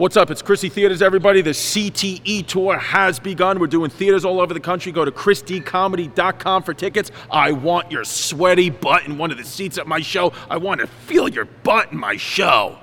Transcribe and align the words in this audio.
What's 0.00 0.16
up? 0.16 0.30
It's 0.30 0.40
Chrissy 0.40 0.70
Theaters, 0.70 1.02
everybody. 1.02 1.42
The 1.42 1.50
CTE 1.50 2.46
tour 2.46 2.78
has 2.78 3.18
begun. 3.18 3.58
We're 3.58 3.66
doing 3.66 3.90
theaters 3.90 4.24
all 4.24 4.40
over 4.40 4.54
the 4.54 4.58
country. 4.58 4.92
Go 4.92 5.04
to 5.04 5.12
chrisdcomedy.com 5.12 6.62
for 6.62 6.72
tickets. 6.72 7.10
I 7.30 7.52
want 7.52 7.92
your 7.92 8.04
sweaty 8.04 8.70
butt 8.70 9.04
in 9.04 9.18
one 9.18 9.30
of 9.30 9.36
the 9.36 9.44
seats 9.44 9.76
at 9.76 9.86
my 9.86 10.00
show. 10.00 10.32
I 10.48 10.56
want 10.56 10.80
to 10.80 10.86
feel 10.86 11.28
your 11.28 11.44
butt 11.44 11.92
in 11.92 11.98
my 11.98 12.16
show. 12.16 12.78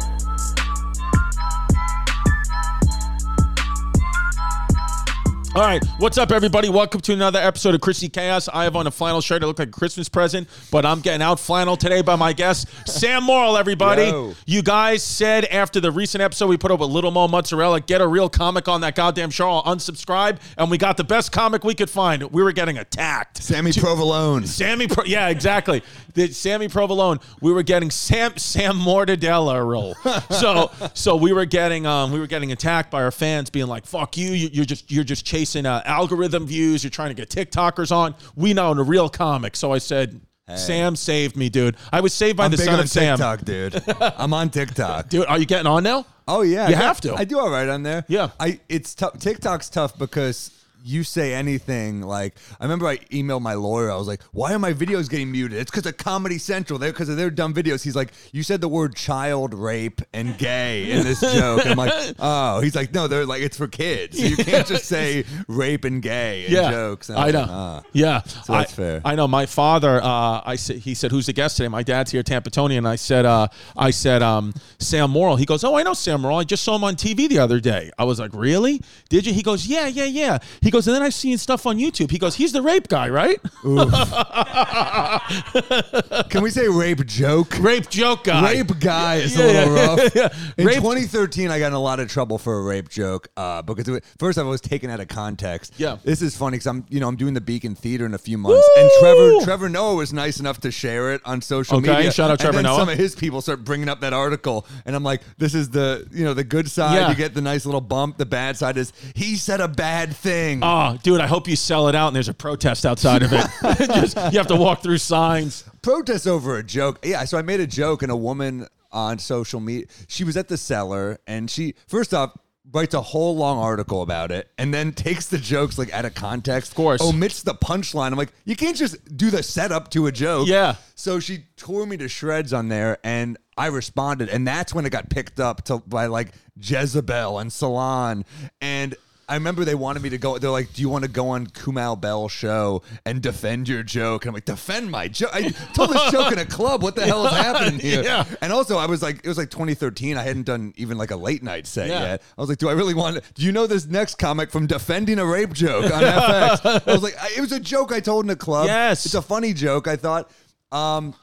All 5.58 5.64
right, 5.64 5.84
what's 5.98 6.20
up, 6.20 6.32
everybody? 6.32 6.70
Welcome 6.70 7.02
to 7.02 7.14
another 7.14 7.40
episode 7.40 7.74
of 7.74 7.82
Chrissy 7.82 8.10
Chaos. 8.10 8.48
I 8.48 8.66
have 8.66 8.76
on 8.76 8.86
a 8.86 8.92
flannel 8.92 9.22
shirt. 9.22 9.42
I 9.42 9.48
look 9.48 9.58
like 9.58 9.70
a 9.70 9.72
Christmas 9.72 10.08
present, 10.08 10.48
but 10.70 10.86
I'm 10.86 11.00
getting 11.00 11.24
out 11.24 11.40
flannel 11.40 11.76
today 11.76 12.04
by 12.04 12.16
my 12.16 12.32
guest, 12.32 12.68
Sam 12.88 13.24
Morril, 13.24 13.58
everybody. 13.58 14.04
Yo. 14.04 14.36
You 14.46 14.62
guys 14.62 15.02
said 15.02 15.46
after 15.46 15.80
the 15.80 15.92
recent 15.92 16.22
episode 16.22 16.46
we 16.46 16.58
put 16.58 16.70
up 16.70 16.80
with 16.80 16.92
Little 16.92 17.10
Mo 17.10 17.28
Mozzarella, 17.28 17.82
get 17.82 18.02
a 18.02 18.08
real 18.08 18.30
comic 18.30 18.68
on 18.68 18.82
that 18.82 18.94
goddamn 18.94 19.32
show, 19.32 19.50
I'll 19.50 19.76
unsubscribe, 19.76 20.38
and 20.60 20.70
we 20.70 20.78
got 20.78 20.96
the 20.96 21.04
best 21.04 21.32
comic 21.32 21.64
we 21.64 21.74
could 21.74 21.90
find. 21.90 22.22
We 22.32 22.44
were 22.44 22.52
getting 22.52 22.78
attacked. 22.78 23.42
Sammy 23.42 23.74
Provolone. 23.74 24.46
Sammy, 24.46 24.88
Pro- 24.88 25.06
yeah, 25.06 25.30
exactly. 25.30 25.82
The 26.14 26.28
Sammy 26.34 26.68
Provolone. 26.68 27.20
We 27.42 27.52
were 27.52 27.64
getting 27.64 27.90
Sam 27.90 28.38
Sam 28.38 28.76
Mortadella 28.76 29.66
roll. 29.66 29.96
So 30.30 30.72
so 30.94 31.16
we 31.16 31.34
were 31.34 31.46
getting 31.46 31.88
um 31.88 32.12
we 32.12 32.20
were 32.20 32.28
getting 32.28 32.52
attacked 32.52 32.92
by 32.92 33.02
our 33.02 33.12
fans, 33.12 33.50
being 33.50 33.68
like, 33.68 33.88
"Fuck 33.88 34.18
you! 34.18 34.32
you 34.32 34.50
you're 34.52 34.66
just 34.66 34.92
you're 34.92 35.04
just 35.04 35.26
chasing 35.26 35.47
uh, 35.56 35.82
algorithm 35.86 36.46
views. 36.46 36.84
You're 36.84 36.92
trying 36.92 37.10
to 37.10 37.14
get 37.16 37.30
TikTokers 37.30 37.92
on. 37.92 38.16
We 38.36 38.54
know 38.54 38.74
the 38.74 38.84
real 38.84 39.10
comic." 39.10 39.56
So 39.56 39.72
I 39.74 39.78
said. 39.78 40.22
Sam 40.56 40.96
saved 40.96 41.36
me, 41.36 41.50
dude. 41.50 41.76
I 41.92 42.00
was 42.00 42.14
saved 42.14 42.38
by 42.38 42.46
I'm 42.46 42.52
the 42.52 42.56
big 42.56 42.68
son 42.68 42.76
on 42.76 42.80
of 42.80 42.90
Sam. 42.90 43.18
TikTok, 43.18 43.42
dude. 43.44 43.84
I'm 44.18 44.34
on 44.34 44.50
TikTok. 44.50 45.10
Dude, 45.10 45.26
are 45.26 45.38
you 45.38 45.46
getting 45.46 45.68
on 45.68 45.84
now? 45.84 46.06
Oh 46.26 46.42
yeah, 46.42 46.70
You 46.70 46.76
I- 46.76 46.78
have 46.78 47.02
to. 47.02 47.14
I 47.16 47.26
do 47.26 47.38
all 47.38 47.50
right 47.50 47.68
on 47.68 47.84
there. 47.84 48.06
Yeah. 48.08 48.30
I 48.40 48.62
it's 48.70 48.96
tough. 48.96 49.20
TikTok's 49.20 49.70
tough 49.70 50.00
because 50.00 50.52
you 50.88 51.04
say 51.04 51.34
anything 51.34 52.02
like 52.02 52.36
I 52.60 52.64
remember 52.64 52.88
I 52.88 52.98
emailed 53.12 53.42
my 53.42 53.56
lawyer. 53.56 53.92
I 53.92 53.96
was 53.98 54.08
like, 54.08 54.22
"Why 54.32 54.54
are 54.54 54.60
my 54.60 54.74
videos 54.74 55.10
getting 55.10 55.32
muted?" 55.32 55.60
It's 55.60 55.70
because 55.70 55.86
of 55.86 55.98
Comedy 55.98 56.38
Central. 56.38 56.80
They're 56.80 56.92
because 56.92 57.10
of 57.10 57.18
their 57.18 57.30
dumb 57.30 57.54
videos. 57.54 57.84
He's 57.84 57.96
like, 57.96 58.12
"You 58.32 58.44
said 58.44 58.62
the 58.62 58.68
word 58.70 58.96
child 58.96 59.54
rape 59.54 60.02
and 60.14 60.38
gay 60.38 60.90
in 60.92 61.04
this 61.04 61.20
joke." 61.36 61.66
I'm 61.66 61.78
like, 61.78 61.92
"Oh." 62.20 62.62
He's 62.62 62.76
like, 62.76 62.94
"No, 62.94 63.08
they're 63.08 63.26
like 63.26 63.42
it's 63.42 63.58
for 63.58 63.68
kids. 63.68 64.20
You 64.20 64.38
can't 64.44 64.66
just 64.66 64.86
say 64.86 65.26
rape 65.48 65.84
and 65.84 66.02
gay 66.02 66.46
in 66.46 66.54
yeah, 66.54 66.72
jokes." 66.72 67.10
And 67.10 67.20
I 67.20 67.32
know. 67.32 67.42
like, 67.42 67.50
"Ah." 67.50 67.84
Yeah, 67.94 68.22
So 68.24 68.54
that's 68.54 68.72
I, 68.74 68.76
fair. 68.76 69.02
I 69.04 69.16
know. 69.16 69.28
My 69.28 69.46
father, 69.46 70.02
uh, 70.02 70.42
I 70.46 70.56
said, 70.56 70.78
he 70.78 70.94
said, 70.94 71.12
"Who's 71.12 71.26
the 71.26 71.34
guest 71.34 71.58
today?" 71.58 71.68
My 71.68 71.84
dad's 71.84 72.12
here, 72.12 72.24
Tampa 72.24 72.50
Tony, 72.50 72.78
and 72.78 72.88
I 72.88 72.96
said, 72.96 73.26
uh, 73.26 73.48
"I 73.76 73.92
said 73.92 74.22
um, 74.24 74.54
Sam 74.80 75.12
Morril." 75.12 75.36
He 75.38 75.46
goes, 75.46 75.64
"Oh, 75.64 75.76
I 75.76 75.84
know 75.84 75.94
Sam 75.94 76.22
Morril. 76.22 76.40
I 76.40 76.44
just 76.46 76.64
saw 76.64 76.76
him 76.78 76.84
on 76.86 76.96
TV 76.96 77.28
the 77.28 77.40
other 77.40 77.60
day." 77.60 77.92
I 77.98 78.06
was 78.06 78.20
like, 78.20 78.32
"Really? 78.34 78.82
Did 79.10 79.26
you?" 79.26 79.34
He 79.34 79.42
goes, 79.44 79.68
"Yeah, 79.68 79.88
yeah, 79.88 80.06
yeah." 80.06 80.38
He 80.62 80.72
goes, 80.72 80.77
and 80.86 80.96
then 80.96 81.02
I've 81.02 81.16
seen 81.16 81.40
stuff 81.40 81.66
on 81.66 81.80
YouTube. 81.80 82.12
He 82.12 82.20
goes, 82.20 82.36
"He's 82.36 82.52
the 82.52 82.62
rape 82.62 82.88
guy, 82.90 83.10
right? 83.10 83.40
Can 86.30 86.44
we 86.44 86.50
say 86.50 86.68
rape 86.68 87.06
joke? 87.06 87.58
rape 87.60 87.90
joke 87.90 88.24
guy. 88.26 88.54
Rape 88.54 88.80
guy 88.80 89.16
is 89.16 89.36
Yeah, 89.36 89.44
a 89.44 89.48
little 89.48 89.76
yeah, 89.76 89.86
rough. 90.04 90.16
yeah. 90.16 90.30
In 90.58 90.66
Rape- 90.68 90.76
2013, 90.78 91.50
I 91.50 91.60
got 91.60 91.68
in 91.68 91.74
a 91.74 91.80
lot 91.80 92.00
of 92.00 92.10
trouble 92.10 92.38
for 92.38 92.60
a 92.60 92.64
rape 92.64 92.90
joke 92.90 93.28
uh, 93.38 93.62
because 93.62 93.88
it, 93.88 94.04
first 94.20 94.38
I 94.38 94.44
was 94.44 94.62
taken 94.62 94.90
out 94.90 95.00
of 95.00 95.08
context. 95.08 95.74
Yeah. 95.78 95.98
this 96.04 96.22
is 96.22 96.36
funny 96.38 96.56
because 96.58 96.68
I'm, 96.68 96.86
you 96.90 97.00
know, 97.00 97.08
I'm 97.08 97.16
doing 97.16 97.34
the 97.34 97.42
Beacon 97.42 97.76
Theater 97.76 98.06
in 98.06 98.14
a 98.14 98.18
few 98.18 98.38
months, 98.38 98.68
and 98.78 98.86
Woo! 98.86 99.00
Trevor, 99.00 99.46
Trevor 99.46 99.70
Noah 99.70 99.96
was 99.96 100.14
nice 100.14 100.40
enough 100.40 100.60
to 100.62 100.72
share 100.72 101.14
it 101.14 101.22
on 101.26 101.42
social 101.42 101.78
Okay, 101.78 101.96
media. 101.96 102.12
shout 102.12 102.30
out 102.30 102.34
and 102.34 102.40
Trevor 102.42 102.56
then 102.58 102.64
Noah. 102.64 102.80
Some 102.80 102.90
of 102.90 102.98
his 102.98 103.16
people 103.16 103.42
start 103.42 103.64
bringing 103.64 103.90
up 103.90 104.02
that 104.02 104.14
article, 104.14 104.66
and 104.86 104.96
I'm 104.96 105.04
like, 105.04 105.22
this 105.38 105.54
is 105.54 105.70
the, 105.70 106.08
you 106.12 106.26
know, 106.26 106.34
the 106.34 106.44
good 106.44 106.70
side. 106.70 106.96
Yeah. 106.96 107.10
You 107.10 107.16
get 107.16 107.34
the 107.34 107.42
nice 107.42 107.66
little 107.66 107.82
bump. 107.82 108.18
The 108.18 108.26
bad 108.26 108.58
side 108.58 108.78
is 108.78 108.94
he 109.16 109.36
said 109.36 109.62
a 109.62 109.68
bad 109.68 110.16
thing. 110.16 110.64
Oh, 110.70 110.98
dude, 111.02 111.22
I 111.22 111.28
hope 111.28 111.48
you 111.48 111.56
sell 111.56 111.88
it 111.88 111.96
out 111.96 112.08
and 112.08 112.16
there's 112.16 112.28
a 112.28 112.34
protest 112.34 112.86
outside 112.86 113.24
of 113.24 113.32
it. 113.32 113.46
Just, 113.96 114.18
you 114.34 114.38
have 114.38 114.48
to 114.48 114.56
walk 114.58 114.84
through 114.84 114.98
signs. 114.98 115.64
protest 115.82 116.28
over 116.28 116.58
a 116.58 116.64
joke. 116.64 117.00
Yeah, 117.04 117.24
so 117.24 117.38
I 117.38 117.42
made 117.42 117.62
a 117.62 117.68
joke, 117.68 118.04
and 118.04 118.12
a 118.12 118.18
woman 118.18 118.68
on 118.92 119.18
social 119.18 119.62
media, 119.62 119.86
she 120.08 120.26
was 120.26 120.36
at 120.36 120.50
the 120.50 120.58
cellar, 120.58 121.20
and 121.26 121.50
she 121.50 121.76
first 121.88 122.14
off 122.14 122.36
writes 122.74 122.94
a 122.94 123.02
whole 123.02 123.38
long 123.38 123.58
article 123.58 124.02
about 124.02 124.30
it, 124.30 124.50
and 124.58 124.74
then 124.74 124.92
takes 124.92 125.28
the 125.28 125.38
jokes 125.38 125.78
like 125.78 125.94
out 125.94 126.04
of 126.04 126.14
context. 126.16 126.72
Of 126.72 126.76
course. 126.76 127.02
omits 127.02 127.44
the 127.44 127.54
punchline. 127.54 128.12
I'm 128.12 128.18
like, 128.18 128.34
you 128.44 128.58
can't 128.58 128.76
just 128.76 129.16
do 129.16 129.30
the 129.30 129.44
setup 129.44 129.90
to 129.92 130.08
a 130.08 130.12
joke. 130.12 130.50
Yeah. 130.50 130.76
So 130.96 131.22
she 131.22 131.46
tore 131.56 131.86
me 131.86 131.96
to 131.96 132.10
shreds 132.10 132.52
on 132.52 132.68
there, 132.68 132.98
and 133.06 133.38
I 133.58 133.68
responded, 133.68 134.28
and 134.28 134.46
that's 134.46 134.74
when 134.74 134.86
it 134.86 134.90
got 134.90 135.10
picked 135.10 135.40
up 135.40 135.64
to 135.66 135.78
by 135.80 136.08
like 136.08 136.34
Jezebel 136.60 137.40
and 137.40 137.54
Salon 137.54 138.26
and. 138.60 138.96
I 139.30 139.34
remember 139.34 139.66
they 139.66 139.76
wanted 139.76 140.02
me 140.04 140.10
to 140.10 140.18
go. 140.18 140.38
They're 140.38 140.50
like, 140.50 140.72
"Do 140.74 140.82
you 140.82 140.88
want 140.88 141.04
to 141.04 141.10
go 141.10 141.30
on 141.30 141.48
Kamau 141.48 142.00
Bell 142.00 142.30
show 142.30 142.82
and 143.06 143.22
defend 143.22 143.68
your 143.68 143.84
joke?" 143.84 144.24
And 144.24 144.30
I'm 144.30 144.34
like, 144.36 144.46
"Defend 144.46 144.90
my 144.90 145.10
joke? 145.10 145.32
I 145.34 145.50
told 145.74 145.90
this 145.90 146.12
joke 146.12 146.32
in 146.32 146.40
a 146.40 146.46
club. 146.46 146.82
What 146.82 146.96
the 146.96 147.06
hell 147.06 147.26
is 147.28 147.34
happening 147.46 147.80
here?" 147.80 148.04
Yeah. 148.04 148.24
And 148.42 148.54
also, 148.54 148.78
I 148.78 148.86
was 148.86 149.02
like, 149.02 149.18
it 149.18 149.28
was 149.28 149.38
like 149.38 149.50
2013. 149.50 150.16
I 150.16 150.24
hadn't 150.24 150.44
done 150.46 150.74
even 150.78 150.98
like 150.98 151.12
a 151.12 151.18
late 151.18 151.44
night 151.44 151.68
set 151.68 151.90
Yeah. 151.90 152.02
yet. 152.02 152.22
I 152.38 152.42
was 152.42 152.48
like, 152.50 152.58
"Do 152.60 152.70
I 152.70 152.74
really 152.74 152.94
want? 152.94 153.18
to 153.18 153.34
Do 153.34 153.44
you 153.44 153.52
know 153.52 153.68
this 153.68 153.86
next 153.86 154.16
comic 154.16 154.50
from 154.50 154.66
defending 154.66 155.20
a 155.20 155.26
rape 155.26 155.52
joke 155.54 155.86
on 155.94 156.02
FX?" 156.04 156.84
I 156.88 156.92
was 156.94 157.04
like, 157.04 157.16
I, 157.22 157.30
"It 157.36 157.42
was 157.42 157.52
a 157.52 157.60
joke 157.60 157.92
I 157.92 158.00
told 158.00 158.24
in 158.26 158.30
a 158.32 158.36
club. 158.38 158.68
Yes. 158.68 159.06
it's 159.06 159.16
a 159.16 159.22
funny 159.22 159.54
joke. 159.54 159.88
I 159.88 159.98
thought." 159.98 160.32
Um, 160.72 161.14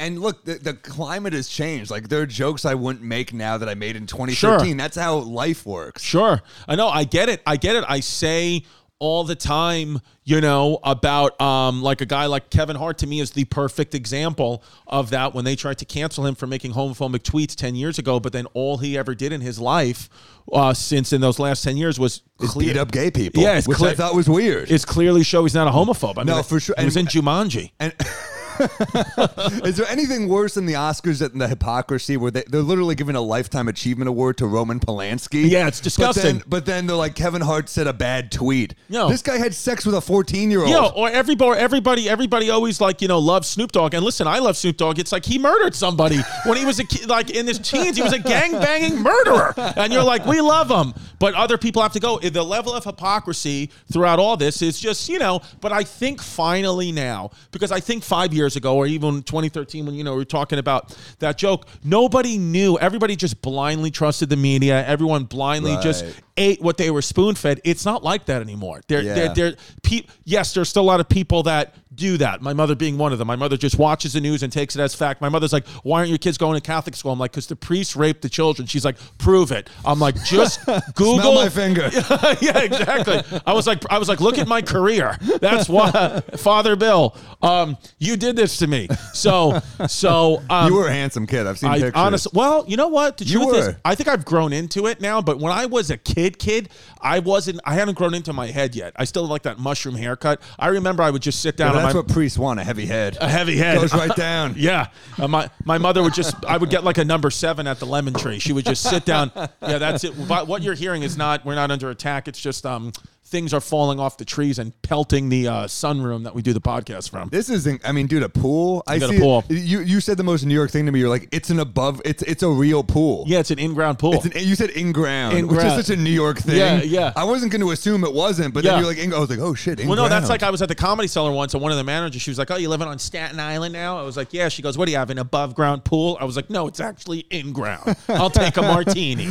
and 0.00 0.18
look, 0.20 0.44
the, 0.44 0.54
the 0.54 0.74
climate 0.74 1.32
has 1.34 1.46
changed. 1.48 1.90
Like 1.90 2.08
there 2.08 2.22
are 2.22 2.26
jokes 2.26 2.64
I 2.64 2.74
wouldn't 2.74 3.04
make 3.04 3.32
now 3.32 3.58
that 3.58 3.68
I 3.68 3.74
made 3.74 3.94
in 3.96 4.06
2013. 4.06 4.66
Sure. 4.66 4.74
That's 4.76 4.96
how 4.96 5.16
life 5.18 5.64
works. 5.66 6.02
Sure. 6.02 6.42
I 6.66 6.74
know. 6.74 6.88
I 6.88 7.04
get 7.04 7.28
it. 7.28 7.42
I 7.46 7.56
get 7.56 7.76
it. 7.76 7.84
I 7.86 8.00
say 8.00 8.64
all 8.98 9.24
the 9.24 9.34
time, 9.34 9.98
you 10.24 10.42
know, 10.42 10.78
about 10.84 11.40
um, 11.40 11.82
like 11.82 12.02
a 12.02 12.06
guy 12.06 12.26
like 12.26 12.50
Kevin 12.50 12.76
Hart 12.76 12.98
to 12.98 13.06
me 13.06 13.20
is 13.20 13.30
the 13.30 13.44
perfect 13.46 13.94
example 13.94 14.62
of 14.86 15.08
that 15.10 15.34
when 15.34 15.46
they 15.46 15.56
tried 15.56 15.78
to 15.78 15.86
cancel 15.86 16.26
him 16.26 16.34
for 16.34 16.46
making 16.46 16.72
homophobic 16.72 17.20
tweets 17.20 17.54
10 17.54 17.74
years 17.74 17.98
ago, 17.98 18.20
but 18.20 18.32
then 18.34 18.44
all 18.52 18.76
he 18.76 18.98
ever 18.98 19.14
did 19.14 19.32
in 19.32 19.40
his 19.40 19.58
life 19.58 20.10
uh, 20.52 20.74
since 20.74 21.14
in 21.14 21.22
those 21.22 21.38
last 21.38 21.62
10 21.64 21.78
years 21.78 21.98
was 21.98 22.20
beat 22.58 22.76
up 22.76 22.92
gay 22.92 23.10
people. 23.10 23.42
Yeah, 23.42 23.56
it's 23.56 23.66
which 23.66 23.78
clear- 23.78 23.92
I 23.92 23.94
thought 23.94 24.14
was 24.14 24.28
weird. 24.28 24.70
It's 24.70 24.84
clearly 24.84 25.24
show 25.24 25.44
he's 25.44 25.54
not 25.54 25.66
a 25.66 25.70
homophobe. 25.70 26.18
I 26.18 26.24
mean, 26.24 26.36
No, 26.36 26.42
for 26.42 26.60
sure. 26.60 26.74
He 26.78 26.84
was 26.84 26.96
in 26.98 27.06
Jumanji. 27.06 27.72
And 27.80 27.94
is 29.64 29.76
there 29.76 29.88
anything 29.88 30.28
worse 30.28 30.54
than 30.54 30.66
the 30.66 30.74
Oscars 30.74 31.18
than 31.18 31.38
the 31.38 31.48
hypocrisy 31.48 32.16
where 32.16 32.30
they, 32.30 32.42
they're 32.46 32.62
literally 32.62 32.94
giving 32.94 33.16
a 33.16 33.20
lifetime 33.20 33.68
achievement 33.68 34.08
award 34.08 34.38
to 34.38 34.46
Roman 34.46 34.80
Polanski? 34.80 35.48
Yeah, 35.50 35.66
it's 35.66 35.80
disgusting. 35.80 36.22
But 36.22 36.32
then, 36.32 36.42
but 36.48 36.66
then 36.66 36.86
they're 36.86 36.96
like 36.96 37.14
Kevin 37.14 37.42
Hart 37.42 37.68
said 37.68 37.86
a 37.86 37.92
bad 37.92 38.30
tweet. 38.30 38.74
No. 38.88 39.08
this 39.08 39.22
guy 39.22 39.38
had 39.38 39.54
sex 39.54 39.86
with 39.86 39.94
a 39.94 40.00
14 40.00 40.50
year 40.50 40.60
old. 40.60 40.70
Yo, 40.70 40.88
or 40.88 41.08
everybody, 41.08 41.60
everybody, 41.60 42.08
everybody 42.08 42.50
always 42.50 42.80
like 42.80 43.00
you 43.02 43.08
know 43.08 43.18
loves 43.18 43.48
Snoop 43.48 43.72
Dogg. 43.72 43.94
And 43.94 44.04
listen, 44.04 44.26
I 44.26 44.38
love 44.38 44.56
Snoop 44.56 44.76
Dogg. 44.76 44.98
It's 44.98 45.12
like 45.12 45.24
he 45.24 45.38
murdered 45.38 45.74
somebody 45.74 46.18
when 46.46 46.58
he 46.58 46.64
was 46.64 46.78
a 46.78 46.84
kid, 46.84 47.08
like 47.08 47.30
in 47.30 47.46
his 47.46 47.58
teens. 47.58 47.96
He 47.96 48.02
was 48.02 48.12
a 48.12 48.18
gang 48.18 48.52
banging 48.52 49.02
murderer, 49.02 49.54
and 49.56 49.92
you're 49.92 50.02
like, 50.04 50.26
we 50.26 50.40
love 50.40 50.70
him. 50.70 50.94
But 51.18 51.34
other 51.34 51.58
people 51.58 51.82
have 51.82 51.92
to 51.92 52.00
go. 52.00 52.18
The 52.18 52.42
level 52.42 52.72
of 52.74 52.84
hypocrisy 52.84 53.70
throughout 53.92 54.18
all 54.18 54.36
this 54.36 54.62
is 54.62 54.78
just 54.78 55.08
you 55.08 55.18
know. 55.18 55.40
But 55.60 55.72
I 55.72 55.84
think 55.84 56.22
finally 56.22 56.92
now, 56.92 57.30
because 57.52 57.72
I 57.72 57.80
think 57.80 58.02
five 58.04 58.32
years 58.32 58.49
ago 58.56 58.76
or 58.76 58.86
even 58.86 59.22
2013 59.22 59.86
when 59.86 59.94
you 59.94 60.04
know 60.04 60.14
we 60.14 60.22
are 60.22 60.24
talking 60.24 60.58
about 60.58 60.96
that 61.18 61.38
joke, 61.38 61.66
nobody 61.84 62.38
knew. 62.38 62.78
Everybody 62.78 63.16
just 63.16 63.40
blindly 63.42 63.90
trusted 63.90 64.28
the 64.28 64.36
media. 64.36 64.84
Everyone 64.86 65.24
blindly 65.24 65.76
just 65.82 66.04
ate 66.36 66.60
what 66.62 66.76
they 66.76 66.90
were 66.90 67.02
spoon 67.02 67.34
fed. 67.34 67.60
It's 67.64 67.84
not 67.84 68.02
like 68.02 68.26
that 68.26 68.40
anymore. 68.42 68.80
They're, 68.88 69.02
Yeah. 69.02 69.14
they're, 69.14 69.34
they're, 69.34 69.54
pe- 69.82 70.06
yes, 70.24 70.54
there's 70.54 70.68
still 70.68 70.82
a 70.82 70.84
lot 70.84 71.00
of 71.00 71.08
people 71.08 71.42
that 71.44 71.74
do 71.94 72.16
that. 72.18 72.40
My 72.40 72.52
mother 72.52 72.74
being 72.74 72.98
one 72.98 73.12
of 73.12 73.18
them. 73.18 73.26
My 73.26 73.36
mother 73.36 73.56
just 73.56 73.76
watches 73.78 74.12
the 74.12 74.20
news 74.20 74.42
and 74.42 74.52
takes 74.52 74.76
it 74.76 74.80
as 74.80 74.94
fact. 74.94 75.20
My 75.20 75.28
mother's 75.28 75.52
like, 75.52 75.66
why 75.82 75.98
aren't 75.98 76.08
your 76.08 76.18
kids 76.18 76.38
going 76.38 76.54
to 76.54 76.60
Catholic 76.60 76.94
school? 76.94 77.10
I'm 77.12 77.18
like, 77.18 77.32
because 77.32 77.48
the 77.48 77.56
priests 77.56 77.96
raped 77.96 78.22
the 78.22 78.28
children. 78.28 78.66
She's 78.66 78.84
like, 78.84 78.96
prove 79.18 79.50
it. 79.50 79.68
I'm 79.84 79.98
like, 79.98 80.22
just 80.22 80.64
Google. 80.94 81.18
Smell 81.18 81.34
my 81.34 81.48
finger. 81.48 81.90
yeah, 82.40 82.58
exactly. 82.60 83.22
I 83.44 83.52
was 83.52 83.66
like, 83.66 83.82
I 83.90 83.98
was 83.98 84.08
like, 84.08 84.20
look 84.20 84.38
at 84.38 84.46
my 84.46 84.62
career. 84.62 85.16
That's 85.40 85.68
why, 85.68 86.22
Father 86.36 86.76
Bill, 86.76 87.16
um, 87.42 87.76
you 87.98 88.16
did 88.16 88.36
this 88.36 88.58
to 88.58 88.66
me. 88.66 88.88
So, 89.12 89.60
so 89.88 90.42
um, 90.48 90.70
you 90.70 90.76
were 90.76 90.86
a 90.86 90.92
handsome 90.92 91.26
kid. 91.26 91.46
I've 91.46 91.58
seen 91.58 91.70
I 91.70 91.74
pictures. 91.80 91.92
honestly, 91.96 92.32
well, 92.34 92.64
you 92.68 92.76
know 92.76 92.88
what? 92.88 93.18
The 93.18 93.24
You 93.24 93.44
truth 93.44 93.56
is. 93.56 93.74
I 93.84 93.94
think 93.96 94.08
I've 94.08 94.24
grown 94.24 94.52
into 94.52 94.86
it 94.86 95.00
now. 95.00 95.20
But 95.20 95.38
when 95.40 95.52
I 95.52 95.66
was 95.66 95.90
a 95.90 95.96
kid, 95.96 96.38
kid, 96.38 96.68
I 97.02 97.18
wasn't. 97.18 97.60
I 97.64 97.74
hadn't 97.74 97.94
grown 97.94 98.14
into 98.14 98.32
my 98.32 98.46
head 98.48 98.74
yet. 98.74 98.92
I 98.96 99.04
still 99.04 99.26
like 99.26 99.42
that 99.42 99.58
mushroom 99.58 99.94
haircut. 99.94 100.40
I 100.58 100.68
remember 100.68 101.02
I 101.02 101.10
would 101.10 101.22
just 101.22 101.40
sit 101.40 101.56
down 101.56 101.76
on 101.76 101.82
that's 101.82 101.94
my 101.94 102.00
what 102.00 102.08
priests 102.08 102.38
want 102.38 102.60
a 102.60 102.64
heavy 102.64 102.86
head. 102.86 103.16
a 103.20 103.28
heavy 103.28 103.56
head 103.56 103.78
Goes 103.78 103.94
right 103.94 104.14
down. 104.14 104.54
yeah, 104.58 104.88
uh, 105.18 105.28
my 105.28 105.50
my 105.64 105.78
mother 105.78 106.02
would 106.02 106.14
just. 106.14 106.34
I 106.44 106.56
would 106.56 106.70
get 106.70 106.84
like 106.84 106.98
a 106.98 107.04
number 107.04 107.30
seven 107.30 107.66
at 107.66 107.78
the 107.78 107.86
lemon 107.86 108.14
tree. 108.14 108.38
She 108.38 108.52
would 108.52 108.64
just 108.64 108.82
sit 108.88 109.04
down. 109.04 109.32
Yeah, 109.36 109.78
that's 109.78 110.04
it. 110.04 110.14
But 110.28 110.46
what 110.46 110.62
you're 110.62 110.74
hearing 110.74 111.02
is 111.02 111.16
not. 111.16 111.44
We're 111.44 111.54
not 111.54 111.70
under 111.70 111.90
attack. 111.90 112.28
It's 112.28 112.40
just 112.40 112.66
um 112.66 112.92
things 113.30 113.54
are 113.54 113.60
falling 113.60 114.00
off 114.00 114.16
the 114.18 114.24
trees 114.24 114.58
and 114.58 114.72
pelting 114.82 115.28
the 115.28 115.46
uh, 115.48 115.64
sunroom 115.66 116.24
that 116.24 116.34
we 116.34 116.42
do 116.42 116.52
the 116.52 116.60
podcast 116.60 117.10
from. 117.10 117.28
This 117.30 117.48
isn't. 117.48 117.80
I 117.86 117.92
mean, 117.92 118.06
dude, 118.06 118.22
a 118.22 118.28
pool. 118.28 118.82
I 118.86 118.98
got 118.98 119.10
a 119.10 119.12
see. 119.14 119.18
pool. 119.20 119.44
You 119.48 119.80
you 119.80 120.00
said 120.00 120.16
the 120.16 120.24
most 120.24 120.44
New 120.44 120.54
York 120.54 120.70
thing 120.70 120.86
to 120.86 120.92
me. 120.92 120.98
You're 121.00 121.08
like, 121.08 121.28
it's 121.32 121.48
an 121.50 121.60
above. 121.60 122.02
It's 122.04 122.22
it's 122.24 122.42
a 122.42 122.48
real 122.48 122.82
pool. 122.82 123.24
Yeah, 123.26 123.38
it's 123.38 123.50
an 123.50 123.58
in-ground 123.58 123.98
pool. 123.98 124.14
It's 124.14 124.24
an, 124.26 124.32
you 124.36 124.54
said 124.54 124.70
in 124.70 124.92
ground, 124.92 125.48
which 125.48 125.64
is 125.64 125.86
such 125.86 125.90
a 125.90 125.96
New 126.00 126.10
York 126.10 126.38
thing. 126.38 126.56
Yeah, 126.56 126.82
yeah. 126.82 127.12
I 127.16 127.24
wasn't 127.24 127.52
going 127.52 127.60
to 127.62 127.70
assume 127.70 128.04
it 128.04 128.12
wasn't, 128.12 128.52
but 128.52 128.64
Yeah. 128.64 128.72
then 128.72 128.80
you're 128.80 128.88
like, 128.88 128.98
in, 128.98 129.14
I 129.14 129.18
was 129.18 129.30
like, 129.30 129.38
oh 129.38 129.54
shit, 129.54 129.80
in 129.80 129.86
well, 129.88 129.96
no, 129.96 130.08
that's 130.08 130.28
like 130.28 130.42
I 130.42 130.50
was 130.50 130.60
at 130.62 130.68
the 130.68 130.74
comedy 130.74 131.08
cellar 131.08 131.30
once, 131.32 131.54
and 131.54 131.62
one 131.62 131.70
of 131.72 131.78
the 131.78 131.84
managers, 131.84 132.20
she 132.22 132.30
was 132.30 132.38
like, 132.38 132.50
"Oh, 132.50 132.56
you 132.56 132.68
living 132.68 132.88
on 132.88 132.98
Staten 132.98 133.38
Island 133.38 133.72
now?" 133.72 133.98
I 133.98 134.02
was 134.02 134.16
like, 134.16 134.32
"Yeah." 134.32 134.48
She 134.48 134.62
goes, 134.62 134.76
"What 134.76 134.86
do 134.86 134.92
you 134.92 134.98
have? 134.98 135.10
An 135.10 135.18
above 135.18 135.54
ground 135.54 135.84
pool?" 135.84 136.18
I 136.20 136.24
was 136.24 136.34
like, 136.36 136.50
"No, 136.50 136.66
it's 136.66 136.80
actually 136.80 137.20
in 137.30 137.52
ground. 137.52 137.96
I'll 138.08 138.30
take 138.30 138.56
a 138.56 138.62
martini." 138.74 139.28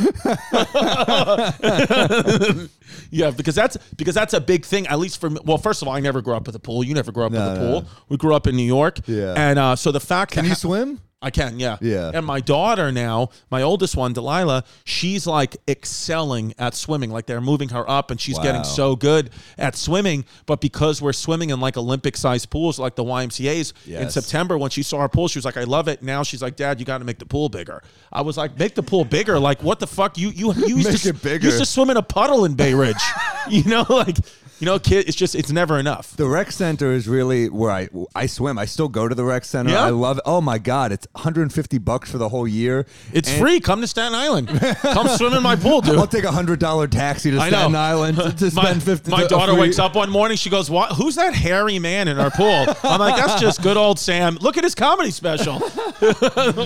yeah, 3.10 3.30
because 3.30 3.54
that's 3.54 3.76
because 3.96 4.14
that's 4.14 4.34
a 4.34 4.40
big 4.40 4.64
thing. 4.64 4.86
At 4.86 4.98
least 4.98 5.20
for 5.20 5.30
me. 5.30 5.38
Well, 5.44 5.58
first 5.58 5.82
of 5.82 5.88
all, 5.88 5.94
I 5.94 6.00
never 6.00 6.20
grew 6.22 6.34
up 6.34 6.46
with 6.46 6.54
a 6.56 6.58
pool. 6.60 6.82
You 6.84 6.94
never 6.94 7.12
grew 7.12 7.24
up 7.24 7.32
No, 7.32 7.48
with 7.50 7.58
a 7.58 7.60
no. 7.64 7.80
pool. 7.80 7.90
We 8.08 8.16
grew 8.16 8.34
up 8.34 8.46
in 8.46 8.56
New 8.56 8.62
York. 8.62 8.98
Yeah. 9.06 9.34
and 9.36 9.58
uh, 9.58 9.76
so 9.76 9.92
the 9.92 10.00
fact 10.00 10.32
Can 10.32 10.44
that 10.44 10.48
you 10.48 10.54
ha- 10.54 10.58
swim? 10.58 11.00
I 11.22 11.30
can, 11.30 11.60
yeah. 11.60 11.76
Yeah. 11.82 12.12
And 12.14 12.24
my 12.24 12.40
daughter 12.40 12.90
now, 12.90 13.28
my 13.50 13.60
oldest 13.60 13.94
one, 13.94 14.14
Delilah, 14.14 14.64
she's 14.84 15.26
like 15.26 15.56
excelling 15.68 16.54
at 16.58 16.74
swimming. 16.74 17.10
Like 17.10 17.26
they're 17.26 17.42
moving 17.42 17.68
her 17.70 17.88
up 17.88 18.10
and 18.10 18.18
she's 18.18 18.38
getting 18.38 18.64
so 18.64 18.96
good 18.96 19.28
at 19.58 19.76
swimming. 19.76 20.24
But 20.46 20.62
because 20.62 21.02
we're 21.02 21.12
swimming 21.12 21.50
in 21.50 21.60
like 21.60 21.76
Olympic 21.76 22.16
sized 22.16 22.48
pools 22.48 22.78
like 22.78 22.94
the 22.96 23.04
YMCA's 23.04 23.74
in 23.86 24.08
September, 24.08 24.56
when 24.56 24.70
she 24.70 24.82
saw 24.82 24.98
our 24.98 25.10
pool, 25.10 25.28
she 25.28 25.36
was 25.38 25.44
like, 25.44 25.58
I 25.58 25.64
love 25.64 25.88
it. 25.88 26.02
Now 26.02 26.22
she's 26.22 26.40
like, 26.40 26.56
Dad, 26.56 26.80
you 26.80 26.86
got 26.86 26.98
to 26.98 27.04
make 27.04 27.18
the 27.18 27.26
pool 27.26 27.50
bigger. 27.50 27.82
I 28.10 28.22
was 28.22 28.38
like, 28.38 28.58
make 28.58 28.74
the 28.74 28.82
pool 28.82 29.04
bigger. 29.04 29.38
Like, 29.38 29.62
what 29.62 29.78
the 29.78 29.86
fuck? 29.86 30.16
You 30.16 30.30
you, 30.30 30.54
you 30.54 30.76
used 30.78 30.90
Make 30.90 31.00
to, 31.02 31.08
it 31.10 31.22
bigger. 31.22 31.44
You 31.44 31.52
used 31.52 31.58
to 31.58 31.66
swim 31.66 31.90
in 31.90 31.98
a 31.98 32.02
puddle 32.02 32.46
in 32.46 32.54
Bay 32.54 32.72
Ridge. 32.72 33.02
you 33.50 33.64
know, 33.64 33.84
like, 33.90 34.16
you 34.60 34.66
know, 34.66 34.78
kid, 34.78 35.08
it's 35.08 35.16
just, 35.16 35.34
it's 35.34 35.50
never 35.50 35.78
enough. 35.78 36.16
The 36.16 36.28
rec 36.28 36.52
center 36.52 36.92
is 36.92 37.08
really 37.08 37.48
where 37.48 37.70
I 37.70 37.88
I 38.14 38.26
swim. 38.26 38.58
I 38.58 38.66
still 38.66 38.88
go 38.88 39.08
to 39.08 39.14
the 39.14 39.24
rec 39.24 39.44
center. 39.44 39.70
Yeah? 39.72 39.84
I 39.86 39.90
love 39.90 40.18
it. 40.18 40.22
Oh 40.26 40.40
my 40.40 40.58
god, 40.58 40.92
it's 40.92 41.06
150 41.12 41.78
bucks 41.78 42.10
for 42.10 42.18
the 42.18 42.28
whole 42.28 42.46
year. 42.46 42.86
It's 43.12 43.28
And 43.28 43.40
free. 43.40 43.58
Come 43.60 43.80
to 43.80 43.86
Staten 43.86 44.14
Island. 44.14 44.48
Come 44.48 45.08
swim 45.08 45.32
in 45.34 45.42
my 45.42 45.56
pool, 45.56 45.80
dude. 45.80 45.96
I'll 45.98 46.06
take 46.06 46.24
a 46.24 46.30
hundred 46.32 46.58
dollar 46.60 46.86
taxi 46.86 47.30
to. 47.30 47.40
Staten 47.40 47.74
Island 47.74 48.16
to, 48.18 48.30
to 48.32 48.44
my, 48.54 48.64
spend 48.64 48.82
50. 48.82 49.10
my 49.10 49.26
daughter 49.26 49.52
free- 49.52 49.62
wakes 49.62 49.78
up 49.78 49.94
one 49.96 50.10
morning. 50.10 50.36
She 50.36 50.50
goes, 50.50 50.70
"What? 50.70 50.92
Who's 50.92 51.16
that 51.16 51.34
hairy 51.34 51.78
man 51.78 52.06
in 52.08 52.18
our 52.20 52.30
pool?" 52.30 52.66
I'm 52.84 53.00
like, 53.00 53.16
"That's 53.16 53.40
just 53.40 53.62
good 53.62 53.76
old 53.76 53.98
Sam. 53.98 54.36
Look 54.40 54.56
at 54.56 54.64
his 54.64 54.74
comedy 54.74 55.10
special." 55.10 55.60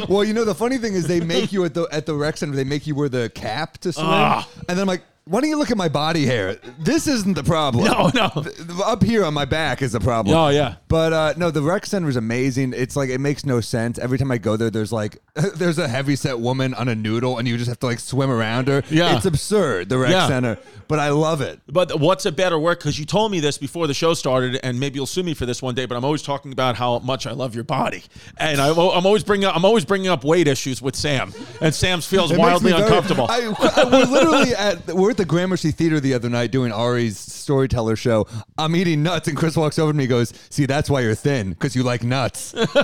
Well, 0.09 0.25
you 0.25 0.33
know 0.33 0.45
the 0.45 0.55
funny 0.55 0.79
thing 0.79 0.95
is 0.95 1.07
they 1.07 1.21
make 1.21 1.53
you 1.53 1.65
at 1.65 1.75
the 1.75 1.87
at 1.91 2.07
the 2.07 2.15
rec 2.15 2.37
center. 2.37 2.55
They 2.55 2.65
make 2.65 2.87
you 2.87 2.95
wear 2.95 3.09
the 3.09 3.31
cap 3.31 3.79
to 3.79 3.93
swim, 3.93 4.07
Ah. 4.09 4.49
and 4.69 4.77
then 4.79 4.81
I'm 4.81 4.87
like. 4.89 5.03
Why 5.27 5.41
don't 5.41 5.49
you 5.49 5.57
look 5.57 5.71
at 5.71 5.79
my 5.79 5.89
body 5.89 6.27
hair? 6.27 6.57
This 6.79 7.07
isn't 7.07 7.33
the 7.35 7.43
problem. 7.45 7.85
No, 7.87 8.11
no. 8.15 8.43
Th- 8.43 8.55
Up 8.85 9.03
here 9.03 9.25
on 9.25 9.33
my 9.33 9.47
back 9.47 9.81
is 9.81 9.93
the 9.93 10.01
problem. 10.01 10.37
Oh, 10.37 10.49
yeah. 10.49 10.75
But 10.89 11.13
uh, 11.15 11.35
no, 11.39 11.51
the 11.51 11.63
rec 11.63 11.87
center 11.87 12.09
is 12.11 12.17
amazing. 12.17 12.75
It's 12.77 12.95
like 12.95 13.09
it 13.09 13.21
makes 13.21 13.47
no 13.47 13.63
sense. 13.63 13.99
Every 13.99 14.19
time 14.19 14.31
I 14.31 14.37
go 14.37 14.59
there, 14.59 14.71
there's 14.71 14.93
like 14.93 15.23
there's 15.57 15.79
a 15.79 15.89
heavy 15.89 16.15
set 16.15 16.39
woman 16.39 16.75
on 16.75 16.89
a 16.89 16.95
noodle, 16.95 17.39
and 17.39 17.49
you 17.49 17.57
just 17.57 17.69
have 17.69 17.81
to 17.81 17.87
like 17.87 17.99
swim 17.99 18.31
around 18.31 18.69
her. 18.69 18.85
Yeah. 18.89 19.17
it's 19.17 19.27
absurd. 19.27 19.89
The 19.89 19.99
rec 19.99 20.13
Yeah. 20.13 20.29
center, 20.29 20.59
but 20.87 21.01
I 21.01 21.09
love 21.09 21.41
it. 21.41 21.59
But 21.67 21.99
what's 21.99 22.25
a 22.25 22.31
better 22.31 22.57
work? 22.57 22.79
Because 22.79 23.01
you 23.01 23.05
told 23.05 23.33
me 23.33 23.41
this 23.41 23.59
before 23.59 23.89
the 23.89 23.95
show 23.95 24.15
started, 24.15 24.61
and 24.63 24.79
maybe 24.79 24.95
you'll 24.95 25.07
sue 25.07 25.25
me 25.25 25.35
for 25.35 25.45
this 25.45 25.61
one 25.61 25.75
day. 25.75 25.87
But 25.87 25.97
I'm 25.97 26.05
always 26.05 26.23
talking 26.23 26.53
about 26.53 26.77
how 26.77 27.01
much 27.01 27.27
I 27.27 27.33
love 27.33 27.53
your 27.57 27.65
body, 27.65 28.05
and 28.39 28.61
I, 28.61 28.69
I'm 28.71 28.79
always 29.07 29.25
bringing 29.25 29.47
up, 29.47 29.57
I'm 29.57 29.65
always 29.65 29.85
bringing 29.85 30.07
up 30.09 30.23
weight 30.23 30.47
issues 30.47 30.81
with 30.81 30.95
Sam, 30.95 31.33
and 31.61 31.75
Sam 31.75 32.01
feels 32.01 32.31
It 32.35 32.39
wildly 32.39 32.71
very- 32.71 32.85
uncomfortable. 32.85 33.27
I, 33.29 33.53
I- 33.59 33.85
we're 33.91 34.05
literally 34.05 34.55
at 34.55 34.87
we're 34.95 35.11
at 35.11 35.17
the 35.17 35.25
Gramercy 35.25 35.73
Theater 35.73 35.99
the 35.99 36.15
other 36.15 36.29
night 36.29 36.53
doing 36.53 36.71
Ari's 36.71 37.19
storyteller 37.19 37.97
show. 37.97 38.29
I'm 38.57 38.77
eating 38.77 39.03
nuts, 39.03 39.27
and 39.27 39.37
Chris 39.37 39.57
walks 39.57 39.81
over 39.81 39.91
to 39.91 39.97
me, 39.99 40.05
and 40.05 40.11
goes, 40.11 40.33
"See, 40.51 40.67
that's 40.67 40.89
why 40.89 41.01
you're 41.01 41.17
thin, 41.17 41.51
because 41.51 41.75
you 41.75 41.83
like 41.83 42.05
nuts." 42.05 42.55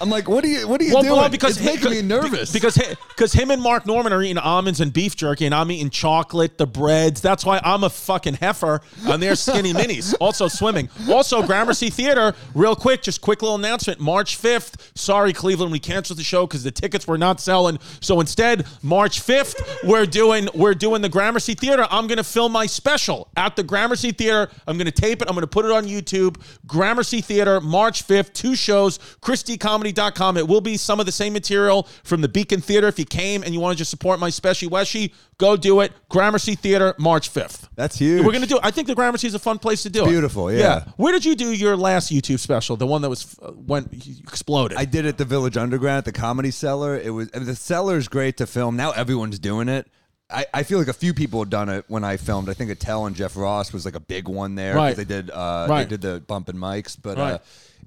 I'm 0.00 0.08
like, 0.08 0.28
"What 0.30 0.44
are 0.44 0.48
you? 0.48 0.66
What 0.66 0.80
are 0.80 0.84
you 0.84 0.94
Well, 0.94 1.02
doing?" 1.02 1.16
well, 1.16 1.28
because 1.28 1.58
it's 1.58 1.66
making 1.90 2.08
me 2.08 2.14
be- 2.16 2.22
nervous. 2.22 2.52
Because 2.52 2.76
because 3.08 3.32
him 3.32 3.50
and 3.50 3.60
Mark 3.62 3.86
Normand 3.86 4.14
are 4.14 4.22
eating 4.22 4.38
almonds 4.38 4.80
and 4.80 4.92
beef 4.92 5.14
jerky, 5.16 5.46
and 5.46 5.54
I'm 5.54 5.70
eating 5.70 5.90
chocolate, 5.90 6.58
the 6.58 6.66
breads. 6.66 7.20
That's 7.20 7.44
why 7.44 7.60
I'm 7.62 7.84
a 7.84 7.90
fucking 7.90 8.34
heifer, 8.34 8.80
and 9.04 9.22
they're 9.22 9.36
skinny 9.36 9.72
minis. 9.72 10.14
Also 10.20 10.48
swimming. 10.48 10.88
Also 11.10 11.42
Gramercy 11.42 11.90
Theater. 11.90 12.34
Real 12.54 12.76
quick, 12.76 13.02
just 13.02 13.20
quick 13.20 13.42
little 13.42 13.56
announcement. 13.56 14.00
March 14.00 14.40
5th. 14.40 14.74
Sorry, 14.94 15.32
Cleveland, 15.32 15.72
we 15.72 15.78
canceled 15.78 16.18
the 16.18 16.22
show 16.24 16.46
because 16.46 16.62
the 16.62 16.70
tickets 16.70 17.06
were 17.06 17.18
not 17.18 17.40
selling. 17.40 17.78
So 18.00 18.20
instead, 18.20 18.66
March 18.82 19.20
5th, 19.20 19.82
we're 19.88 20.06
doing 20.06 20.48
we're 20.54 20.74
doing 20.74 21.02
the 21.02 21.08
Gramercy 21.08 21.54
Theater. 21.54 21.86
I'm 21.90 22.06
gonna 22.06 22.22
film 22.24 22.52
my 22.52 22.66
special 22.66 23.28
at 23.36 23.56
the 23.56 23.62
Gramercy 23.62 24.12
Theater. 24.12 24.50
I'm 24.66 24.78
gonna 24.78 24.90
tape 24.90 25.22
it. 25.22 25.28
I'm 25.28 25.34
gonna 25.34 25.46
put 25.46 25.64
it 25.64 25.70
on 25.72 25.84
YouTube. 25.86 26.40
Gramercy 26.66 27.20
Theater, 27.20 27.60
March 27.60 28.06
5th. 28.06 28.32
Two 28.32 28.54
shows. 28.54 28.98
ChrisDComedy.com. 29.22 30.36
It 30.36 30.46
will 30.46 30.60
be 30.60 30.76
some 30.76 31.00
of 31.00 31.06
the 31.06 31.12
same 31.12 31.32
material 31.32 31.79
from 32.04 32.20
the 32.20 32.28
Beacon 32.28 32.60
Theater. 32.60 32.86
If 32.88 32.98
you 32.98 33.04
came 33.04 33.42
and 33.42 33.52
you 33.54 33.60
want 33.60 33.74
to 33.76 33.78
just 33.78 33.90
support 33.90 34.18
my 34.20 34.30
special 34.30 34.70
Weshy, 34.70 35.12
go 35.38 35.56
do 35.56 35.80
it. 35.80 35.92
Gramercy 36.08 36.54
Theater, 36.54 36.94
March 36.98 37.32
5th. 37.32 37.68
that's 37.76 37.98
huge. 37.98 38.24
We're 38.24 38.32
gonna 38.32 38.46
do. 38.46 38.56
it. 38.56 38.60
I 38.64 38.70
think 38.70 38.86
the 38.88 38.94
Gramercy 38.94 39.26
is 39.26 39.34
a 39.34 39.38
fun 39.38 39.58
place 39.58 39.82
to 39.84 39.90
do 39.90 40.04
it. 40.04 40.08
beautiful, 40.08 40.52
yeah. 40.52 40.84
Where 40.96 41.12
did 41.12 41.24
you 41.24 41.34
do 41.34 41.52
your 41.52 41.76
last 41.76 42.12
YouTube 42.12 42.38
special? 42.40 42.76
The 42.76 42.86
one 42.86 43.02
that 43.02 43.08
was 43.10 43.36
uh, 43.42 43.52
went 43.54 43.92
exploded. 44.20 44.78
I 44.78 44.84
did 44.84 45.04
it 45.04 45.10
at 45.10 45.18
the 45.18 45.24
Village 45.24 45.56
Underground 45.56 45.98
at 45.98 46.04
the 46.04 46.12
Comedy 46.12 46.50
Cellar. 46.50 46.96
It 46.98 47.10
was 47.10 47.28
the 47.30 47.54
cellar 47.56 47.96
is 47.96 48.08
great 48.08 48.36
to 48.38 48.46
film. 48.46 48.76
Now 48.76 48.90
everyone's 48.92 49.38
doing 49.38 49.68
it. 49.68 49.86
I, 50.32 50.46
I 50.54 50.62
feel 50.62 50.78
like 50.78 50.86
a 50.86 50.92
few 50.92 51.12
people 51.12 51.40
had 51.40 51.50
done 51.50 51.68
it 51.68 51.84
when 51.88 52.04
I 52.04 52.16
filmed. 52.16 52.48
I 52.48 52.54
think 52.54 52.70
Attell 52.70 53.06
and 53.06 53.16
Jeff 53.16 53.36
Ross 53.36 53.72
was 53.72 53.84
like 53.84 53.96
a 53.96 54.00
big 54.00 54.28
one 54.28 54.54
there. 54.54 54.76
Right. 54.76 54.94
They 54.94 55.04
did 55.04 55.28
uh, 55.28 55.66
Right. 55.68 55.82
they 55.88 55.96
did 55.96 56.02
the 56.02 56.20
Bumping 56.20 56.54
Mics, 56.54 56.96
but 57.00 57.18
Right. 57.18 57.32
uh, 57.34 57.38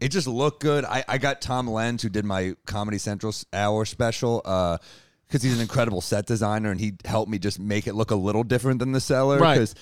it 0.03 0.09
just 0.09 0.27
looked 0.27 0.61
good. 0.61 0.83
I, 0.83 1.05
I 1.07 1.17
got 1.17 1.41
Tom 1.41 1.69
Lenz 1.69 2.03
who 2.03 2.09
did 2.09 2.25
my 2.25 2.55
Comedy 2.65 2.97
Central 2.97 3.33
hour 3.53 3.85
special. 3.85 4.41
Uh, 4.43 4.77
because 5.25 5.41
he's 5.41 5.55
an 5.55 5.61
incredible 5.61 6.01
set 6.01 6.27
designer 6.27 6.69
and 6.69 6.79
he 6.79 6.93
helped 7.05 7.31
me 7.31 7.39
just 7.39 7.59
make 7.59 7.87
it 7.87 7.95
look 7.95 8.11
a 8.11 8.15
little 8.15 8.43
different 8.43 8.77
than 8.77 8.91
the 8.91 8.99
cellar. 8.99 9.39
Right. 9.39 9.55
Because 9.55 9.73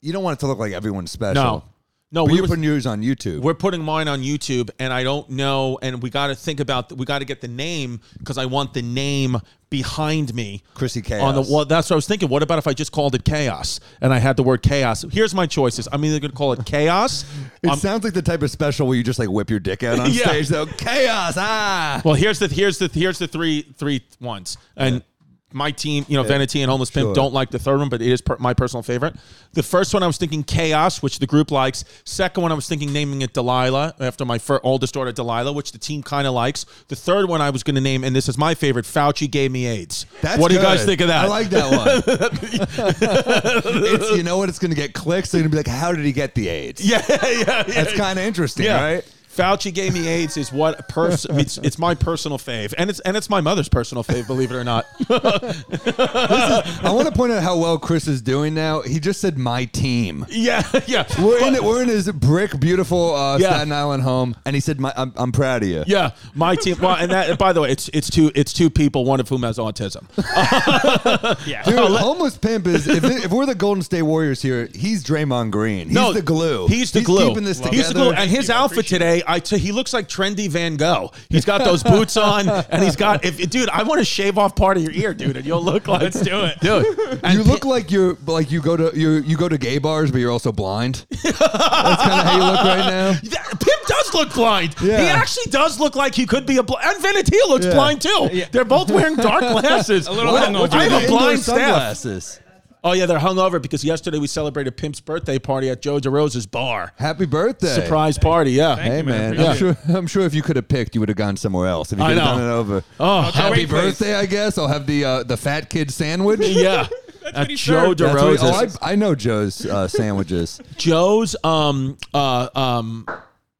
you 0.00 0.12
don't 0.12 0.24
want 0.24 0.38
it 0.38 0.40
to 0.40 0.48
look 0.48 0.58
like 0.58 0.72
everyone's 0.72 1.12
special. 1.12 1.44
no, 1.44 1.64
no. 2.12 2.24
But 2.24 2.30
we 2.30 2.34
you're 2.36 2.42
were- 2.42 2.48
putting 2.48 2.64
yours 2.64 2.86
on 2.86 3.02
YouTube. 3.02 3.40
We're 3.40 3.54
putting 3.54 3.82
mine 3.82 4.08
on 4.08 4.22
YouTube, 4.22 4.70
and 4.78 4.92
I 4.92 5.02
don't 5.02 5.28
know. 5.30 5.78
And 5.82 6.02
we 6.02 6.10
got 6.10 6.28
to 6.28 6.34
think 6.34 6.60
about. 6.60 6.92
We 6.92 7.04
got 7.06 7.20
to 7.20 7.24
get 7.24 7.40
the 7.40 7.48
name 7.48 8.00
because 8.18 8.38
I 8.38 8.46
want 8.46 8.74
the 8.74 8.82
name 8.82 9.36
behind 9.68 10.32
me. 10.34 10.62
Chrissy 10.74 11.02
Chaos. 11.02 11.22
On 11.22 11.34
the 11.34 11.42
well, 11.52 11.64
that's 11.64 11.90
what 11.90 11.94
I 11.94 11.96
was 11.96 12.06
thinking. 12.06 12.28
What 12.28 12.42
about 12.42 12.58
if 12.58 12.66
I 12.66 12.72
just 12.72 12.92
called 12.92 13.14
it 13.14 13.24
chaos 13.24 13.80
and 14.00 14.12
I 14.14 14.18
had 14.18 14.36
the 14.36 14.42
word 14.42 14.62
chaos? 14.62 15.04
Here's 15.10 15.34
my 15.34 15.46
choices. 15.46 15.88
I'm 15.90 16.04
either 16.04 16.20
going 16.20 16.30
to 16.30 16.36
call 16.36 16.52
it 16.52 16.64
chaos. 16.64 17.24
It 17.62 17.70
um, 17.70 17.78
sounds 17.78 18.04
like 18.04 18.12
the 18.14 18.22
type 18.22 18.42
of 18.42 18.50
special 18.50 18.86
where 18.86 18.96
you 18.96 19.02
just 19.02 19.18
like 19.18 19.28
whip 19.28 19.50
your 19.50 19.58
dick 19.60 19.82
out 19.82 19.98
on 19.98 20.10
Yeah. 20.12 20.26
stage. 20.28 20.48
Though 20.48 20.66
chaos, 20.66 21.34
ah. 21.36 22.00
well, 22.04 22.14
here's 22.14 22.38
the 22.38 22.46
here's 22.48 22.78
the 22.78 22.88
here's 22.92 23.18
the 23.18 23.26
three 23.28 23.62
three 23.76 24.02
ones 24.20 24.56
and. 24.76 25.02
My 25.52 25.70
team, 25.70 26.04
you 26.08 26.16
know, 26.16 26.24
Vanity 26.24 26.60
and 26.60 26.68
Homeless 26.70 26.90
Pimp 26.90 27.06
Sure. 27.06 27.14
don't 27.14 27.32
like 27.32 27.50
the 27.50 27.58
third 27.58 27.78
one, 27.78 27.88
but 27.88 28.02
it 28.02 28.08
is 28.10 28.20
per- 28.20 28.36
my 28.40 28.52
personal 28.52 28.82
favorite. 28.82 29.14
The 29.52 29.62
first 29.62 29.94
one 29.94 30.02
I 30.02 30.06
was 30.08 30.18
thinking 30.18 30.42
Chaos, 30.42 31.02
which 31.02 31.20
the 31.20 31.26
group 31.26 31.52
likes. 31.52 31.84
Second 32.04 32.42
one 32.42 32.50
I 32.50 32.56
was 32.56 32.68
thinking 32.68 32.92
naming 32.92 33.22
it 33.22 33.32
Delilah 33.32 33.94
after 34.00 34.24
my 34.24 34.38
fir- 34.38 34.60
oldest 34.64 34.94
daughter 34.94 35.12
Delilah, 35.12 35.52
which 35.52 35.70
the 35.70 35.78
team 35.78 36.02
kind 36.02 36.26
of 36.26 36.34
likes. 36.34 36.66
The 36.88 36.96
third 36.96 37.28
one 37.28 37.40
I 37.40 37.50
was 37.50 37.62
going 37.62 37.76
to 37.76 37.80
name, 37.80 38.02
and 38.02 38.14
this 38.14 38.28
is 38.28 38.36
my 38.36 38.54
favorite, 38.54 38.86
Fauci 38.86 39.30
gave 39.30 39.52
me 39.52 39.66
AIDS. 39.66 40.04
That's 40.20 40.38
what 40.40 40.48
do 40.50 40.56
you 40.56 40.62
guys 40.62 40.84
think 40.84 41.00
of 41.00 41.08
that? 41.08 41.24
I 41.24 41.28
like 41.28 41.48
that 41.50 41.70
one. 41.70 42.02
it's, 42.98 44.10
you 44.16 44.24
know 44.24 44.38
what? 44.38 44.48
It's 44.48 44.58
going 44.58 44.72
to 44.72 44.76
get 44.76 44.94
clicks. 44.94 45.30
They're 45.30 45.40
going 45.40 45.50
to 45.50 45.54
be 45.54 45.58
like, 45.58 45.68
"How 45.68 45.92
did 45.92 46.04
he 46.04 46.12
get 46.12 46.34
the 46.34 46.48
AIDS?" 46.48 46.84
yeah, 46.84 47.02
yeah, 47.08 47.28
yeah. 47.30 47.62
That's 47.62 47.94
kind 47.94 48.18
of 48.18 48.24
interesting, 48.24 48.66
yeah. 48.66 48.82
right? 48.82 49.12
Fauci 49.36 49.72
gave 49.72 49.92
me 49.92 50.08
AIDS 50.08 50.36
is 50.36 50.50
what 50.52 50.88
pers- 50.88 51.26
it's, 51.28 51.58
it's 51.58 51.78
my 51.78 51.94
personal 51.94 52.38
fave, 52.38 52.72
and 52.78 52.88
it's 52.90 53.00
and 53.00 53.16
it's 53.16 53.28
my 53.28 53.40
mother's 53.40 53.68
personal 53.68 54.02
fave, 54.02 54.26
believe 54.26 54.50
it 54.50 54.56
or 54.56 54.64
not. 54.64 54.86
I 55.10 56.90
want 56.92 57.08
to 57.08 57.14
point 57.14 57.32
out 57.32 57.42
how 57.42 57.58
well 57.58 57.78
Chris 57.78 58.06
is 58.06 58.22
doing 58.22 58.54
now. 58.54 58.80
He 58.82 58.98
just 59.00 59.20
said 59.20 59.38
my 59.38 59.66
team. 59.66 60.26
yeah, 60.30 60.62
yeah. 60.86 61.06
We're 61.20 61.46
in 61.46 61.54
it. 61.54 61.62
We're 61.62 61.82
in 61.82 61.88
his 61.88 62.10
brick, 62.12 62.58
beautiful 62.58 63.14
uh, 63.14 63.38
Yeah. 63.38 63.50
Staten 63.50 63.72
Island 63.72 64.02
home, 64.02 64.36
and 64.44 64.54
he 64.56 64.60
said, 64.60 64.80
my, 64.80 64.92
I'm, 64.96 65.12
"I'm 65.16 65.32
proud 65.32 65.62
of 65.62 65.68
you." 65.68 65.84
Yeah, 65.86 66.12
my 66.34 66.54
team. 66.56 66.76
Well, 66.80 66.96
and 66.96 67.10
that. 67.12 67.38
By 67.38 67.52
the 67.52 67.60
way, 67.60 67.70
it's 67.70 67.88
it's 67.92 68.10
two 68.10 68.30
it's 68.34 68.52
two 68.52 68.70
people, 68.70 69.04
one 69.04 69.20
of 69.20 69.28
whom 69.28 69.42
has 69.42 69.58
autism. 69.58 70.06
yeah, 71.46 71.62
Dude, 71.62 71.78
homeless 71.78 72.36
pimp 72.38 72.66
is 72.66 72.86
if, 72.88 73.04
if 73.04 73.30
we're 73.30 73.46
the 73.46 73.54
Golden 73.54 73.82
State 73.82 74.02
Warriors 74.02 74.40
here, 74.42 74.68
he's 74.74 75.04
Draymond 75.04 75.50
Green. 75.50 75.86
He's 75.88 75.94
no, 75.94 76.12
the 76.12 76.22
glue. 76.22 76.66
He's 76.68 76.92
the 76.92 77.02
glue. 77.02 77.28
keeping 77.28 77.44
this 77.44 77.58
together. 77.58 77.76
He's 77.76 77.88
the 77.88 77.94
glue. 77.94 78.12
And 78.12 78.30
his 78.30 78.50
outfit 78.50 78.86
today, 78.86 79.22
I 79.26 79.40
t- 79.40 79.58
he 79.58 79.72
looks 79.72 79.92
like 79.92 80.08
trendy 80.08 80.48
Van 80.48 80.76
Gogh. 80.76 81.10
He's 81.28 81.44
got 81.44 81.64
those 81.64 81.82
boots 81.82 82.16
on, 82.16 82.48
and 82.48 82.82
he's 82.82 82.96
got. 82.96 83.24
If 83.24 83.38
dude, 83.50 83.68
I 83.70 83.82
want 83.82 83.98
to 84.00 84.04
shave 84.04 84.38
off 84.38 84.54
part 84.56 84.76
of 84.76 84.82
your 84.82 84.92
ear, 84.92 85.14
dude, 85.14 85.36
and 85.36 85.44
you'll 85.46 85.62
look 85.64 85.88
like. 85.88 86.02
Let's 86.02 86.20
do 86.20 86.44
it. 86.44 86.60
dude. 86.60 87.20
And 87.24 87.34
you 87.38 87.42
look 87.44 87.64
like 87.64 87.90
you're 87.90 88.16
like 88.26 88.50
you 88.50 88.60
go 88.60 88.76
to 88.76 88.90
you 88.98 89.10
you 89.18 89.36
go 89.36 89.48
to 89.48 89.58
gay 89.58 89.78
bars, 89.78 90.10
but 90.10 90.18
you're 90.18 90.30
also 90.30 90.52
blind. 90.52 91.06
That's 91.22 91.38
kind 91.38 91.50
of 91.50 92.24
how 92.26 92.36
you 92.36 92.44
look 92.44 92.64
right 92.64 92.86
now. 92.90 93.18
Yeah, 93.22 93.42
Pimp 93.48 93.86
does 93.86 94.14
look 94.14 94.34
blind. 94.34 94.74
Yeah. 94.82 95.00
He 95.00 95.06
actually 95.08 95.50
does 95.50 95.78
look 95.80 95.96
like 95.96 96.14
he 96.14 96.26
could 96.26 96.46
be 96.46 96.56
a 96.58 96.62
blind. 96.62 96.86
And 96.86 97.02
Venetia 97.02 97.46
looks 97.48 97.66
Yeah. 97.66 97.74
blind 97.74 98.00
too. 98.02 98.28
Yeah. 98.32 98.46
They're 98.52 98.64
both 98.64 98.90
wearing 98.90 99.16
dark 99.16 99.40
glasses. 99.40 100.06
A 100.08 100.12
little 100.12 100.32
What- 100.32 100.48
hungover. 100.48 100.72
I 100.72 100.84
have 100.84 100.92
a 100.92 101.04
Indoor 101.04 101.18
blind 101.18 101.40
staff. 101.40 101.56
sunglasses. 101.56 102.40
Oh 102.84 102.92
yeah, 102.92 103.06
they're 103.06 103.18
hungover 103.18 103.60
because 103.60 103.84
yesterday 103.84 104.18
we 104.18 104.26
celebrated 104.28 104.76
Pimp's 104.76 105.00
birthday 105.00 105.38
party 105.40 105.68
at 105.70 105.82
Joe 105.82 105.98
DeRosa's 105.98 106.46
bar. 106.46 106.92
Happy 106.96 107.26
birthday. 107.26 107.74
Surprise 107.74 108.16
party, 108.16 108.52
yeah. 108.52 108.76
Thank 108.76 108.88
Hey 108.92 108.98
you, 108.98 109.04
man. 109.04 109.36
man, 109.36 109.40
I'm 109.40 109.52
Appreciate 109.56 109.76
sure. 109.86 109.96
I'm 109.96 110.06
sure 110.06 110.22
if 110.22 110.34
you 110.34 110.42
could 110.42 110.56
have 110.56 110.68
picked, 110.68 110.94
you 110.94 111.00
would 111.00 111.08
have 111.08 111.18
gone 111.18 111.36
somewhere 111.36 111.66
else. 111.66 111.92
If 111.92 111.98
you 111.98 112.04
I 112.04 112.14
could 112.14 112.18
have 112.22 112.36
know. 112.36 112.42
done 112.42 112.50
it 112.50 112.52
over. 112.52 112.84
Oh, 113.00 113.24
Joe 113.24 113.30
Happy 113.32 113.50
Wait, 113.50 113.68
please. 113.68 113.70
birthday, 113.70 114.14
I 114.14 114.26
guess. 114.26 114.56
I'll 114.58 114.68
have 114.68 114.86
the 114.86 115.04
uh, 115.04 115.22
the 115.24 115.36
fat 115.36 115.68
kid 115.68 115.90
sandwich. 115.90 116.40
yeah. 116.42 116.86
what 117.22 117.34
At 117.34 117.48
Joe 117.50 117.56
served. 117.56 117.98
That's 117.98 118.14
what- 118.14 118.38
DeRosa's. 118.38 118.78
oh, 118.80 118.86
I, 118.86 118.92
I 118.92 118.94
know 118.94 119.14
Joe's 119.16 119.66
uh, 119.66 119.88
sandwiches. 119.88 120.60
Joe's 120.76 121.34
um 121.42 121.98
uh 122.14 122.48
um 122.54 123.04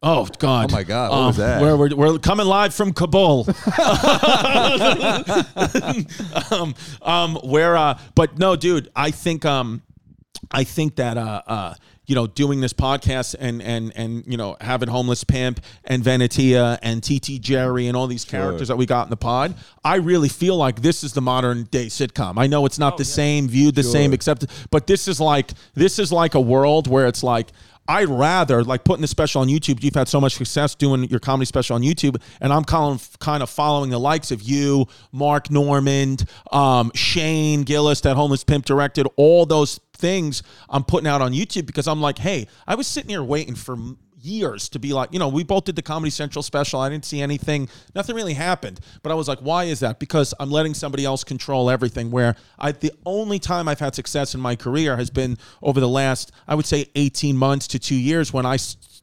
oh 0.02 0.26
god. 0.38 0.72
Oh, 0.72 0.76
my 0.76 0.82
God, 0.82 1.10
what 1.10 1.18
um, 1.18 1.26
was 1.26 1.36
that? 1.38 1.60
where 1.60 1.76
we're, 1.76 1.94
we're 1.94 2.18
coming 2.18 2.46
live 2.46 2.74
from 2.74 2.92
Kabul. 2.92 3.46
Um 6.50 6.74
um 7.02 7.36
where 7.42 7.76
uh 7.76 7.98
but 8.14 8.38
no 8.38 8.56
dude 8.56 8.90
I 8.94 9.10
think 9.10 9.44
um 9.44 9.82
I 10.50 10.64
think 10.64 10.96
that 10.96 11.16
uh 11.16 11.42
uh 11.46 11.74
you 12.06 12.14
know 12.14 12.26
doing 12.26 12.60
this 12.60 12.72
podcast 12.72 13.34
and 13.38 13.60
and 13.62 13.92
and 13.96 14.24
you 14.26 14.36
know 14.36 14.56
having 14.60 14.88
homeless 14.88 15.24
pimp 15.24 15.60
and 15.84 16.04
Venetia 16.04 16.78
and 16.82 17.02
TT 17.02 17.40
Jerry 17.40 17.88
and 17.88 17.96
all 17.96 18.06
these 18.06 18.24
characters 18.24 18.68
that 18.68 18.76
we 18.76 18.86
got 18.86 19.06
in 19.06 19.10
the 19.10 19.16
pod 19.16 19.54
I 19.84 19.96
really 19.96 20.28
feel 20.28 20.56
like 20.56 20.82
this 20.82 21.02
is 21.02 21.12
the 21.12 21.22
modern 21.22 21.64
day 21.64 21.86
sitcom. 21.86 22.38
I 22.38 22.46
know 22.46 22.66
it's 22.66 22.78
not 22.78 22.96
the 22.96 23.04
same 23.04 23.48
viewed 23.48 23.74
the 23.74 23.82
same 23.82 24.12
except 24.12 24.46
but 24.70 24.86
this 24.86 25.08
is 25.08 25.20
like 25.20 25.50
this 25.74 25.98
is 25.98 26.12
like 26.12 26.34
a 26.34 26.40
world 26.40 26.86
where 26.86 27.06
it's 27.06 27.22
like 27.22 27.48
I'd 27.88 28.08
rather 28.08 28.64
like 28.64 28.84
putting 28.84 29.02
the 29.02 29.08
special 29.08 29.40
on 29.40 29.48
YouTube. 29.48 29.82
You've 29.82 29.94
had 29.94 30.08
so 30.08 30.20
much 30.20 30.34
success 30.34 30.74
doing 30.74 31.04
your 31.04 31.20
comedy 31.20 31.46
special 31.46 31.74
on 31.76 31.82
YouTube, 31.82 32.20
and 32.40 32.52
I'm 32.52 32.64
kind 32.64 33.42
of 33.42 33.50
following 33.50 33.90
the 33.90 33.98
likes 33.98 34.30
of 34.30 34.42
you, 34.42 34.86
Mark 35.12 35.50
Normand, 35.50 36.28
um, 36.52 36.90
Shane 36.94 37.62
Gillis, 37.62 38.00
that 38.02 38.16
homeless 38.16 38.44
pimp 38.44 38.64
directed 38.64 39.06
all 39.16 39.46
those 39.46 39.80
things. 39.94 40.42
I'm 40.68 40.84
putting 40.84 41.06
out 41.06 41.22
on 41.22 41.32
YouTube 41.32 41.66
because 41.66 41.86
I'm 41.88 42.00
like, 42.00 42.18
hey, 42.18 42.48
I 42.66 42.74
was 42.74 42.86
sitting 42.86 43.10
here 43.10 43.22
waiting 43.22 43.54
for 43.54 43.76
years 44.26 44.68
to 44.70 44.78
be 44.78 44.92
like, 44.92 45.12
you 45.12 45.18
know, 45.18 45.28
we 45.28 45.44
both 45.44 45.64
did 45.64 45.76
the 45.76 45.82
Comedy 45.82 46.10
Central 46.10 46.42
special. 46.42 46.80
I 46.80 46.88
didn't 46.88 47.04
see 47.04 47.20
anything. 47.22 47.68
Nothing 47.94 48.16
really 48.16 48.34
happened. 48.34 48.80
But 49.02 49.12
I 49.12 49.14
was 49.14 49.28
like, 49.28 49.38
why 49.38 49.64
is 49.64 49.80
that? 49.80 49.98
Because 49.98 50.34
I'm 50.40 50.50
letting 50.50 50.74
somebody 50.74 51.04
else 51.04 51.24
control 51.24 51.70
everything. 51.70 52.10
Where 52.10 52.36
I 52.58 52.72
the 52.72 52.92
only 53.04 53.38
time 53.38 53.68
I've 53.68 53.80
had 53.80 53.94
success 53.94 54.34
in 54.34 54.40
my 54.40 54.56
career 54.56 54.96
has 54.96 55.10
been 55.10 55.38
over 55.62 55.80
the 55.80 55.88
last, 55.88 56.32
I 56.46 56.54
would 56.54 56.66
say 56.66 56.90
18 56.94 57.36
months 57.36 57.66
to 57.68 57.78
2 57.78 57.94
years 57.94 58.32
when 58.32 58.44
I 58.44 58.58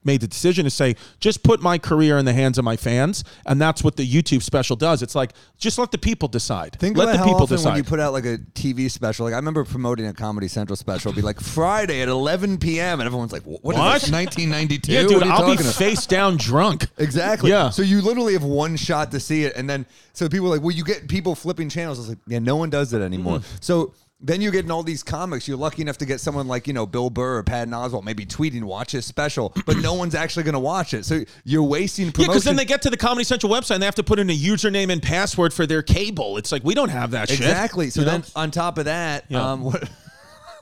made 0.06 0.22
the 0.22 0.28
decision 0.28 0.66
to 0.66 0.70
say 0.70 0.96
just 1.20 1.44
put 1.44 1.62
my 1.62 1.78
career 1.78 2.18
in 2.18 2.26
the 2.26 2.34
hands 2.34 2.58
of 2.58 2.66
my 2.66 2.76
fans 2.76 3.24
and 3.46 3.62
that's 3.62 3.84
what 3.84 3.96
the 3.96 4.08
YouTube 4.08 4.42
special 4.42 4.76
does. 4.76 5.02
It's 5.02 5.16
like 5.16 5.34
just 5.58 5.78
let 5.78 5.92
the 5.92 5.98
people 5.98 6.28
decide. 6.28 6.78
Think 6.80 6.98
let 6.98 7.06
about 7.06 7.12
the 7.14 7.18
how 7.20 7.24
people 7.26 7.42
often 7.44 7.58
decide. 7.58 7.70
when 7.72 7.78
you 7.78 7.84
put 7.84 8.00
out 8.00 8.14
like 8.14 8.26
a 8.26 8.38
TV 8.38 8.90
special. 8.90 9.26
Like 9.26 9.34
I 9.34 9.38
remember 9.38 9.64
promoting 9.64 10.08
a 10.08 10.14
Comedy 10.14 10.48
Central 10.48 10.76
special. 10.76 11.10
It'd 11.10 11.22
be 11.22 11.26
like 11.26 11.40
Friday 11.40 12.02
at 12.02 12.08
11 12.10 12.58
p.m. 12.58 13.00
and 13.00 13.08
everyone's 13.08 13.32
like, 13.32 13.44
"What 13.44 13.76
is 13.76 13.80
What? 13.80 14.02
this? 14.02 14.12
1992?" 14.12 14.92
yeah, 14.92 15.04
dude, 15.04 15.24
I'll 15.24 15.46
be 15.46 15.54
about? 15.60 15.74
face 15.74 16.06
down 16.06 16.38
drunk. 16.38 16.88
Exactly. 16.98 17.50
Yeah. 17.50 17.70
So 17.70 17.82
you 17.82 18.02
literally 18.02 18.34
have 18.34 18.44
one 18.44 18.76
shot 18.76 19.12
to 19.12 19.20
see 19.20 19.44
it, 19.46 19.56
and 19.56 19.70
then 19.70 19.86
so 20.14 20.30
people 20.30 20.48
are 20.48 20.52
like, 20.52 20.62
well, 20.62 20.72
you 20.72 20.84
get 20.84 21.08
people 21.08 21.34
flipping 21.36 21.70
channels. 21.70 21.98
I 21.98 22.02
was 22.02 22.10
like, 22.10 22.20
yeah, 22.28 22.40
no 22.40 22.56
one 22.56 22.70
does 22.70 22.92
that 22.92 23.02
anymore. 23.02 23.40
Mm-hmm. 23.40 23.58
So 23.62 23.94
then 24.24 24.42
you're 24.42 24.52
getting 24.54 24.72
all 24.72 24.82
these 24.84 25.04
comics. 25.04 25.48
You're 25.48 25.58
lucky 25.58 25.82
enough 25.82 25.98
to 26.00 26.06
get 26.06 26.20
someone 26.22 26.48
like 26.48 26.66
you 26.66 26.74
know 26.74 26.86
Bill 26.86 27.10
Burr 27.10 27.38
or 27.40 27.44
Patton 27.44 27.74
Oswalt 27.74 28.04
maybe 28.04 28.26
tweeting 28.26 28.64
watch 28.64 28.94
his 28.94 29.06
special, 29.06 29.54
but 29.66 29.78
no 29.78 29.94
one's 30.04 30.16
actually 30.16 30.44
going 30.44 30.54
to 30.54 30.60
watch 30.60 30.94
it. 30.94 31.06
So 31.06 31.24
you're 31.44 31.62
wasting 31.64 32.12
promotion. 32.12 32.22
Yeah, 32.22 32.28
because 32.34 32.44
then 32.46 32.56
they 32.56 32.66
get 32.66 32.82
to 32.84 32.90
the 32.90 32.98
Comedy 32.98 33.26
Central 33.26 33.52
website 33.52 33.76
and 33.76 33.82
they 33.82 33.86
have 33.88 33.96
to 33.96 34.04
put 34.04 34.20
in 34.20 34.30
a 34.30 34.36
username 34.38 34.92
and 34.92 35.04
password 35.04 35.54
for 35.54 35.68
their 35.68 35.84
cable. 35.84 36.38
It's 36.38 36.52
like 36.52 36.64
we 36.64 36.74
don't 36.74 36.90
have 36.90 37.12
that 37.12 37.30
shit. 37.30 37.40
Exactly. 37.40 37.90
So 37.90 38.00
You 38.02 38.06
know? 38.06 38.12
then 38.14 38.24
on 38.36 38.52
top 38.52 38.78
of 38.78 38.86
that, 38.86 39.26
Yeah. 39.30 39.52
um, 39.52 39.64
what? 39.66 39.90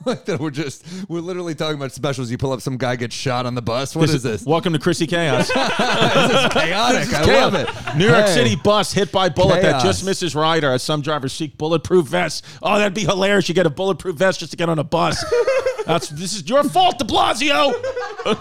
Like 0.06 0.24
that 0.24 0.40
we're 0.40 0.50
just 0.50 0.84
we're 1.08 1.20
literally 1.20 1.54
talking 1.54 1.76
about 1.76 1.92
specials. 1.92 2.30
You 2.30 2.36
pull 2.38 2.52
up 2.52 2.60
some 2.60 2.76
guy 2.76 2.96
gets 2.96 3.14
shot 3.14 3.46
on 3.46 3.54
the 3.54 3.62
bus. 3.62 3.94
What 3.94 4.10
is 4.10 4.22
this? 4.22 4.44
Welcome 4.44 4.72
to 4.72 4.78
Chrissy 4.78 5.06
Chaos. 5.06 5.46
this 5.54 5.56
is 5.56 6.52
chaotic. 6.52 7.08
I 7.14 7.24
Chaos. 7.24 7.26
love 7.26 7.54
it. 7.54 7.96
New 7.96 8.08
York 8.08 8.26
Hey. 8.26 8.34
City 8.34 8.56
bus 8.56 8.92
hit 8.92 9.12
by 9.12 9.28
bullet 9.28 9.62
that 9.62 9.82
just 9.82 10.04
misses 10.04 10.34
rider 10.34 10.70
as 10.72 10.82
some 10.82 11.02
drivers 11.02 11.32
seek 11.32 11.56
bulletproof 11.56 12.06
vests. 12.08 12.42
Oh, 12.62 12.78
that'd 12.78 12.94
be 12.94 13.02
hilarious. 13.04 13.48
You 13.48 13.54
get 13.54 13.66
a 13.66 13.70
bulletproof 13.70 14.16
vest 14.16 14.40
just 14.40 14.50
to 14.52 14.56
get 14.56 14.68
on 14.68 14.78
a 14.78 14.84
bus. 14.84 15.22
That's 15.86 16.08
this 16.08 16.34
is 16.34 16.48
your 16.48 16.64
fault, 16.64 16.98
De 16.98 17.04
Blasio. 17.04 17.72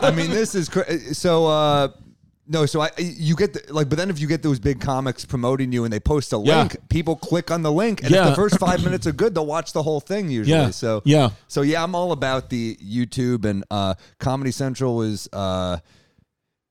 I 0.04 0.12
mean, 0.12 0.30
this 0.32 0.56
is 0.56 0.68
cra- 0.70 1.14
so. 1.14 1.46
uh 1.48 1.90
no, 2.52 2.66
so 2.66 2.82
I 2.82 2.90
you 2.98 3.36
get 3.36 3.54
the, 3.54 3.74
like, 3.74 3.88
but 3.90 3.98
then 3.98 4.10
if 4.10 4.20
you 4.20 4.28
get 4.28 4.44
those 4.44 4.60
big 4.60 4.80
comics 4.82 5.26
promoting 5.26 5.72
you 5.72 5.84
and 5.86 5.92
they 5.94 6.00
post 6.00 6.34
a 6.34 6.38
Yeah. 6.38 6.60
link, 6.60 6.78
people 6.90 7.16
click 7.16 7.50
on 7.50 7.62
the 7.64 7.72
link, 7.72 8.04
and 8.04 8.12
Yeah. 8.12 8.24
if 8.24 8.30
the 8.32 8.36
first 8.36 8.60
five 8.60 8.84
minutes 8.84 9.08
are 9.08 9.12
good, 9.14 9.34
they'll 9.34 9.46
watch 9.46 9.74
the 9.74 9.82
whole 9.84 10.00
thing 10.00 10.30
usually. 10.30 10.58
Yeah. 10.58 10.70
So 10.72 11.02
Yeah. 11.06 11.30
so 11.48 11.62
yeah, 11.62 11.84
I'm 11.84 11.96
all 11.96 12.12
about 12.12 12.50
the 12.50 12.78
YouTube 12.84 13.46
and 13.46 13.64
uh 13.72 13.96
Comedy 14.20 14.52
Central 14.52 14.96
was. 14.96 15.28
uh 15.34 15.78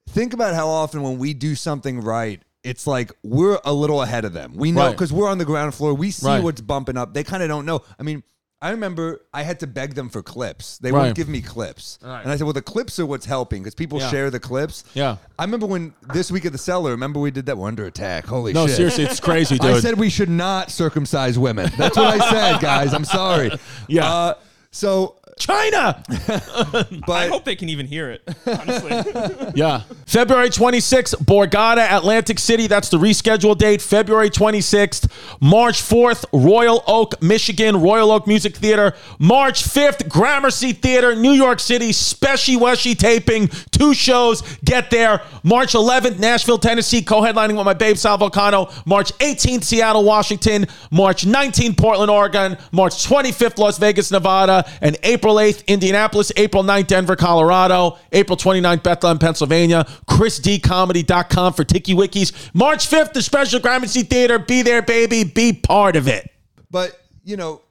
Think 0.09 0.35
about 0.35 0.55
how 0.55 0.67
often 0.69 1.03
when 1.03 1.19
we 1.19 1.35
do 1.35 1.55
something 1.55 2.01
right. 2.01 2.43
It's 2.65 2.87
like 2.87 3.13
we're 3.23 3.59
a 3.65 3.73
little 3.73 4.03
ahead 4.03 4.25
of 4.25 4.33
them. 4.33 4.53
We 4.57 4.73
know 4.73 4.83
Right. 4.87 4.91
because 4.91 5.13
we're 5.13 5.29
on 5.29 5.39
the 5.39 5.45
ground 5.45 5.75
floor. 5.75 5.95
We 5.95 6.11
see 6.11 6.27
Right. 6.27 6.43
what's 6.43 6.61
bumping 6.61 6.97
up. 6.97 7.15
They 7.15 7.25
kind 7.25 7.43
of 7.43 7.49
don't 7.49 7.65
know. 7.65 7.81
I 7.99 8.03
mean, 8.03 8.23
I 8.63 8.71
remember 8.73 9.23
I 9.33 9.43
had 9.43 9.61
to 9.61 9.67
beg 9.67 9.95
them 9.95 10.11
for 10.11 10.23
clips. 10.23 10.77
They 10.79 10.93
Right. 10.93 10.99
wouldn't 11.01 11.17
give 11.17 11.29
me 11.29 11.41
clips. 11.41 11.99
Right. 12.03 12.23
And 12.23 12.31
I 12.31 12.37
said, 12.37 12.45
well, 12.45 12.53
the 12.53 12.61
clips 12.61 12.99
are 12.99 13.07
what's 13.07 13.25
helping 13.25 13.63
because 13.63 13.75
people 13.75 13.99
Yeah. 14.01 14.11
share 14.11 14.31
the 14.31 14.39
clips. 14.41 14.85
Yeah. 14.93 15.17
I 15.39 15.45
remember 15.45 15.65
when 15.67 15.95
this 16.13 16.31
week 16.31 16.45
at 16.45 16.53
the 16.53 16.59
cellar, 16.59 16.91
remember 16.91 17.21
we 17.21 17.31
did 17.31 17.47
that? 17.47 17.57
We're 17.57 17.69
under 17.69 17.87
attack. 17.87 18.27
Holy 18.27 18.53
No, 18.53 18.67
shit. 18.67 18.77
seriously, 18.77 19.05
it's 19.05 19.19
crazy, 19.21 19.59
dude. 19.59 19.71
I 19.71 19.81
said 19.81 19.99
we 19.99 20.11
should 20.11 20.29
not 20.29 20.71
circumcise 20.71 21.39
women. 21.39 21.71
That's 21.79 21.97
what 21.97 22.21
I 22.21 22.31
said, 22.31 22.61
guys. 22.61 22.93
I'm 22.93 23.05
sorry. 23.07 23.51
Yeah. 23.89 24.13
Uh, 24.13 24.35
so, 24.73 25.17
China. 25.41 26.03
but 27.07 27.11
I 27.11 27.29
hope 27.29 27.45
they 27.45 27.57
can 27.57 27.69
even 27.69 27.87
hear 27.87 28.11
it. 28.11 28.23
Honestly, 28.47 29.51
Yeah. 29.55 29.83
February 30.07 30.51
26th, 30.51 31.17
Borgata, 31.25 31.91
Atlantic 31.91 32.39
City. 32.39 32.67
That's 32.67 32.89
the 32.89 32.99
rescheduled 32.99 33.59
date. 33.59 33.81
February 33.83 34.31
26th. 34.31 35.11
March 35.41 35.81
4th, 35.83 36.25
Royal 36.33 36.85
Oak, 36.87 37.21
Michigan, 37.23 37.81
Royal 37.81 38.11
Oak 38.11 38.27
Music 38.27 38.57
Theater. 38.57 38.95
March 39.19 39.65
5th, 39.65 40.09
Gramercy 40.09 40.73
Theater, 40.73 41.17
New 41.17 41.33
York 41.33 41.59
City. 41.61 41.93
Special 41.93 42.61
Weshy 42.61 42.97
taping. 42.97 43.49
Two 43.71 43.95
shows. 43.95 44.43
Get 44.65 44.91
there. 44.91 45.23
March 45.43 45.73
11th, 45.73 46.19
Nashville, 46.19 46.59
Tennessee. 46.59 47.03
Co-headlining 47.03 47.57
with 47.57 47.65
my 47.65 47.75
babe 47.75 47.97
Sal 47.97 48.19
Vulcano. 48.19 48.71
March 48.87 49.13
18th, 49.19 49.65
Seattle, 49.65 50.05
Washington. 50.05 50.67
March 50.91 51.25
19th, 51.25 51.77
Portland, 51.79 52.11
Oregon. 52.11 52.57
March 52.73 53.07
25th, 53.07 53.59
Las 53.59 53.79
Vegas, 53.79 54.11
Nevada. 54.11 54.69
And 54.81 54.97
April 55.03 55.30
8th, 55.37 55.67
Indianapolis. 55.67 56.33
April 56.37 56.63
9th, 56.63 56.87
Denver, 56.87 57.17
Colorado. 57.17 57.99
April 58.13 58.37
29th, 58.37 58.83
Bethlehem, 58.83 59.19
Pennsylvania. 59.19 59.85
ChrisDComedy.com 60.09 61.53
for 61.53 61.65
Tiki 61.65 61.95
Wikis. 61.95 62.33
March 62.55 62.89
5th, 62.89 63.13
the 63.13 63.23
special 63.23 63.61
Gramercy 63.61 64.03
Theater. 64.03 64.39
Be 64.39 64.63
there, 64.63 64.83
baby. 64.83 65.25
Be 65.25 65.53
part 65.53 65.97
of 65.97 66.09
it. 66.09 66.31
But 66.71 66.99
you 67.25 67.37
know, 67.37 67.63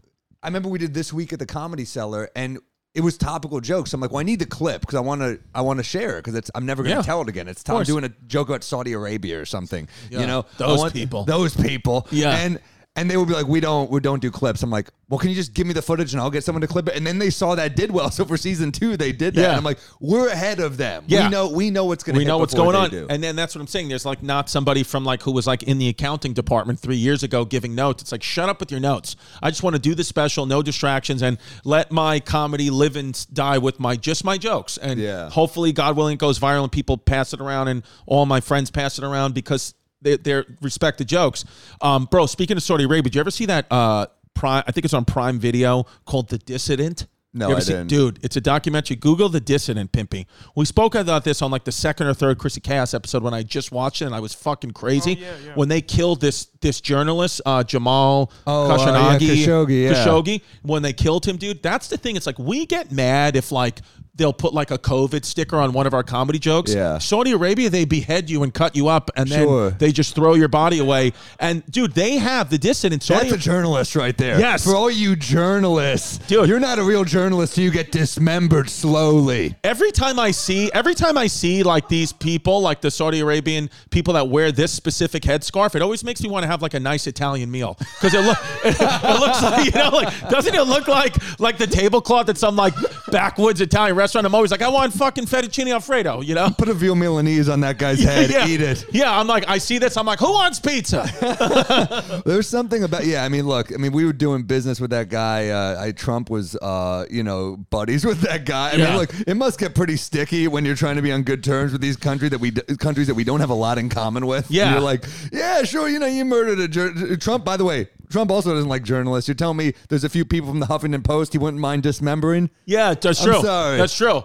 I 0.43 0.47
remember 0.47 0.69
we 0.69 0.79
did 0.79 0.93
this 0.93 1.11
week 1.11 1.33
at 1.33 1.39
the 1.39 1.45
Comedy 1.45 1.85
Cellar, 1.85 2.29
and 2.35 2.59
it 2.93 3.01
was 3.01 3.17
topical 3.17 3.59
jokes. 3.61 3.93
I'm 3.93 4.01
like, 4.01 4.11
well, 4.11 4.19
I 4.19 4.23
need 4.23 4.39
the 4.39 4.45
clip 4.45 4.81
because 4.81 4.95
I 4.95 4.99
want 5.01 5.21
to, 5.21 5.39
I 5.53 5.61
want 5.61 5.77
to 5.79 5.83
share 5.83 6.17
it 6.17 6.23
because 6.23 6.35
it's, 6.35 6.49
I'm 6.55 6.65
never 6.65 6.81
going 6.83 6.95
to 6.95 6.99
Yeah. 6.99 7.03
tell 7.05 7.21
it 7.21 7.29
again. 7.29 7.47
It's 7.47 7.63
time 7.63 7.83
doing 7.83 8.03
a 8.03 8.09
joke 8.27 8.49
about 8.49 8.63
Saudi 8.63 8.93
Arabia 8.93 9.39
or 9.39 9.45
something. 9.45 9.87
Yeah. 10.09 10.21
You 10.21 10.27
know, 10.27 10.45
Those 10.57 10.79
want- 10.79 10.93
people. 10.93 11.23
those 11.25 11.55
people. 11.55 12.07
Yeah. 12.11 12.35
and. 12.37 12.59
And 12.95 13.09
they 13.09 13.15
would 13.15 13.27
be 13.29 13.33
like, 13.33 13.47
"We 13.47 13.61
don't, 13.61 13.89
we 13.89 14.01
don't 14.01 14.19
do 14.21 14.29
clips." 14.29 14.61
I'm 14.61 14.71
like, 14.71 14.89
"Well, 15.07 15.19
can 15.19 15.29
you 15.29 15.35
just 15.35 15.53
give 15.53 15.65
me 15.65 15.73
the 15.73 15.81
footage 15.81 16.11
and 16.13 16.19
I'll 16.19 16.31
get 16.31 16.43
someone 16.43 16.61
to 16.61 16.67
clip 16.67 16.89
it?" 16.89 16.97
And 16.97 17.07
then 17.07 17.17
they 17.17 17.29
saw 17.29 17.55
that 17.55 17.75
did 17.75 17.91
well, 17.91 18.11
so 18.17 18.25
for 18.25 18.35
season 18.35 18.71
two 18.73 18.97
they 18.97 19.11
did 19.13 19.35
that. 19.35 19.41
Yeah. 19.41 19.47
And 19.49 19.57
I'm 19.57 19.63
like, 19.63 19.77
"We're 20.01 20.27
ahead 20.27 20.59
of 20.59 20.75
them. 20.75 21.05
Yeah. 21.07 21.25
We 21.25 21.29
know, 21.29 21.49
we 21.49 21.69
know 21.69 21.85
what's 21.85 22.03
going 22.03 22.15
to. 22.15 22.19
we 22.19 22.25
know 22.25 22.39
what's 22.39 22.53
going 22.53 22.75
on 22.75 22.89
Do. 22.89 23.07
and 23.09 23.23
then 23.23 23.35
that's 23.37 23.55
what 23.55 23.61
i'm 23.61 23.67
saying 23.67 23.87
there's 23.89 24.05
like 24.05 24.21
not 24.23 24.49
somebody 24.49 24.83
from 24.83 25.05
like 25.05 25.21
who 25.21 25.31
was 25.31 25.47
like 25.47 25.63
in 25.63 25.77
the 25.77 25.87
accounting 25.87 26.33
department 26.33 26.79
three 26.79 26.95
years 26.97 27.23
ago 27.23 27.45
giving 27.45 27.73
notes 27.75 28.01
it's 28.01 28.11
like 28.11 28.23
shut 28.23 28.49
up 28.49 28.59
with 28.59 28.69
your 28.71 28.79
notes 28.79 29.15
i 29.41 29.49
just 29.49 29.63
want 29.63 29.75
to 29.75 29.81
do 29.81 29.95
the 29.95 30.03
special 30.03 30.45
no 30.45 30.61
distractions 30.61 31.21
and 31.21 31.37
let 31.63 31.91
my 31.91 32.19
comedy 32.19 32.69
live 32.69 32.95
and 32.95 33.25
die 33.33 33.57
with 33.59 33.79
my 33.79 33.95
just 33.95 34.23
my 34.25 34.37
jokes 34.37 34.77
and 34.77 34.99
Yeah. 34.99 35.29
hopefully 35.29 35.71
god 35.71 35.95
willing 35.95 36.15
it 36.15 36.19
goes 36.19 36.39
viral 36.39 36.63
and 36.63 36.71
people 36.71 36.97
pass 36.97 37.33
it 37.33 37.39
around 37.39 37.67
and 37.69 37.83
all 38.05 38.25
my 38.25 38.41
friends 38.41 38.69
pass 38.71 38.97
it 38.97 39.03
around 39.05 39.33
because 39.33 39.73
they, 40.01 40.17
they're 40.17 40.45
respect 40.61 40.97
the 40.97 41.05
jokes 41.05 41.45
um 41.81 42.05
bro 42.05 42.25
speaking 42.25 42.57
of 42.57 42.63
saudi 42.63 42.83
arabia 42.85 43.03
did 43.03 43.15
you 43.15 43.21
ever 43.21 43.31
see 43.31 43.45
that 43.45 43.65
uh 43.71 44.05
prime 44.33 44.63
i 44.67 44.71
think 44.71 44.85
it's 44.85 44.93
on 44.93 45.05
prime 45.05 45.39
video 45.39 45.85
called 46.05 46.29
the 46.29 46.37
dissident 46.37 47.07
No, 47.31 47.55
I 47.55 47.59
see- 47.59 47.73
didn't. 47.73 47.89
Dude, 47.89 48.17
it's 48.23 48.37
a 48.37 48.41
documentary. 48.41 48.95
Google 48.97 49.29
the 49.29 49.39
dissident 49.39 49.91
pimping. 49.91 50.25
We 50.55 50.65
spoke 50.65 50.95
about 50.95 51.23
this 51.23 51.43
on 51.43 51.51
like 51.51 51.63
the 51.63 51.71
second 51.71 52.07
or 52.07 52.15
third 52.15 52.39
Chrissy 52.39 52.59
Chaos 52.59 52.95
episode 52.95 53.21
when 53.21 53.35
I 53.35 53.43
just 53.43 53.71
watched 53.71 54.01
it 54.01 54.05
and 54.05 54.15
I 54.15 54.19
was 54.19 54.33
fucking 54.33 54.71
crazy. 54.71 55.15
Oh, 55.19 55.21
yeah, 55.21 55.35
yeah. 55.45 55.53
When 55.53 55.69
they 55.69 55.79
killed 55.79 56.21
this 56.21 56.47
this 56.61 56.81
journalist, 56.81 57.39
uh, 57.45 57.63
Jamal 57.63 58.31
Oh, 58.47 58.71
uh, 58.71 58.77
Khashoggi, 58.79 59.21
yeah, 59.21 59.45
Khashoggi, 59.45 59.83
yeah. 59.83 59.93
Khashoggi, 59.93 60.41
when 60.63 60.81
they 60.81 60.91
killed 60.91 61.23
him, 61.23 61.37
dude, 61.37 61.61
that's 61.61 61.87
the 61.87 61.97
thing. 61.97 62.15
It's 62.15 62.25
like 62.25 62.39
we 62.39 62.65
get 62.65 62.91
mad 62.91 63.35
if 63.35 63.51
like 63.51 63.81
they'll 64.19 64.31
put 64.33 64.53
like 64.53 64.69
a 64.69 64.77
COVID 64.77 65.25
sticker 65.25 65.57
on 65.57 65.73
one 65.73 65.87
of 65.87 65.95
our 65.95 66.03
comedy 66.03 66.37
jokes. 66.37 66.71
Yeah. 66.73 66.99
Saudi 66.99 67.31
Arabia, 67.31 67.71
they 67.71 67.85
behead 67.85 68.29
you 68.29 68.43
and 68.43 68.53
cut 68.53 68.75
you 68.75 68.87
up, 68.87 69.09
and 69.15 69.27
then 69.27 69.39
Sure. 69.43 69.71
they 69.71 69.91
just 69.91 70.13
throw 70.13 70.35
your 70.35 70.47
body 70.47 70.77
away. 70.77 71.13
And 71.39 71.65
dude, 71.71 71.93
they 71.93 72.17
have 72.17 72.51
the 72.51 72.57
dissident. 72.59 73.01
Saudi 73.01 73.29
That's 73.31 73.41
a 73.41 73.49
journalist 73.49 73.95
right 73.95 74.15
there. 74.17 74.39
Yes. 74.39 74.63
For 74.63 74.75
all 74.75 74.91
you 74.91 75.15
journalists. 75.15 76.19
Dude. 76.27 76.47
You're 76.47 76.59
not 76.59 76.77
a 76.77 76.83
real 76.83 77.03
journalist 77.03 77.55
till 77.55 77.63
you 77.63 77.71
get 77.71 77.91
dismembered 77.91 78.69
slowly. 78.69 79.55
every 79.63 79.91
time 79.91 80.19
I 80.19 80.31
see 80.31 80.69
every 80.73 80.93
time 80.93 81.17
I 81.17 81.27
see 81.27 81.63
like 81.63 81.87
these 81.87 82.11
people, 82.13 82.61
like 82.61 82.81
the 82.81 82.91
Saudi 82.91 83.21
Arabian 83.21 83.69
people 83.89 84.13
that 84.15 84.27
wear 84.27 84.51
this 84.51 84.71
specific 84.71 85.23
headscarf, 85.23 85.73
it 85.75 85.81
always 85.81 86.03
makes 86.03 86.21
me 86.21 86.29
want 86.29 86.43
to 86.43 86.47
have 86.47 86.61
like 86.61 86.73
a 86.73 86.79
nice 86.79 87.07
Italian 87.07 87.49
meal 87.49 87.77
because 87.79 88.13
it, 88.13 88.21
look, 88.23 88.37
it, 88.65 89.19
looks 89.19 89.41
like 89.41 89.65
you 89.65 89.79
know 89.79 89.89
like 89.89 90.29
doesn't 90.29 90.53
it 90.53 90.63
look 90.63 90.87
like 90.87 91.15
like 91.39 91.57
the 91.57 91.67
tablecloth 91.67 92.27
at 92.29 92.37
some 92.37 92.55
like 92.55 92.73
backwoods 93.11 93.61
Italian 93.61 93.95
restaurant? 93.95 94.08
I'm 94.25 94.35
always 94.35 94.51
like 94.51 94.61
I 94.61 94.69
want 94.69 94.93
fucking 94.93 95.25
fettuccine 95.25 95.71
alfredo, 95.71 96.21
you 96.21 96.35
know. 96.35 96.49
Put 96.57 96.69
a 96.69 96.73
veal 96.73 96.95
Milanese 96.95 97.49
on 97.49 97.59
that 97.61 97.77
guy's 97.77 97.99
head. 98.03 98.29
yeah. 98.29 98.47
Eat 98.47 98.61
it. 98.61 98.85
Yeah, 98.91 99.17
I'm 99.17 99.27
like 99.27 99.45
I 99.47 99.57
see 99.57 99.77
this. 99.77 99.97
I'm 99.97 100.05
like, 100.05 100.19
who 100.19 100.31
wants 100.31 100.59
pizza? 100.59 101.07
There's 102.25 102.47
something 102.47 102.83
about 102.83 103.05
yeah. 103.05 103.23
I 103.23 103.29
mean, 103.29 103.45
look. 103.47 103.73
I 103.73 103.77
mean, 103.77 103.91
we 103.91 104.05
were 104.05 104.13
doing 104.13 104.43
business 104.43 104.79
with 104.79 104.91
that 104.91 105.09
guy. 105.09 105.49
Uh, 105.49 105.81
I 105.81 105.91
Trump 105.91 106.29
was, 106.29 106.55
uh, 106.55 107.05
you 107.09 107.23
know, 107.23 107.57
buddies 107.69 108.05
with 108.05 108.21
that 108.21 108.45
guy. 108.45 108.71
I 108.71 108.75
Yeah. 108.75 108.87
mean, 108.89 108.97
look, 108.97 109.13
it 109.27 109.35
must 109.35 109.59
get 109.59 109.75
pretty 109.75 109.97
sticky 109.97 110.47
when 110.47 110.65
you're 110.65 110.75
trying 110.75 110.95
to 110.97 111.01
be 111.01 111.11
on 111.11 111.23
good 111.23 111.43
terms 111.43 111.71
with 111.71 111.81
these 111.81 111.97
countries 111.97 112.31
that 112.31 112.39
we 112.39 112.51
countries 112.51 113.07
that 113.07 113.15
we 113.15 113.23
don't 113.23 113.39
have 113.39 113.49
a 113.49 113.53
lot 113.55 113.77
in 113.77 113.89
common 113.89 114.25
with. 114.25 114.49
Yeah. 114.49 114.71
you're 114.71 114.81
like, 114.81 115.05
yeah, 115.31 115.63
sure. 115.63 115.87
You 115.89 115.99
know, 115.99 116.07
you 116.07 116.25
murdered 116.25 116.59
a 116.59 117.17
Trump. 117.17 117.45
By 117.45 117.57
the 117.57 117.65
way, 117.65 117.87
Trump 118.09 118.31
also 118.31 118.53
doesn't 118.53 118.69
like 118.69 118.83
journalists. 118.83 119.27
You're 119.27 119.35
telling 119.35 119.57
me 119.57 119.73
there's 119.89 120.03
a 120.03 120.09
few 120.09 120.25
people 120.25 120.49
from 120.49 120.59
the 120.59 120.65
Huffington 120.65 121.03
Post 121.03 121.33
he 121.33 121.37
wouldn't 121.39 121.61
mind 121.61 121.83
dismembering. 121.83 122.49
Yeah, 122.65 122.93
that's 122.95 123.23
true. 123.23 123.41
That's 123.77 123.95
true. 123.95 124.23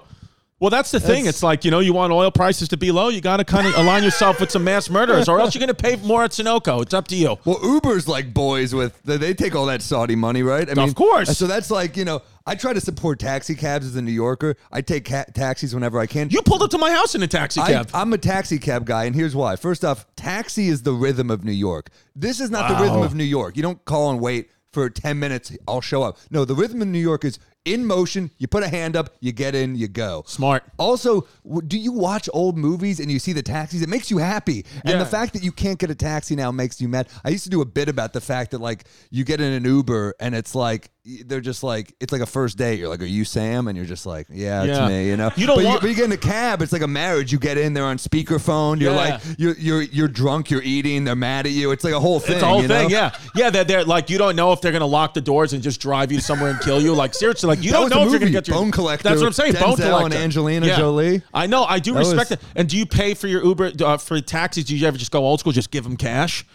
Well, 0.61 0.71
that's 0.71 0.93
the 0.93 1.01
thing. 1.01 1.25
That's- 1.25 1.35
It's 1.35 1.43
like 1.43 1.65
you 1.67 1.71
know, 1.71 1.81
you 1.81 1.93
want 1.93 2.13
oil 2.13 2.31
prices 2.31 2.69
to 2.69 2.77
be 2.79 2.91
low. 2.91 3.09
You 3.09 3.21
got 3.21 3.37
to 3.39 3.45
kind 3.45 3.67
of 3.67 3.75
align 3.77 4.03
yourself 4.05 4.41
with 4.41 4.51
some 4.51 4.65
mass 4.65 4.89
murderers, 4.89 5.29
or 5.29 5.39
else 5.41 5.55
you're 5.55 5.61
going 5.61 5.69
to 5.69 5.75
pay 5.75 5.97
more 5.97 6.25
at 6.25 6.31
Sunoco. 6.31 6.81
It's 6.81 6.95
up 6.95 7.09
to 7.09 7.17
you. 7.17 7.37
Well, 7.45 7.59
Uber's 7.63 8.09
like 8.09 8.33
boys 8.33 8.75
with 8.75 9.03
they- 9.03 9.17
they 9.19 9.35
take 9.35 9.55
all 9.55 9.67
that 9.67 9.83
Saudi 9.83 10.15
money, 10.17 10.43
right? 10.43 10.67
I 10.67 10.83
Of 10.83 10.95
course. 10.95 11.37
So 11.37 11.47
that's 11.47 11.71
like 11.71 11.97
you 11.99 12.05
know, 12.07 12.23
I 12.47 12.55
try 12.55 12.75
to 12.75 12.81
support 12.81 13.19
taxi 13.19 13.55
cabs 13.55 13.87
as 13.87 13.97
a 13.97 14.03
New 14.03 14.13
Yorker. 14.13 14.57
I 14.71 14.83
take 14.83 15.07
ca- 15.07 15.25
taxis 15.33 15.75
whenever 15.75 15.99
I 15.99 16.07
can. 16.07 16.29
You 16.29 16.43
pulled 16.43 16.63
up 16.63 16.71
to 16.73 16.79
my 16.79 16.91
house 16.91 17.15
in 17.15 17.23
a 17.23 17.27
taxi 17.27 17.61
cab. 17.61 17.89
I, 17.95 18.03
am 18.03 18.13
a 18.13 18.19
taxi 18.19 18.59
cab 18.59 18.85
guy, 18.85 19.05
and 19.05 19.15
here's 19.15 19.35
why. 19.35 19.57
First 19.57 19.83
off, 19.83 20.07
taxi 20.15 20.69
is 20.69 20.83
the 20.83 20.93
rhythm 20.93 21.31
of 21.31 21.43
New 21.43 21.53
York. 21.53 21.89
This 22.15 22.41
is 22.41 22.51
not 22.51 22.69
the 22.69 22.83
rhythm 22.83 23.01
of 23.03 23.15
New 23.15 23.25
York. 23.25 23.57
You 23.57 23.63
don't 23.63 23.83
call 23.87 24.11
and 24.11 24.21
wait 24.21 24.51
for 24.75 24.91
10 24.91 25.19
minutes, 25.19 25.57
I'll 25.67 25.81
show 25.81 26.03
up. 26.03 26.19
No, 26.31 26.45
the 26.45 26.55
rhythm 26.55 26.83
of 26.83 26.89
New 26.89 26.99
York 26.99 27.25
is 27.25 27.39
in 27.65 27.87
motion. 27.87 28.31
You 28.39 28.49
put 28.49 28.63
a 28.63 28.69
hand 28.69 28.97
up, 28.97 29.15
you 29.21 29.33
get 29.33 29.55
in, 29.55 29.77
you 29.77 29.89
go. 29.89 30.25
Smart. 30.27 30.65
Also, 30.79 31.27
do 31.67 31.79
you 31.79 31.93
watch 31.93 32.29
old 32.35 32.59
movies 32.59 33.01
and 33.01 33.11
you 33.11 33.19
see 33.19 33.33
the 33.33 33.43
taxis? 33.43 33.81
It 33.81 33.89
makes 33.89 34.11
you 34.11 34.19
happy. 34.19 34.67
And 34.85 35.01
the 35.01 35.07
fact 35.07 35.33
that 35.33 35.43
you 35.43 35.53
can't 35.53 35.79
get 35.79 35.91
a 35.91 35.95
taxi 35.95 36.37
now 36.37 36.51
makes 36.51 36.81
you 36.81 36.89
mad. 36.89 37.09
I 37.25 37.31
used 37.31 37.45
to 37.45 37.51
do 37.51 37.63
a 37.63 37.65
bit 37.65 37.89
about 37.89 38.13
the 38.13 38.21
fact 38.21 38.51
that 38.51 38.61
like 38.61 38.85
you 39.11 39.25
get 39.25 39.41
in 39.41 39.53
an 39.53 39.65
Uber 39.65 40.17
and 40.21 40.35
it's 40.35 40.55
like 40.55 40.91
they're 41.27 41.43
just 41.43 41.63
like 41.63 41.95
it's 42.01 42.13
like 42.13 42.23
a 42.23 42.27
first 42.27 42.57
date. 42.57 42.79
You're 42.79 42.89
like, 42.89 43.03
"Are 43.03 43.05
you 43.05 43.27
Sam?" 43.27 43.69
And 43.69 43.77
you're 43.77 43.87
just 43.87 44.07
like, 44.07 44.27
"Yeah, 44.31 44.63
it's 44.65 44.79
Yeah. 44.79 44.89
me." 44.89 45.07
You 45.07 45.19
know. 45.19 45.31
You 45.37 45.47
don't 45.47 45.57
but 45.57 45.65
want- 45.67 45.81
but 45.83 45.91
you 45.91 45.95
get 45.97 46.07
in 46.07 46.13
a 46.13 46.17
cab. 46.17 46.63
It's 46.63 46.73
like 46.73 46.81
a 46.81 46.89
marriage. 46.89 47.31
You 47.31 47.39
get 47.39 47.59
in 47.59 47.75
there 47.75 47.85
on 47.85 47.99
speakerphone. 47.99 48.81
You're 48.81 48.93
Yeah. 48.95 48.97
like 48.97 49.21
you're 49.37 49.55
you're 49.59 49.83
you're 49.83 50.09
drunk. 50.09 50.51
You're 50.51 50.63
eating. 50.63 51.05
They're 51.05 51.15
mad 51.15 51.45
at 51.45 51.53
you. 51.53 51.73
It's 51.73 51.85
like 51.85 51.93
a 51.93 52.01
whole 52.01 52.21
thing. 52.21 52.37
It's 52.37 52.43
a 52.43 52.47
whole 52.47 52.63
you 52.63 52.69
know? 52.69 52.75
thing, 52.83 52.91
yeah, 52.91 53.11
yeah. 53.35 53.51
They're, 53.51 53.65
they're 53.65 53.85
like 53.85 54.09
you 54.09 54.17
don't 54.17 54.35
know 54.35 54.53
if 54.53 54.63
they're 54.63 54.73
gonna 54.73 54.87
lock 54.87 55.13
the 55.13 55.21
doors 55.21 55.53
and 55.53 55.63
just 55.63 55.79
drive 55.81 56.11
you 56.11 56.21
somewhere 56.21 56.51
and 56.51 56.61
kill 56.61 56.81
you. 56.81 56.95
Like 56.95 57.13
seriously, 57.15 57.49
like 57.49 57.63
you 57.63 57.71
That 57.73 57.77
don't 57.77 57.85
was 57.85 57.91
know 57.93 57.97
the 58.01 58.07
if 58.07 58.11
you're 58.13 58.19
gonna 58.21 58.31
movie, 58.31 58.39
get 58.39 58.49
your 58.49 58.57
Bone 58.57 58.71
Collector 58.71 59.09
That's 59.09 59.21
what 59.21 59.27
I'm 59.27 59.33
saying. 59.35 59.53
Bone 59.55 59.63
Denzel 59.77 59.91
collector 59.91 60.05
and 60.05 60.15
Angelina 60.15 60.75
Jolie. 60.75 61.21
I 61.35 61.47
know. 61.47 61.65
I 61.65 61.81
do 61.81 61.93
That 61.93 61.99
respect 61.99 62.31
was- 62.31 62.39
it. 62.39 62.45
And 62.57 62.67
do 62.67 62.79
you 62.79 62.87
pay 62.87 63.13
for 63.13 63.27
your 63.29 63.45
Uber 63.45 63.73
uh, 63.85 63.99
for 63.99 64.19
taxis? 64.23 64.65
Do 64.65 64.75
you 64.75 64.87
ever 64.89 64.97
just 64.97 65.11
go 65.11 65.21
old 65.27 65.41
school? 65.41 65.53
Just 65.53 65.71
give 65.71 65.85
them 65.85 65.99
cash? 65.99 66.47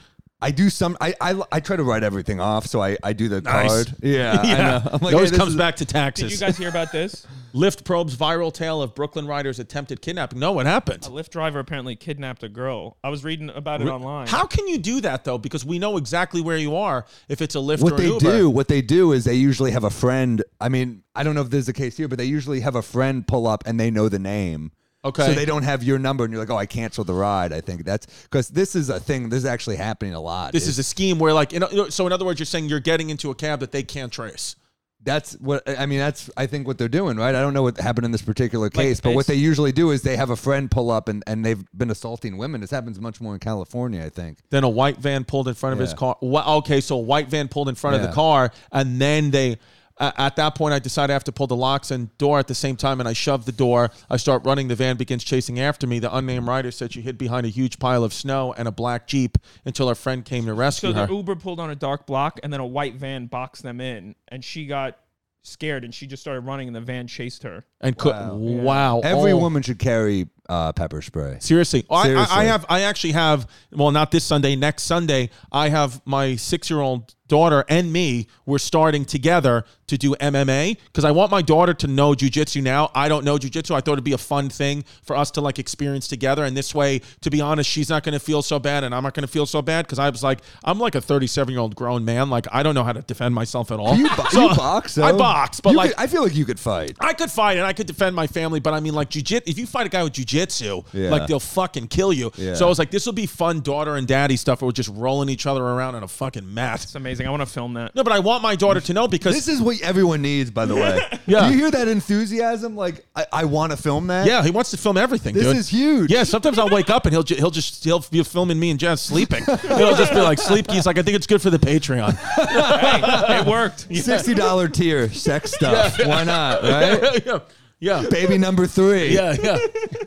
I 0.41 0.51
do 0.51 0.69
some. 0.69 0.95
I, 1.01 1.13
I 1.19 1.41
I 1.51 1.59
try 1.59 1.75
to 1.75 1.83
write 1.83 2.03
everything 2.03 2.39
off, 2.39 2.65
so 2.65 2.81
I, 2.81 2.97
I 3.03 3.11
do 3.13 3.27
the 3.27 3.41
Nice. 3.41 3.67
card. 3.69 3.95
Yeah, 4.01 4.39
I 4.41 4.57
know. 4.57 4.81
I'm 4.93 4.99
like, 5.01 5.11
it 5.11 5.15
always 5.15 5.29
hey, 5.31 5.31
this 5.31 5.37
comes 5.37 5.51
is- 5.51 5.57
back 5.57 5.75
to 5.77 5.85
taxes. 5.85 6.31
Did 6.31 6.39
taxes. 6.39 6.41
you 6.41 6.47
guys 6.47 6.57
hear 6.57 6.69
about 6.69 6.91
this? 6.93 7.27
Lyft 7.53 7.83
probes 7.83 8.15
viral 8.15 8.53
tale 8.53 8.79
of 8.81 8.93
Brooklyn 8.93 9.25
riders 9.25 9.57
attempted 9.57 10.01
kidnapping. 10.03 10.37
No, 10.39 10.51
what 10.51 10.67
happened? 10.67 11.03
A 11.07 11.09
Lyft 11.09 11.31
driver 11.31 11.57
apparently 11.59 11.95
kidnapped 11.95 12.43
a 12.43 12.47
girl. 12.49 12.95
I 13.03 13.09
was 13.09 13.23
reading 13.23 13.49
about 13.49 13.81
it 13.81 13.87
online. 13.87 14.27
How 14.27 14.45
can 14.45 14.67
you 14.67 14.77
do 14.77 15.01
that 15.01 15.23
though? 15.25 15.39
Because 15.39 15.65
we 15.65 15.79
know 15.79 15.97
exactly 15.97 16.41
where 16.41 16.57
you 16.57 16.75
are 16.75 17.05
if 17.27 17.41
it's 17.41 17.55
a 17.55 17.57
Lyft 17.57 17.81
What 17.81 17.93
or 17.93 17.95
an 17.95 18.01
they 18.01 18.07
Uber. 18.07 18.19
do, 18.19 18.49
what 18.51 18.67
they 18.67 18.81
do 18.83 19.11
is 19.13 19.25
they 19.25 19.33
usually 19.33 19.71
have 19.71 19.83
a 19.83 19.89
friend. 19.89 20.43
I 20.61 20.69
mean, 20.69 21.01
I 21.15 21.23
don't 21.23 21.33
know 21.35 21.41
if 21.41 21.49
this 21.49 21.61
is 21.61 21.65
the 21.65 21.73
case 21.73 21.97
here, 21.97 22.07
but 22.07 22.17
they 22.19 22.25
usually 22.25 22.59
have 22.61 22.75
a 22.75 22.83
friend 22.83 23.27
pull 23.27 23.47
up 23.47 23.63
and 23.65 23.79
they 23.79 23.89
know 23.89 24.09
the 24.09 24.19
name. 24.19 24.71
Okay. 25.05 25.25
So 25.25 25.33
they 25.33 25.45
don't 25.45 25.63
have 25.63 25.81
your 25.81 25.97
number, 25.97 26.25
and 26.25 26.33
you're 26.33 26.41
like, 26.41 26.49
"Oh, 26.49 26.57
I 26.57 26.65
canceled 26.65 27.07
the 27.07 27.13
ride." 27.13 27.53
I 27.53 27.61
think 27.61 27.85
that's 27.85 28.05
because 28.23 28.49
this 28.49 28.75
is 28.75 28.89
a 28.89 28.99
thing. 28.99 29.29
This 29.29 29.39
is 29.39 29.45
actually 29.45 29.77
happening 29.77 30.13
a 30.13 30.19
lot. 30.19 30.51
This 30.51 30.67
is 30.67 30.77
a 30.77 30.83
scheme 30.83 31.19
where, 31.19 31.33
like, 31.33 31.53
you 31.53 31.59
know, 31.59 31.89
so 31.89 32.05
in 32.05 32.11
other 32.11 32.25
words, 32.25 32.39
you're 32.39 32.45
saying 32.45 32.65
you're 32.65 32.81
getting 32.81 33.09
into 33.09 33.31
a 33.31 33.35
cab 33.35 33.61
that 33.61 33.71
they 33.71 33.83
can't 33.83 34.11
trace. 34.11 34.57
That's 35.01 35.33
what 35.39 35.63
I 35.79 35.85
mean. 35.85 35.99
That's 35.99 36.29
I 36.35 36.45
think 36.45 36.67
what 36.67 36.77
they're 36.77 36.89
doing, 36.89 37.15
right? 37.15 37.33
I 37.33 37.39
don't 37.39 37.53
know 37.53 37.63
what 37.63 37.79
happened 37.79 38.03
in 38.03 38.11
this 38.11 38.21
particular 38.21 38.69
case, 38.69 38.99
but 38.99 39.15
what 39.15 39.27
they 39.27 39.35
usually 39.35 39.71
do 39.71 39.91
is 39.91 40.01
they 40.01 40.17
have 40.17 40.29
a 40.29 40.35
friend 40.35 40.69
pull 40.69 40.91
up 40.91 41.07
and, 41.07 41.23
and 41.25 41.45
they've 41.45 41.63
been 41.73 41.89
assaulting 41.89 42.37
women. 42.37 42.59
This 42.59 42.71
happens 42.71 42.99
much 42.99 43.21
more 43.21 43.33
in 43.33 43.39
California, 43.39 44.03
I 44.03 44.09
think. 44.09 44.39
Then 44.49 44.65
a 44.65 44.69
white 44.69 44.97
van 44.97 45.23
pulled 45.23 45.47
in 45.47 45.53
front 45.53 45.73
of 45.73 45.79
his 45.79 45.93
car. 45.93 46.17
Okay, 46.21 46.81
so 46.81 46.97
a 46.97 46.99
white 46.99 47.29
van 47.29 47.47
pulled 47.47 47.69
in 47.69 47.75
front 47.75 47.95
of 47.95 48.01
the 48.01 48.11
car, 48.11 48.51
and 48.73 48.99
then 48.99 49.31
they. 49.31 49.57
At 49.99 50.37
that 50.37 50.55
point, 50.55 50.73
I 50.73 50.79
decided 50.79 51.11
I 51.11 51.13
have 51.13 51.25
to 51.25 51.33
pull 51.33 51.47
the 51.47 51.57
locks 51.57 51.91
and 51.91 52.17
door 52.17 52.39
at 52.39 52.47
the 52.47 52.55
same 52.55 52.77
time, 52.77 53.01
and 53.01 53.09
I 53.09 53.11
shove 53.11 53.45
the 53.45 53.51
door. 53.51 53.91
I 54.09 54.15
start 54.15 54.45
running. 54.45 54.69
The 54.69 54.75
van 54.75 54.95
begins 54.95 55.25
chasing 55.25 55.59
after 55.59 55.85
me. 55.87 55.99
The 55.99 56.15
unnamed 56.15 56.47
rider 56.47 56.71
said 56.71 56.93
she 56.93 57.01
hid 57.01 57.17
behind 57.17 57.45
a 57.45 57.49
huge 57.49 57.79
pile 57.79 58.05
of 58.05 58.13
snow 58.13 58.53
and 58.57 58.67
a 58.67 58.71
black 58.71 59.07
jeep 59.07 59.37
until 59.65 59.89
her 59.89 59.95
friend 59.95 60.23
came 60.23 60.45
to 60.45 60.53
rescue 60.53 60.91
so 60.91 60.95
her. 60.95 61.07
the 61.07 61.13
Uber 61.13 61.35
pulled 61.35 61.59
on 61.59 61.69
a 61.69 61.75
dark 61.75 62.07
block, 62.07 62.39
and 62.43 62.53
then 62.53 62.61
a 62.61 62.65
white 62.65 62.95
van 62.95 63.25
boxed 63.25 63.63
them 63.63 63.81
in, 63.81 64.15
and 64.29 64.45
she 64.45 64.65
got 64.65 64.97
scared, 65.43 65.83
and 65.83 65.93
she 65.93 66.07
just 66.07 66.21
started 66.23 66.41
running, 66.41 66.67
and 66.67 66.75
the 66.75 66.81
van 66.81 67.07
chased 67.07 67.43
her. 67.43 67.65
And 67.81 67.95
Wow. 68.01 68.35
wow, 68.35 68.99
Every 69.03 69.31
oh. 69.31 69.37
woman 69.37 69.61
should 69.61 69.79
carry 69.79 70.27
uh, 70.49 70.73
pepper 70.73 71.01
spray. 71.01 71.37
Seriously, 71.39 71.85
I, 71.91 72.13
I, 72.13 72.27
I 72.39 72.43
have. 72.45 72.65
I 72.69 72.81
actually 72.81 73.13
have. 73.13 73.47
Well, 73.71 73.91
not 73.91 74.09
this 74.11 74.23
Sunday. 74.23 74.55
Next 74.55 74.83
Sunday, 74.83 75.29
I 75.51 75.69
have 75.69 76.01
my 76.05 76.35
six-year-old 76.35 77.13
daughter 77.27 77.63
and 77.69 77.93
me. 77.93 78.25
We're 78.47 78.57
starting 78.57 79.05
together 79.05 79.63
to 79.85 79.97
do 79.99 80.15
MMA 80.15 80.77
because 80.87 81.05
I 81.05 81.11
want 81.11 81.29
my 81.29 81.43
daughter 81.43 81.75
to 81.75 81.85
know 81.87 82.13
jujitsu. 82.13 82.63
Now 82.63 82.89
I 82.95 83.07
don't 83.09 83.23
know 83.23 83.37
jujitsu. 83.37 83.75
I 83.75 83.81
thought 83.81 83.93
it'd 83.93 84.03
be 84.03 84.13
a 84.13 84.17
fun 84.17 84.49
thing 84.49 84.83
for 85.03 85.15
us 85.15 85.29
to 85.31 85.41
like 85.41 85.59
experience 85.59 86.07
together. 86.07 86.43
And 86.43 86.57
this 86.57 86.73
way, 86.73 87.01
to 87.21 87.29
be 87.29 87.41
honest, 87.41 87.69
she's 87.69 87.89
not 87.89 88.03
going 88.03 88.13
to 88.13 88.19
feel 88.19 88.41
so 88.41 88.57
bad, 88.57 88.83
and 88.83 88.95
I'm 88.95 89.03
not 89.03 89.13
going 89.13 89.21
to 89.27 89.31
feel 89.31 89.45
so 89.45 89.61
bad 89.61 89.85
because 89.85 89.99
I 89.99 90.09
was 90.09 90.23
like, 90.23 90.39
I'm 90.63 90.79
like 90.79 90.95
a 90.95 91.01
37-year-old 91.01 91.75
grown 91.75 92.03
man. 92.03 92.31
Like 92.31 92.47
I 92.51 92.63
don't 92.63 92.73
know 92.73 92.83
how 92.83 92.93
to 92.93 93.03
defend 93.03 93.35
myself 93.35 93.71
at 93.71 93.79
all. 93.79 93.95
You, 93.95 94.09
bo- 94.17 94.23
So, 94.31 94.49
you 94.49 94.55
box? 94.55 94.97
I 94.97 95.11
box, 95.11 95.59
but 95.59 95.71
You 95.71 95.77
like 95.77 95.91
could- 95.91 95.99
I 95.99 96.07
feel 96.07 96.23
like 96.23 96.33
you 96.35 96.45
could 96.45 96.59
fight. 96.59 96.97
I 96.99 97.13
could 97.13 97.29
fight 97.29 97.57
and 97.57 97.67
I 97.69 97.73
could 97.73 97.87
defend 97.87 98.15
my 98.15 98.27
family, 98.27 98.59
but 98.59 98.73
I 98.73 98.79
mean, 98.79 98.93
like 98.93 99.09
jujitsu. 99.11 99.43
If 99.45 99.57
you 99.59 99.65
fight 99.67 99.85
a 99.85 99.89
guy 99.89 100.03
with 100.03 100.13
jujitsu, 100.13 100.85
Yeah. 100.91 101.09
like 101.11 101.27
they'll 101.27 101.39
fucking 101.39 101.87
kill 101.87 102.11
you. 102.11 102.31
Yeah. 102.35 102.55
So 102.55 102.65
I 102.65 102.69
was 102.69 102.79
like, 102.79 102.91
this 102.91 103.05
will 103.05 103.13
be 103.13 103.25
fun, 103.27 103.61
daughter 103.61 103.95
and 103.95 104.07
daddy 104.07 104.35
stuff. 104.35 104.61
We're 104.61 104.71
just 104.71 104.89
rolling 104.93 105.29
each 105.29 105.45
other 105.45 105.61
around 105.63 105.95
in 105.95 106.03
a 106.03 106.07
fucking 106.07 106.51
mat. 106.53 106.83
It's 106.83 106.95
amazing. 106.95 107.27
I 107.27 107.29
want 107.29 107.41
to 107.41 107.45
film 107.45 107.75
that. 107.75 107.93
No, 107.95 108.03
but 108.03 108.11
I 108.13 108.19
want 108.19 108.41
my 108.43 108.55
daughter 108.55 108.81
to 108.81 108.93
know 108.93 109.07
because 109.07 109.35
This 109.35 109.47
is 109.47 109.61
what 109.61 109.79
everyone 109.81 110.21
needs, 110.21 110.51
by 110.51 110.65
the 110.65 110.75
way. 110.75 110.99
Yeah. 111.27 111.45
Do 111.47 111.53
you 111.53 111.59
hear 111.59 111.71
that 111.71 111.87
enthusiasm? 111.87 112.75
Like, 112.75 113.05
I, 113.15 113.25
I 113.31 113.45
want 113.45 113.71
to 113.71 113.77
film 113.77 114.07
that. 114.07 114.25
yeah, 114.25 114.43
he 114.43 114.51
wants 114.51 114.71
to 114.71 114.77
film 114.77 114.97
everything. 114.97 115.35
This 115.35 115.43
dude. 115.43 115.57
is 115.57 115.69
huge. 115.69 116.11
Yeah, 116.11 116.23
sometimes 116.23 116.57
I'll 116.57 116.69
wake 116.69 116.89
up 116.89 117.05
and 117.05 117.13
he'll 117.13 117.23
ju- 117.23 117.35
he'll 117.35 117.51
just 117.51 117.83
he'll 117.83 118.03
be 118.11 118.23
filming 118.23 118.59
me 118.59 118.71
and 118.71 118.79
Jess 118.79 119.01
sleeping. 119.01 119.43
He'll 119.45 119.95
just 119.95 120.11
be 120.11 120.19
like 120.21 120.39
sleep. 120.39 120.69
He's 120.71 120.85
like, 120.85 120.97
I 120.97 121.03
think 121.03 121.15
it's 121.15 121.27
good 121.27 121.41
for 121.41 121.49
the 121.51 121.59
Patreon. 121.59 122.15
hey, 122.15 123.39
it 123.39 123.45
worked. 123.45 123.87
Sixty 123.95 124.33
dollar 124.33 124.67
tier 124.67 125.09
sex 125.11 125.53
stuff. 125.53 125.97
Why 126.05 126.23
not? 126.23 126.63
Right? 126.63 127.21
yeah, 127.25 127.39
yeah. 127.79 128.05
Baby 128.09 128.37
number 128.37 128.65
three. 128.67 129.09
Yeah, 129.13 129.35
yeah. 129.41 129.57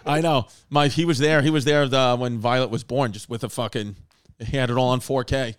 I 0.06 0.20
know. 0.20 0.46
My 0.70 0.88
he 0.88 1.04
was 1.04 1.18
there. 1.18 1.42
He 1.42 1.50
was 1.50 1.64
there 1.64 1.87
the, 1.88 2.16
when 2.16 2.38
Violet 2.38 2.70
was 2.70 2.85
born, 2.85 3.12
just 3.12 3.28
with 3.28 3.44
a 3.44 3.48
fucking. 3.48 3.96
He 4.38 4.56
had 4.56 4.70
it 4.70 4.76
all 4.76 4.88
on 4.88 5.00
4K. 5.00 5.54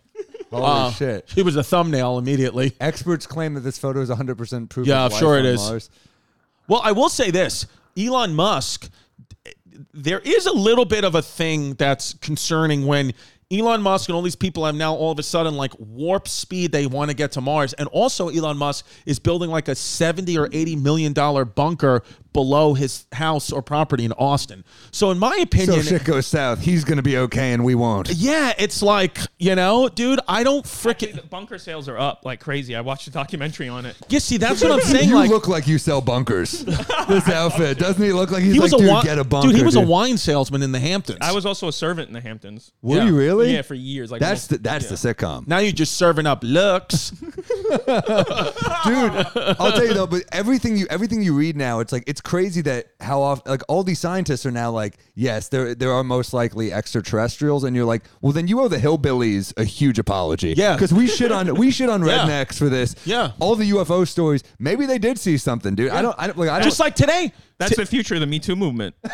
Holy 0.51 0.63
Uh, 0.63 0.91
shit. 0.91 1.29
He 1.33 1.41
was 1.41 1.55
a 1.55 1.63
thumbnail 1.63 2.17
immediately. 2.17 2.73
Experts 2.79 3.25
claim 3.25 3.53
that 3.55 3.61
this 3.61 3.77
photo 3.77 4.01
is 4.01 4.09
100% 4.09 4.69
proof. 4.69 4.85
Yeah, 4.85 5.05
of 5.05 5.13
I'm 5.13 5.19
sure 5.19 5.35
life 5.37 5.45
it 5.45 5.47
on 5.47 5.53
is. 5.53 5.61
Mars. 5.69 5.89
Well, 6.67 6.81
I 6.83 6.91
will 6.91 7.09
say 7.09 7.31
this: 7.31 7.65
Elon 7.97 8.33
Musk. 8.35 8.89
There 9.93 10.19
is 10.19 10.45
a 10.45 10.51
little 10.53 10.85
bit 10.85 11.03
of 11.03 11.15
a 11.15 11.21
thing 11.21 11.73
that's 11.73 12.13
concerning 12.15 12.85
when 12.85 13.13
Elon 13.53 13.81
Musk 13.81 14.09
and 14.09 14.15
all 14.15 14.21
these 14.21 14.35
people 14.35 14.65
have 14.65 14.75
now 14.75 14.95
all 14.95 15.11
of 15.11 15.19
a 15.19 15.23
sudden 15.23 15.55
like 15.55 15.71
warp 15.77 16.27
speed. 16.27 16.71
They 16.71 16.87
want 16.87 17.11
to 17.11 17.15
get 17.15 17.31
to 17.33 17.41
Mars, 17.41 17.73
and 17.73 17.87
also 17.89 18.29
Elon 18.29 18.57
Musk 18.57 18.85
is 19.05 19.19
building 19.19 19.49
like 19.49 19.67
a 19.67 19.75
seventy 19.75 20.37
or 20.37 20.49
eighty 20.51 20.75
million 20.75 21.13
dollar 21.13 21.45
bunker 21.45 22.03
below 22.33 22.73
his 22.73 23.05
house 23.13 23.51
or 23.51 23.61
property 23.61 24.05
in 24.05 24.11
Austin. 24.13 24.63
So 24.91 25.11
in 25.11 25.19
my 25.19 25.35
So 25.37 25.41
opinion, 25.43 25.79
if 25.79 25.87
shit 25.87 26.03
goes 26.03 26.27
south, 26.27 26.59
he's 26.61 26.83
gonna 26.83 27.01
be 27.01 27.17
okay, 27.17 27.53
and 27.53 27.63
we 27.63 27.75
won't. 27.75 28.09
yeah, 28.09 28.53
it's 28.57 28.81
like 28.81 29.19
you 29.39 29.55
know, 29.55 29.87
dude, 29.89 30.19
I 30.27 30.43
don't 30.43 30.65
Actually, 30.65 30.93
freaking. 31.13 31.29
bunker 31.29 31.57
sales 31.57 31.87
are 31.87 31.97
up 31.97 32.25
like 32.25 32.39
crazy. 32.39 32.75
I 32.75 32.81
watched 32.81 33.07
a 33.07 33.11
documentary 33.11 33.67
on 33.69 33.85
it. 33.85 33.95
Yeah, 34.09 34.19
see, 34.19 34.37
that's 34.37 34.61
what 34.63 34.71
I'm 34.71 34.81
saying. 34.93 35.09
you 35.09 35.15
like 35.15 35.29
look 35.29 35.47
like 35.47 35.67
you 35.67 35.77
sell 35.77 36.01
bunkers. 36.01 36.63
this 37.07 37.29
outfit 37.29 37.77
doesn't 37.79 38.03
he 38.03 38.11
look 38.13 38.31
like 38.31 38.43
he's 38.43 38.53
he 38.53 38.59
like, 38.59 38.71
was 38.71 38.73
a 38.73 38.77
dude, 38.77 38.87
wi- 38.87 39.03
get 39.03 39.19
a 39.19 39.23
bunker, 39.23 39.47
dude. 39.49 39.57
He 39.57 39.63
was 39.63 39.75
a 39.75 39.81
wine 39.81 40.17
salesman 40.17 40.61
in 40.63 40.71
the 40.71 40.79
Hamptons. 40.79 41.19
I 41.21 41.31
was 41.33 41.45
also 41.45 41.67
a 41.67 41.73
servant 41.73 42.07
in 42.07 42.13
the 42.13 42.21
Hamptons. 42.21 42.71
Were 42.81 42.97
Yeah. 42.97 43.05
you 43.05 43.17
really? 43.17 43.53
Yeah, 43.53 43.61
for 43.61 43.75
years. 43.75 44.11
Like 44.11 44.21
that's 44.21 44.47
the, 44.47 44.57
that's 44.57 44.85
yeah. 44.85 44.89
the 44.91 44.95
sitcom. 44.95 45.47
now 45.47 45.59
you're 45.59 45.71
just 45.71 45.95
serving 45.95 46.25
up 46.25 46.43
looks. 46.43 47.11
dude 47.73 47.81
i'll 49.59 49.71
tell 49.71 49.85
you 49.85 49.93
though 49.93 50.07
but 50.07 50.23
everything 50.31 50.75
you 50.77 50.85
everything 50.89 51.21
you 51.21 51.33
read 51.35 51.55
now 51.55 51.79
it's 51.79 51.91
like 51.91 52.03
it's 52.07 52.21
crazy 52.23 52.61
that 52.61 52.87
how 53.01 53.21
often 53.21 53.51
like 53.51 53.61
all 53.67 53.83
these 53.83 53.99
scientists 53.99 54.45
are 54.45 54.51
now 54.51 54.71
like 54.71 54.97
yes 55.13 55.49
there 55.49 55.75
there 55.75 55.91
are 55.91 56.03
most 56.03 56.33
likely 56.33 56.71
extraterrestrials 56.71 57.63
and 57.65 57.75
you're 57.75 57.85
like 57.85 58.03
well 58.21 58.31
then 58.31 58.47
you 58.47 58.61
owe 58.61 58.67
the 58.69 58.77
hillbillies 58.77 59.53
a 59.57 59.65
huge 59.65 59.99
apology 59.99 60.53
Yeah. 60.55 60.73
because 60.73 60.93
we 60.93 61.07
shit 61.07 61.31
on 61.33 61.53
we 61.55 61.69
shit 61.69 61.89
on 61.89 62.01
Yeah. 62.05 62.19
rednecks 62.19 62.57
for 62.57 62.69
this 62.69 62.95
Yeah. 63.05 63.31
all 63.39 63.55
the 63.55 63.69
ufo 63.71 64.07
stories 64.07 64.41
maybe 64.57 64.85
they 64.85 64.97
did 64.99 65.19
see 65.19 65.37
something 65.37 65.75
dude 65.75 65.91
i 65.91 66.01
don't 66.01 66.15
i 66.17 66.27
don't 66.27 66.37
like 66.37 66.49
i 66.49 66.59
don't 66.59 66.63
just 66.63 66.79
like 66.79 66.95
today. 66.95 67.33
That's 67.59 67.77
the 67.77 67.85
future 67.85 68.15
of 68.15 68.19
the 68.19 68.27
Me 68.27 68.39
Too 68.39 68.57
movement. 68.57 68.93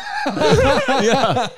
Yeah. 0.88 1.48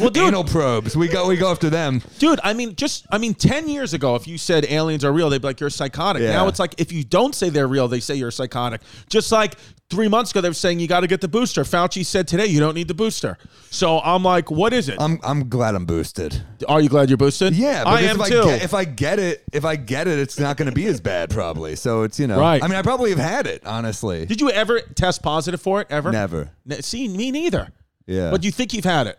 Well, 0.00 0.10
dude, 0.10 0.28
anal 0.28 0.44
probes 0.44 0.96
we 0.96 1.08
go 1.08 1.26
we 1.28 1.36
go 1.36 1.50
after 1.50 1.68
them 1.70 2.00
Dude, 2.18 2.40
I 2.42 2.54
mean, 2.54 2.76
just 2.76 3.06
I 3.10 3.18
mean, 3.18 3.34
ten 3.34 3.68
years 3.68 3.92
ago, 3.94 4.14
if 4.14 4.26
you 4.26 4.38
said 4.38 4.64
aliens 4.66 5.04
are 5.04 5.12
real, 5.12 5.28
they'd 5.28 5.40
be 5.42 5.48
like 5.48 5.60
you're 5.60 5.70
psychotic. 5.70 6.22
Yeah. 6.22 6.32
Now 6.32 6.48
it's 6.48 6.58
like 6.58 6.74
if 6.78 6.92
you 6.92 7.04
don't 7.04 7.34
say 7.34 7.50
they're 7.50 7.68
real, 7.68 7.88
they 7.88 8.00
say 8.00 8.14
you're 8.14 8.30
psychotic. 8.30 8.80
Just 9.08 9.30
like 9.32 9.56
three 9.94 10.08
months 10.08 10.30
ago, 10.30 10.40
they 10.40 10.48
were 10.48 10.54
saying 10.54 10.80
you 10.80 10.86
got 10.88 11.00
to 11.00 11.06
get 11.06 11.20
the 11.20 11.28
booster. 11.28 11.62
Fauci 11.62 12.04
said 12.04 12.28
today 12.28 12.46
you 12.46 12.60
don't 12.60 12.74
need 12.74 12.88
the 12.88 12.94
booster. 12.94 13.38
So 13.70 14.00
I'm 14.00 14.22
like, 14.22 14.50
what 14.50 14.72
is 14.72 14.88
it? 14.88 14.96
i'm 15.00 15.18
i'm 15.24 15.48
glad 15.48 15.74
i'm 15.74 15.86
boosted 15.86 16.42
are 16.68 16.80
you 16.80 16.88
glad 16.88 17.08
you're 17.10 17.16
boosted? 17.16 17.54
Yeah, 17.54 17.82
I 17.86 18.02
am 18.02 18.20
if 18.20 18.26
too. 18.28 18.40
I 18.40 18.44
get, 18.44 18.62
if 18.62 18.74
I 18.74 18.84
get 18.84 19.18
it, 19.18 19.42
if 19.52 19.64
I 19.64 19.76
get 19.76 20.08
it, 20.08 20.18
it's 20.18 20.38
not 20.38 20.56
going 20.56 20.68
to 20.68 20.74
be 20.74 20.86
as 20.86 21.00
bad 21.00 21.28
probably. 21.30 21.76
So 21.76 22.02
it's 22.02 22.18
you 22.20 22.26
know, 22.26 22.38
Right. 22.40 22.62
I 22.62 22.66
mean, 22.68 22.76
I 22.76 22.82
probably 22.82 23.10
have 23.10 23.18
had 23.18 23.46
it 23.46 23.64
honestly. 23.66 24.24
Did 24.26 24.40
you 24.40 24.50
ever 24.50 24.80
test 24.80 25.22
positive 25.22 25.60
for 25.60 25.80
it? 25.82 25.88
Ever? 25.90 26.10
Never. 26.12 26.50
Ne- 26.64 26.80
See, 26.82 27.06
me 27.08 27.30
neither. 27.30 27.68
Yeah. 28.06 28.30
But 28.30 28.44
you 28.44 28.50
think 28.50 28.72
you've 28.74 28.84
had 28.84 29.06
it? 29.06 29.18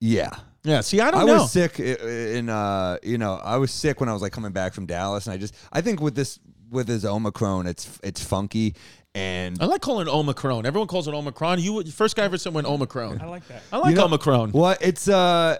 Yeah. 0.00 0.30
Yeah. 0.64 0.80
See, 0.80 1.00
I 1.00 1.10
don't 1.10 1.20
I 1.22 1.24
know. 1.24 1.42
was 1.42 1.52
sick 1.52 1.78
in 1.80 2.48
uh 2.48 2.98
you 3.02 3.18
know 3.18 3.34
I 3.42 3.56
was 3.58 3.70
sick 3.70 4.00
when 4.00 4.08
I 4.08 4.12
was 4.12 4.22
like 4.22 4.32
coming 4.32 4.52
back 4.52 4.74
from 4.74 4.86
Dallas 4.86 5.26
and 5.26 5.34
I 5.34 5.36
just 5.36 5.54
I 5.72 5.80
think 5.80 6.00
with 6.00 6.14
this 6.14 6.38
with 6.70 6.86
this 6.86 7.04
Omicron 7.04 7.66
it's 7.66 7.98
it's 8.02 8.22
funky 8.24 8.74
and 9.14 9.58
I 9.60 9.66
like 9.66 9.80
calling 9.82 10.06
it 10.06 10.10
Omicron. 10.10 10.64
Everyone 10.66 10.88
calls 10.88 11.06
it 11.08 11.14
Omicron. 11.14 11.60
You 11.60 11.82
first 11.84 12.16
guy 12.16 12.24
ever 12.24 12.38
said 12.38 12.54
went 12.54 12.66
Omicron. 12.66 13.20
I 13.20 13.26
like 13.26 13.46
that. 13.48 13.62
I 13.72 13.78
like 13.78 13.90
You 13.90 13.96
know- 13.96 14.04
Omicron. 14.06 14.52
Well, 14.52 14.76
it's 14.80 15.08
uh, 15.08 15.58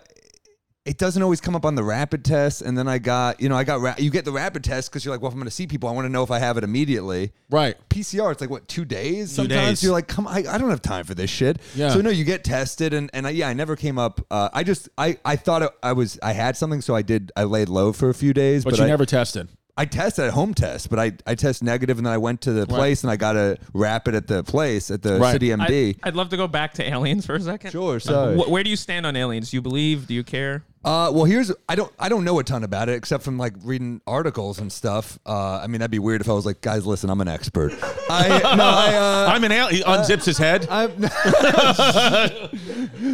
it 0.84 0.98
doesn't 0.98 1.22
always 1.22 1.40
come 1.40 1.54
up 1.54 1.64
on 1.64 1.76
the 1.76 1.84
rapid 1.84 2.24
test, 2.24 2.60
and 2.62 2.76
then 2.76 2.88
I 2.88 2.98
got 2.98 3.40
you 3.40 3.48
know 3.48 3.54
I 3.56 3.62
got 3.62 3.80
ra- 3.80 3.94
you 3.98 4.10
get 4.10 4.24
the 4.24 4.32
rapid 4.32 4.64
test 4.64 4.90
because 4.90 5.04
you're 5.04 5.14
like, 5.14 5.20
well, 5.22 5.28
if 5.28 5.34
I'm 5.34 5.38
going 5.38 5.44
to 5.48 5.50
see 5.54 5.66
people, 5.68 5.88
I 5.88 5.92
want 5.92 6.06
to 6.06 6.08
know 6.08 6.24
if 6.24 6.30
I 6.32 6.40
have 6.40 6.56
it 6.56 6.64
immediately. 6.64 7.32
Right. 7.50 7.76
PCR, 7.88 8.32
it's 8.32 8.40
like 8.40 8.50
what 8.50 8.66
two 8.66 8.84
days? 8.84 9.28
Two 9.30 9.42
Sometimes 9.42 9.68
days. 9.68 9.82
you're 9.84 9.92
like, 9.92 10.08
come, 10.08 10.26
I, 10.26 10.38
I 10.48 10.58
don't 10.58 10.70
have 10.70 10.82
time 10.82 11.04
for 11.04 11.14
this 11.14 11.30
shit. 11.30 11.58
Yeah. 11.76 11.90
So 11.90 12.00
no, 12.00 12.10
you 12.10 12.24
get 12.24 12.42
tested, 12.42 12.94
and 12.94 13.10
and 13.14 13.26
I, 13.28 13.30
yeah, 13.30 13.48
I 13.48 13.52
never 13.52 13.76
came 13.76 13.96
up. 13.98 14.20
Uh, 14.30 14.48
I 14.52 14.64
just 14.64 14.88
I 14.98 15.18
I 15.24 15.36
thought 15.36 15.62
it, 15.62 15.70
I 15.84 15.92
was 15.92 16.18
I 16.22 16.32
had 16.32 16.56
something, 16.56 16.80
so 16.80 16.96
I 16.96 17.02
did 17.02 17.30
I 17.36 17.44
laid 17.44 17.68
low 17.68 17.92
for 17.92 18.08
a 18.08 18.14
few 18.14 18.32
days, 18.34 18.64
But, 18.64 18.70
but, 18.70 18.78
you 18.80 18.84
I, 18.86 18.88
never 18.88 19.06
tested. 19.06 19.50
I 19.76 19.86
tested 19.86 20.26
at 20.26 20.34
home 20.34 20.52
test, 20.52 20.90
but 20.90 20.98
I 20.98 21.12
I 21.26 21.34
test 21.34 21.62
negative, 21.62 21.96
and 21.96 22.06
then 22.06 22.12
I 22.12 22.18
went 22.18 22.42
to 22.42 22.52
the 22.52 22.66
place 22.66 23.04
and 23.04 23.10
I 23.10 23.16
got 23.16 23.36
a 23.36 23.56
rapid 23.72 24.14
at 24.14 24.26
the 24.26 24.44
place 24.44 24.90
at 24.90 25.00
the 25.02 25.18
Right. 25.18 25.32
City 25.32 25.48
MD. 25.48 25.96
I, 26.02 26.08
would 26.08 26.16
love 26.16 26.28
to 26.30 26.36
go 26.36 26.46
back 26.46 26.74
to 26.74 26.84
aliens 26.84 27.24
for 27.24 27.34
a 27.34 27.40
second. 27.40 27.70
Sure, 27.70 27.96
uh, 27.96 28.00
sorry. 28.00 28.36
Wh- 28.36 28.50
where 28.50 28.62
do 28.62 28.68
you 28.70 28.76
stand 28.76 29.06
on 29.06 29.16
aliens? 29.16 29.50
Do 29.50 29.56
you 29.56 29.62
believe? 29.62 30.06
Do 30.06 30.14
you 30.14 30.24
care? 30.24 30.64
Uh, 30.84 31.10
well, 31.14 31.24
here's 31.24 31.52
I 31.68 31.76
don't 31.76 31.92
I 31.98 32.08
don't 32.08 32.24
know 32.24 32.38
a 32.40 32.44
ton 32.44 32.64
about 32.64 32.88
it 32.88 32.94
except 32.94 33.22
from 33.22 33.38
like 33.38 33.52
reading 33.62 34.00
articles 34.06 34.58
and 34.58 34.72
stuff. 34.72 35.16
Uh, 35.24 35.60
I 35.62 35.68
mean 35.68 35.78
that'd 35.78 35.92
be 35.92 36.00
weird 36.00 36.20
if 36.20 36.28
I 36.28 36.32
was 36.32 36.44
like, 36.44 36.60
guys, 36.60 36.84
listen, 36.84 37.08
I'm 37.08 37.20
an 37.20 37.28
expert. 37.28 37.72
I 38.10 38.28
no, 38.56 38.64
I 38.64 38.94
uh, 38.94 39.32
I'm 39.32 39.44
an 39.44 39.52
alien. 39.52 39.76
He 39.76 39.82
unzips 39.84 40.24
his 40.24 40.38
head. 40.38 40.66
I'm. 40.68 40.90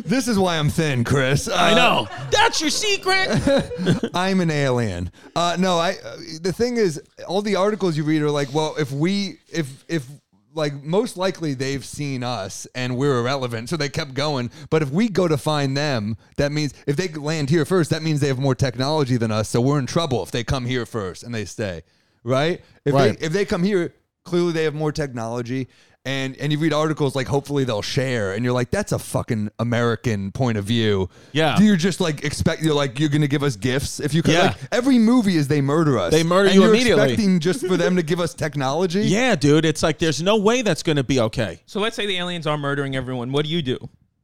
this 0.02 0.28
is 0.28 0.38
why 0.38 0.58
I'm 0.58 0.68
thin, 0.70 1.04
Chris. 1.04 1.48
I 1.48 1.72
Uh, 1.72 1.74
know. 1.74 2.08
That's 2.30 2.60
your 2.60 2.70
secret. 2.70 3.28
I'm 4.14 4.40
an 4.40 4.50
alien. 4.50 5.10
Uh, 5.36 5.56
no, 5.58 5.78
I. 5.78 5.92
Uh, 6.04 6.16
the 6.42 6.52
thing 6.52 6.76
is, 6.76 7.00
all 7.26 7.42
the 7.42 7.56
articles 7.56 7.96
you 7.96 8.04
read 8.04 8.22
are 8.22 8.30
like, 8.30 8.52
well, 8.54 8.74
if 8.78 8.92
we, 8.92 9.38
if 9.52 9.84
if 9.88 10.06
like 10.54 10.82
most 10.82 11.16
likely 11.16 11.54
they've 11.54 11.84
seen 11.84 12.22
us 12.22 12.66
and 12.74 12.96
we're 12.96 13.18
irrelevant, 13.20 13.68
so 13.68 13.76
they 13.76 13.88
kept 13.88 14.14
going. 14.14 14.50
But 14.70 14.82
if 14.82 14.90
we 14.90 15.08
go 15.08 15.28
to 15.28 15.36
find 15.36 15.76
them, 15.76 16.16
that 16.36 16.52
means 16.52 16.74
if 16.86 16.96
they 16.96 17.08
land 17.08 17.50
here 17.50 17.64
first, 17.64 17.90
that 17.90 18.02
means 18.02 18.20
they 18.20 18.28
have 18.28 18.38
more 18.38 18.54
technology 18.54 19.16
than 19.16 19.30
us, 19.30 19.48
so 19.48 19.60
we're 19.60 19.78
in 19.78 19.86
trouble 19.86 20.22
if 20.22 20.30
they 20.30 20.44
come 20.44 20.64
here 20.66 20.86
first 20.86 21.22
and 21.22 21.34
they 21.34 21.44
stay, 21.44 21.82
right? 22.24 22.62
If 22.84 22.94
Right. 22.94 23.18
they 23.18 23.26
if 23.26 23.32
they 23.32 23.44
come 23.44 23.62
here, 23.62 23.94
clearly 24.24 24.52
they 24.52 24.64
have 24.64 24.74
more 24.74 24.92
technology. 24.92 25.68
And, 26.08 26.36
and 26.38 26.50
you 26.50 26.58
read 26.58 26.72
articles 26.72 27.14
like 27.14 27.26
hopefully 27.26 27.64
they'll 27.64 27.82
share 27.82 28.32
and 28.32 28.42
you're 28.42 28.54
like 28.54 28.70
that's 28.70 28.92
a 28.92 28.98
fucking 28.98 29.50
American 29.58 30.32
point 30.32 30.56
of 30.56 30.64
view. 30.64 31.10
Yeah. 31.32 31.58
You're 31.60 31.76
just 31.76 32.00
like 32.00 32.24
expect 32.24 32.62
you're 32.62 32.72
like 32.74 32.98
you're 32.98 33.10
gonna 33.10 33.26
give 33.26 33.42
us 33.42 33.56
gifts 33.56 34.00
if 34.00 34.14
you 34.14 34.22
could 34.22 34.32
Yeah. 34.32 34.42
like 34.46 34.56
every 34.72 34.98
movie 34.98 35.36
is 35.36 35.48
they 35.48 35.60
murder 35.60 35.98
us. 35.98 36.10
They 36.12 36.22
murder 36.22 36.46
and 36.48 36.54
you 36.54 36.62
you're 36.62 36.70
immediately. 36.70 37.02
Expecting 37.12 37.40
just 37.40 37.66
for 37.66 37.76
them 37.76 37.96
to 37.96 38.02
give 38.02 38.20
us 38.20 38.32
technology. 38.32 39.00
yeah, 39.04 39.36
dude. 39.36 39.66
It's 39.66 39.82
like 39.82 39.98
there's 39.98 40.22
no 40.22 40.38
way 40.38 40.62
that's 40.62 40.82
going 40.82 40.96
to 40.96 41.04
be 41.04 41.20
okay. 41.20 41.60
So 41.66 41.78
let's 41.78 41.94
say 41.94 42.06
the 42.06 42.16
aliens 42.16 42.46
are 42.46 42.56
murdering 42.56 42.96
everyone. 42.96 43.30
What 43.30 43.44
do 43.44 43.50
you 43.50 43.60
do? 43.60 43.78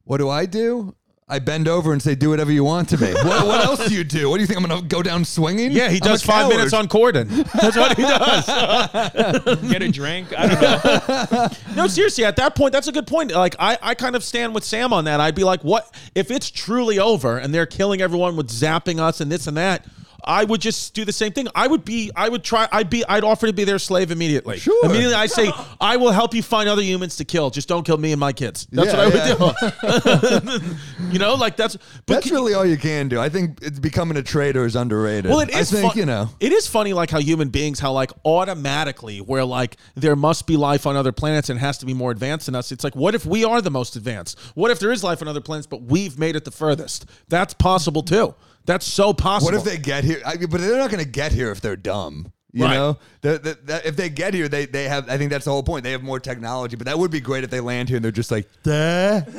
What 0.05 0.17
do 0.17 0.27
I 0.27 0.47
do? 0.47 0.95
I 1.27 1.39
bend 1.39 1.67
over 1.67 1.91
and 1.91 1.99
say, 1.99 2.13
"Do 2.13 2.29
whatever 2.29 2.51
you 2.51 2.63
want 2.63 2.87
to 2.89 2.99
me." 2.99 3.11
what, 3.13 3.47
what 3.47 3.65
else 3.65 3.87
do 3.87 3.95
you 3.95 4.03
do? 4.03 4.29
What 4.29 4.37
do 4.37 4.41
you 4.41 4.47
think? 4.47 4.61
I'm 4.61 4.67
gonna 4.67 4.83
go 4.83 5.01
down 5.01 5.25
swinging? 5.25 5.71
Yeah, 5.71 5.89
he 5.89 5.97
I'm 5.97 6.03
a 6.03 6.11
does 6.11 6.23
five 6.23 6.43
coward. 6.43 6.55
minutes 6.55 6.73
on 6.73 6.87
Corden. 6.87 7.27
That's 7.53 7.75
what 7.75 7.97
he 7.97 8.03
does. 8.03 9.61
Get 9.71 9.81
a 9.81 9.91
drink? 9.91 10.27
I 10.37 10.47
don't 10.47 11.31
know. 11.31 11.47
No, 11.75 11.87
seriously, 11.87 12.23
at 12.23 12.35
that 12.37 12.55
point, 12.55 12.71
that's 12.71 12.87
a 12.87 12.91
good 12.91 13.07
point. 13.07 13.31
Like, 13.31 13.55
I, 13.59 13.77
I 13.81 13.95
kind 13.95 14.15
of 14.15 14.23
stand 14.23 14.53
with 14.55 14.63
Sam 14.63 14.93
on 14.93 15.05
that. 15.05 15.19
I'd 15.19 15.35
be 15.35 15.43
like, 15.43 15.61
what 15.63 15.93
if 16.13 16.31
it's 16.31 16.49
truly 16.49 16.99
over 16.99 17.37
and 17.37 17.53
they're 17.53 17.65
killing 17.65 18.01
everyone 18.01 18.37
with 18.37 18.49
zapping 18.49 18.99
us 18.99 19.19
and 19.19 19.29
this 19.31 19.47
and 19.47 19.57
that? 19.57 19.85
I 20.25 20.43
would 20.43 20.61
just 20.61 20.93
do 20.93 21.05
the 21.05 21.13
same 21.13 21.31
thing. 21.31 21.47
I 21.55 21.67
would 21.67 21.85
be, 21.85 22.11
I 22.15 22.29
would 22.29 22.43
try, 22.43 22.67
I'd 22.71 22.89
be, 22.89 23.05
I'd 23.07 23.23
offer 23.23 23.47
to 23.47 23.53
be 23.53 23.63
their 23.63 23.79
slave 23.79 24.11
immediately. 24.11 24.57
Sure. 24.59 24.85
Immediately, 24.85 25.13
I 25.15 25.27
say, 25.27 25.51
I 25.79 25.97
will 25.97 26.11
help 26.11 26.33
you 26.33 26.41
find 26.43 26.67
other 26.67 26.81
humans 26.81 27.15
to 27.17 27.25
kill. 27.25 27.49
Just 27.49 27.67
don't 27.67 27.85
kill 27.85 27.97
me 27.97 28.11
and 28.11 28.19
my 28.19 28.33
kids. 28.33 28.67
That's 28.71 28.91
Yeah, 28.93 29.07
what 29.07 29.41
I 29.41 30.35
would 30.35 30.59
do. 30.59 30.75
you 31.11 31.19
know, 31.19 31.35
like 31.35 31.55
that's, 31.57 31.77
but 32.05 32.15
That's 32.15 32.31
really 32.31 32.53
all 32.53 32.65
you 32.65 32.77
can 32.77 33.07
do. 33.07 33.19
I 33.19 33.29
think 33.29 33.59
it's 33.61 33.79
becoming 33.79 34.17
a 34.17 34.23
traitor 34.23 34.65
is 34.65 34.75
underrated. 34.75 35.29
Well, 35.29 35.39
it 35.41 35.49
is. 35.49 35.73
I 35.73 35.77
think 35.77 35.91
fun- 35.93 35.99
you 35.99 36.05
know. 36.05 36.29
It 36.39 36.51
is 36.51 36.67
funny, 36.67 36.93
like 36.93 37.09
how 37.11 37.19
human 37.19 37.49
beings, 37.49 37.79
how 37.79 37.91
like 37.91 38.11
automatically, 38.25 39.19
where 39.19 39.45
like 39.45 39.77
there 39.95 40.15
must 40.15 40.47
be 40.47 40.57
life 40.57 40.85
on 40.87 40.95
other 40.95 41.11
planets 41.11 41.49
and 41.49 41.59
has 41.59 41.77
to 41.79 41.85
be 41.85 41.93
more 41.93 42.11
advanced 42.11 42.45
than 42.47 42.55
us. 42.55 42.71
It's 42.71 42.83
like, 42.83 42.95
what 42.95 43.15
if 43.15 43.25
we 43.25 43.43
are 43.45 43.61
the 43.61 43.71
most 43.71 43.95
advanced? 43.95 44.39
What 44.55 44.71
if 44.71 44.79
there 44.79 44.91
is 44.91 45.03
life 45.03 45.21
on 45.21 45.27
other 45.27 45.41
planets, 45.41 45.67
but 45.67 45.83
we've 45.83 46.17
made 46.17 46.35
it 46.35 46.45
the 46.45 46.51
furthest? 46.51 47.05
That's 47.29 47.53
possible 47.53 48.03
too. 48.03 48.35
That's 48.65 48.85
so 48.85 49.13
possible. 49.13 49.51
What 49.51 49.57
if 49.59 49.63
they 49.63 49.77
get 49.77 50.03
here? 50.03 50.21
I, 50.25 50.37
but 50.37 50.59
they're 50.61 50.77
not 50.77 50.89
going 50.91 51.03
to 51.03 51.09
get 51.09 51.31
here 51.31 51.51
if 51.51 51.61
they're 51.61 51.75
dumb. 51.75 52.31
You 52.51 52.63
Right. 52.63 52.73
know, 52.75 52.97
The- 53.21 53.37
the- 53.37 53.57
the- 53.65 53.87
if 53.87 53.95
they 53.97 54.07
get 54.09 54.33
here, 54.33 54.47
they 54.47 54.65
they 54.65 54.85
have. 54.87 55.09
I 55.09 55.17
think 55.17 55.29
that's 55.29 55.43
the 55.43 55.51
whole 55.51 55.61
point. 55.63 55.83
They 55.83 55.91
have 55.91 56.03
more 56.03 56.21
technology, 56.21 56.77
but 56.77 56.85
that 56.85 56.97
would 56.97 57.11
be 57.11 57.19
great 57.19 57.43
if 57.43 57.49
they 57.49 57.59
land 57.59 57.89
here 57.89 57.97
and 57.97 58.05
they're 58.05 58.13
just 58.13 58.31
like, 58.31 58.47
"Duh, 58.63 59.19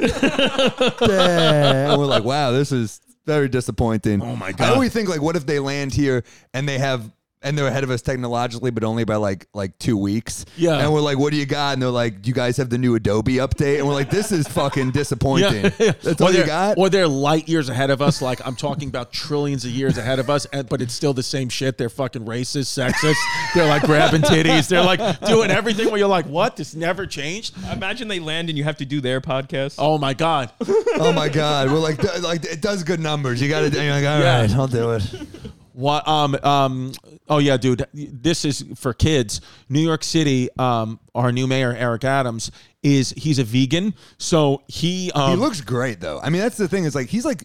duh." 1.01 1.11
and 1.91 1.99
we're 1.99 2.07
like, 2.07 2.25
wow, 2.25 2.51
this 2.53 2.73
is 2.73 3.01
very 3.25 3.49
disappointing. 3.49 4.23
Oh 4.23 4.37
my 4.37 4.53
god! 4.53 4.69
I 4.69 4.75
always 4.75 4.93
think 4.93 5.09
like, 5.09 5.23
what 5.23 5.35
if 5.37 5.47
they 5.47 5.59
land 5.59 5.95
here 5.95 6.25
and 6.55 6.69
they 6.69 6.79
have. 6.79 7.11
And 7.47 7.57
they're 7.57 7.69
ahead 7.69 7.85
of 7.85 7.91
us 7.91 8.03
technologically, 8.03 8.71
but 8.73 8.83
only 8.85 9.05
by 9.05 9.17
like 9.17 9.47
like 9.55 9.79
two 9.79 9.97
weeks. 9.97 10.45
Yeah. 10.57 10.79
And 10.79 10.93
we're 10.93 11.01
like, 11.01 11.17
"What 11.19 11.31
do 11.31 11.37
you 11.39 11.47
got?" 11.47 11.75
And 11.75 11.81
they're 11.83 11.89
like, 11.91 12.23
do 12.23 12.29
"You 12.29 12.35
guys 12.35 12.57
have 12.57 12.71
the 12.71 12.79
new 12.79 12.95
Adobe 12.97 13.35
update." 13.37 13.79
And 13.79 13.87
we're 13.87 13.95
like, 13.95 14.11
"This 14.11 14.33
is 14.33 14.49
fucking 14.61 14.91
disappointing." 14.91 15.63
That's 15.79 16.21
or 16.21 16.25
all 16.25 16.31
you 16.31 16.39
they're, 16.39 16.47
got. 16.47 16.77
Or 16.79 16.89
they're 16.91 17.07
light 17.09 17.49
years 17.49 17.69
ahead 17.69 17.91
of 17.91 18.03
us. 18.03 18.21
Like 18.21 18.45
I'm 18.47 18.57
talking 18.57 18.89
about 18.89 19.13
trillions 19.13 19.65
of 19.65 19.71
years 19.71 19.97
ahead 19.97 20.19
of 20.19 20.29
us, 20.29 20.45
and, 20.47 20.69
but 20.69 20.83
it's 20.83 20.93
still 20.93 21.15
the 21.15 21.23
same 21.23 21.49
shit. 21.49 21.79
They're 21.79 21.89
fucking 21.89 22.25
racist, 22.25 22.77
sexist. 22.77 23.15
they're 23.55 23.69
like 23.69 23.83
grabbing 23.83 24.23
titties. 24.23 24.69
They're 24.69 24.83
like 24.85 25.21
doing 25.21 25.51
everything 25.51 25.87
where 25.91 25.99
you're 25.99 26.09
like, 26.09 26.27
what? 26.27 26.57
This 26.57 26.75
never 26.75 27.07
changed. 27.07 27.55
Imagine 27.71 28.09
they 28.09 28.19
land 28.19 28.49
and 28.49 28.59
you 28.59 28.65
have 28.65 28.79
to 28.79 28.85
do 28.85 29.01
their 29.01 29.21
podcast. 29.21 29.77
Oh 29.79 29.99
my 29.99 30.15
god. 30.15 30.51
oh 30.99 31.13
my 31.15 31.29
god, 31.29 31.71
we're 31.71 31.79
like, 31.79 32.03
like 32.23 32.45
it 32.45 32.61
does 32.61 32.83
good 32.83 33.01
numbers. 33.01 33.41
You 33.41 33.49
got 33.49 33.61
to, 33.61 33.83
you're 33.83 33.93
like, 33.93 34.05
all 34.05 34.21
Yeah. 34.21 34.41
right, 34.41 34.51
I'll 34.51 34.67
do 34.67 34.93
it. 34.93 35.03
What? 35.77 36.09
Um. 36.09 36.35
Um. 36.43 36.93
Oh 37.29 37.37
yeah, 37.37 37.59
dude. 37.59 37.85
This 37.93 38.47
is 38.47 38.65
for 38.77 38.95
kids. 38.95 39.43
New 39.69 39.81
York 39.81 40.03
City. 40.03 40.49
Um. 40.59 40.99
Our 41.15 41.33
new 41.33 41.47
mayor, 41.47 41.73
Eric 41.73 42.05
Adams, 42.05 42.51
is 42.83 43.11
he's 43.11 43.39
a 43.39 43.45
vegan. 43.45 43.95
So 44.19 44.63
he. 44.69 45.11
Um, 45.15 45.31
He 45.33 45.37
looks 45.37 45.61
great 45.61 46.01
though. 46.01 46.19
I 46.21 46.31
mean, 46.31 46.41
that's 46.41 46.57
the 46.57 46.67
thing. 46.69 46.85
Is 46.85 46.95
like 46.95 47.09
he's 47.09 47.27
like 47.27 47.45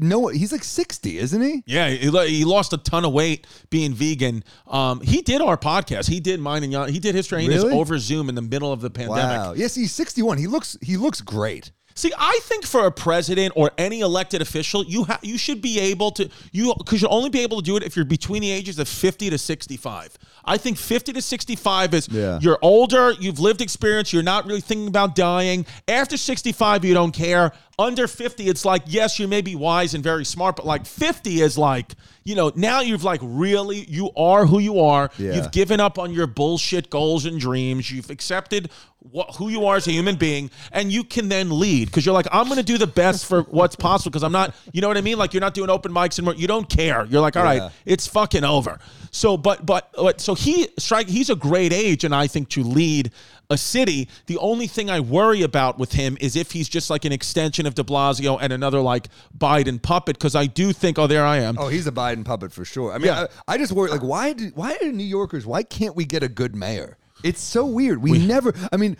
no, 0.00 0.28
he's 0.28 0.52
like 0.52 0.62
sixty, 0.62 1.18
isn't 1.18 1.40
he? 1.42 1.62
Yeah, 1.66 1.88
he, 1.88 2.08
he 2.28 2.44
lost 2.44 2.72
a 2.72 2.78
ton 2.78 3.04
of 3.04 3.12
weight 3.12 3.46
being 3.70 3.94
vegan. 3.94 4.44
Um, 4.68 5.00
he 5.00 5.22
did 5.22 5.40
our 5.40 5.56
podcast. 5.56 6.08
He 6.08 6.20
did 6.20 6.38
mine 6.40 6.62
and 6.62 6.72
Jan. 6.72 6.88
He 6.88 7.00
did 7.00 7.14
his 7.16 7.26
training 7.26 7.50
Really? 7.50 7.74
over 7.74 7.98
Zoom 7.98 8.28
in 8.28 8.34
the 8.36 8.42
middle 8.42 8.72
of 8.72 8.80
the 8.80 8.90
pandemic. 8.90 9.38
Wow. 9.46 9.52
Yes, 9.54 9.74
he's 9.74 9.92
sixty-one. 9.92 10.38
He 10.38 10.46
looks 10.46 10.76
he 10.82 10.96
looks 10.96 11.20
great. 11.20 11.72
See, 11.94 12.12
I 12.18 12.38
think 12.44 12.64
for 12.66 12.86
a 12.86 12.90
president 12.92 13.52
or 13.56 13.70
any 13.78 14.00
elected 14.00 14.40
official, 14.42 14.84
you 14.84 15.04
ha- 15.04 15.18
you 15.22 15.36
should 15.38 15.60
be 15.60 15.78
able 15.78 16.10
to 16.12 16.28
you 16.52 16.74
because 16.78 17.02
you'll 17.02 17.12
only 17.14 17.30
be 17.30 17.40
able 17.40 17.58
to 17.58 17.62
do 17.64 17.76
it 17.76 17.82
if 17.82 17.96
you're 17.96 18.04
between 18.04 18.42
the 18.42 18.50
ages 18.50 18.78
of 18.78 18.88
50 18.88 19.30
to 19.30 19.38
65. 19.38 20.16
I 20.44 20.56
think 20.56 20.76
50 20.78 21.12
to 21.12 21.22
65 21.22 21.94
is 21.94 22.08
Yeah. 22.10 22.38
you're 22.40 22.58
older, 22.62 23.12
you've 23.20 23.38
lived 23.38 23.60
experience, 23.60 24.12
you're 24.12 24.22
not 24.22 24.46
really 24.46 24.60
thinking 24.60 24.88
about 24.88 25.14
dying. 25.14 25.66
After 25.86 26.16
65, 26.16 26.84
you 26.84 26.94
don't 26.94 27.12
care. 27.12 27.52
Under 27.78 28.06
50, 28.06 28.48
it's 28.48 28.64
like 28.64 28.82
yes, 28.86 29.18
you 29.18 29.26
may 29.26 29.40
be 29.40 29.56
wise 29.56 29.94
and 29.94 30.04
very 30.04 30.24
smart, 30.24 30.56
but 30.56 30.66
like 30.66 30.86
50 30.86 31.40
is 31.40 31.56
like 31.56 31.92
you 32.24 32.34
know 32.36 32.52
now 32.54 32.80
you've 32.80 33.02
like 33.02 33.20
really 33.22 33.78
you 33.88 34.10
are 34.16 34.46
who 34.46 34.58
you 34.58 34.80
are. 34.80 35.10
Yeah. 35.18 35.34
You've 35.34 35.50
given 35.52 35.80
up 35.80 35.98
on 35.98 36.12
your 36.12 36.26
bullshit 36.26 36.90
goals 36.90 37.24
and 37.24 37.40
dreams. 37.40 37.90
You've 37.90 38.10
accepted 38.10 38.70
what, 39.10 39.34
who 39.36 39.48
you 39.48 39.66
are 39.66 39.74
as 39.76 39.88
a 39.88 39.90
human 39.90 40.14
being, 40.14 40.50
and 40.70 40.92
you 40.92 41.02
can 41.02 41.28
then 41.28 41.58
lead 41.58 41.86
because 41.86 42.06
you're 42.06 42.14
like, 42.14 42.28
I'm 42.30 42.44
going 42.44 42.58
to 42.58 42.62
do 42.62 42.78
the 42.78 42.86
best 42.86 43.26
for 43.26 43.42
what's 43.42 43.74
possible 43.74 44.10
because 44.10 44.22
I'm 44.22 44.30
not, 44.30 44.54
you 44.72 44.80
know 44.80 44.86
what 44.86 44.96
I 44.96 45.00
mean? 45.00 45.18
Like 45.18 45.34
you're 45.34 45.40
not 45.40 45.54
doing 45.54 45.70
open 45.70 45.90
mics 45.92 46.18
anymore. 46.20 46.36
You 46.36 46.46
don't 46.46 46.68
care. 46.68 47.04
You're 47.06 47.20
like, 47.20 47.36
all 47.36 47.42
right, 47.42 47.56
Yeah. 47.62 47.70
it's 47.84 48.06
fucking 48.06 48.44
over. 48.44 48.78
So, 49.10 49.36
but, 49.36 49.66
but, 49.66 49.90
but 49.96 50.20
so 50.20 50.34
he 50.36 50.68
strike. 50.78 51.08
He's 51.08 51.30
a 51.30 51.34
great 51.34 51.72
age, 51.72 52.04
and 52.04 52.14
I 52.14 52.28
think 52.28 52.48
to 52.50 52.62
lead 52.62 53.10
a 53.52 53.56
city. 53.56 54.08
The 54.26 54.38
only 54.38 54.66
thing 54.66 54.90
I 54.90 55.00
worry 55.00 55.42
about 55.42 55.78
with 55.78 55.92
him 55.92 56.16
is 56.20 56.34
if 56.36 56.52
he's 56.52 56.68
just 56.68 56.90
like 56.90 57.04
an 57.04 57.12
extension 57.12 57.66
of 57.66 57.74
De 57.74 57.82
Blasio 57.84 58.38
and 58.40 58.52
another 58.52 58.80
like 58.80 59.08
Biden 59.36 59.80
puppet. 59.80 60.18
Because 60.18 60.34
I 60.34 60.46
do 60.46 60.72
think, 60.72 60.98
oh, 60.98 61.06
there 61.06 61.24
I 61.24 61.38
am. 61.38 61.56
Oh, 61.58 61.68
he's 61.68 61.86
a 61.86 61.92
Biden 61.92 62.24
puppet 62.24 62.52
for 62.52 62.64
sure. 62.64 62.92
I 62.92 62.98
mean, 62.98 63.06
Yeah. 63.06 63.26
I, 63.48 63.54
I 63.54 63.58
just 63.58 63.72
worry 63.72 63.90
like 63.90 64.02
why 64.02 64.32
do 64.32 64.50
why 64.54 64.76
do 64.78 64.90
New 64.90 65.04
Yorkers 65.04 65.46
why 65.46 65.62
can't 65.62 65.94
we 65.94 66.04
get 66.04 66.22
a 66.22 66.28
good 66.28 66.56
mayor? 66.56 66.96
It's 67.22 67.40
so 67.40 67.64
weird. 67.64 68.02
We, 68.02 68.18
never. 68.26 68.52
I 68.72 68.76
mean. 68.76 68.96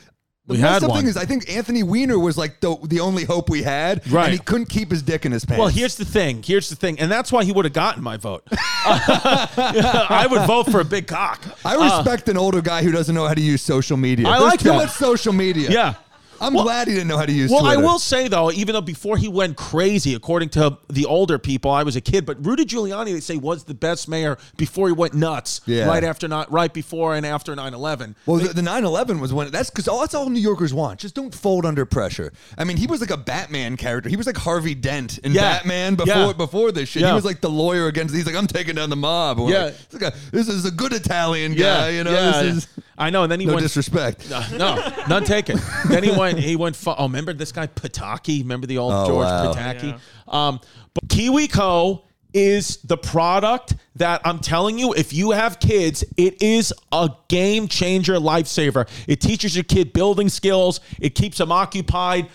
The 0.48 0.54
We 0.54 0.58
had 0.60 0.82
one. 0.82 0.98
thing 0.98 1.06
is, 1.08 1.16
I 1.16 1.24
think 1.24 1.48
Anthony 1.48 1.84
Weiner 1.84 2.18
was 2.18 2.36
like 2.36 2.58
the 2.60 2.76
the 2.88 2.98
only 2.98 3.24
hope 3.24 3.48
we 3.48 3.62
had, 3.62 4.04
Right. 4.10 4.24
And 4.24 4.32
he 4.32 4.38
couldn't 4.40 4.66
keep 4.70 4.90
his 4.90 5.00
dick 5.00 5.24
in 5.24 5.30
his 5.30 5.44
pants. 5.44 5.60
Well, 5.60 5.68
here's 5.68 5.94
the 5.96 6.04
thing. 6.04 6.42
Here's 6.42 6.68
the 6.68 6.74
thing, 6.74 6.98
and 6.98 7.10
that's 7.12 7.30
why 7.30 7.44
he 7.44 7.52
would 7.52 7.64
have 7.64 7.72
gotten 7.74 8.02
my 8.02 8.16
vote. 8.16 8.42
I 8.52 10.26
would 10.30 10.42
vote 10.46 10.64
for 10.70 10.80
a 10.80 10.84
big 10.84 11.06
cock. 11.06 11.40
I 11.64 11.74
respect 11.76 12.28
an 12.28 12.36
older 12.36 12.60
guy 12.60 12.82
who 12.82 12.90
doesn't 12.92 13.14
know 13.14 13.26
how 13.28 13.34
to 13.34 13.40
use 13.40 13.62
social 13.62 13.96
media. 13.96 14.26
uh, 14.26 14.30
I 14.30 14.38
There's 14.38 14.50
like 14.50 14.60
too 14.60 14.68
that. 14.70 14.76
much 14.76 14.90
social 14.90 15.32
media. 15.32 15.70
Yeah. 15.70 15.94
I'm 16.42 16.54
Well- 16.54 16.64
glad 16.64 16.88
he 16.88 16.94
didn't 16.94 17.08
know 17.08 17.16
how 17.16 17.26
to 17.26 17.32
use. 17.32 17.50
It. 17.50 17.54
Well, 17.54 17.66
I 17.66 17.76
will 17.76 17.98
say 17.98 18.28
though, 18.28 18.50
even 18.52 18.72
though 18.74 18.80
before 18.80 19.16
he 19.16 19.28
went 19.28 19.56
crazy, 19.56 20.14
according 20.14 20.48
to 20.50 20.76
the 20.90 21.06
older 21.06 21.38
people, 21.38 21.70
I 21.70 21.82
was 21.82 21.96
a 21.96 22.00
kid, 22.00 22.26
but 22.26 22.44
Rudy 22.44 22.64
Giuliani, 22.64 23.12
they 23.14 23.20
say, 23.20 23.36
was 23.36 23.64
the 23.64 23.74
best 23.74 24.08
mayor 24.08 24.36
before 24.56 24.88
he 24.88 24.92
went 24.92 25.14
nuts. 25.14 25.60
Yeah. 25.66 25.86
Right 25.86 26.04
after 26.04 26.28
not, 26.28 26.50
right 26.50 26.72
before 26.72 27.14
and 27.14 27.24
after 27.24 27.54
9-11. 27.54 28.14
Well, 28.26 28.38
the, 28.38 28.48
the 28.52 28.62
9/11 28.62 29.20
was 29.20 29.32
when 29.32 29.50
that's 29.50 29.70
because 29.70 29.88
all 29.88 30.00
that's 30.00 30.14
all 30.14 30.28
New 30.28 30.40
Yorkers 30.40 30.74
want. 30.74 31.00
Just 31.00 31.14
don't 31.14 31.34
fold 31.34 31.64
under 31.64 31.84
pressure. 31.86 32.32
I 32.58 32.64
mean, 32.64 32.76
he 32.76 32.86
was 32.86 33.00
like 33.00 33.10
a 33.10 33.16
Batman 33.16 33.76
character. 33.76 34.08
He 34.10 34.16
was 34.16 34.26
like 34.26 34.36
Harvey 34.36 34.74
Dent 34.74 35.18
in 35.18 35.32
Yeah. 35.32 35.42
Batman 35.58 35.94
before 35.94 36.14
Yeah. 36.14 36.32
before 36.32 36.72
this 36.72 36.88
shit. 36.88 37.04
He 37.06 37.12
was 37.12 37.24
like 37.24 37.40
the 37.40 37.50
lawyer 37.50 37.86
against. 37.86 38.14
He's 38.14 38.26
like, 38.26 38.34
I'm 38.36 38.46
taking 38.46 38.74
down 38.74 38.90
the 38.90 38.96
mob. 38.96 39.38
Yeah. 39.48 39.70
like, 39.92 40.14
"This 40.32 40.48
is 40.48 40.64
a 40.64 40.70
good 40.70 40.92
Italian 40.92 41.54
guy. 41.54 41.90
You 41.90 42.04
know, 42.04 42.10
is 42.12 42.66
I 42.98 43.10
know. 43.10 43.22
And 43.22 43.32
then 43.32 43.40
he 43.40 43.46
no 43.46 43.54
went. 43.54 43.62
disrespect. 43.64 44.30
Uh, 44.32 44.44
no, 44.56 44.92
none 45.08 45.24
taken. 45.24 45.60
then 45.88 46.02
he 46.02 46.10
went. 46.10 46.31
He 46.38 46.56
went. 46.56 46.76
Fu- 46.76 46.90
oh, 46.96 47.04
remember 47.04 47.32
this 47.32 47.52
guy 47.52 47.66
Pataki? 47.66 48.40
Remember 48.40 48.66
the 48.66 48.78
old 48.78 48.92
Oh, 48.92 49.06
George 49.06 49.26
wow. 49.26 49.52
Pataki? 49.52 49.98
Um, 50.28 50.60
but 50.94 51.08
KiwiCo. 51.08 52.04
is 52.34 52.78
the 52.78 52.96
product 52.96 53.74
that 53.96 54.20
I'm 54.24 54.38
telling 54.38 54.78
you. 54.78 54.92
If 54.94 55.12
you 55.12 55.32
have 55.32 55.60
kids, 55.60 56.02
it 56.16 56.42
is 56.42 56.72
a 56.92 57.10
game 57.28 57.68
changer, 57.68 58.14
lifesaver. 58.14 58.88
It 59.06 59.20
teaches 59.20 59.54
your 59.54 59.64
kid 59.64 59.92
building 59.92 60.28
skills. 60.28 60.80
It 61.00 61.14
keeps 61.14 61.38
them 61.38 61.52
occupied. 61.52 62.28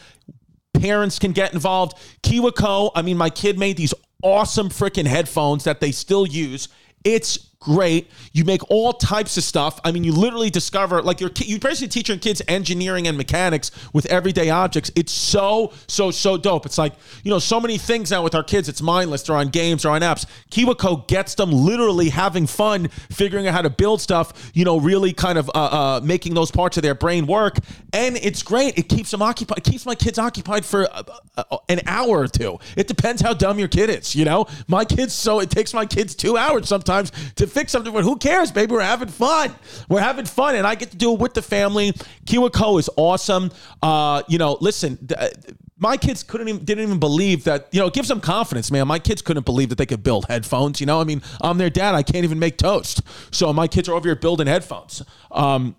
Parents 0.74 1.18
can 1.18 1.32
get 1.32 1.54
involved. 1.54 1.98
Kiwico. 2.22 2.92
I 2.96 3.02
mean, 3.02 3.18
my 3.18 3.30
kid 3.32 3.58
made 3.58 3.78
these 3.78 3.94
awesome 4.22 4.70
freaking 4.70 5.08
headphones 5.08 5.64
that 5.64 5.80
they 5.80 5.92
still 5.92 6.28
use. 6.28 6.70
It's 7.04 7.47
great. 7.60 8.10
You 8.34 8.46
make 8.46 8.70
all 8.70 8.94
types 8.94 9.38
of 9.38 9.44
stuff. 9.44 9.80
I 9.84 9.92
mean, 9.92 10.04
you 10.04 10.12
literally 10.14 10.50
discover 10.50 11.02
like 11.02 11.20
your 11.20 11.30
ki- 11.30 11.46
you 11.46 11.60
basically 11.60 11.88
teach 11.88 12.10
your 12.10 12.18
kids 12.18 12.42
engineering 12.48 13.08
and 13.08 13.18
mechanics 13.18 13.72
with 13.94 14.06
everyday 14.08 14.50
objects. 14.50 14.92
It's 14.96 15.12
so 15.12 15.74
so 15.88 16.12
so 16.12 16.38
dope. 16.38 16.66
It's 16.66 16.78
like 16.78 16.94
you 17.24 17.32
know 17.32 17.40
so 17.40 17.60
many 17.60 17.78
things 17.78 18.12
now 18.12 18.24
with 18.24 18.36
our 18.36 18.44
kids. 18.44 18.70
It's 18.70 18.82
mindless. 18.82 19.24
They're 19.24 19.36
on 19.36 19.50
games 19.50 19.86
or 19.86 19.90
on 19.90 20.02
apps. 20.02 20.26
Kiwico 20.52 21.08
gets 21.08 21.36
them 21.36 21.52
literally 21.52 22.10
having 22.10 22.48
fun, 22.48 22.90
figuring 23.12 23.48
out 23.48 23.54
how 23.54 23.62
to 23.64 23.70
build 23.70 24.02
stuff. 24.02 24.52
You 24.54 24.66
know, 24.66 24.80
really 24.80 25.14
kind 25.14 25.38
of 25.38 25.50
uh, 25.50 25.98
uh, 25.98 26.02
making 26.04 26.36
those 26.36 26.52
parts 26.52 26.78
of 26.78 26.84
their 26.84 26.96
brain 26.96 27.26
work, 27.28 27.58
and 27.92 28.18
it's 28.18 28.44
great. 28.44 28.78
It 28.78 28.88
keeps 28.88 29.12
them 29.12 29.22
occupied. 29.22 29.60
It 29.60 29.64
keeps 29.64 29.86
my 29.86 29.96
kids 29.96 30.20
occupied 30.20 30.64
for 30.64 30.88
uh, 30.92 31.04
uh, 31.38 31.58
an 31.70 31.82
hour 31.88 32.20
or 32.20 32.28
two. 32.28 32.60
It 32.76 32.88
depends 32.88 33.22
how 33.22 33.34
dumb 33.34 33.58
your 33.58 33.68
kid 33.68 33.90
is. 33.90 34.16
You 34.16 34.26
know, 34.26 34.46
my 34.68 34.86
kids. 34.86 35.14
So 35.14 35.40
it 35.40 35.50
takes 35.50 35.74
my 35.74 35.86
kids 35.86 36.14
two 36.14 36.38
hours 36.38 36.68
sometimes 36.68 37.12
to 37.36 37.47
fix 37.48 37.72
something. 37.72 37.94
But 37.94 38.04
who 38.04 38.18
cares, 38.18 38.52
baby? 38.52 38.74
We're 38.74 38.82
having 38.82 39.08
fun. 39.10 39.54
We're 39.90 40.02
having 40.02 40.26
fun, 40.26 40.56
and 40.56 40.66
I 40.68 40.76
get 40.76 40.92
to 40.92 40.98
do 40.98 41.14
it 41.14 41.20
with 41.20 41.34
the 41.34 41.42
family. 41.42 41.94
Kiwico 42.26 42.80
is 42.80 42.90
awesome. 42.98 43.52
Uh, 43.82 44.24
you 44.28 44.38
know, 44.38 44.58
listen. 44.62 44.98
th- 44.98 45.20
uh, 45.20 45.54
my 45.80 45.96
kids 45.96 46.24
couldn't 46.24 46.48
even 46.48 46.66
didn't 46.66 46.84
even 46.84 47.00
believe 47.00 47.44
that 47.44 47.68
you 47.72 47.80
know 47.80 47.86
it 47.86 47.94
gives 47.94 48.08
them 48.08 48.20
confidence 48.20 48.72
man 48.72 48.88
my 48.88 48.98
kids 48.98 49.22
couldn't 49.22 49.46
believe 49.46 49.70
that 49.70 49.78
they 49.78 49.86
could 49.86 50.02
build 50.02 50.26
headphones 50.28 50.80
you 50.80 50.88
know 50.88 51.00
i 51.00 51.04
mean 51.04 51.22
i'm 51.42 51.60
their 51.60 51.70
dad 51.70 51.94
i 51.94 52.02
can't 52.02 52.24
even 52.24 52.40
make 52.40 52.58
toast 52.58 53.04
so 53.30 53.54
my 53.54 53.68
kids 53.68 53.88
are 53.88 53.94
over 53.94 54.08
here 54.08 54.16
building 54.16 54.48
headphones 54.48 55.04
um 55.30 55.76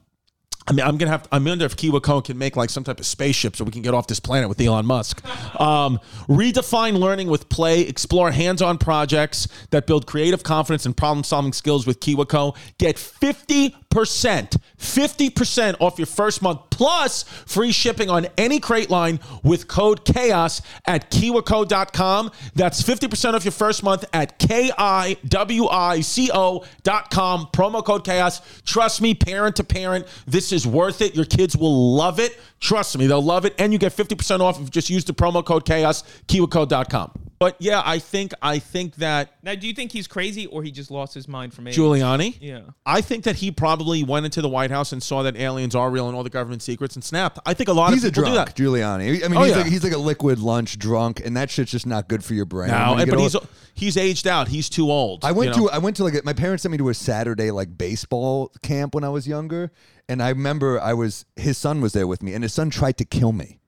I 0.69 0.73
mean, 0.73 0.85
I'm 0.85 0.99
gonna 0.99 1.11
have. 1.11 1.27
I'm 1.33 1.45
wonder 1.59 1.65
if 1.65 1.77
Kiwico 1.77 2.23
can 2.23 2.37
make 2.37 2.57
like 2.57 2.69
some 2.69 2.85
type 2.85 3.01
of 3.01 3.07
spaceship 3.07 3.57
so 3.57 3.65
we 3.65 3.73
can 3.73 3.81
get 3.81 3.95
off 3.95 4.07
this 4.07 4.21
planet 4.21 4.49
with 4.49 4.61
Elon 4.61 4.85
Musk. 4.85 5.25
Um, 5.59 5.99
redefine 6.29 6.99
learning 6.99 7.29
with 7.29 7.49
play. 7.49 7.81
Explore 7.81 8.31
hands-on 8.31 8.79
projects 8.79 9.49
that 9.71 9.87
build 9.87 10.07
creative 10.07 10.43
confidence 10.43 10.85
and 10.85 10.97
problem-solving 10.97 11.55
skills 11.55 11.87
with 11.87 12.01
Kiwico. 12.01 12.55
Get 12.79 12.99
50 12.99 13.75
percent, 13.91 14.57
50 14.77 15.31
percent 15.31 15.77
off 15.81 15.99
your 15.99 16.07
first 16.07 16.43
month 16.43 16.61
plus 16.71 17.23
free 17.23 17.73
shipping 17.73 18.11
on 18.11 18.27
any 18.37 18.61
crate 18.61 18.91
line 18.91 19.19
with 19.43 19.67
code 19.67 20.05
chaos 20.05 20.61
at 20.87 21.11
kiwico.com. 21.11 22.31
That's 22.55 22.83
50 22.83 23.09
percent 23.09 23.35
off 23.35 23.45
your 23.45 23.53
first 23.53 23.83
month 23.83 24.05
at 24.13 24.39
k 24.39 24.71
i 24.77 25.17
w 25.27 25.67
i 25.69 26.01
c 26.01 26.31
o. 26.33 26.65
Promo 26.85 27.85
code 27.85 28.05
chaos. 28.05 28.41
Trust 28.65 29.01
me, 29.01 29.15
parent 29.15 29.57
to 29.57 29.65
parent, 29.65 30.07
this 30.27 30.53
is 30.53 30.58
worth 30.67 31.01
it. 31.01 31.15
Your 31.15 31.25
kids 31.25 31.57
will 31.57 31.95
love 31.95 32.19
it. 32.21 32.39
Trust 32.61 32.97
me, 32.99 33.07
they'll 33.07 33.23
love 33.23 33.45
it. 33.45 33.55
And 33.59 33.73
you 33.73 33.79
get 33.79 33.93
50% 33.93 34.41
off 34.41 34.57
if 34.59 34.65
you 34.65 34.71
just 34.71 34.91
use 34.91 35.05
the 35.05 35.15
promo 35.15 35.45
code 35.45 35.65
chaos, 35.65 36.03
kiwico.com. 36.27 37.13
But 37.41 37.55
yeah, 37.61 37.83
I 37.85 38.01
think 38.01 38.33
I 38.43 38.59
think 38.59 38.97
that 38.97 39.35
Now, 39.45 39.55
do 39.55 39.69
you 39.69 39.73
think 39.73 39.93
he's 39.93 40.09
crazy 40.09 40.47
or 40.47 40.65
he 40.65 40.73
just 40.73 40.91
lost 40.91 41.15
his 41.15 41.29
mind 41.29 41.55
from 41.55 41.69
age? 41.69 41.77
Giuliani. 41.77 42.37
Yeah. 42.41 42.63
I 42.85 43.01
think 43.01 43.23
that 43.25 43.37
he 43.37 43.53
probably 43.53 44.03
went 44.03 44.25
into 44.27 44.43
the 44.43 44.49
White 44.49 44.73
House 44.73 44.91
and 44.91 45.01
saw 45.01 45.23
that 45.23 45.37
aliens 45.37 45.77
are 45.77 45.89
real 45.89 46.09
and 46.09 46.17
all 46.17 46.25
the 46.25 46.31
government 46.31 46.63
secrets 46.63 46.97
and 46.97 47.05
snapped. 47.05 47.39
I 47.47 47.55
think 47.55 47.69
a 47.69 47.73
lot 47.73 47.93
He's 47.93 48.03
a 48.03 48.09
of 48.09 48.15
people 48.15 48.33
drunk, 48.33 48.55
do 48.57 48.73
that. 48.73 48.73
Giuliani. 48.99 49.25
I 49.25 49.29
mean, 49.29 49.39
Oh, 49.39 49.45
he's 49.45 49.53
yeah. 49.53 49.59
like 49.63 49.67
he's 49.71 49.85
like 49.85 49.93
a 49.93 49.99
liquid 49.99 50.41
lunch 50.41 50.81
drunk, 50.81 51.25
and 51.25 51.37
that 51.37 51.49
shit's 51.49 51.71
just 51.71 51.87
not 51.87 52.09
good 52.09 52.25
for 52.25 52.35
your 52.35 52.45
brain. 52.45 52.73
No, 52.73 52.77
you 52.95 53.01
and- 53.03 53.05
get 53.05 53.11
but 53.11 53.21
he's 53.21 53.37
he's 53.75 53.97
aged 53.97 54.27
out. 54.27 54.49
He's 54.49 54.69
too 54.69 54.91
old. 54.91 55.25
I 55.25 55.31
went 55.31 55.55
you 55.55 55.63
know? 55.63 55.69
to 55.69 55.75
I 55.75 55.79
went 55.79 55.95
to 55.99 56.03
like 56.05 56.15
a, 56.15 56.23
my 56.25 56.33
parents 56.33 56.63
sent 56.65 56.73
me 56.73 56.79
to 56.79 56.89
a 56.89 56.95
Saturday 56.95 57.53
like 57.53 57.79
baseball 57.79 58.51
camp 58.63 58.97
when 58.97 59.05
I 59.05 59.11
was 59.11 59.29
younger, 59.29 59.71
and 60.09 60.23
I 60.23 60.31
remember 60.31 60.81
I 60.81 60.95
was 60.95 61.25
his 61.37 61.59
son 61.59 61.81
was 61.81 61.93
there 61.93 62.07
with 62.07 62.23
me, 62.23 62.35
and 62.35 62.43
his 62.43 62.53
son 62.55 62.71
tried 62.71 62.97
to 62.99 63.05
kill 63.05 63.33
me. 63.33 63.59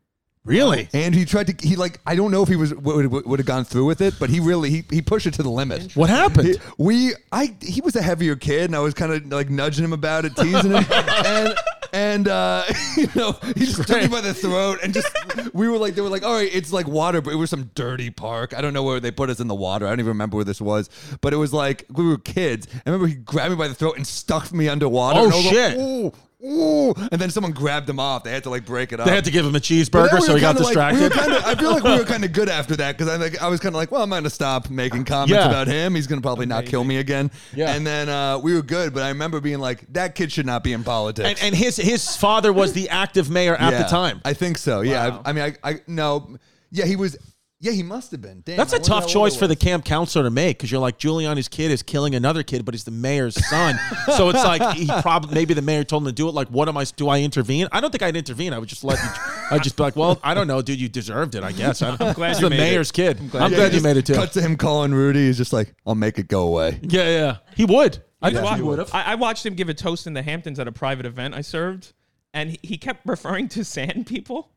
really. 0.45 0.89
And 0.95 1.15
he 1.15 1.25
tried 1.25 1.47
to 1.49 1.67
he 1.69 1.77
like 1.77 2.01
I 2.07 2.15
don't 2.17 2.31
know 2.31 2.43
if 2.43 2.49
he 2.49 2.57
was 2.57 2.75
would, 2.75 3.11
would 3.13 3.39
have 3.39 3.47
gone 3.47 3.65
through 3.65 3.85
with 3.87 4.01
it, 4.01 4.15
but 4.19 4.31
he 4.31 4.41
really 4.41 4.71
he, 4.71 4.85
he 4.91 5.03
pushed 5.03 5.27
it 5.27 5.35
to 5.35 5.43
the 5.43 5.51
limit. 5.51 5.95
What 5.97 6.09
happened? 6.11 6.49
He- 6.49 6.57
we 6.79 7.13
I 7.33 7.55
he 7.63 7.81
was 7.81 7.95
a 7.97 8.03
heavier 8.03 8.37
kid, 8.37 8.65
and 8.65 8.77
I 8.77 8.81
was 8.81 8.95
kind 8.95 9.13
of 9.13 9.27
like 9.33 9.51
nudging 9.51 9.85
him 9.85 9.93
about 9.93 10.25
it, 10.25 10.35
teasing 10.37 10.73
him, 10.73 10.85
and 10.91 11.55
and 11.93 12.29
uh, 12.29 12.63
you 12.97 13.09
know 13.17 13.33
he 13.57 13.67
just 13.67 13.87
took 13.87 14.01
me 14.01 14.07
by 14.09 14.21
the 14.21 14.33
throat 14.33 14.79
and 14.83 14.95
just 14.95 15.09
we 15.53 15.69
were 15.69 15.77
like 15.77 15.95
they 15.97 16.01
were 16.03 16.09
like 16.09 16.23
all 16.23 16.35
right, 16.35 16.49
it's 16.53 16.73
like 16.73 16.87
water, 16.89 17.21
but 17.21 17.33
it 17.33 17.37
was 17.37 17.51
some 17.51 17.65
dirty 17.75 18.11
park. 18.11 18.55
I 18.57 18.61
don't 18.63 18.73
know 18.73 18.85
where 18.85 18.99
they 19.01 19.11
put 19.11 19.29
us 19.29 19.41
in 19.41 19.49
the 19.49 19.55
water. 19.57 19.87
I 19.87 19.91
don't 19.91 19.99
even 20.01 20.09
remember 20.11 20.37
where 20.37 20.45
this 20.45 20.61
was, 20.61 20.89
but 21.21 21.33
it 21.33 21.37
was 21.37 21.53
like 21.53 21.85
we 21.91 22.07
were 22.07 22.17
kids. 22.17 22.67
I 22.75 22.81
remember 22.91 23.09
he 23.09 23.15
grabbed 23.15 23.51
me 23.51 23.57
by 23.57 23.69
the 23.69 23.75
throat 23.75 23.97
and 23.97 24.07
stuck 24.07 24.53
me 24.53 24.69
underwater. 24.69 25.19
Oh, 25.21 25.25
I 25.25 25.27
like, 25.27 25.43
shit. 25.53 26.15
"Ooh." 26.45 26.95
and 27.13 27.21
then 27.21 27.31
someone 27.31 27.53
grabbed 27.53 27.89
him 27.89 27.99
off. 28.01 28.25
They 28.25 28.31
had 28.33 28.43
to 28.45 28.51
like 28.51 28.65
break 28.65 28.93
it 28.93 29.01
up. 29.01 29.07
They 29.07 29.15
had 29.15 29.25
to 29.25 29.31
give 29.31 29.45
him 29.45 29.55
a 29.55 29.61
cheeseburger, 29.61 30.15
we 30.15 30.21
so 30.23 30.35
he 30.35 30.41
got 30.41 30.57
like- 30.57 30.61
we 30.61 30.65
distracted. 30.67 31.13
kinda- 31.13 31.43
I 31.47 31.55
feel 31.55 31.71
like 31.73 31.83
we 31.85 31.99
were 31.99 32.05
kind 32.15 32.25
of 32.25 32.33
good 32.33 32.49
after 32.49 32.77
that 32.77 32.97
because 32.97 33.13
I 33.13 33.17
like 33.17 33.41
I 33.43 33.49
was 33.49 33.61
kind 33.61 33.75
of 33.75 33.79
like, 33.79 33.91
well, 33.91 34.03
I'm 34.03 34.11
going 34.11 34.25
to 34.25 34.31
stop 34.31 34.71
making 34.71 35.05
comments 35.05 35.33
Yeah. 35.33 35.49
about 35.49 35.67
him. 35.67 35.95
He's 35.95 36.07
going 36.07 36.21
to 36.21 36.27
probably 36.27 36.47
not 36.47 36.67
kill 36.67 36.85
me 36.85 36.97
again. 36.99 37.31
Yeah. 37.55 37.73
And 37.75 37.87
then 37.87 38.09
uh, 38.09 38.39
we 38.39 38.55
were 38.55 38.63
good, 38.63 38.95
but 38.95 39.03
I 39.03 39.09
remember 39.09 39.41
being 39.41 39.59
like, 39.61 39.85
that 39.93 40.15
kid 40.15 40.33
should 40.33 40.47
not 40.47 40.65
be 40.65 40.73
in 40.73 40.85
politics. 40.85 41.29
and, 41.29 41.39
and 41.43 41.55
his 41.55 41.77
his 41.77 42.17
father 42.17 42.53
was 42.53 42.73
the 42.73 42.89
active 42.89 43.31
mayor 43.31 43.55
at 43.57 43.73
Yeah, 43.73 43.83
the 43.83 43.89
time. 43.89 44.21
I 44.25 44.33
think 44.35 44.59
so. 44.59 44.81
Yeah. 44.81 45.09
Wow. 45.09 45.23
I, 45.25 45.31
I 45.31 45.33
mean, 45.33 45.45
I, 45.63 45.71
I 45.71 45.81
no, 45.87 46.37
yeah, 46.71 46.85
he 46.87 46.97
was. 46.97 47.17
Yeah, 47.63 47.73
he 47.73 47.83
must 47.83 48.11
have 48.13 48.23
been. 48.23 48.41
Damn, 48.47 48.57
That's 48.57 48.73
I 48.73 48.79
a 48.79 48.81
tough 48.81 49.07
choice 49.07 49.37
for 49.37 49.47
the 49.47 49.55
camp 49.55 49.85
counselor 49.85 50.25
to 50.25 50.31
make 50.31 50.57
because 50.57 50.73
you're 50.73 50.81
like 50.81 50.99
Giuliani's 50.99 51.47
kid 51.47 51.71
is 51.71 51.83
killing 51.83 52.15
another 52.15 52.43
kid, 52.43 52.65
but 52.65 52.73
he's 52.73 52.85
the 52.85 52.91
mayor's 52.91 53.37
son. 53.49 53.79
so 54.17 54.31
it's 54.31 54.43
like 54.43 54.77
he 54.79 54.87
probably 55.03 55.35
maybe 55.35 55.53
the 55.53 55.61
mayor 55.61 55.85
told 55.85 56.05
him 56.05 56.07
to 56.07 56.13
do 56.13 56.27
it. 56.27 56.33
Like, 56.33 56.49
what 56.49 56.69
am 56.69 56.79
I? 56.79 56.85
Do 56.97 57.11
I 57.11 57.21
intervene? 57.21 57.69
I 57.71 57.83
don't 57.83 57.91
think 57.91 58.03
I'd 58.03 58.17
intervene. 58.17 58.55
I 58.55 58.59
would 58.59 58.69
just 58.71 58.83
let. 58.83 58.99
You, 58.99 59.09
I'd 59.51 59.63
just 59.63 59.77
be 59.77 59.83
like, 59.83 59.95
well, 59.95 60.19
I 60.25 60.33
don't 60.33 60.47
know, 60.47 60.63
dude. 60.63 60.81
You 60.81 60.89
deserved 60.89 61.35
it, 61.35 61.45
I 61.45 61.53
guess. 61.53 61.83
I'm 61.83 61.97
glad 61.97 62.31
it's 62.31 62.41
you 62.41 62.49
the 62.49 62.51
made 62.51 62.57
it. 62.61 62.71
mayor's 62.71 62.93
kid. 62.93 63.19
I'm 63.21 63.29
glad, 63.29 63.51
glad 63.51 63.73
Yeah, 63.73 63.77
you 63.77 63.83
made 63.83 63.99
it 63.99 64.07
too. 64.07 64.15
Cut 64.15 64.33
to 64.33 64.41
him 64.41 64.57
calling 64.57 64.95
Rudy. 64.95 65.27
He's 65.27 65.37
just 65.37 65.53
like, 65.53 65.75
I'll 65.87 65.95
make 65.95 66.19
it 66.19 66.29
go 66.29 66.45
away. 66.45 66.81
Yeah, 66.83 67.09
yeah. 67.09 67.37
He 67.57 67.67
would. 67.67 68.03
I 68.23 68.29
I, 68.29 68.31
think 68.33 68.57
he 68.57 68.63
would 68.63 68.79
have. 68.79 68.95
I, 68.95 69.03
I 69.13 69.15
watched 69.17 69.45
him 69.45 69.53
give 69.55 69.69
a 69.69 69.75
toast 69.75 70.07
in 70.07 70.15
the 70.15 70.23
Hamptons 70.23 70.59
at 70.59 70.67
a 70.67 70.73
private 70.73 71.05
event 71.05 71.35
I 71.35 71.43
served, 71.43 71.93
and 72.33 72.51
he, 72.53 72.59
he 72.63 72.79
kept 72.79 73.07
referring 73.07 73.49
to 73.49 73.65
sand 73.65 74.07
people. 74.07 74.51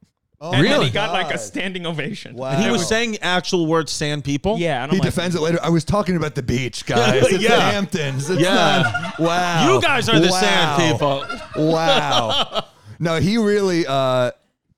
And 0.52 0.66
then 0.66 0.72
really? 0.74 0.86
he 0.86 0.92
got 0.92 1.12
like 1.14 1.34
a 1.34 1.38
standing 1.38 1.86
ovation. 1.86 2.36
Wow. 2.36 2.50
And 2.52 2.64
he 2.64 2.70
was 2.70 2.80
was- 2.80 2.88
saying 2.90 3.18
actual 3.22 3.66
words, 3.68 3.92
sand 3.92 4.24
people. 4.24 4.58
Yeah, 4.58 4.84
and 4.84 4.92
He 4.92 4.98
I'm 4.98 5.00
like, 5.04 5.14
defends 5.14 5.36
it 5.36 5.42
later. 5.42 5.60
I 5.64 5.70
was 5.70 5.84
talking 5.86 6.16
about 6.18 6.36
the 6.36 6.44
beach, 6.44 6.86
guys. 6.88 7.24
It's 7.24 7.32
the 7.32 7.40
Yeah. 7.40 7.72
Hamptons. 7.72 8.30
It's 8.30 8.42
Yeah. 8.42 8.54
not- 8.84 9.20
wow. 9.20 9.74
You 9.76 9.82
guys 9.82 10.10
are 10.10 10.20
the 10.20 10.30
Wow. 10.30 10.40
sand 10.42 10.82
people. 10.92 11.26
Wow. 11.72 12.66
no, 13.00 13.20
he 13.20 13.38
really 13.38 13.86
uh 13.88 14.32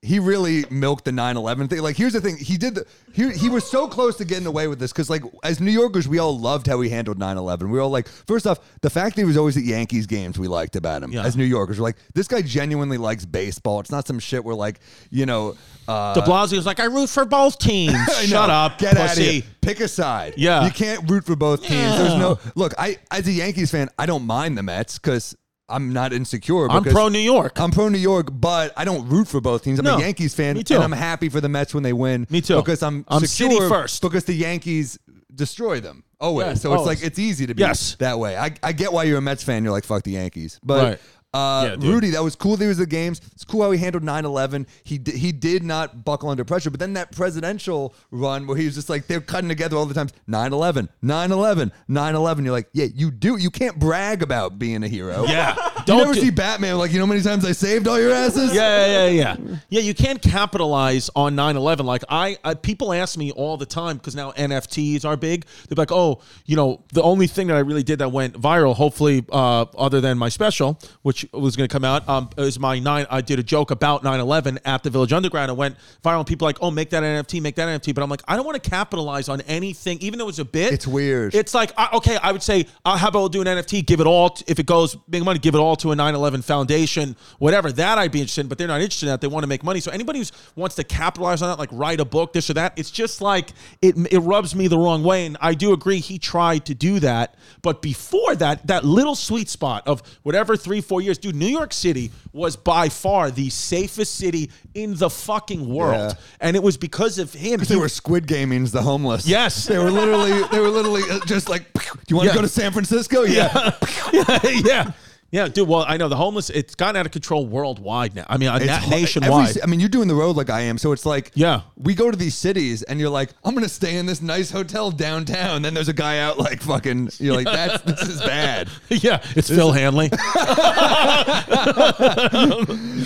he 0.06 0.20
really 0.20 0.66
milked 0.70 1.06
the 1.06 1.12
9-11 1.12 1.70
thing. 1.70 1.82
Like, 1.82 1.98
here's 1.98 2.14
the 2.14 2.22
thing. 2.22 2.38
He 2.38 2.58
did 2.58 2.76
the 2.76 2.86
he, 3.14 3.32
he 3.32 3.50
was 3.50 3.70
so 3.70 3.88
close 3.88 4.18
to 4.18 4.26
getting 4.26 4.46
away 4.46 4.68
with 4.68 4.80
this 4.80 4.92
because, 4.92 5.10
like, 5.10 5.24
as 5.44 5.60
New 5.60 5.72
Yorkers, 5.72 6.08
we 6.08 6.20
all 6.20 6.38
loved 6.38 6.68
how 6.68 6.80
he 6.82 6.90
handled 6.90 7.18
9-11. 7.18 7.64
We 7.64 7.70
were 7.70 7.82
all 7.82 7.90
like, 7.90 8.08
first 8.08 8.46
off, 8.46 8.60
the 8.82 8.90
fact 8.90 9.16
that 9.16 9.22
he 9.22 9.26
was 9.26 9.38
always 9.38 9.58
at 9.58 9.64
Yankees 9.64 10.06
games, 10.06 10.38
we 10.38 10.48
liked 10.48 10.76
about 10.76 11.02
him. 11.02 11.12
Yeah. 11.12 11.26
As 11.26 11.36
New 11.36 11.44
Yorkers, 11.44 11.80
we're 11.80 11.86
like, 11.86 11.98
this 12.14 12.28
guy 12.28 12.42
genuinely 12.42 12.98
likes 12.98 13.26
baseball. 13.26 13.80
It's 13.80 13.92
not 13.92 14.06
some 14.06 14.20
shit 14.20 14.44
where, 14.44 14.56
like, 14.56 14.80
you 15.10 15.26
know, 15.26 15.56
uh, 15.88 16.14
De 16.14 16.22
Blasio's 16.22 16.66
like, 16.66 16.80
I 16.80 16.86
root 16.86 17.10
for 17.10 17.26
both 17.26 17.58
teams. 17.58 17.96
Shut 18.26 18.50
up, 18.50 18.78
Get 18.78 18.98
out 18.98 19.12
of 19.12 19.18
here. 19.18 19.44
Pick 19.62 19.80
a 19.80 19.88
side. 19.88 20.36
Yeah. 20.38 20.66
You 20.66 20.72
can't 20.72 21.10
root 21.10 21.26
for 21.26 21.36
both 21.36 21.62
teams. 21.62 21.98
There's 21.98 22.20
no 22.20 22.40
look. 22.54 22.74
I 22.78 22.98
as 23.10 23.28
a 23.28 23.32
Yankees 23.32 23.72
fan, 23.72 23.90
I 23.98 24.06
don't 24.06 24.26
mind 24.26 24.58
the 24.58 24.64
Mets 24.64 25.00
because 25.00 25.36
I'm 25.68 25.94
not 25.94 26.14
insecure. 26.14 26.70
I'm 26.70 26.84
pro 26.84 27.08
New 27.10 27.18
York. 27.20 27.60
I'm 27.60 27.72
pro 27.72 27.90
New 27.90 27.98
York, 27.98 28.28
but 28.32 28.72
I 28.78 28.86
don't 28.86 29.08
root 29.10 29.28
for 29.28 29.42
both 29.42 29.64
teams. 29.64 29.80
I'm 29.80 29.86
No. 29.86 29.98
a 29.98 30.00
Yankees 30.00 30.36
fan, 30.36 30.56
Me 30.58 30.64
too. 30.64 30.76
and 30.76 30.84
I'm 30.84 30.92
happy 30.92 31.28
for 31.30 31.42
the 31.42 31.50
Mets 31.50 31.74
when 31.74 31.82
they 31.84 31.94
win. 31.94 32.28
Me 32.30 32.40
too. 32.42 32.58
Because 32.58 32.84
I'm 32.84 33.04
I'm 33.08 33.26
secure 33.26 33.52
city 33.60 33.70
first. 33.70 34.02
because 34.02 34.26
the 34.26 34.34
Yankees 34.36 35.00
destroy 35.34 35.80
them 35.80 36.04
always. 36.20 36.46
Yes, 36.48 36.62
so 36.62 36.74
it's 36.76 36.86
like 36.86 37.02
it's 37.04 37.18
easy 37.20 37.48
to 37.48 37.56
be 37.56 37.62
Yes. 37.62 37.96
that 38.00 38.20
way. 38.20 38.38
I, 38.38 38.52
I 38.62 38.74
get 38.74 38.94
why 38.94 39.04
you're 39.06 39.18
a 39.18 39.22
Mets 39.22 39.44
fan. 39.44 39.64
You're 39.64 39.74
like 39.74 39.86
fuck 39.86 40.04
the 40.04 40.12
Yankees, 40.12 40.60
but. 40.64 40.84
Right. 40.84 41.00
Uh, 41.36 41.76
Yeah. 41.80 41.90
Rudy, 41.92 42.10
that 42.12 42.24
was 42.24 42.36
cool. 42.36 42.56
That 42.58 42.64
he 42.66 42.70
was 42.70 42.80
at 42.80 42.90
the 42.90 42.96
games. 42.96 43.20
It's 43.34 43.44
cool 43.44 43.62
how 43.64 43.72
he 43.72 43.78
handled 43.80 44.04
9/11. 44.04 44.66
He 44.84 44.98
d- 44.98 45.18
he 45.18 45.32
did 45.32 45.64
not 45.64 46.06
buckle 46.06 46.30
under 46.30 46.44
pressure. 46.46 46.70
But 46.70 46.80
then 46.80 46.94
that 46.94 47.12
presidential 47.12 47.94
run 48.12 48.48
where 48.48 48.58
he 48.58 48.66
was 48.66 48.76
just 48.76 48.90
like 48.90 49.08
they're 49.08 49.22
cutting 49.22 49.50
together 49.50 49.76
all 49.78 49.86
the 49.86 49.94
times. 49.94 50.12
9/11, 50.30 50.90
9/11, 51.04 51.72
9/11. 51.90 52.44
You're 52.46 52.54
like, 52.54 52.70
yeah, 52.74 52.86
you 52.94 53.12
do. 53.12 53.38
You 53.38 53.50
can't 53.50 53.78
brag 53.80 54.22
about 54.24 54.58
being 54.60 54.84
a 54.84 54.88
hero. 54.88 55.26
Yeah. 55.28 55.56
Don't 55.86 55.98
never 56.00 56.14
do- 56.14 56.22
see 56.22 56.30
Batman 56.32 56.78
like 56.78 56.92
you 56.92 57.00
know 57.00 57.06
how 57.06 57.10
many 57.12 57.22
times 57.22 57.46
I 57.46 57.52
saved 57.52 57.88
all 57.88 58.00
your 58.00 58.12
asses. 58.14 58.54
Yeah, 58.54 58.86
yeah, 58.88 59.08
yeah, 59.08 59.36
yeah. 59.38 59.56
Yeah, 59.70 59.82
you 59.82 59.94
can't 59.94 60.22
capitalize 60.22 61.10
on 61.16 61.36
9/11. 61.36 61.84
Like 61.86 62.04
I, 62.10 62.38
I 62.44 62.54
people 62.54 62.94
ask 62.94 63.18
me 63.18 63.32
all 63.32 63.58
the 63.58 63.66
time 63.66 63.98
because 63.98 64.16
now 64.16 64.32
NFTs 64.32 65.04
are 65.06 65.18
big. 65.18 65.46
They're 65.68 65.76
like, 65.76 65.92
"Oh, 65.92 66.22
you 66.46 66.56
know, 66.56 66.82
the 66.94 67.02
only 67.04 67.28
thing 67.28 67.48
that 67.48 67.56
I 67.58 67.60
really 67.60 67.84
did 67.84 68.00
that 68.00 68.12
went 68.12 68.40
viral, 68.40 68.76
hopefully, 68.76 69.26
uh, 69.32 69.66
other 69.78 70.02
than 70.02 70.18
my 70.18 70.30
special, 70.30 70.80
which 71.02 71.25
was 71.34 71.56
going 71.56 71.68
to 71.68 71.74
come 71.74 71.84
out, 71.86 72.08
um, 72.10 72.30
is 72.38 72.60
my 72.60 72.80
nine. 72.80 73.06
I 73.10 73.22
did 73.22 73.40
a 73.40 73.44
joke 73.44 73.72
about 73.72 74.04
9/11 74.04 74.60
at 74.66 74.84
the 74.84 74.90
Village 74.90 75.14
Underground. 75.14 75.50
and 75.52 75.58
went 75.58 75.76
viral. 76.04 76.18
And 76.20 76.28
people 76.28 76.46
like, 76.48 76.58
"Oh, 76.62 76.72
make 76.72 76.90
that 76.92 77.04
NFT, 77.04 77.42
make 77.42 77.56
that 77.56 77.68
NFT." 77.68 77.94
But 77.94 78.04
I'm 78.04 78.10
like, 78.10 78.22
I 78.28 78.36
don't 78.36 78.46
want 78.46 78.62
to 78.62 78.70
capitalize 78.70 79.30
on 79.30 79.42
anything, 79.42 79.98
even 80.02 80.20
though 80.20 80.30
it's 80.30 80.40
a 80.40 80.46
bit. 80.46 80.74
It's 80.74 80.88
weird. 80.88 81.36
It's 81.36 81.54
like 81.54 81.72
I- 81.78 81.90
okay, 81.94 82.18
I 82.18 82.32
would 82.32 82.44
say, 82.44 82.66
uh, 82.86 82.98
how 82.98 83.10
about 83.10 83.20
we'll 83.20 83.30
do 83.30 83.42
an 83.42 83.48
NFT? 83.48 83.86
Give 83.86 84.00
it 84.00 84.08
all 84.08 84.30
t- 84.32 84.44
if 84.48 84.60
it 84.60 84.66
goes 84.66 84.96
big 85.10 85.24
money. 85.24 85.40
Give 85.40 85.56
it 85.56 85.60
all 85.60 85.76
to 85.78 85.92
a 85.92 85.96
9/11 85.96 86.42
foundation, 86.44 87.16
whatever. 87.40 87.72
That 87.72 87.98
I'd 87.98 88.12
be 88.12 88.20
interested 88.20 88.42
in, 88.42 88.48
but 88.48 88.58
they're 88.58 88.68
not 88.68 88.82
interested 88.82 89.06
in 89.08 89.12
that. 89.12 89.22
They 89.22 89.28
want 89.28 89.44
to 89.44 89.48
make 89.48 89.64
money. 89.64 89.80
So 89.80 89.92
anybody 89.92 90.20
who 90.20 90.26
wants 90.56 90.76
to 90.76 90.84
capitalize 90.84 91.42
on 91.42 91.50
that, 91.50 91.60
like 91.60 91.70
write 91.72 92.00
a 92.00 92.06
book, 92.06 92.34
this 92.34 92.50
or 92.50 92.54
that, 92.56 92.74
it's 92.78 92.92
just 92.92 93.22
like 93.22 93.52
it. 93.82 93.96
It 94.12 94.20
rubs 94.20 94.56
me 94.56 94.68
the 94.68 94.78
wrong 94.78 95.04
way. 95.04 95.26
And 95.26 95.38
I 95.42 95.54
do 95.54 95.74
agree 95.74 96.00
he 96.00 96.18
tried 96.18 96.66
to 96.66 96.74
do 96.74 97.00
that, 97.00 97.36
but 97.62 97.82
before 97.82 98.36
that, 98.36 98.66
that 98.68 98.84
little 98.86 99.16
sweet 99.16 99.50
spot 99.50 99.84
of 99.88 100.02
whatever 100.24 100.56
three 100.58 100.82
four 100.82 101.02
years, 101.02 101.15
dude. 101.18 101.36
New 101.36 101.48
York 101.48 101.74
City 101.74 102.12
was 102.34 102.56
by 102.56 102.90
far 102.90 103.32
the 103.32 103.50
safest 103.50 104.16
city 104.16 104.50
in 104.74 104.96
the 104.96 105.10
fucking 105.10 105.68
world, 105.68 106.12
Yeah. 106.12 106.24
and 106.42 106.56
it 106.56 106.64
was 106.64 106.78
because 106.78 107.18
of 107.20 107.34
him. 107.34 107.60
They 107.62 107.76
He- 107.76 107.80
were 107.80 107.90
Squid 107.90 108.28
Gamings, 108.28 108.72
the 108.72 108.82
homeless. 108.82 109.26
Yes. 109.28 109.66
they 109.66 109.78
were 109.78 109.92
literally. 109.92 110.44
They 110.52 110.60
were 110.60 110.70
literally 110.70 111.04
uh, 111.10 111.20
just 111.26 111.50
like, 111.50 111.72
"Do 111.74 111.82
you 112.10 112.16
want 112.18 112.28
Yeah. 112.28 112.32
to 112.34 112.38
go 112.40 112.42
to 112.44 112.48
San 112.50 112.72
Francisco? 112.72 113.24
Yeah, 113.24 113.72
yeah, 114.14 114.92
yeah, 115.36 115.48
dude. 115.50 115.68
Well, 115.68 115.86
I 115.88 115.98
know 115.98 116.08
the 116.08 116.16
homeless. 116.16 116.50
It's 116.50 116.76
gotten 116.76 116.96
out 116.96 117.06
of 117.06 117.12
control 117.12 117.46
worldwide 117.46 118.16
now. 118.16 118.26
I 118.30 118.38
mean, 118.38 118.48
uh, 118.50 118.56
It's 118.56 118.66
na- 118.68 118.88
nationwide. 118.90 119.50
every- 119.50 119.64
I 119.64 119.66
mean, 119.66 119.80
you're 119.82 119.90
doing 119.90 120.08
the 120.08 120.16
road 120.16 120.36
like 120.38 120.50
I 120.50 120.62
am, 120.62 120.78
so 120.78 120.92
it's 120.94 121.06
like, 121.06 121.32
Yeah. 121.36 121.62
we 121.78 121.94
go 121.94 122.10
to 122.10 122.18
these 122.18 122.36
cities, 122.36 122.84
and 122.84 123.00
you're 123.00 123.10
like, 123.10 123.32
I'm 123.44 123.54
gonna 123.54 123.68
stay 123.68 123.98
in 123.98 124.06
this 124.06 124.22
nice 124.22 124.50
hotel 124.52 124.92
downtown. 124.92 125.62
Then 125.62 125.74
there's 125.74 125.90
a 125.90 125.94
guy 125.94 126.20
out 126.20 126.38
like 126.40 126.62
fucking. 126.62 127.10
You're 127.20 127.36
like, 127.36 127.46
that's 127.48 127.84
this 127.84 128.02
is 128.10 128.22
bad. 128.22 128.70
yeah, 128.90 129.22
it's 129.36 129.50
Phil 129.50 129.72
Hanley. 129.74 130.10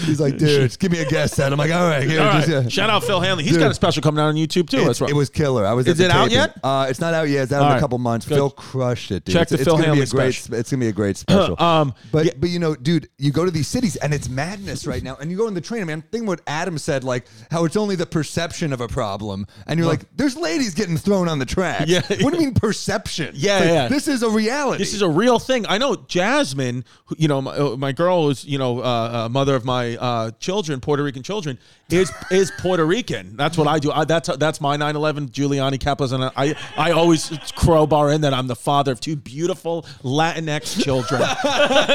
He's 0.05 0.19
like, 0.19 0.37
dude, 0.37 0.77
give 0.79 0.91
me 0.91 0.99
a 0.99 1.05
guess 1.05 1.33
set. 1.33 1.51
I'm 1.51 1.57
like, 1.59 1.71
all 1.71 1.87
right, 1.87 2.03
here, 2.03 2.21
All 2.21 2.33
just, 2.33 2.47
yeah. 2.49 2.67
Shout 2.67 2.89
out 2.89 3.03
Phil 3.03 3.19
Hanley. 3.19 3.43
He's 3.43 3.53
Dude. 3.53 3.61
got 3.61 3.71
a 3.71 3.75
special 3.75 4.01
coming 4.01 4.19
out 4.23 4.27
on 4.27 4.35
YouTube 4.35 4.69
too. 4.69 4.85
That's 4.85 5.01
right. 5.01 5.09
It 5.09 5.13
was 5.15 5.29
killer. 5.29 5.65
I 5.65 5.73
was. 5.73 5.87
Is 5.87 5.99
it 5.99 6.11
out 6.11 6.31
yet? 6.31 6.57
Uh, 6.63 6.87
it's 6.89 6.99
not 6.99 7.13
out 7.13 7.27
yet. 7.29 7.43
It's 7.43 7.51
out 7.51 7.61
All 7.61 7.67
in 7.67 7.71
right. 7.73 7.77
a 7.77 7.81
couple 7.81 7.97
months. 7.97 8.27
Good. 8.27 8.35
Phil 8.35 8.49
crushed 8.51 9.11
it. 9.11 9.25
Dude. 9.25 9.33
Check 9.33 9.43
it's, 9.43 9.51
the 9.51 9.55
it's 9.55 9.63
Phil 9.65 9.73
gonna 9.75 9.85
Hanley 9.87 10.01
be 10.01 10.07
a 10.07 10.11
great. 10.11 10.35
special. 10.35 10.55
It's 10.55 10.71
gonna 10.71 10.79
be 10.81 10.87
a 10.87 10.91
great 10.93 11.17
special. 11.17 11.55
Um, 11.69 11.93
but 12.11 12.18
yeah. 12.25 12.31
but 12.37 12.49
you 12.49 12.59
know, 12.59 12.75
dude, 12.75 13.09
you 13.17 13.31
go 13.31 13.45
to 13.45 13.51
these 13.51 13.67
cities 13.67 13.95
and 13.97 14.13
it's 14.13 14.29
madness 14.29 14.87
right 14.87 15.03
now. 15.03 15.15
And 15.15 15.31
you 15.31 15.37
go 15.37 15.47
on 15.47 15.53
the 15.53 15.61
train. 15.61 15.81
I 15.81 15.85
mean, 15.85 16.01
think 16.11 16.27
what 16.27 16.41
Adam 16.47 16.77
said, 16.77 17.03
like 17.03 17.25
how 17.51 17.65
it's 17.65 17.75
only 17.75 17.95
the 17.95 18.05
perception 18.05 18.73
of 18.73 18.81
a 18.81 18.87
problem, 18.87 19.47
and 19.67 19.79
you're 19.79 19.87
like, 19.87 20.01
there's 20.15 20.37
ladies 20.37 20.73
getting 20.73 20.97
thrown 20.97 21.27
on 21.27 21.39
the 21.39 21.45
track. 21.45 21.85
Yeah. 21.87 22.01
What 22.21 22.33
do 22.33 22.39
you 22.39 22.45
mean 22.45 22.53
perception? 22.53 23.33
Yeah, 23.35 23.59
Like, 23.59 23.67
yeah. 23.67 23.87
This 23.87 24.07
is 24.07 24.23
a 24.23 24.29
reality. 24.29 24.79
This 24.79 24.93
is 24.93 25.01
a 25.01 25.09
real 25.09 25.39
thing. 25.39 25.65
I 25.67 25.77
know 25.77 25.95
Jasmine, 25.95 26.85
you 27.17 27.27
know, 27.27 27.41
my, 27.41 27.55
uh, 27.55 27.77
my 27.77 27.91
girl 27.91 28.29
is, 28.29 28.45
you 28.45 28.57
know, 28.57 28.79
uh, 28.79 29.25
uh, 29.25 29.29
mother 29.29 29.55
of 29.55 29.65
my 29.65 29.97
uh, 29.97 30.31
children, 30.39 30.79
Puerto 30.79 31.03
Rican 31.03 31.23
children, 31.23 31.57
is 31.89 32.11
is 32.29 32.51
Puerto 32.59 32.85
Rican. 32.85 33.35
That's 33.35 33.57
what 33.57 33.67
I 33.67 33.79
do. 33.79 33.91
I, 33.91 34.05
that's 34.05 34.35
that's 34.37 34.61
my 34.61 34.77
9/11 34.77 35.31
Giuliani 35.31 35.79
Kappas, 35.79 36.13
and 36.13 36.23
I 36.35 36.55
I 36.77 36.91
always 36.91 37.31
crowbar 37.55 38.11
in 38.11 38.21
that 38.21 38.33
I'm 38.33 38.47
the 38.47 38.55
father 38.55 38.91
of 38.91 38.99
two 38.99 39.15
beautiful 39.15 39.83
Latinx 40.03 40.83
children. 40.83 41.21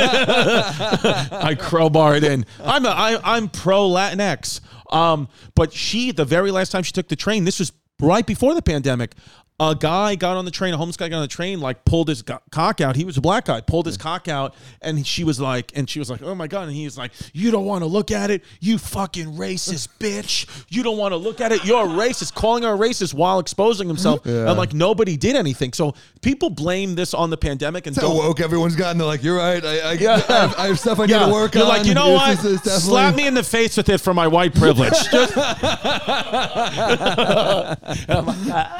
I 1.32 1.56
crowbar 1.58 2.16
it 2.16 2.24
in. 2.24 2.46
I'm 2.62 2.84
a, 2.84 2.90
I, 2.90 3.36
I'm 3.36 3.48
pro 3.48 3.88
Latinx. 3.88 4.60
Um, 4.90 5.28
but 5.54 5.72
she, 5.72 6.12
the 6.12 6.24
very 6.24 6.50
last 6.50 6.70
time 6.70 6.82
she 6.82 6.92
took 6.92 7.08
the 7.08 7.16
train, 7.16 7.44
this 7.44 7.58
was 7.58 7.72
right 8.00 8.26
before 8.26 8.54
the 8.54 8.62
pandemic. 8.62 9.12
A 9.60 9.76
guy 9.78 10.16
got 10.16 10.36
on 10.36 10.44
the 10.44 10.50
train, 10.50 10.74
a 10.74 10.76
homeless 10.76 10.96
guy 10.96 11.08
got 11.08 11.18
on 11.18 11.22
the 11.22 11.28
train, 11.28 11.60
like 11.60 11.84
pulled 11.84 12.08
his 12.08 12.22
go- 12.22 12.40
cock 12.50 12.80
out. 12.80 12.96
He 12.96 13.04
was 13.04 13.16
a 13.16 13.20
black 13.20 13.44
guy, 13.44 13.60
pulled 13.60 13.86
his 13.86 13.96
cock 13.96 14.26
out, 14.26 14.52
and 14.82 15.06
she 15.06 15.22
was 15.22 15.38
like, 15.40 15.70
and 15.76 15.88
she 15.88 16.00
was 16.00 16.10
like, 16.10 16.22
oh 16.24 16.34
my 16.34 16.48
god, 16.48 16.64
and 16.66 16.72
he 16.72 16.84
was 16.84 16.98
like, 16.98 17.12
you 17.32 17.52
don't 17.52 17.64
want 17.64 17.82
to 17.82 17.86
look 17.86 18.10
at 18.10 18.32
it, 18.32 18.42
you 18.58 18.78
fucking 18.78 19.28
racist 19.36 19.86
bitch. 20.00 20.48
You 20.68 20.82
don't 20.82 20.98
want 20.98 21.12
to 21.12 21.16
look 21.16 21.40
at 21.40 21.52
it, 21.52 21.64
you're 21.64 21.84
a 21.84 21.88
racist, 21.88 22.34
calling 22.34 22.64
her 22.64 22.74
a 22.74 22.76
racist 22.76 23.14
while 23.14 23.38
exposing 23.38 23.86
himself, 23.86 24.26
and 24.26 24.58
like 24.58 24.74
nobody 24.74 25.16
did 25.16 25.36
anything. 25.36 25.72
So 25.72 25.94
people 26.20 26.50
blame 26.50 26.96
this 26.96 27.14
on 27.14 27.30
the 27.30 27.36
pandemic 27.36 27.86
and 27.86 27.94
That's 27.94 28.04
don't 28.08 28.16
woke 28.16 28.40
everyone's 28.40 28.74
gotten. 28.74 28.98
They're 28.98 29.06
like, 29.06 29.22
you're 29.22 29.36
right. 29.38 29.64
I, 29.64 29.78
I, 29.78 29.92
Yeah. 29.92 30.14
I, 30.14 30.32
have, 30.32 30.58
I 30.58 30.66
have 30.66 30.80
stuff 30.80 30.98
I 30.98 31.06
need 31.06 31.12
to 31.12 31.30
work 31.32 31.54
You're 31.54 31.62
on. 31.62 31.68
like, 31.68 31.86
you 31.86 31.94
know 31.94 32.08
This 32.10 32.38
what? 32.42 32.44
is 32.46 32.56
definitely- 32.56 32.80
Slap 32.80 33.14
me 33.14 33.26
in 33.28 33.34
the 33.34 33.44
face 33.44 33.76
with 33.76 33.88
it 33.88 33.98
for 34.00 34.12
my 34.12 34.26
white 34.26 34.52
privilege. 34.52 34.94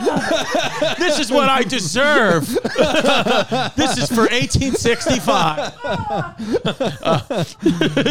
Just- 0.05 0.64
this 0.99 1.19
is 1.19 1.31
what 1.31 1.49
I 1.49 1.63
deserve. 1.63 2.47
this 3.77 3.99
is 3.99 4.09
for 4.09 4.23
1865. 4.29 5.75
Uh, 5.85 7.45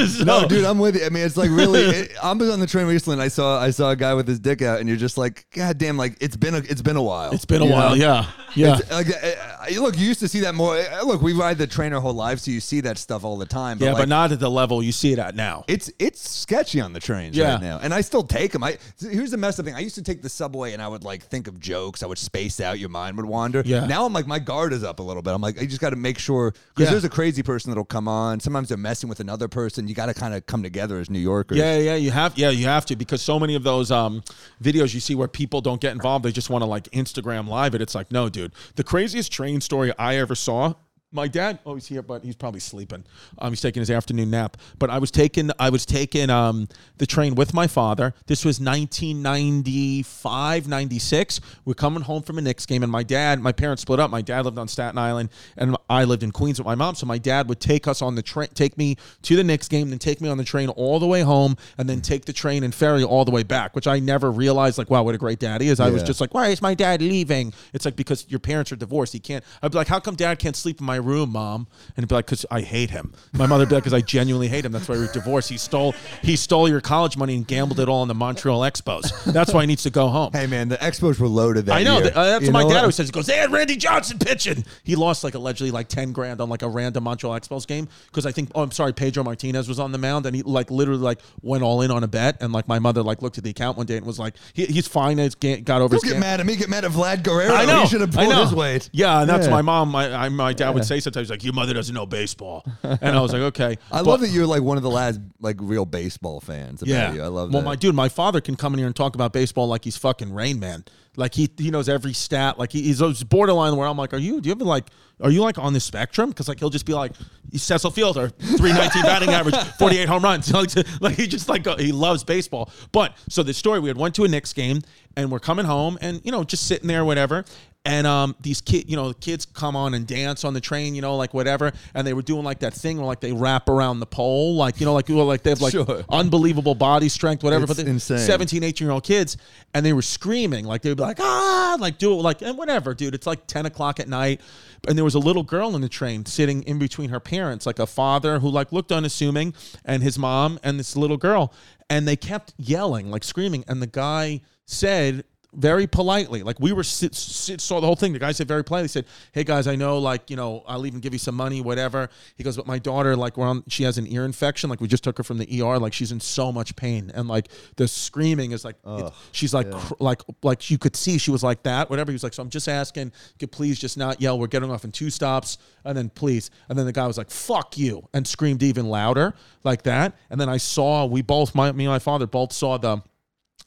so- 0.08 0.24
No, 0.24 0.48
dude, 0.48 0.66
I'm 0.66 0.80
with 0.80 0.96
you. 0.98 1.06
I 1.06 1.10
mean, 1.10 1.24
it's 1.24 1.38
like 1.38 1.50
really. 1.50 1.82
It, 1.82 2.12
I 2.22 2.32
was 2.34 2.50
on 2.50 2.60
the 2.60 2.68
train 2.68 2.88
recently, 2.88 3.14
and 3.14 3.22
I 3.22 3.28
saw 3.28 3.60
I 3.62 3.70
saw 3.72 3.92
a 3.92 3.96
guy 3.96 4.14
with 4.14 4.28
his 4.28 4.40
dick 4.40 4.62
out, 4.62 4.80
and 4.80 4.88
you're 4.90 4.98
just 4.98 5.18
like, 5.18 5.46
God 5.52 5.78
damn, 5.78 5.98
like 5.98 6.18
it's 6.22 6.36
been 6.36 6.56
a 6.56 6.60
it's 6.60 6.82
been 6.82 6.96
a 6.98 7.04
while. 7.04 7.32
It's 7.32 7.46
been 7.46 7.62
a 7.62 7.66
You 7.66 7.72
know? 7.72 7.76
while, 7.78 7.96
yeah, 7.98 8.26
yeah. 8.56 8.78
It's, 8.80 8.92
like, 8.92 9.08
uh, 9.10 9.78
uh, 9.78 9.82
look, 9.82 9.98
you 9.98 10.06
used 10.06 10.20
to 10.22 10.28
see 10.28 10.42
that 10.42 10.56
more. 10.56 10.78
uh, 10.78 11.04
Look, 11.06 11.22
we 11.22 11.34
ride 11.34 11.58
the 11.58 11.68
train 11.68 11.94
our 11.94 12.02
whole 12.02 12.14
lives, 12.14 12.44
so 12.44 12.52
you 12.52 12.60
see 12.60 12.82
that 12.82 12.98
stuff 12.98 13.24
all 13.24 13.38
the 13.38 13.46
time. 13.46 13.78
But 13.78 13.86
yeah, 13.86 13.92
like, 13.94 14.02
but 14.04 14.10
not 14.10 14.32
at 14.32 14.40
the 14.40 14.50
level 14.50 14.82
you 14.84 14.92
see 14.92 15.14
it 15.14 15.20
at 15.20 15.36
now. 15.36 15.64
It's 15.68 15.92
it's 16.00 16.28
sketchy 16.30 16.82
on 16.82 16.94
the 16.94 17.00
trains 17.00 17.36
Yeah. 17.38 17.54
right 17.54 17.62
now, 17.62 17.80
and 17.82 17.94
I 17.94 18.02
still 18.02 18.24
take 18.24 18.52
them. 18.52 18.64
I 18.64 18.78
here's 19.00 19.32
the 19.32 19.38
messed 19.38 19.60
up 19.60 19.66
thing. 19.66 19.76
I 19.76 19.80
used 19.80 19.96
to 19.96 20.04
take 20.04 20.22
the 20.22 20.30
subway, 20.30 20.74
and 20.74 20.82
I 20.82 20.88
would 20.88 21.04
like 21.04 21.24
think 21.24 21.48
of 21.48 21.60
jokes. 21.60 22.04
I 22.04 22.08
would 22.08 22.18
space 22.18 22.43
out. 22.62 22.80
Your 22.80 22.90
mind 22.90 23.18
would 23.18 23.26
wander. 23.26 23.62
Yeah. 23.66 23.86
Now 23.86 24.06
I'm 24.06 24.14
like 24.14 24.28
my 24.28 24.40
guard 24.40 24.74
is 24.74 24.84
up 24.84 25.00
a 25.00 25.04
little 25.04 25.22
bit. 25.22 25.34
I'm 25.34 25.42
like 25.42 25.62
I 25.62 25.66
just 25.66 25.82
got 25.82 25.92
to 25.92 25.96
make 25.96 26.18
sure 26.20 26.52
because 26.52 26.86
Yeah. 26.86 26.92
there's 26.92 27.04
a 27.04 27.10
crazy 27.10 27.44
person 27.44 27.70
that'll 27.72 27.86
come 27.86 28.08
on. 28.08 28.40
Sometimes 28.40 28.70
they're 28.70 28.78
messing 28.78 29.10
with 29.10 29.20
another 29.20 29.48
person. 29.48 29.88
You 29.88 29.96
got 29.96 30.08
to 30.08 30.14
kind 30.14 30.34
of 30.34 30.46
come 30.46 30.64
together 30.64 31.00
as 31.00 31.10
New 31.10 31.20
Yorkers. 31.20 31.58
Yeah, 31.58 31.78
yeah, 31.78 31.96
you 31.96 32.12
have, 32.12 32.38
yeah, 32.38 32.50
you 32.50 32.66
have 32.66 32.86
to 32.88 32.96
because 32.96 33.22
so 33.22 33.40
many 33.40 33.56
of 33.56 33.64
those 33.64 33.92
um, 33.92 34.24
videos 34.62 34.94
you 34.94 35.00
see 35.00 35.16
where 35.16 35.28
people 35.28 35.62
don't 35.62 35.82
get 35.82 35.92
involved, 35.94 36.26
they 36.26 36.32
just 36.32 36.50
want 36.50 36.62
to 36.62 36.68
like 36.68 36.86
Instagram 36.92 37.48
live 37.48 37.76
it. 37.76 37.82
It's 37.82 37.96
like, 37.96 38.12
no, 38.12 38.30
dude. 38.30 38.54
The 38.76 38.84
craziest 38.84 39.32
train 39.32 39.62
story 39.62 39.94
I 39.98 40.18
ever 40.18 40.36
saw. 40.36 40.74
My 41.14 41.28
dad, 41.28 41.60
oh, 41.64 41.76
he's 41.76 41.88
here, 41.88 42.02
but 42.02 42.24
he's 42.24 42.36
probably 42.36 42.60
sleeping. 42.60 43.04
Um, 43.38 43.52
he's 43.52 43.62
taking 43.62 43.82
his 43.82 43.92
afternoon 43.92 44.32
nap. 44.32 44.58
But 44.80 44.90
I 44.90 44.98
was 44.98 45.12
taking, 45.12 45.52
I 45.60 45.70
was 45.70 45.86
taking 45.86 46.32
um, 46.32 46.68
the 46.98 47.06
train 47.06 47.36
with 47.36 47.54
my 47.54 47.68
father. 47.68 48.16
This 48.26 48.44
was 48.44 48.60
1995, 48.60 50.68
96. 50.68 51.40
We're 51.66 51.76
coming 51.76 52.02
home 52.02 52.24
from 52.24 52.40
a 52.40 52.42
Knicks 52.42 52.66
game, 52.66 52.82
and 52.82 52.92
my 52.92 53.04
dad, 53.04 53.40
my 53.40 53.52
parents 53.52 53.84
split 53.84 54.00
up. 54.00 54.10
My 54.10 54.24
dad 54.24 54.46
lived 54.46 54.58
on 54.58 54.68
Staten 54.68 54.98
Island, 54.98 55.30
and 55.56 55.78
I 55.88 56.06
lived 56.06 56.24
in 56.24 56.32
Queens 56.32 56.60
with 56.60 56.66
my 56.66 56.74
mom. 56.74 56.96
So 56.96 57.06
my 57.06 57.20
dad 57.20 57.48
would 57.48 57.60
take 57.60 57.88
us 57.88 58.02
on 58.02 58.16
the 58.16 58.24
train, 58.24 58.48
take 58.56 58.76
me 58.76 58.96
to 59.22 59.36
the 59.36 59.44
Knicks 59.44 59.68
game, 59.68 59.92
then 59.92 60.00
take 60.00 60.20
me 60.20 60.30
on 60.30 60.40
the 60.40 60.44
train 60.44 60.70
all 60.70 60.98
the 60.98 61.06
way 61.06 61.22
home, 61.22 61.58
and 61.78 61.88
then 61.88 62.02
take 62.02 62.26
the 62.26 62.34
train 62.34 62.64
and 62.64 62.74
ferry 62.74 63.04
all 63.04 63.24
the 63.24 63.32
way 63.32 63.44
back. 63.44 63.76
Which 63.76 63.86
I 63.86 64.00
never 64.00 64.32
realized, 64.32 64.80
like, 64.80 64.90
wow, 64.90 65.04
what 65.04 65.14
a 65.14 65.20
great 65.20 65.38
dad 65.38 65.62
he 65.62 65.68
is. 65.68 65.80
I 65.80 65.92
was 65.92 66.02
just 66.02 66.20
like, 66.20 66.34
why 66.34 66.48
is 66.48 66.60
my 66.60 66.74
dad 66.74 67.04
leaving? 67.04 67.54
It's 67.72 67.86
like 67.86 67.96
because 67.96 68.26
your 68.30 68.40
parents 68.40 68.72
are 68.72 68.78
divorced. 68.78 69.14
He 69.14 69.20
can't. 69.20 69.44
I'd 69.62 69.72
be 69.72 69.78
like, 69.78 69.88
how 69.88 70.00
come 70.00 70.16
dad 70.16 70.40
can't 70.40 70.56
sleep 70.56 70.80
in 70.80 70.88
my 70.88 71.03
room, 71.04 71.32
mom? 71.32 71.68
And 71.96 72.04
he'd 72.04 72.10
be 72.10 72.16
like, 72.16 72.26
because 72.26 72.46
I 72.50 72.62
hate 72.62 72.90
him. 72.90 73.14
My 73.34 73.46
mother'd 73.46 73.70
be 73.70 73.76
like, 73.76 73.84
because 73.84 73.94
I 73.94 74.02
genuinely 74.02 74.48
hate 74.48 74.66
him. 74.66 74.72
That's 74.72 74.88
why 74.88 74.96
we're 74.96 75.12
divorced. 75.12 75.50
He 75.50 75.58
stole 75.58 75.94
he 76.22 76.36
stole 76.36 76.68
your 76.70 76.82
college 76.82 77.18
money 77.18 77.36
and 77.36 77.48
gambled 77.48 77.80
it 77.80 77.88
all 77.90 78.02
on 78.02 78.08
the 78.08 78.14
Montreal 78.16 78.62
Expos. 78.62 79.24
That's 79.32 79.54
why 79.54 79.62
he 79.62 79.68
needs 79.68 79.84
to 79.84 79.90
go 79.90 80.08
home. 80.08 80.32
Hey 80.34 80.48
man, 80.48 80.70
the 80.70 80.78
Expos 80.78 81.20
were 81.20 81.28
loaded. 81.28 81.66
That 81.68 81.76
I 81.78 81.84
know. 81.84 82.00
year. 82.00 82.12
uh, 82.16 82.26
that's 82.26 82.46
You 82.46 82.52
what 82.52 82.64
my 82.64 82.70
dad 82.74 82.80
always 82.82 82.96
says. 82.96 83.08
He 83.08 83.12
goes, 83.12 83.26
they 83.26 83.38
had 83.38 83.52
Randy 83.52 83.76
Johnson 83.76 84.18
pitching. 84.20 84.66
He 84.84 84.96
lost 84.96 85.24
like 85.24 85.36
allegedly 85.36 85.72
like 85.72 85.88
10 85.90 86.12
grand 86.14 86.42
on 86.42 86.50
like 86.50 86.62
a 86.62 86.70
random 86.70 87.04
Montreal 87.04 87.40
Expos 87.40 87.68
game 87.68 87.88
because 88.08 88.26
I 88.26 88.32
think, 88.32 88.50
oh, 88.56 88.64
I'm 88.64 88.72
sorry, 88.72 88.94
Pedro 88.94 89.24
Martinez 89.24 89.68
was 89.68 89.80
on 89.80 89.92
the 89.92 89.98
mound 89.98 90.26
and 90.26 90.36
he 90.36 90.42
like 90.44 90.72
literally 90.72 91.02
like 91.02 91.20
went 91.42 91.64
all 91.64 91.82
in 91.82 91.92
on 91.92 92.04
a 92.04 92.08
bet. 92.08 92.38
And 92.42 92.54
like 92.54 92.68
my 92.68 92.80
mother 92.80 93.04
like 93.04 93.22
looked 93.22 93.38
at 93.38 93.44
the 93.44 93.50
account 93.50 93.78
one 93.78 93.86
day 93.86 93.98
and 93.98 94.06
was 94.06 94.20
like, 94.20 94.36
he, 94.54 94.66
he's 94.66 94.88
fine. 94.88 95.18
He's 95.18 95.36
got 95.36 95.82
over 95.82 95.90
Don't 95.90 95.92
his 95.94 96.04
get 96.04 96.12
game. 96.14 96.20
mad 96.22 96.40
at 96.40 96.46
me. 96.46 96.56
Get 96.56 96.70
mad 96.70 96.86
at 96.86 96.92
Vlad 96.92 97.24
Guerrero. 97.24 97.54
I 97.54 97.66
know. 97.66 97.82
He 97.82 97.88
should 97.88 98.02
have 98.02 98.12
pulled 98.12 98.34
his 98.34 98.54
weight. 98.54 98.90
Yeah, 98.94 99.22
and 99.22 99.30
that's 99.30 99.46
Yeah. 99.48 99.52
my 99.52 99.62
mom. 99.62 99.90
My 99.90 100.14
I, 100.14 100.30
my 100.30 100.54
dad 100.54 100.72
would 100.72 100.86
say 100.86 100.93
sometimes 101.00 101.30
like, 101.30 101.44
"Your 101.44 101.54
mother 101.54 101.74
doesn't 101.74 101.94
know 101.94 102.06
baseball," 102.06 102.66
and 102.84 103.04
I 103.18 103.22
was 103.22 103.34
like, 103.34 103.42
"Okay." 103.42 103.78
I 103.92 104.00
But- 104.04 104.06
love 104.06 104.22
that 104.22 104.30
you're 104.30 104.46
like 104.48 104.62
one 104.62 104.78
of 104.78 104.84
the 104.84 104.90
last 104.90 105.20
like 105.40 105.58
real 105.60 105.86
baseball 105.86 106.40
fans. 106.40 106.84
Yeah, 106.86 107.14
you. 107.14 107.22
I 107.22 107.28
love 107.28 107.50
that. 107.50 107.56
Well, 107.56 107.62
that. 107.64 107.70
my 107.70 107.76
dude, 107.76 107.96
my 107.96 108.10
father 108.10 108.42
can 108.42 108.56
come 108.56 108.74
in 108.74 108.80
here 108.80 108.88
and 108.88 108.96
talk 108.96 109.16
about 109.16 109.34
baseball 109.34 109.68
like 109.68 109.84
he's 109.84 109.98
fucking 109.98 110.34
Rain 110.34 110.60
Man. 110.60 110.84
Like 111.16 111.36
he 111.36 111.50
he 111.58 111.70
knows 111.70 111.88
every 111.90 112.14
stat. 112.14 112.58
Like 112.58 112.72
he, 112.72 112.82
he's 112.82 112.98
those 112.98 113.24
borderline 113.24 113.76
where 113.76 113.88
I'm 113.88 113.98
like, 113.98 114.14
are 114.14 114.18
you? 114.18 114.42
Do 114.42 114.50
you 114.50 114.56
ever 114.56 114.64
like? 114.66 114.86
Are 115.22 115.30
you 115.30 115.42
like 115.42 115.60
on 115.60 115.72
the 115.74 115.80
spectrum? 115.80 116.30
Because 116.30 116.48
like 116.48 116.58
he'll 116.60 116.72
just 116.72 116.88
be 116.88 116.94
like, 116.94 117.12
he's 117.52 117.62
Cecil 117.62 117.92
Fielder, 117.92 118.30
three 118.30 118.74
nineteen 118.74 119.04
batting 119.04 119.30
average, 119.40 119.56
forty 119.78 120.00
eight 120.00 120.10
home 120.10 120.24
runs. 120.24 120.52
like, 120.54 120.70
like 121.02 121.16
he 121.16 121.28
just 121.28 121.48
like 121.48 121.68
uh, 121.68 121.78
he 121.78 121.92
loves 121.92 122.24
baseball. 122.24 122.72
But 122.92 123.16
so 123.30 123.44
the 123.44 123.54
story 123.54 123.80
we 123.80 123.90
had 123.90 123.98
went 123.98 124.16
to 124.16 124.24
a 124.24 124.28
Knicks 124.28 124.54
game 124.54 124.82
and 125.16 125.32
we're 125.32 125.40
coming 125.40 125.66
home 125.66 126.00
and 126.02 126.20
you 126.24 126.32
know 126.32 126.44
just 126.44 126.66
sitting 126.66 126.88
there 126.88 127.06
whatever. 127.06 127.46
And 127.86 128.08
um, 128.08 128.34
these 128.40 128.62
kid, 128.62 128.90
you 128.90 128.96
know, 128.96 129.10
the 129.10 129.14
kids 129.16 129.46
come 129.46 129.76
on 129.76 129.94
and 129.94 130.08
dance 130.08 130.46
on 130.46 130.54
the 130.54 130.62
train, 130.62 130.96
you 130.96 131.02
know, 131.02 131.18
like 131.18 131.34
whatever. 131.34 131.74
And 131.94 132.08
they 132.08 132.14
were 132.14 132.22
doing 132.22 132.46
like 132.46 132.60
that 132.60 132.74
thing 132.74 132.96
where 132.96 133.06
like 133.06 133.20
they 133.20 133.34
wrap 133.34 133.68
around 133.68 134.00
the 134.00 134.06
pole, 134.06 134.56
like 134.56 134.80
you 134.80 134.86
know, 134.86 134.94
like 134.94 135.10
like 135.10 135.44
they 135.44 135.50
have 135.50 135.60
like 135.62 135.74
Sure. 135.74 136.06
unbelievable 136.10 136.76
body 136.76 137.10
strength, 137.10 137.44
whatever. 137.44 137.66
It's 137.66 137.76
but 137.76 137.86
insane. 137.86 138.20
17, 138.20 138.64
18 138.64 138.86
year 138.86 138.94
old 138.94 139.04
kids, 139.04 139.36
and 139.74 139.86
they 139.86 139.92
were 139.92 140.02
screaming 140.02 140.64
like 140.64 140.82
they'd 140.82 140.96
be 140.96 141.04
like 141.04 141.20
ah, 141.20 141.76
like 141.78 141.98
do 141.98 142.14
it 142.14 142.22
like 142.22 142.42
and 142.42 142.58
whatever, 142.58 142.94
dude. 142.94 143.14
It's 143.14 143.28
like 143.28 143.48
ten 143.48 143.66
o'clock 143.66 144.00
at 144.00 144.08
night, 144.08 144.40
and 144.88 144.98
there 144.98 145.04
was 145.04 145.16
a 145.16 145.20
little 145.20 145.44
girl 145.44 145.76
in 145.76 145.82
the 145.82 145.90
train 145.90 146.26
sitting 146.26 146.64
in 146.64 146.80
between 146.80 147.10
her 147.10 147.20
parents, 147.20 147.66
like 147.66 147.80
a 147.80 147.88
father 147.88 148.40
who 148.40 148.48
like 148.50 148.72
looked 148.72 148.94
unassuming, 148.94 149.54
and 149.84 150.02
his 150.04 150.18
mom 150.18 150.58
and 150.64 150.80
this 150.80 150.96
little 150.96 151.18
girl, 151.18 151.54
and 151.90 152.08
they 152.08 152.16
kept 152.16 152.54
yelling 152.58 153.12
like 153.12 153.26
screaming, 153.26 153.66
and 153.68 153.82
the 153.82 153.88
guy 153.88 154.40
said 154.66 155.26
very 155.56 155.86
politely. 155.88 156.42
Like 156.44 156.60
we 156.60 156.72
were 156.72 156.84
sit, 156.84 157.14
sit, 157.16 157.62
saw 157.62 157.80
the 157.80 157.86
whole 157.88 157.96
thing. 157.96 158.14
The 158.14 158.20
guy 158.20 158.32
said 158.32 158.48
very 158.48 158.64
politely, 158.64 158.88
said, 158.88 159.06
"Hey 159.32 159.44
guys, 159.44 159.68
I 159.68 159.76
know, 159.76 159.98
like 160.00 160.30
you 160.30 160.36
know, 160.36 160.64
I'll 160.68 160.86
even 160.86 161.00
give 161.00 161.14
you 161.14 161.20
some 161.20 161.36
money, 161.36 161.62
whatever." 161.62 162.10
He 162.36 162.44
goes, 162.44 162.58
"But 162.58 162.68
my 162.68 162.80
daughter, 162.80 163.16
like, 163.16 163.38
we're 163.38 163.48
on, 163.48 163.64
she 163.68 163.84
has 163.84 163.98
an 163.98 164.08
ear 164.12 164.26
infection. 164.26 164.70
Like 164.70 164.82
we 164.82 164.88
just 164.88 165.04
took 165.04 165.18
her 165.18 165.24
from 165.24 165.38
the 165.38 165.62
ER. 165.62 165.78
Like 165.80 165.94
she's 165.94 166.12
in 166.12 166.20
so 166.20 166.52
much 166.52 166.76
pain, 166.76 167.12
and 167.14 167.28
like 167.28 167.50
the 167.76 167.88
screaming 167.88 168.52
is 168.52 168.66
like, 168.66 168.76
it- 168.86 169.14
she's 169.32 169.54
like, 169.54 169.70
cr- 169.72 169.94
like, 170.00 170.22
like 170.42 170.72
you 170.72 170.78
could 170.78 170.96
see 170.96 171.18
she 171.18 171.32
was 171.32 171.44
like 171.44 171.64
that, 171.64 171.90
whatever." 171.90 172.12
He 172.12 172.16
was 172.16 172.24
like, 172.24 172.34
"So 172.34 172.42
I'm 172.44 172.50
just 172.50 172.68
asking, 172.68 173.12
could 173.40 173.52
please 173.52 173.80
just 173.80 173.98
not 173.98 174.22
yell. 174.22 174.40
We're 174.40 174.48
getting 174.48 174.72
off 174.72 174.84
in 174.86 174.92
two 174.92 175.10
stops, 175.10 175.58
and 175.86 175.98
then 175.98 176.10
please." 176.10 176.50
And 176.70 176.78
then 176.80 176.86
the 176.86 176.94
guy 176.94 177.06
was 177.08 177.18
like, 177.18 177.30
"Fuck 177.32 177.78
you," 177.78 178.08
and 178.14 178.28
screamed 178.28 178.64
even 178.64 178.88
louder 178.88 179.34
like 179.64 179.84
that. 179.84 180.16
And 180.30 180.42
then 180.42 180.50
I 180.50 180.58
saw, 180.58 181.06
we 181.06 181.22
both, 181.22 181.54
my 181.54 181.72
me 181.72 181.86
and 181.86 181.92
my 181.94 182.00
father 182.00 182.26
both 182.28 182.54
saw 182.54 182.78
the 182.78 183.02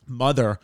mother 0.07 0.59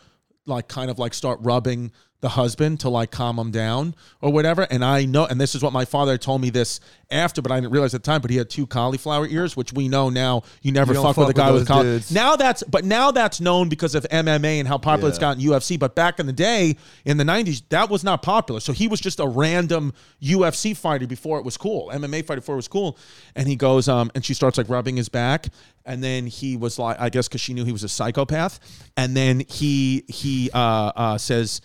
like 0.47 0.69
kind 0.69 0.91
of 0.91 0.99
like 0.99 1.15
start 1.15 1.39
rubbing 1.43 1.93
the 2.23 2.29
husband 2.31 2.79
to 2.81 2.89
like 2.89 3.11
calm 3.11 3.37
him 3.37 3.51
down 3.51 3.95
or 4.21 4.33
whatever. 4.33 4.63
And 4.71 4.85
I 4.85 5.05
know, 5.05 5.27
and 5.27 5.41
this 5.41 5.57
is 5.57 5.63
what 5.63 5.73
my 5.73 5.85
father 5.85 6.17
told 6.17 6.41
me 6.41 6.51
this 6.51 6.79
after, 7.11 7.43
but 7.43 7.51
I 7.51 7.57
didn't 7.61 7.73
realize 7.73 7.95
at 7.95 8.05
the 8.05 8.11
time. 8.11 8.21
But 8.23 8.31
he 8.31 8.37
had 8.37 8.49
two 8.49 8.65
cauliflower 8.67 9.27
ears, 9.27 9.57
which 9.57 9.73
we 9.73 9.89
know 9.89 10.09
now 10.09 10.45
you 10.63 10.71
never 10.71 10.93
You 10.93 11.03
don't 11.03 11.07
fuck, 11.15 11.17
with 11.17 11.25
a 11.27 11.29
fuck 11.31 11.37
guy 11.37 11.51
with 11.51 11.63
with 11.63 11.69
those 11.69 11.83
dudes. 11.85 12.13
Now 12.13 12.37
that's, 12.37 12.63
but 12.63 12.85
now 12.85 13.11
that's 13.11 13.41
known 13.41 13.69
because 13.69 13.97
of 13.97 14.07
MMA 14.09 14.61
and 14.61 14.69
how 14.69 14.79
popular 14.79 15.09
it's 15.09 15.19
Yeah. 15.19 15.35
gotten 15.35 15.43
UFC. 15.43 15.77
But 15.77 15.97
back 15.97 16.21
in 16.21 16.27
the 16.27 16.33
day, 16.33 16.77
in 17.05 17.17
the 17.17 17.25
'90s, 17.25 17.63
that 17.71 17.91
was 17.91 18.05
not 18.05 18.23
popular. 18.23 18.61
So 18.61 18.73
he 18.73 18.87
was 18.87 19.01
just 19.01 19.19
a 19.19 19.27
random 19.27 19.93
UFC 20.23 20.77
fighter 20.77 21.09
before 21.09 21.41
it 21.41 21.45
was 21.45 21.57
cool, 21.57 21.91
MMA 21.93 22.25
fighter 22.25 22.41
before 22.41 22.55
it 22.55 22.57
was 22.57 22.69
cool. 22.69 22.97
And 23.35 23.49
he 23.49 23.57
goes, 23.57 23.89
um, 23.89 24.13
and 24.15 24.25
she 24.25 24.33
starts 24.33 24.59
like 24.59 24.69
rubbing 24.69 24.97
his 24.97 25.09
back, 25.09 25.49
and 25.85 26.05
then 26.05 26.29
he 26.29 26.57
was 26.57 26.79
like, 26.79 27.01
I 27.01 27.09
guess 27.09 27.27
because 27.27 27.41
she 27.41 27.53
knew 27.53 27.65
he 27.65 27.73
was 27.73 27.83
a 27.83 27.89
psychopath, 27.89 28.61
and 28.97 29.17
then 29.17 29.41
he 29.49 30.05
he 30.07 30.51
uh, 30.55 30.93
uh, 30.95 31.19
says, 31.19 31.61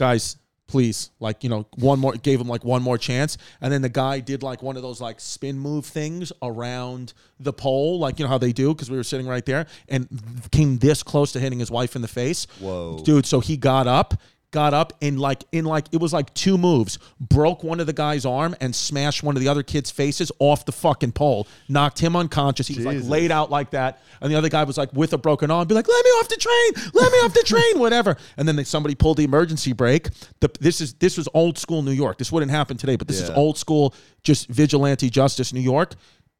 guys. 0.00 0.36
Please, 0.66 1.10
like 1.18 1.42
you 1.42 1.50
know, 1.50 1.66
one 1.78 1.98
more 1.98 2.12
gave 2.12 2.40
him 2.40 2.46
like 2.46 2.64
one 2.64 2.80
more 2.80 2.96
chance, 2.96 3.36
and 3.60 3.72
then 3.72 3.82
the 3.82 3.88
guy 3.88 4.20
did 4.20 4.44
like 4.44 4.62
one 4.62 4.76
of 4.76 4.82
those 4.82 5.00
like 5.00 5.18
spin 5.18 5.58
move 5.58 5.84
things 5.84 6.32
around 6.42 7.12
the 7.40 7.52
pole, 7.52 7.98
like 7.98 8.20
you 8.20 8.24
know 8.24 8.28
how 8.28 8.38
they 8.38 8.52
do, 8.52 8.72
because 8.72 8.88
we 8.88 8.96
were 8.96 9.02
sitting 9.02 9.26
right 9.26 9.44
there, 9.44 9.66
and 9.88 10.06
came 10.52 10.78
this 10.78 11.02
close 11.02 11.32
to 11.32 11.40
hitting 11.40 11.58
his 11.58 11.72
wife 11.72 11.96
in 11.96 12.02
the 12.02 12.08
face. 12.08 12.46
Whoa. 12.60 13.02
dude! 13.04 13.26
So 13.26 13.40
he 13.40 13.56
got 13.56 13.88
up, 13.88 14.14
got 14.50 14.74
up, 14.74 14.92
and 15.00 15.20
like 15.20 15.44
in 15.52 15.64
like 15.64 15.86
it 15.92 15.98
was 16.00 16.12
like 16.12 16.32
two 16.34 16.58
moves, 16.58 16.98
broke 17.20 17.62
one 17.62 17.80
of 17.80 17.86
the 17.86 17.92
guy's 17.92 18.24
arm 18.26 18.54
and 18.60 18.74
smashed 18.74 19.22
one 19.22 19.36
of 19.36 19.40
the 19.42 19.48
other 19.48 19.62
kids' 19.62 19.90
faces 19.90 20.32
off 20.38 20.64
the 20.64 20.72
fucking 20.72 21.12
pole, 21.12 21.46
knocked 21.68 21.98
him 21.98 22.16
unconscious. 22.16 22.66
He 22.66 22.76
was 22.76 22.84
like 22.86 23.02
laid 23.04 23.30
out 23.30 23.50
like 23.50 23.70
that, 23.70 24.00
and 24.20 24.30
the 24.32 24.36
other 24.36 24.48
guy 24.48 24.64
was 24.64 24.76
like 24.78 24.92
with 24.92 25.12
a 25.12 25.18
broken 25.18 25.50
arm, 25.50 25.68
be 25.68 25.74
like, 25.74 25.88
"Let 25.88 26.04
me 26.04 26.10
off 26.12 26.28
the 26.28 26.36
train, 26.36 26.90
let 26.94 27.12
me 27.12 27.18
off 27.18 27.34
the 27.34 27.42
train, 27.44 27.78
whatever." 27.78 28.16
And 28.36 28.46
then 28.48 28.56
they, 28.56 28.64
somebody 28.64 28.94
pulled 28.94 29.16
the 29.18 29.24
emergency 29.24 29.72
brake. 29.72 30.08
The, 30.40 30.50
this 30.60 30.80
is 30.80 30.94
this 30.94 31.16
was 31.16 31.28
old 31.34 31.58
school 31.58 31.82
New 31.82 31.92
York. 31.92 32.18
This 32.18 32.32
wouldn't 32.32 32.50
happen 32.52 32.76
today, 32.76 32.96
but 32.96 33.08
this 33.08 33.20
is 33.20 33.28
Yeah. 33.28 33.34
old 33.36 33.58
school, 33.58 33.94
just 34.22 34.48
vigilante 34.48 35.10
justice 35.10 35.52
New 35.52 35.60
York. 35.60 35.94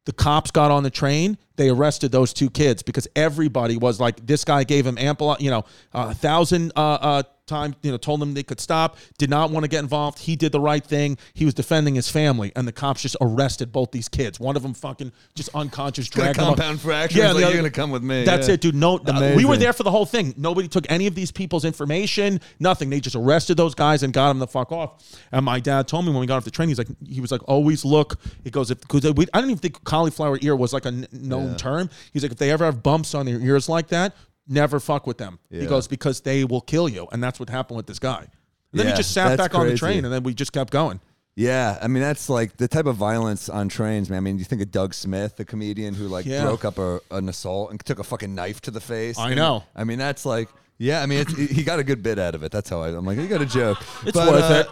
The 0.05 0.13
cops 0.13 0.49
got 0.49 0.71
on 0.71 0.81
the 0.81 0.89
train. 0.89 1.37
They 1.57 1.69
arrested 1.69 2.11
those 2.11 2.33
two 2.33 2.49
kids 2.49 2.81
because 2.81 3.07
everybody 3.15 3.77
was 3.77 3.99
like, 3.99 4.25
this 4.25 4.43
guy 4.43 4.63
gave 4.63 4.83
him 4.83 4.97
ample, 4.97 5.37
you 5.39 5.51
know, 5.51 5.63
a 5.93 6.15
thousand 6.15 6.71
uh, 6.75 6.79
uh, 6.79 7.23
time, 7.51 7.75
you 7.83 7.91
know, 7.91 7.97
told 7.97 8.19
them 8.21 8.33
they 8.33 8.43
could 8.43 8.59
stop, 8.59 8.97
did 9.17 9.29
not 9.29 9.51
want 9.51 9.63
to 9.63 9.67
get 9.67 9.79
involved. 9.79 10.19
He 10.19 10.35
did 10.35 10.51
the 10.51 10.59
right 10.59 10.83
thing. 10.83 11.17
He 11.33 11.45
was 11.45 11.53
defending 11.53 11.95
his 11.95 12.09
family, 12.09 12.51
and 12.55 12.67
the 12.67 12.71
cops 12.71 13.01
just 13.01 13.17
arrested 13.21 13.71
both 13.71 13.91
these 13.91 14.07
kids. 14.09 14.39
One 14.39 14.55
of 14.55 14.63
them 14.63 14.73
fucking 14.73 15.11
just 15.35 15.49
unconscious, 15.53 16.07
dragged 16.09 16.37
compound 16.39 16.79
fracture. 16.81 17.17
Yeah, 17.19 17.25
Yeah, 17.27 17.31
like, 17.33 17.43
other- 17.43 17.53
you're 17.53 17.61
gonna 17.61 17.69
come 17.71 17.91
with 17.91 18.03
me. 18.03 18.23
That's 18.23 18.47
Yeah. 18.47 18.53
it, 18.55 18.61
dude. 18.61 18.75
No, 18.75 18.99
we 19.35 19.45
were 19.45 19.57
there 19.57 19.73
for 19.73 19.83
the 19.83 19.91
whole 19.91 20.05
thing. 20.05 20.33
Nobody 20.37 20.67
took 20.67 20.85
any 20.89 21.07
of 21.07 21.15
these 21.15 21.31
people's 21.31 21.65
information. 21.65 22.39
Nothing. 22.59 22.89
They 22.89 22.99
just 22.99 23.15
arrested 23.15 23.57
those 23.57 23.75
guys 23.75 24.03
and 24.03 24.13
got 24.13 24.29
them 24.29 24.39
the 24.39 24.47
fuck 24.47 24.71
off. 24.71 25.03
And 25.31 25.45
my 25.45 25.59
dad 25.59 25.87
told 25.87 26.05
me 26.05 26.11
when 26.11 26.21
we 26.21 26.27
got 26.27 26.37
off 26.37 26.45
the 26.45 26.51
train, 26.51 26.69
he's 26.69 26.77
like, 26.77 26.87
he 27.07 27.21
was 27.21 27.31
like, 27.31 27.41
always 27.47 27.83
look. 27.85 28.17
He 28.43 28.49
goes, 28.49 28.71
if 28.71 28.79
because 28.81 29.03
we, 29.13 29.25
I 29.33 29.41
don't 29.41 29.49
even 29.49 29.59
think 29.59 29.83
cauliflower 29.83 30.37
ear 30.41 30.55
was 30.55 30.73
like 30.73 30.85
a 30.85 30.91
known 31.11 31.55
term. 31.57 31.89
He's 32.13 32.23
like, 32.23 32.31
if 32.31 32.37
they 32.37 32.51
ever 32.51 32.65
have 32.65 32.81
bumps 32.83 33.13
on 33.13 33.25
their 33.25 33.39
ears 33.39 33.67
like 33.69 33.87
that, 33.89 34.15
never 34.47 34.79
fuck 34.79 35.07
with 35.07 35.17
them. 35.17 35.39
He 35.49 35.65
goes 35.65 35.87
because 35.87 36.21
they 36.21 36.43
will 36.43 36.61
kill 36.61 36.89
you, 36.89 37.07
and 37.11 37.23
that's 37.23 37.39
what 37.39 37.49
happened 37.49 37.77
with 37.77 37.87
this 37.87 37.99
guy. 37.99 38.27
And 38.71 38.79
then 38.79 38.87
he 38.87 38.93
just 38.93 39.13
sat 39.13 39.37
back 39.37 39.53
on 39.55 39.67
the 39.67 39.77
train, 39.77 40.05
and 40.05 40.13
then 40.13 40.23
we 40.23 40.33
just 40.33 40.53
kept 40.53 40.71
going. 40.71 40.99
Yeah, 41.35 41.77
I 41.81 41.87
mean 41.87 42.03
that's 42.03 42.29
like 42.29 42.57
the 42.57 42.67
type 42.67 42.85
of 42.85 42.97
violence 42.97 43.47
on 43.47 43.69
trains, 43.69 44.09
man. 44.09 44.17
I 44.17 44.19
mean, 44.19 44.37
you 44.37 44.43
think 44.43 44.61
of 44.61 44.69
Doug 44.69 44.93
Smith, 44.93 45.37
the 45.37 45.45
comedian 45.45 45.93
who 45.93 46.07
like 46.09 46.25
Yeah. 46.25 46.43
broke 46.43 46.65
up 46.65 46.77
a, 46.77 46.99
an 47.09 47.29
assault 47.29 47.71
and 47.71 47.79
took 47.85 47.99
a 47.99 48.03
fucking 48.03 48.35
knife 48.35 48.59
to 48.61 48.71
the 48.71 48.81
face. 48.81 49.17
I 49.17 49.27
And, 49.27 49.37
know. 49.37 49.63
I 49.73 49.85
mean, 49.85 49.97
that's 49.97 50.25
like, 50.25 50.49
yeah. 50.81 51.01
I 51.01 51.05
mean, 51.05 51.19
it's, 51.19 51.35
he 51.37 51.63
got 51.63 51.79
a 51.79 51.83
good 51.83 52.03
bit 52.03 52.19
out 52.19 52.35
of 52.35 52.43
it. 52.43 52.51
That's 52.51 52.69
how 52.69 52.81
I, 52.81 52.89
I'm 52.89 53.05
like, 53.05 53.17
he 53.17 53.27
got 53.27 53.41
a 53.41 53.45
joke. 53.45 53.77
It's 54.03 54.17
But, 54.17 54.31
worth 54.31 54.43
uh, 54.43 54.53
it. 54.53 54.67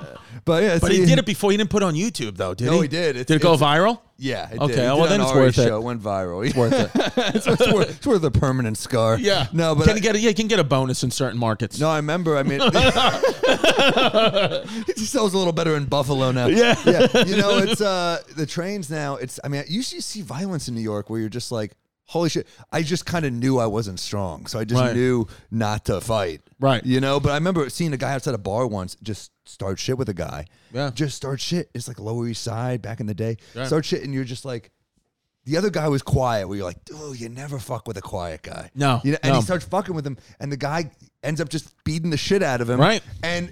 But 0.46 0.64
yeah, 0.64 0.80
But 0.80 0.92
he 0.92 1.06
did 1.06 1.20
it 1.20 1.26
before. 1.26 1.52
He 1.52 1.58
didn't 1.58 1.70
put 1.70 1.84
it 1.84 1.86
on 1.86 1.94
YouTube 1.94 2.38
though, 2.38 2.54
did 2.54 2.66
he? 2.66 2.72
No, 2.72 2.82
he 2.82 2.88
did. 2.88 3.10
It's- 3.16 3.26
did 3.26 3.36
it 3.38 3.42
go 3.44 3.56
viral? 3.58 4.00
Yeah. 4.18 4.50
It 4.52 4.60
Okay, 4.60 4.76
Did. 4.76 4.92
He 4.92 5.00
well, 5.00 5.08
then 5.08 5.22
it's 5.22 5.32
Ari's 5.32 5.58
worth 5.58 5.66
it. 5.66 5.70
Show. 5.70 5.78
It 5.78 5.84
went 5.84 6.02
viral. 6.02 6.46
It's 6.46 6.56
Worth 6.56 6.74
it. 6.74 6.92
it's, 7.36 7.48
worth, 7.48 7.90
it's 7.98 8.08
worth 8.08 8.24
a 8.24 8.32
permanent 8.32 8.78
scar. 8.78 9.18
Yeah. 9.18 9.48
No, 9.54 9.76
but 9.76 9.86
can 9.86 9.94
I- 9.94 9.96
you 9.96 10.02
get 10.02 10.16
a, 10.16 10.20
yeah, 10.20 10.30
you 10.30 10.36
can 10.36 10.48
get 10.48 10.60
a 10.60 10.64
bonus 10.64 11.04
in 11.04 11.12
certain 11.12 11.40
markets. 11.40 11.80
No, 11.80 11.90
I 11.90 11.98
remember. 11.98 12.38
I 12.38 12.44
mean, 12.44 12.60
he 14.96 15.06
sells 15.06 15.34
a 15.34 15.38
little 15.38 15.54
better 15.54 15.76
in 15.78 15.86
Buffalo 15.86 16.32
now. 16.32 16.48
Yeah. 16.48 16.76
yeah. 16.86 17.24
You 17.26 17.38
know, 17.38 17.58
it's 17.60 17.82
uh 17.82 18.22
the 18.36 18.46
trains 18.46 18.90
now. 18.90 19.16
It's. 19.16 19.40
I 19.44 19.48
mean, 19.48 19.64
you 19.68 19.84
see 19.84 20.22
violence 20.22 20.68
in 20.68 20.76
New 20.76 20.82
York 20.82 21.10
where 21.10 21.20
you're 21.20 21.30
just 21.30 21.52
like, 21.52 21.72
holy 22.10 22.28
shit. 22.28 22.48
I 22.72 22.82
just 22.82 23.06
kind 23.06 23.24
of 23.24 23.32
knew 23.32 23.60
I 23.60 23.68
wasn't 23.68 24.00
strong, 24.00 24.48
so 24.48 24.58
I 24.60 24.66
just 24.66 24.82
Right. 24.82 24.96
knew 24.96 25.28
not 25.52 25.86
to 25.86 26.02
fight. 26.02 26.42
Right. 26.60 26.84
You 26.84 27.00
know, 27.00 27.20
but 27.20 27.32
I 27.32 27.36
remember 27.36 27.70
seeing 27.70 27.94
a 27.94 27.98
guy 27.98 28.14
outside 28.14 28.34
a 28.34 28.40
bar 28.40 28.66
once 28.66 28.98
just 29.04 29.32
start 29.46 29.78
shit 29.80 29.98
with 29.98 30.10
a 30.10 30.14
guy. 30.14 30.46
Yeah. 30.74 30.90
Just 30.94 31.16
start 31.16 31.40
shit. 31.40 31.70
It's 31.76 31.88
like 31.88 32.00
Lower 32.00 32.28
East 32.28 32.44
Side 32.44 32.82
back 32.82 33.00
in 33.00 33.06
the 33.06 33.14
day. 33.14 33.38
Yeah. 33.54 33.66
Start 33.66 33.86
shit, 33.86 34.04
and 34.04 34.14
you're 34.14 34.24
just 34.26 34.44
like. 34.44 34.72
The 35.46 35.58
other 35.58 35.70
guy 35.72 35.88
was 35.88 36.04
quiet. 36.04 36.48
Where 36.48 36.58
you're 36.58 36.66
like, 36.66 36.84
dude, 36.86 37.20
you 37.20 37.30
never 37.30 37.58
fuck 37.58 37.88
with 37.88 37.98
a 37.98 38.02
quiet 38.02 38.44
guy. 38.44 38.70
No, 38.76 39.02
you 39.04 39.14
know, 39.14 39.18
and 39.24 39.32
no. 39.32 39.40
he 39.40 39.44
starts 39.44 39.66
fucking 39.66 39.96
with 39.96 40.06
him, 40.06 40.18
and 40.40 40.52
the 40.52 40.58
guy 40.58 40.92
ends 41.24 41.42
up 41.42 41.50
just 41.50 41.74
beating 41.86 42.12
the 42.12 42.18
shit 42.18 42.44
out 42.44 42.62
of 42.62 42.70
him. 42.70 42.80
Right. 42.80 43.02
And 43.24 43.52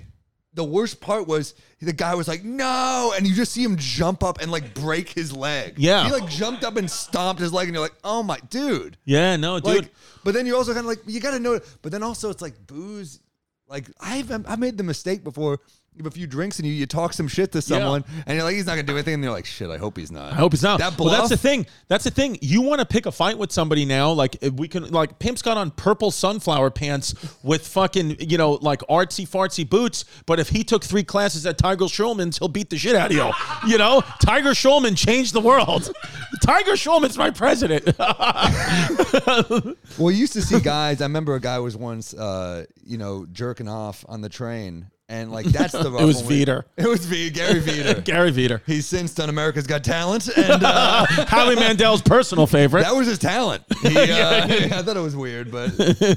the 0.57 0.63
worst 0.63 0.99
part 0.99 1.27
was 1.27 1.53
the 1.79 1.93
guy 1.93 2.15
was 2.15 2.27
like, 2.27 2.43
no, 2.43 3.13
and 3.15 3.27
you 3.27 3.35
just 3.35 3.51
see 3.51 3.63
him 3.63 3.77
jump 3.77 4.23
up 4.23 4.41
and 4.41 4.51
like 4.51 4.73
break 4.73 5.07
his 5.07 5.31
leg. 5.31 5.75
Yeah. 5.77 6.05
he 6.05 6.11
like 6.11 6.27
jumped 6.27 6.63
up 6.63 6.77
and 6.77 6.89
stomped 6.89 7.39
his 7.39 7.53
leg, 7.53 7.67
and 7.67 7.75
you're 7.75 7.83
like, 7.83 7.95
oh 8.03 8.23
my 8.23 8.39
dude. 8.49 8.97
Yeah, 9.05 9.35
no, 9.35 9.59
dude. 9.59 9.83
Like, 9.83 9.93
but 10.23 10.33
then 10.33 10.47
you're 10.47 10.57
also 10.57 10.73
kind 10.73 10.83
of 10.83 10.89
like, 10.89 10.99
you 11.05 11.19
got 11.21 11.31
to 11.31 11.39
know. 11.39 11.59
But 11.83 11.91
then 11.91 12.01
also, 12.01 12.31
it's 12.31 12.41
like 12.41 12.55
booze. 12.65 13.19
Like 13.67 13.85
I've 13.99 14.31
I've 14.31 14.59
made 14.59 14.77
the 14.77 14.83
mistake 14.83 15.23
before. 15.23 15.59
Have 15.97 16.05
a 16.05 16.11
few 16.11 16.27
drinks 16.27 16.59
and 16.59 16.67
you, 16.67 16.73
you 16.73 16.85
talk 16.85 17.13
some 17.13 17.27
shit 17.27 17.51
to 17.53 17.61
someone, 17.61 18.03
and 18.25 18.35
you're 18.35 18.43
like, 18.43 18.55
he's 18.55 18.65
not 18.65 18.73
gonna 18.73 18.83
do 18.83 18.93
anything, 18.93 19.15
and 19.15 19.23
they're 19.23 19.31
like, 19.31 19.45
shit, 19.45 19.69
I 19.69 19.77
hope 19.77 19.97
he's 19.97 20.11
not. 20.11 20.33
I 20.33 20.35
hope 20.35 20.53
he's 20.53 20.63
not. 20.63 20.79
That 20.79 20.95
bluff 20.97 21.11
well, 21.11 21.19
that's 21.19 21.29
the 21.29 21.37
thing. 21.37 21.65
That's 21.87 22.03
the 22.03 22.11
thing. 22.11 22.37
You 22.41 22.61
want 22.61 22.79
to 22.79 22.85
pick 22.85 23.05
a 23.05 23.11
fight 23.11 23.37
with 23.37 23.51
somebody 23.51 23.85
now? 23.85 24.11
Like 24.11 24.37
if 24.41 24.53
we 24.53 24.67
can. 24.67 24.89
Like 24.91 25.19
Pimp's 25.19 25.41
got 25.41 25.57
on 25.57 25.71
purple 25.71 26.11
sunflower 26.11 26.71
pants 26.71 27.13
with 27.43 27.67
fucking 27.67 28.17
you 28.19 28.37
know 28.37 28.53
like 28.53 28.81
artsy 28.89 29.27
fartsy 29.27 29.67
boots. 29.67 30.05
But 30.25 30.39
if 30.39 30.49
he 30.49 30.63
took 30.63 30.83
three 30.83 31.03
classes 31.03 31.45
at 31.45 31.57
Tiger 31.57 31.85
Schulman's, 31.85 32.37
he'll 32.37 32.47
beat 32.47 32.69
the 32.69 32.77
shit 32.77 32.95
out 32.95 33.11
of 33.11 33.17
you. 33.17 33.31
You 33.69 33.77
know, 33.77 34.01
Tiger 34.21 34.51
Schulman 34.51 34.97
changed 34.97 35.33
the 35.33 35.41
world. 35.41 35.91
Tiger 36.43 36.73
Schulman's 36.73 37.17
my 37.17 37.31
president. 37.31 37.87
Well, 39.97 40.11
you 40.11 40.19
used 40.19 40.33
to 40.33 40.41
see 40.41 40.59
guys. 40.59 41.01
I 41.01 41.05
remember 41.05 41.35
a 41.35 41.39
guy 41.39 41.59
was 41.59 41.75
once, 41.75 42.13
uh, 42.13 42.65
you 42.83 42.97
know, 42.97 43.25
jerking 43.31 43.67
off 43.67 44.05
on 44.07 44.21
the 44.21 44.29
train, 44.29 44.87
and 45.09 45.31
like 45.31 45.45
that's 45.47 45.71
the. 45.73 45.91
rough 45.91 46.01
was 46.03 46.17
one 46.17 46.25
where- 46.27 46.45
Vider. 46.45 46.63
It 46.77 46.87
was 46.87 47.05
V. 47.05 47.29
Gary 47.29 47.59
Vider. 47.61 48.03
Gary 48.05 48.31
Vider, 48.31 48.61
He's 48.65 48.85
since 48.85 49.13
done 49.13 49.29
America's 49.29 49.65
Got 49.67 49.83
Talent, 49.83 50.27
and 50.37 50.63
uh, 50.63 51.05
Howie 51.27 51.55
Mandel's 51.55 52.01
personal 52.01 52.45
favorite. 52.47 52.83
that 52.83 52.95
was 52.95 53.07
his 53.07 53.19
talent. 53.19 53.63
He, 53.81 53.95
uh, 53.97 54.45
I 54.47 54.81
thought 54.83 54.97
it 54.97 55.01
was 55.01 55.15
weird, 55.15 55.51
but 55.51 55.69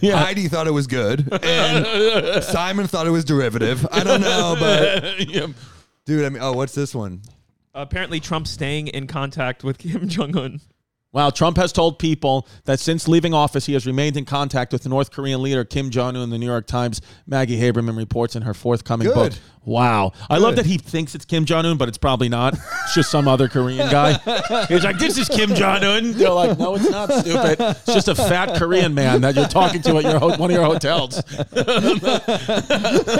Heidi 0.03 0.49
thought 0.49 0.67
it 0.67 0.73
was 0.73 0.87
good, 0.87 1.29
and 1.45 2.43
Simon 2.45 2.87
thought 2.87 3.07
it 3.07 3.11
was 3.11 3.25
derivative. 3.25 3.87
I 3.93 4.03
don't 4.05 4.21
know, 4.21 4.57
but 4.59 5.29
Yeah. 5.29 5.47
dude, 6.07 6.25
I 6.25 6.29
mean, 6.29 6.43
oh, 6.43 6.53
what's 6.53 6.75
this 6.75 6.95
one? 6.95 7.23
Apparently, 7.75 8.19
Trump's 8.19 8.51
staying 8.51 8.89
in 8.89 9.07
contact 9.07 9.63
with 9.63 9.79
Kim 9.79 10.09
Jong 10.09 10.37
Un. 10.37 10.61
Wow, 11.13 11.31
Trump 11.31 11.57
has 11.57 11.73
told 11.73 11.99
people 11.99 12.47
that 12.67 12.79
since 12.79 13.09
leaving 13.09 13.35
office, 13.35 13.67
he 13.67 13.73
has 13.73 13.85
remained 13.85 14.17
in 14.17 14.25
contact 14.25 14.73
with 14.73 14.87
North 14.87 15.11
Korean 15.11 15.43
leader 15.43 15.65
Kim 15.65 15.91
Jong 15.91 16.17
Un. 16.17 16.31
The 16.31 16.39
New 16.39 16.47
York 16.47 16.69
Times 16.69 17.01
Maggie 17.27 17.59
Haberman 17.61 17.97
reports 17.97 18.37
in 18.37 18.43
her 18.43 18.55
forthcoming 18.55 19.09
Good. 19.09 19.15
book. 19.15 19.33
Wow, 19.63 20.13
I 20.31 20.39
love 20.39 20.57
that 20.57 20.65
he 20.65 20.79
thinks 20.79 21.15
it's 21.15 21.27
Kim 21.27 21.45
Jong 21.45 21.67
Un, 21.67 21.77
but 21.77 21.87
it's 21.87 21.99
probably 21.99 22.31
not. 22.31 22.55
It's 22.55 22.95
just 22.95 23.11
some 23.11 23.29
other 23.29 23.47
Korean 23.47 23.91
guy. 23.91 24.13
He's 24.69 24.83
like, 24.85 24.97
"This 24.99 25.19
is 25.19 25.29
Kim 25.29 25.55
Jong 25.55 25.85
Un." 25.85 26.13
They're 26.13 26.31
like, 26.31 26.59
"No, 26.59 26.77
it's 26.77 26.89
not. 26.89 27.13
Stupid. 27.13 27.61
It's 27.61 27.85
just 27.85 28.09
a 28.09 28.15
fat 28.15 28.57
Korean 28.59 28.95
man 28.95 29.21
that 29.21 29.35
you're 29.35 29.47
talking 29.49 29.83
to 29.83 29.99
at 29.99 30.05
your 30.05 30.19
ho- 30.19 30.35
one 30.39 30.51
of 30.51 30.57
your 30.57 30.65
hotels." 30.65 31.23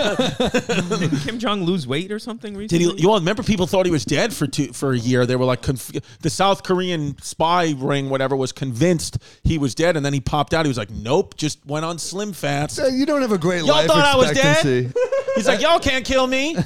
Did 0.01 1.21
Kim 1.21 1.37
Jong 1.39 1.63
lose 1.63 1.85
weight 1.87 2.11
or 2.11 2.17
something 2.19 2.53
Did 2.53 2.59
recently? 2.71 2.95
he? 2.95 3.01
You 3.03 3.11
all 3.11 3.19
remember 3.19 3.43
people 3.43 3.67
thought 3.67 3.85
he 3.85 3.91
was 3.91 4.03
dead 4.05 4.33
for 4.33 4.47
two, 4.47 4.73
for 4.73 4.93
a 4.93 4.97
year. 4.97 5.25
They 5.27 5.35
were 5.35 5.45
like, 5.45 5.61
conf- 5.61 5.91
the 6.21 6.29
South 6.29 6.63
Korean 6.63 7.15
spy 7.21 7.73
ring, 7.81 8.09
whatever, 8.09 8.35
was 8.35 8.51
convinced 8.51 9.17
he 9.43 9.57
was 9.57 9.75
dead, 9.75 9.97
and 9.97 10.05
then 10.05 10.13
he 10.13 10.19
popped 10.19 10.53
out. 10.53 10.65
He 10.65 10.69
was 10.69 10.77
like, 10.77 10.89
"Nope, 10.91 11.35
just 11.37 11.65
went 11.65 11.85
on 11.85 11.97
slim 11.99 12.33
fast." 12.33 12.79
You 12.91 13.05
don't 13.05 13.21
have 13.21 13.31
a 13.31 13.37
great 13.37 13.59
Y'all 13.59 13.69
life 13.75 13.87
thought 13.87 14.05
I 14.05 14.15
was 14.15 14.31
expectancy. 14.31 14.91
He's 15.35 15.47
like, 15.47 15.61
"Y'all 15.61 15.79
can't 15.79 16.05
kill 16.05 16.27
me." 16.27 16.55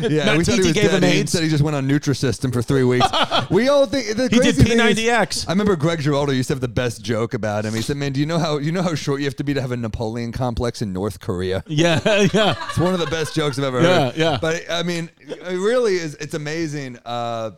Yeah, 0.00 0.36
we 0.36 0.44
thought 0.44 0.54
he 0.56 0.60
was 0.60 0.72
gave 0.72 0.90
him 0.90 1.00
dead. 1.02 1.12
He 1.14 1.26
said 1.26 1.42
he 1.44 1.48
just 1.48 1.62
went 1.62 1.76
on 1.76 1.86
Nutrisystem 1.88 2.52
for 2.52 2.62
three 2.62 2.82
weeks. 2.84 3.06
we 3.50 3.68
all 3.68 3.86
think 3.86 4.16
the 4.16 4.24
He 4.24 4.28
did 4.40 4.40
crazy 4.56 4.64
thing 4.64 4.80
is- 4.80 4.98
P90X. 4.98 5.46
I 5.48 5.52
remember 5.52 5.76
Greg 5.76 6.00
Giraldo 6.00 6.32
used 6.32 6.48
to 6.48 6.54
have 6.54 6.60
the 6.60 6.68
best 6.68 7.02
joke 7.02 7.32
about 7.34 7.64
him. 7.64 7.74
He 7.74 7.80
said, 7.82 7.96
"Man, 7.96 8.12
do 8.12 8.18
you 8.20 8.26
know 8.26 8.38
how 8.38 8.58
you 8.58 8.72
know 8.72 8.82
how 8.82 8.94
short 8.94 9.20
you 9.20 9.26
have 9.26 9.36
to 9.36 9.44
be 9.44 9.54
to 9.54 9.60
have 9.60 9.70
a 9.72 9.76
Napoleon 9.76 10.32
complex 10.32 10.82
in 10.82 10.92
North 10.92 11.20
Korea?" 11.20 11.62
Yeah, 11.66 12.00
yeah. 12.32 12.54
It's 12.68 12.78
one 12.78 12.92
of 12.94 13.00
the 13.00 13.06
best 13.06 13.34
jokes 13.34 13.58
I've 13.58 13.64
ever 13.64 13.80
Yeah, 13.82 14.04
heard. 14.06 14.16
yeah. 14.16 14.38
But 14.40 14.62
I 14.70 14.82
mean, 14.82 15.10
it 15.20 15.40
really 15.58 15.94
is. 15.94 16.14
It's 16.16 16.34
amazing. 16.34 16.98
Uh, 17.04 17.52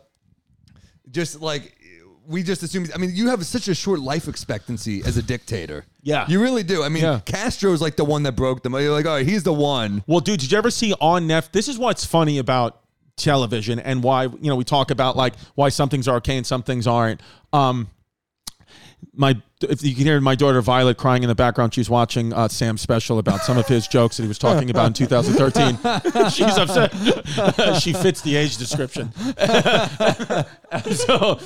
just 1.11 1.41
like 1.41 1.76
we 2.27 2.43
just 2.43 2.61
assume. 2.61 2.87
I 2.93 2.97
mean, 2.97 3.11
you 3.13 3.29
have 3.29 3.45
such 3.45 3.67
a 3.69 3.73
short 3.75 3.99
life 3.99 4.27
expectancy 4.27 5.01
as 5.05 5.15
a 5.17 5.23
dictator. 5.23 5.85
Yeah. 6.03 6.25
you 6.27 6.41
really 6.41 6.63
do. 6.63 6.83
I 6.83 6.89
mean, 6.89 7.03
Yeah. 7.03 7.21
Castro's 7.25 7.81
like 7.81 7.95
the 7.95 8.05
one 8.05 8.23
that 8.23 8.33
broke 8.35 8.63
them. 8.63 8.73
You're 8.73 8.91
like, 8.91 9.05
all 9.05 9.13
right, 9.15 9.25
he's 9.25 9.43
the 9.43 9.53
one. 9.53 10.03
Well, 10.07 10.19
dude, 10.19 10.39
did 10.41 10.51
you 10.51 10.57
ever 10.57 10.69
see 10.69 10.93
on 10.99 11.27
Netflix? 11.27 11.51
This 11.51 11.67
is 11.67 11.77
what's 11.77 12.05
funny 12.05 12.37
about 12.37 12.81
television 13.15 13.79
and 13.79 14.03
why 14.03 14.23
you 14.25 14.37
know 14.43 14.55
we 14.55 14.63
talk 14.63 14.91
about 14.91 15.17
like 15.17 15.33
why 15.55 15.69
some 15.69 15.89
things 15.89 16.07
are 16.07 16.17
okay 16.17 16.37
and 16.37 16.45
some 16.45 16.61
things 16.63 16.85
aren't. 16.85 17.21
Um, 17.51 17.89
my 19.13 19.41
if 19.61 19.83
you 19.83 19.95
can 19.95 20.05
hear 20.05 20.21
my 20.21 20.35
daughter 20.35 20.61
Violet 20.61 20.97
crying 20.97 21.23
in 21.23 21.29
the 21.29 21.35
background, 21.35 21.73
she's 21.73 21.89
watching 21.89 22.31
uh, 22.31 22.47
Sam's 22.47 22.81
special 22.81 23.17
about 23.17 23.41
some 23.41 23.57
of 23.57 23.67
his 23.67 23.87
jokes 23.89 24.17
that 24.17 24.23
he 24.23 24.27
was 24.27 24.37
talking 24.37 24.69
about 24.69 24.87
in 24.87 24.93
2013. 24.93 26.29
she's 26.29 26.57
upset. 26.57 26.93
she 27.81 27.93
fits 27.93 28.21
the 28.21 28.35
age 28.35 28.57
description. 28.57 29.11
so 30.93 31.39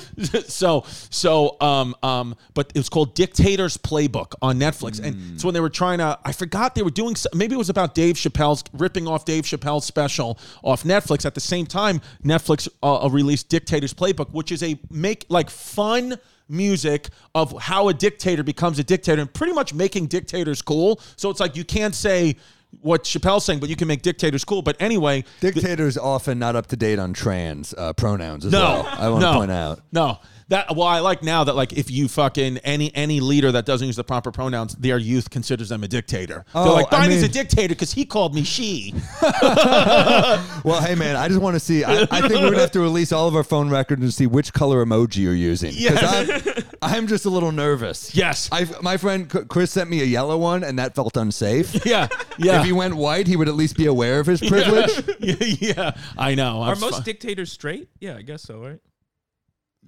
so 0.46 0.84
so 1.10 1.56
um 1.60 1.94
um 2.02 2.34
but 2.54 2.70
it 2.74 2.78
was 2.78 2.88
called 2.88 3.14
Dictator's 3.14 3.76
Playbook 3.76 4.34
on 4.42 4.58
Netflix 4.58 5.02
and 5.02 5.34
it's 5.34 5.44
when 5.44 5.54
they 5.54 5.60
were 5.60 5.70
trying 5.70 5.98
to 5.98 6.18
I 6.24 6.32
forgot 6.32 6.74
they 6.74 6.82
were 6.82 6.90
doing 6.90 7.14
maybe 7.34 7.54
it 7.54 7.58
was 7.58 7.70
about 7.70 7.94
Dave 7.94 8.16
Chappelle's 8.16 8.64
ripping 8.72 9.06
off 9.06 9.24
Dave 9.24 9.44
Chappelle's 9.44 9.84
special 9.84 10.38
off 10.62 10.82
Netflix 10.82 11.24
at 11.24 11.34
the 11.34 11.40
same 11.40 11.66
time 11.66 12.00
Netflix 12.24 12.68
uh, 12.82 13.08
released 13.10 13.48
Dictator's 13.48 13.94
Playbook 13.94 14.30
which 14.32 14.50
is 14.52 14.62
a 14.62 14.78
make 14.90 15.24
like 15.28 15.50
fun 15.50 16.18
music 16.52 17.08
of 17.34 17.58
how 17.60 17.88
a 17.88 17.94
dictator 17.94 18.42
becomes 18.42 18.78
a 18.78 18.84
dictator 18.84 19.20
and 19.20 19.32
pretty 19.32 19.52
much 19.52 19.74
making 19.74 20.06
dictators 20.06 20.62
cool 20.62 21.00
so 21.16 21.30
it's 21.30 21.40
like 21.40 21.56
you 21.56 21.64
can't 21.64 21.94
say 21.94 22.36
what 22.80 23.04
Chappelle's 23.04 23.44
saying 23.44 23.58
but 23.58 23.68
you 23.68 23.76
can 23.76 23.88
make 23.88 24.02
dictators 24.02 24.44
cool 24.44 24.62
but 24.62 24.76
anyway 24.80 25.24
Dictators 25.40 25.98
often 25.98 26.38
not 26.38 26.56
up 26.56 26.66
to 26.68 26.76
date 26.76 26.98
on 26.98 27.12
trans 27.12 27.74
uh, 27.76 27.92
pronouns 27.92 28.46
as 28.46 28.52
no, 28.52 28.60
well. 28.60 28.86
I 28.86 29.08
want 29.08 29.22
to 29.22 29.32
no, 29.32 29.38
point 29.38 29.50
out. 29.50 29.80
No. 29.92 30.18
That 30.52 30.76
well, 30.76 30.86
I 30.86 31.00
like 31.00 31.22
now 31.22 31.44
that 31.44 31.56
like 31.56 31.72
if 31.72 31.90
you 31.90 32.08
fucking 32.08 32.58
any 32.58 32.94
any 32.94 33.20
leader 33.20 33.50
that 33.52 33.64
doesn't 33.64 33.86
use 33.86 33.96
the 33.96 34.04
proper 34.04 34.30
pronouns, 34.30 34.74
their 34.76 34.98
youth 34.98 35.30
considers 35.30 35.70
them 35.70 35.82
a 35.82 35.88
dictator. 35.88 36.44
Oh, 36.54 36.64
They're 36.64 36.72
like 36.74 36.92
I 36.92 37.08
Biden's 37.08 37.22
a 37.22 37.28
dictator 37.28 37.74
because 37.74 37.92
he 37.92 38.04
called 38.04 38.34
me 38.34 38.44
she. 38.44 38.94
Well, 40.64 40.80
hey 40.80 40.94
man, 40.94 41.16
I 41.16 41.26
just 41.28 41.40
want 41.40 41.54
to 41.56 41.60
see. 41.60 41.82
I, 41.84 42.02
I 42.10 42.20
think 42.20 42.34
we're 42.34 42.50
gonna 42.50 42.58
have 42.60 42.70
to 42.72 42.80
release 42.80 43.12
all 43.12 43.26
of 43.28 43.34
our 43.34 43.42
phone 43.42 43.68
records 43.70 44.02
and 44.02 44.12
see 44.14 44.26
which 44.26 44.52
color 44.52 44.84
emoji 44.84 45.16
you're 45.18 45.34
using. 45.34 45.70
'Cause 45.72 45.80
Yes. 45.80 46.46
I'm, 46.46 46.64
I'm 46.82 47.06
just 47.06 47.24
a 47.24 47.30
little 47.30 47.50
nervous. 47.52 48.14
Yes. 48.14 48.48
I, 48.52 48.66
my 48.82 48.96
friend 48.96 49.30
C- 49.32 49.40
Chris 49.48 49.70
sent 49.72 49.90
me 49.90 50.00
a 50.02 50.04
yellow 50.04 50.36
one, 50.38 50.62
and 50.64 50.78
that 50.78 50.94
felt 50.94 51.16
unsafe. 51.16 51.84
Yeah, 51.92 52.06
yeah, 52.38 52.60
If 52.60 52.66
he 52.66 52.72
went 52.72 52.94
white, 52.94 53.26
he 53.26 53.36
would 53.36 53.48
at 53.48 53.54
least 53.54 53.76
be 53.76 53.86
aware 53.86 54.20
of 54.20 54.26
his 54.26 54.40
privilege. 54.40 54.90
yeah, 55.18 55.34
yeah. 55.74 55.90
I 56.16 56.34
know. 56.34 56.62
Are 56.62 56.72
I'm 56.72 56.80
most 56.80 56.98
fu- 56.98 57.02
dictators 57.02 57.50
straight? 57.50 57.88
Yeah, 58.00 58.16
I 58.16 58.22
guess 58.22 58.42
so, 58.42 58.60
right? 58.60 58.78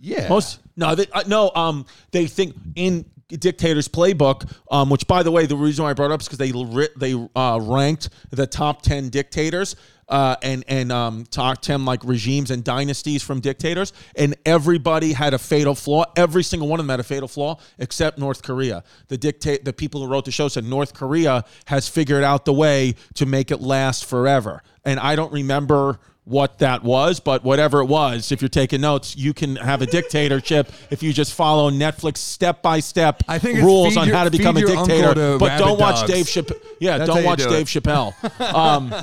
Yeah. 0.01 0.29
most 0.29 0.61
no 0.77 0.95
they, 0.95 1.07
uh, 1.13 1.23
no 1.27 1.51
um 1.55 1.87
they 2.11 2.27
think 2.27 2.55
in 2.75 3.07
Dictator's 3.29 3.89
Playbook, 3.89 4.53
um, 4.71 4.91
which, 4.91 5.07
by 5.07 5.23
the 5.23 5.31
way, 5.31 5.47
the 5.47 5.57
reason 5.57 5.85
why 5.85 5.91
I 5.91 5.95
brought 5.95 6.11
up 6.11 6.21
is 6.21 6.29
because 6.29 6.39
they 6.39 6.53
ri- 6.53 6.89
they 6.97 7.15
uh, 7.35 7.59
ranked 7.63 8.11
the 8.31 8.47
top 8.47 8.83
ten 8.83 9.09
dictators 9.09 9.77
uh, 10.09 10.37
and 10.43 10.65
and 10.69 10.93
um, 10.93 11.25
top 11.31 11.61
ten 11.63 11.85
like 11.85 12.05
regimes 12.05 12.51
and 12.51 12.63
dynasties 12.63 13.23
from 13.23 13.41
dictators, 13.41 13.93
and 14.17 14.37
everybody 14.45 15.13
had 15.13 15.33
a 15.35 15.39
fatal 15.39 15.75
flaw. 15.75 16.05
Every 16.17 16.43
single 16.43 16.69
one 16.69 16.81
of 16.81 16.87
them 16.87 16.91
had 16.91 17.01
a 17.01 17.05
fatal 17.05 17.29
flaw, 17.29 17.59
except 17.79 18.19
North 18.19 18.43
Korea. 18.43 18.85
The 19.09 19.17
dictate 19.17 19.65
the 19.65 19.73
people 19.73 20.03
who 20.03 20.09
wrote 20.09 20.27
the 20.27 20.31
show 20.31 20.49
said 20.49 20.65
North 20.65 20.93
Korea 20.95 21.45
has 21.67 21.89
figured 21.89 22.25
out 22.25 22.45
the 22.45 22.53
way 22.53 22.95
to 23.15 23.27
make 23.27 23.51
it 23.51 23.61
last 23.61 24.05
forever, 24.05 24.63
and 24.85 25.01
I 25.01 25.17
don't 25.17 25.33
remember 25.33 25.99
what 26.25 26.59
that 26.61 26.83
was, 26.83 27.21
but 27.21 27.45
whatever 27.45 27.81
it 27.81 27.85
was, 27.87 28.33
if 28.33 28.41
you're 28.41 28.49
taking 28.49 28.81
notes, 28.81 29.15
you 29.17 29.35
can 29.35 29.57
have 29.57 29.83
a 29.83 29.87
dictatorship 29.87 30.71
if 30.91 31.03
you 31.03 31.13
just 31.13 31.35
follow 31.35 31.71
Netflix 31.71 32.17
step 32.17 32.63
by 32.63 32.81
step 32.81 33.23
I 33.29 33.39
think 33.39 33.59
rules 33.59 33.97
on 33.99 34.07
your- 34.09 34.17
how 34.17 34.25
to 34.25 34.31
become 34.31 34.57
a 34.57 34.61
dictator. 34.65 35.37
But 35.39 35.59
don't 35.59 35.79
watch 35.79 36.01
dogs. 36.01 36.11
Dave 36.11 36.27
Chappelle. 36.27 36.61
Yeah, 36.81 36.99
That's 36.99 37.11
don't 37.11 37.25
watch 37.25 37.41
do 37.41 37.49
Dave 37.51 37.67
it. 37.75 37.83
Chappelle. 37.83 38.15
Um, 38.55 38.95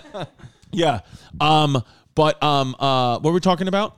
yeah. 0.71 1.01
Um, 1.39 1.83
but 2.15 2.41
um, 2.41 2.75
uh, 2.79 3.19
what 3.19 3.25
were 3.25 3.33
we 3.33 3.39
talking 3.39 3.67
about? 3.67 3.97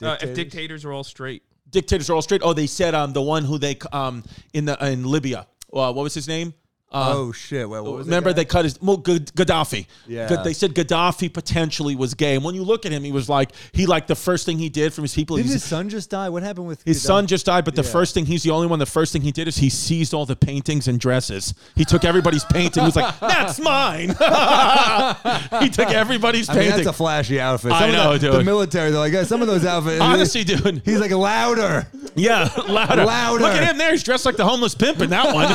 Uh, 0.00 0.16
if 0.20 0.34
dictators 0.34 0.84
are 0.84 0.92
all 0.92 1.04
straight. 1.04 1.42
Dictators 1.70 2.10
are 2.10 2.14
all 2.14 2.22
straight. 2.22 2.42
Oh, 2.44 2.52
they 2.52 2.66
said 2.66 2.94
um, 2.94 3.12
the 3.12 3.22
one 3.22 3.44
who 3.44 3.58
they 3.58 3.76
um 3.92 4.24
in 4.52 4.64
the 4.66 4.76
in 4.86 5.04
Libya. 5.04 5.46
Uh, 5.72 5.92
what 5.92 6.02
was 6.02 6.12
his 6.14 6.28
name? 6.28 6.54
Uh, 6.92 7.12
oh 7.16 7.32
shit! 7.32 7.68
Wait, 7.68 7.80
what 7.80 7.92
was 7.94 8.06
Remember, 8.06 8.32
they 8.34 8.44
cut 8.44 8.64
his 8.64 8.80
well, 8.82 8.98
Gad- 8.98 9.32
Gaddafi. 9.34 9.86
Yeah. 10.06 10.28
Gad- 10.28 10.44
they 10.44 10.52
said 10.52 10.74
Gaddafi 10.74 11.32
potentially 11.32 11.96
was 11.96 12.12
gay, 12.14 12.34
and 12.34 12.44
when 12.44 12.54
you 12.54 12.62
look 12.64 12.84
at 12.84 12.92
him, 12.92 13.02
he 13.02 13.12
was 13.12 13.28
like 13.30 13.52
he 13.72 13.86
like 13.86 14.06
the 14.06 14.14
first 14.14 14.44
thing 14.46 14.58
he 14.58 14.68
did 14.68 14.92
from 14.92 15.02
his 15.02 15.14
people. 15.14 15.36
Didn't 15.36 15.52
his 15.52 15.64
son 15.64 15.88
just 15.88 16.10
die? 16.10 16.28
What 16.28 16.42
happened 16.42 16.66
with 16.66 16.82
his 16.84 16.98
Gaddafi? 16.98 17.06
son 17.06 17.26
just 17.26 17.46
died, 17.46 17.64
but 17.64 17.74
the 17.76 17.82
Yeah. 17.82 17.90
first 17.90 18.12
thing 18.14 18.26
he's 18.26 18.42
the 18.42 18.50
only 18.50 18.66
one. 18.66 18.78
The 18.78 18.84
first 18.86 19.12
thing 19.12 19.22
he 19.22 19.32
did 19.32 19.48
is 19.48 19.56
he 19.56 19.70
seized 19.70 20.12
all 20.12 20.26
the 20.26 20.36
paintings 20.36 20.86
and 20.86 21.00
dresses. 21.00 21.54
He 21.76 21.84
took 21.86 22.04
everybody's 22.04 22.44
painting. 22.44 22.82
He 22.82 22.86
was 22.86 22.96
like, 22.96 23.18
"That's 23.20 23.58
mine." 23.58 24.08
he 25.62 25.68
took 25.70 25.88
everybody's 25.90 26.48
I 26.48 26.52
mean, 26.54 26.62
painting. 26.64 26.76
that's 26.84 26.88
a 26.88 26.92
flashy 26.92 27.40
outfit. 27.40 27.72
I 27.72 27.78
Some 27.80 27.88
of 27.90 27.94
know, 27.94 28.12
the, 28.18 28.30
The 28.30 28.36
dude. 28.38 28.46
military, 28.46 28.90
they're 28.90 29.00
like, 29.00 29.12
yeah, 29.12 29.24
some 29.24 29.40
of 29.40 29.48
those 29.48 29.64
outfits. 29.64 30.00
Honestly, 30.00 30.44
dude. 30.44 30.82
he's 30.84 31.00
like 31.00 31.10
louder. 31.10 31.86
Yeah, 32.14 32.50
louder. 32.68 33.04
Louder. 33.06 33.42
Look 33.44 33.52
at 33.54 33.70
him 33.70 33.78
there. 33.78 33.92
He's 33.92 34.02
dressed 34.02 34.26
like 34.26 34.36
the 34.36 34.44
homeless 34.44 34.74
pimp 34.74 35.00
in 35.00 35.10
that 35.10 35.32
one. 35.34 35.46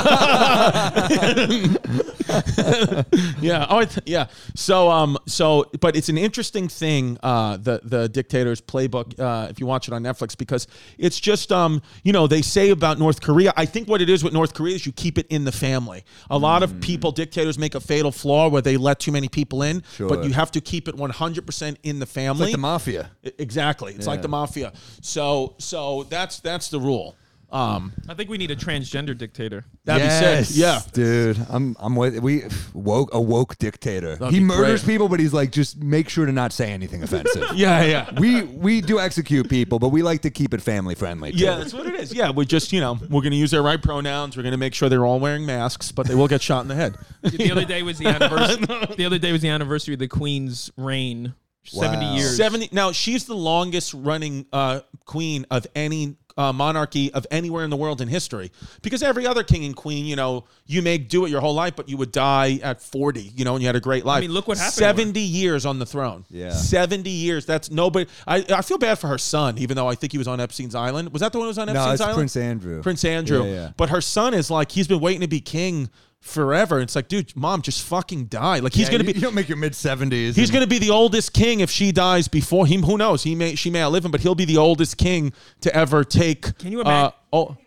yeah. 3.41 3.65
Oh, 3.69 3.80
it, 3.80 3.97
yeah. 4.05 4.28
So, 4.55 4.89
um, 4.89 5.17
so, 5.25 5.69
but 5.80 5.95
it's 5.95 6.09
an 6.09 6.17
interesting 6.17 6.67
thing, 6.67 7.17
uh, 7.23 7.57
the 7.57 7.82
the 7.84 8.09
dictator's 8.09 8.61
playbook. 8.61 9.19
Uh, 9.19 9.47
if 9.49 9.59
you 9.59 9.65
watch 9.65 9.88
it 9.88 9.93
on 9.93 10.03
Netflix, 10.03 10.38
because 10.38 10.67
it's 10.97 11.19
just, 11.19 11.51
um, 11.51 11.82
you 12.03 12.13
know, 12.13 12.28
they 12.28 12.41
say 12.41 12.69
about 12.69 12.99
North 12.99 13.21
Korea. 13.21 13.53
I 13.55 13.65
think 13.65 13.88
what 13.88 14.01
it 14.01 14.09
is 14.09 14.23
with 14.23 14.34
North 14.34 14.53
Korea 14.53 14.75
is 14.75 14.86
you 14.86 14.91
keep 14.91 15.17
it 15.17 15.28
in 15.30 15.45
the 15.45 15.51
family. 15.51 16.03
A 16.30 16.38
lot 16.38 16.57
Mm. 16.61 16.65
of 16.65 16.82
people, 16.82 17.11
dictators, 17.11 17.57
make 17.59 17.75
a 17.75 17.80
fatal 17.80 18.11
flaw 18.11 18.49
where 18.49 18.61
they 18.61 18.78
let 18.78 18.99
too 18.99 19.11
many 19.11 19.28
people 19.28 19.61
in, 19.61 19.84
but 19.99 20.23
you 20.23 20.34
have 20.34 20.51
to 20.51 20.61
keep 20.61 20.88
it 20.88 20.95
one 20.95 21.09
hundred 21.11 21.45
percent 21.45 21.78
in 21.84 21.99
the 21.99 22.05
family. 22.05 22.45
Like 22.45 22.51
the 22.53 22.57
mafia. 22.57 23.11
Exactly. 23.38 23.93
It's 23.93 24.07
like 24.07 24.21
the 24.21 24.28
mafia. 24.28 24.73
So 25.01 25.55
so 25.59 26.03
that's 26.09 26.39
that's 26.39 26.69
the 26.69 26.80
rule. 26.80 27.15
Um 27.49 27.93
I 28.09 28.13
think 28.13 28.29
we 28.29 28.37
need 28.37 28.51
a 28.51 28.55
transgender 28.55 29.17
dictator. 29.17 29.65
that'd 29.85 30.03
Yes, 30.03 30.47
be 30.49 30.53
sick. 30.53 30.61
Yeah. 30.61 30.81
dude. 30.91 31.37
I'm 31.49 31.75
I'm 31.79 31.95
with 31.95 32.19
we 32.19 32.43
woke 32.73 33.13
a 33.13 33.21
woke 33.21 33.57
dictator. 33.57 34.15
That'd 34.17 34.33
he 34.33 34.39
murders 34.41 34.83
great. 34.83 34.93
people, 34.95 35.07
but 35.07 35.19
he's 35.19 35.33
like, 35.33 35.51
just 35.51 35.77
make 35.81 36.09
sure 36.09 36.25
to 36.25 36.31
not 36.31 36.51
say 36.51 36.71
anything 36.71 37.03
offensive. 37.03 37.45
Yeah, 37.55 37.83
yeah. 37.85 38.19
we 38.19 38.43
we 38.43 38.81
do 38.81 38.99
execute 38.99 39.49
people, 39.49 39.79
but 39.79 39.89
we 39.89 40.01
like 40.03 40.21
to 40.23 40.29
keep 40.29 40.53
it 40.53 40.61
family 40.61 40.93
friendly. 40.95 41.31
too. 41.31 41.37
Yeah, 41.37 41.55
that's 41.57 41.73
what 41.73 41.85
it 41.87 41.95
is. 41.95 42.13
Yeah, 42.13 42.31
we 42.31 42.45
just, 42.45 42.73
you 42.73 42.81
know, 42.81 42.93
we're 43.09 43.21
going 43.21 43.31
to 43.31 43.37
use 43.37 43.51
their 43.51 43.63
right 43.63 43.81
pronouns. 43.81 44.35
We're 44.35 44.43
going 44.43 44.51
to 44.51 44.57
make 44.57 44.73
sure 44.73 44.89
they're 44.89 45.05
all 45.05 45.19
wearing 45.19 45.45
masks, 45.45 45.91
but 45.91 46.05
they 46.07 46.15
will 46.15 46.27
get 46.27 46.41
shot 46.41 46.61
in 46.61 46.67
the 46.67 46.75
head. 46.75 46.97
The 47.23 47.51
other 47.51 47.65
day 47.73 47.81
was 47.83 47.97
the 47.97 48.07
anniversary. 48.07 48.65
the 48.95 49.05
other 49.05 49.17
day 49.17 49.31
was 49.31 49.41
the 49.41 49.49
anniversary 49.49 49.93
of 49.93 49.99
the 49.99 50.07
Queen's 50.07 50.69
reign. 50.77 51.33
Seventy 51.63 52.05
Wow. 52.05 52.15
years. 52.15 52.37
70 52.37 52.69
Now, 52.71 52.91
she's 52.93 53.25
the 53.25 53.35
longest 53.35 53.93
running 53.93 54.45
uh, 54.53 54.81
queen 55.05 55.45
of 55.51 55.67
any 55.75 56.15
uh, 56.38 56.53
monarchy 56.53 57.11
of 57.13 57.25
anywhere 57.31 57.63
in 57.63 57.69
the 57.69 57.75
world 57.75 57.99
in 58.01 58.07
history. 58.07 58.51
Because 58.81 59.01
every 59.01 59.25
other 59.25 59.43
king 59.43 59.65
and 59.65 59.75
queen, 59.75 60.05
you 60.05 60.15
know, 60.15 60.45
you 60.65 60.81
may 60.81 60.97
do 60.97 61.25
it 61.25 61.29
your 61.29 61.41
whole 61.41 61.53
life, 61.53 61.75
but 61.75 61.89
you 61.89 61.97
would 61.97 62.11
die 62.11 62.59
at 62.63 62.81
40, 62.81 63.21
you 63.35 63.43
know, 63.43 63.53
and 63.55 63.61
you 63.61 63.67
had 63.67 63.75
a 63.75 63.79
great 63.81 64.05
life. 64.05 64.17
I 64.17 64.21
mean, 64.21 64.31
look 64.31 64.47
what 64.47 64.57
happened 64.57 64.73
70 64.73 65.19
years 65.19 65.65
on 65.65 65.79
the 65.79 65.85
throne. 65.85 66.25
Yeah. 66.29 66.51
70 66.51 67.09
years. 67.09 67.45
That's 67.45 67.71
nobody. 67.71 68.09
I, 68.27 68.45
I 68.49 68.61
feel 68.61 68.77
bad 68.77 68.99
for 68.99 69.07
her 69.07 69.17
son, 69.17 69.57
even 69.57 69.75
though 69.75 69.88
I 69.88 69.95
think 69.95 70.11
he 70.11 70.17
was 70.17 70.27
on 70.27 70.39
Epstein's 70.39 70.75
Island. 70.75 71.11
Was 71.11 71.21
that 71.21 71.31
the 71.31 71.39
one 71.39 71.45
who 71.45 71.49
was 71.49 71.57
on 71.57 71.67
No, 71.67 71.73
Epstein's 71.73 71.93
it's 71.93 72.01
Island? 72.01 72.17
Prince 72.17 72.35
Andrew. 72.38 72.81
Prince 72.81 73.05
Andrew. 73.05 73.43
Yeah, 73.43 73.51
yeah. 73.51 73.71
But 73.75 73.89
her 73.89 74.01
son 74.01 74.33
is 74.33 74.51
like, 74.51 74.71
he's 74.71 74.88
been 74.88 74.99
waiting 74.99 75.21
to 75.21 75.27
be 75.27 75.39
king 75.41 75.89
forever. 76.22 76.80
It's 76.80 76.95
like, 76.95 77.07
dude, 77.07 77.36
mom, 77.36 77.61
just 77.61 77.84
fucking 77.84 78.26
die. 78.26 78.59
Like, 78.59 78.74
he's 78.74 78.88
Yeah, 78.88 78.91
going 78.97 79.01
to 79.01 79.07
you, 79.07 79.13
be. 79.13 79.20
You 79.20 79.26
don't 79.26 79.36
make 79.36 79.47
your 79.49 79.57
mid 79.57 79.76
seventies. 79.76 80.36
He's 80.36 80.51
going 80.51 80.63
to 80.63 80.70
be 80.70 80.80
the 80.80 80.89
oldest 80.89 81.34
king 81.34 81.59
if 81.61 81.70
she 81.72 81.91
dies 81.91 82.28
before 82.28 82.68
him. 82.68 82.84
Who 82.84 82.97
knows? 82.97 83.24
He 83.24 83.36
may 83.36 83.55
she 83.55 83.70
may 83.70 83.82
outlive 83.84 84.05
him, 84.05 84.11
but 84.11 84.22
he'll 84.22 84.36
be 84.36 84.45
the 84.45 84.57
oldest 84.57 84.97
king 84.97 85.34
to 85.61 85.74
ever 85.76 86.03
take. 86.03 86.57
Can 86.57 86.72
you 86.72 86.80
Uh, 86.80 86.84
imagine- 86.84 87.13
oh, 87.34 87.57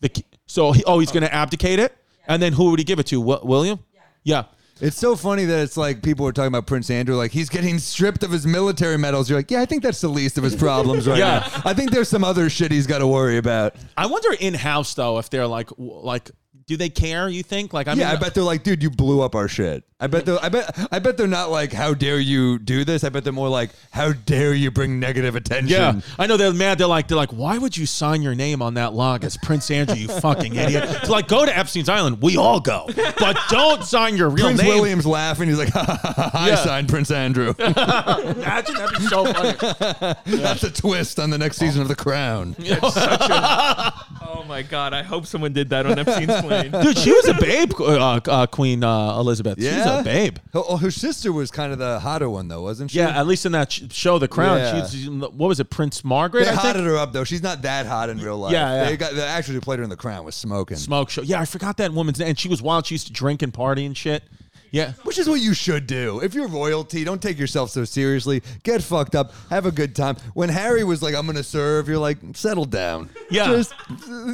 the, 0.00 0.24
so 0.46 0.72
he, 0.72 0.84
oh, 0.84 0.98
he's 0.98 1.10
going 1.10 1.22
to 1.22 1.32
abdicate 1.32 1.78
it, 1.78 1.96
and 2.28 2.42
then 2.42 2.52
who 2.52 2.70
would 2.70 2.78
he 2.78 2.84
give 2.84 2.98
it 2.98 3.06
to? 3.06 3.16
Wi- 3.20 3.40
William? 3.42 3.78
Yeah. 4.24 4.44
It's 4.78 4.98
so 4.98 5.16
funny 5.16 5.46
that 5.46 5.60
it's 5.60 5.78
like 5.78 6.02
people 6.02 6.26
are 6.26 6.32
talking 6.32 6.48
about 6.48 6.66
Prince 6.66 6.90
Andrew, 6.90 7.16
like 7.16 7.30
he's 7.30 7.48
getting 7.48 7.78
stripped 7.78 8.22
of 8.22 8.30
his 8.30 8.46
military 8.46 8.98
medals. 8.98 9.30
You're 9.30 9.38
like, 9.38 9.50
yeah, 9.50 9.62
I 9.62 9.64
think 9.64 9.82
that's 9.82 10.02
the 10.02 10.08
least 10.08 10.36
of 10.36 10.44
his 10.44 10.54
problems 10.54 11.08
right 11.08 11.16
Yeah. 11.18 11.48
now. 11.50 11.62
I 11.64 11.72
think 11.72 11.92
there's 11.92 12.10
some 12.10 12.22
other 12.22 12.50
shit 12.50 12.70
he's 12.72 12.86
got 12.86 12.98
to 12.98 13.06
worry 13.06 13.38
about. 13.38 13.74
I 13.96 14.04
wonder 14.04 14.34
in 14.38 14.52
house 14.52 14.92
though 14.92 15.16
if 15.16 15.30
they're 15.30 15.46
like 15.46 15.70
like 15.78 16.30
do 16.66 16.76
they 16.76 16.88
care? 16.88 17.28
You 17.28 17.42
think 17.42 17.72
like 17.72 17.86
I 17.88 17.92
mean 17.92 18.00
yeah, 18.00 18.10
I 18.10 18.14
uh, 18.14 18.20
bet 18.20 18.34
they're 18.34 18.42
like, 18.42 18.62
dude, 18.62 18.82
you 18.82 18.90
blew 18.90 19.20
up 19.20 19.34
our 19.34 19.48
shit. 19.48 19.84
I 19.98 20.08
bet 20.08 20.26
they're, 20.26 20.38
I 20.44 20.50
bet, 20.50 20.78
I 20.92 20.98
bet 20.98 21.16
they're 21.16 21.26
not 21.26 21.50
like, 21.50 21.72
how 21.72 21.94
dare 21.94 22.18
you 22.20 22.58
do 22.58 22.84
this? 22.84 23.02
I 23.02 23.08
bet 23.08 23.24
they're 23.24 23.32
more 23.32 23.48
like, 23.48 23.70
how 23.92 24.12
dare 24.12 24.52
you 24.52 24.70
bring 24.70 25.00
negative 25.00 25.34
attention? 25.36 25.68
Yeah, 25.68 26.00
I 26.18 26.26
know 26.26 26.36
they're 26.36 26.52
mad. 26.52 26.76
They're 26.76 26.86
like, 26.86 27.08
they're 27.08 27.16
like, 27.16 27.30
why 27.30 27.56
would 27.56 27.74
you 27.74 27.86
sign 27.86 28.20
your 28.20 28.34
name 28.34 28.60
on 28.60 28.74
that 28.74 28.92
log 28.92 29.24
as 29.24 29.38
Prince 29.38 29.70
Andrew? 29.70 29.96
You 29.96 30.08
fucking 30.08 30.54
idiot! 30.54 30.84
It's 30.86 31.08
like, 31.08 31.28
go 31.28 31.46
to 31.46 31.56
Epstein's 31.56 31.88
Island. 31.88 32.20
We 32.20 32.36
all 32.36 32.60
go, 32.60 32.90
but 33.18 33.38
don't 33.48 33.84
sign 33.84 34.18
your 34.18 34.28
real 34.28 34.46
Prince 34.46 34.60
name. 34.60 34.74
William's 34.74 35.06
laughing. 35.06 35.48
He's 35.48 35.56
like, 35.58 35.68
ha, 35.72 35.82
ha, 35.82 35.96
ha, 36.02 36.12
ha, 36.12 36.30
I 36.34 36.48
Yeah. 36.48 36.56
signed 36.56 36.90
Prince 36.90 37.10
Andrew. 37.10 37.54
Imagine 37.58 38.74
that'd 38.74 38.98
be 38.98 39.06
so 39.06 39.24
funny. 39.32 40.14
That's 40.26 40.62
a 40.64 40.70
twist 40.70 41.18
on 41.18 41.30
the 41.30 41.38
next 41.38 41.56
season 41.56 41.80
of 41.80 41.88
The 41.88 41.96
Crown. 41.96 42.54
Oh 42.58 44.25
my 44.46 44.62
god! 44.62 44.94
I 44.94 45.02
hope 45.02 45.26
someone 45.26 45.52
did 45.52 45.68
that 45.70 45.86
on 45.86 45.98
Epstein's 45.98 46.40
plane. 46.42 46.70
Dude, 46.70 46.96
she 46.98 47.12
was 47.12 47.28
a 47.28 47.34
babe, 47.34 47.72
uh, 47.78 48.20
uh, 48.26 48.46
Queen 48.46 48.82
uh, 48.84 49.18
Elizabeth. 49.18 49.58
She 49.60 49.66
was 49.66 49.74
Yeah? 49.76 50.00
a 50.00 50.04
babe. 50.04 50.38
Her, 50.52 50.62
oh, 50.68 50.76
her 50.76 50.90
sister 50.90 51.32
was 51.32 51.50
kind 51.50 51.72
of 51.72 51.78
the 51.78 52.00
hotter 52.00 52.28
one, 52.30 52.48
though, 52.48 52.62
wasn't 52.62 52.90
she? 52.90 52.98
Yeah, 52.98 53.18
at 53.18 53.26
least 53.26 53.44
in 53.46 53.52
that 53.52 53.72
sh- 53.72 53.82
show, 53.90 54.18
The 54.18 54.28
Crown. 54.28 54.58
Yeah. 54.58 54.86
She's, 54.86 55.08
what 55.10 55.32
was 55.36 55.60
it, 55.60 55.70
Prince 55.70 56.04
Margaret? 56.04 56.44
They 56.44 56.50
I 56.50 56.52
think? 56.52 56.62
hotted 56.62 56.84
her 56.84 56.96
up 56.96 57.12
though. 57.12 57.24
She's 57.24 57.42
not 57.42 57.62
that 57.62 57.86
hot 57.86 58.08
in 58.08 58.18
real 58.18 58.38
life. 58.38 58.52
Yeah, 58.52 58.74
yeah. 58.82 58.84
They 58.90 58.96
got 58.96 59.14
the 59.14 59.26
actress 59.26 59.54
who 59.54 59.60
played 59.60 59.78
her 59.78 59.84
in 59.84 59.90
The 59.90 59.96
Crown 59.96 60.24
was 60.24 60.34
smoking, 60.34 60.76
Smoke 60.76 61.10
show. 61.10 61.22
Yeah, 61.22 61.40
I 61.40 61.44
forgot 61.44 61.76
that 61.78 61.92
woman's 61.92 62.18
name. 62.18 62.28
And 62.28 62.38
she 62.38 62.48
was 62.48 62.62
wild. 62.62 62.86
She 62.86 62.94
used 62.94 63.06
to 63.08 63.12
drink 63.12 63.42
and 63.42 63.52
party 63.52 63.84
and 63.84 63.96
shit. 63.96 64.22
Yeah. 64.70 64.92
which 65.04 65.18
is 65.18 65.28
what 65.28 65.40
you 65.40 65.54
should 65.54 65.86
do. 65.86 66.20
If 66.20 66.34
you're 66.34 66.48
royalty, 66.48 67.04
don't 67.04 67.20
take 67.22 67.38
yourself 67.38 67.70
so 67.70 67.84
seriously. 67.84 68.42
Get 68.62 68.82
fucked 68.82 69.14
up, 69.14 69.32
have 69.50 69.66
a 69.66 69.72
good 69.72 69.94
time. 69.94 70.16
When 70.34 70.48
Harry 70.48 70.84
was 70.84 71.02
like, 71.02 71.14
"I'm 71.14 71.26
gonna 71.26 71.42
serve," 71.42 71.88
you're 71.88 71.98
like, 71.98 72.18
"Settle 72.34 72.64
down." 72.64 73.08
Yeah. 73.30 73.46
Just 73.46 73.72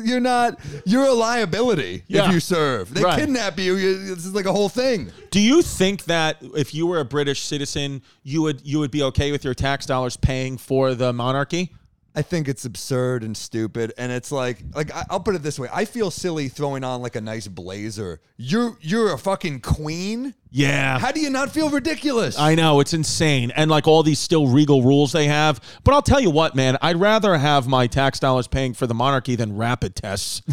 you're 0.05 0.21
not. 0.21 0.59
You're 0.85 1.05
a 1.05 1.13
liability 1.13 2.05
Yeah. 2.09 2.27
if 2.29 2.33
you 2.35 2.41
serve. 2.41 2.93
They 2.93 3.03
Right. 3.03 3.19
kidnap 3.19 3.59
you. 3.59 3.77
you. 3.77 4.15
This 4.15 4.25
is 4.27 4.35
like 4.35 4.47
a 4.47 4.53
whole 4.53 4.69
thing. 4.69 5.11
Do 5.31 5.41
you 5.41 5.63
think 5.63 6.05
that 6.05 6.37
if 6.57 6.75
you 6.75 6.87
were 6.87 7.01
a 7.01 7.05
British 7.05 7.43
citizen, 7.43 8.03
you 8.23 8.43
would 8.43 8.61
you 8.65 8.79
would 8.79 8.91
be 8.91 9.03
okay 9.05 9.33
with 9.33 9.45
your 9.45 9.55
tax 9.55 9.87
dollars 9.87 10.17
paying 10.17 10.59
for 10.59 10.95
the 10.95 11.13
monarchy? 11.13 11.73
I 12.15 12.21
think 12.23 12.47
it's 12.47 12.65
absurd 12.67 13.25
and 13.25 13.35
stupid, 13.35 13.95
and 13.97 14.13
it's 14.13 14.31
like, 14.31 14.59
like 14.75 14.95
I- 14.95 15.07
I'll 15.09 15.21
put 15.21 15.35
it 15.35 15.43
this 15.43 15.59
way: 15.59 15.69
I 15.73 15.87
feel 15.87 16.11
silly 16.11 16.49
throwing 16.49 16.85
on 16.85 17.01
like 17.01 17.17
a 17.17 17.21
nice 17.23 17.49
blazer. 17.49 18.21
You're 18.37 18.77
you're 18.83 19.15
a 19.15 19.19
fucking 19.19 19.61
queen. 19.61 20.35
Yeah. 20.55 20.99
How 20.99 21.13
do 21.13 21.21
you 21.21 21.31
not 21.31 21.51
feel 21.51 21.71
ridiculous? 21.71 22.39
I 22.39 22.55
know 22.55 22.81
it's 22.81 22.93
insane, 22.93 23.51
and 23.57 23.71
like 23.71 23.87
all 23.89 24.03
these 24.03 24.19
still 24.19 24.47
regal 24.47 24.83
rules 24.83 25.13
they 25.13 25.27
have. 25.29 25.59
But 25.85 25.95
I'll 25.95 26.03
tell 26.03 26.21
you 26.21 26.29
what, 26.29 26.55
man, 26.55 26.77
I'd 26.83 26.97
rather 27.01 27.39
have 27.39 27.67
my 27.67 27.87
tax 27.87 28.21
dollars 28.21 28.47
paying 28.47 28.75
for 28.75 28.87
the 28.87 28.93
monarchy 28.95 29.35
than 29.35 29.57
rapid 29.57 29.95
tests. 29.97 30.43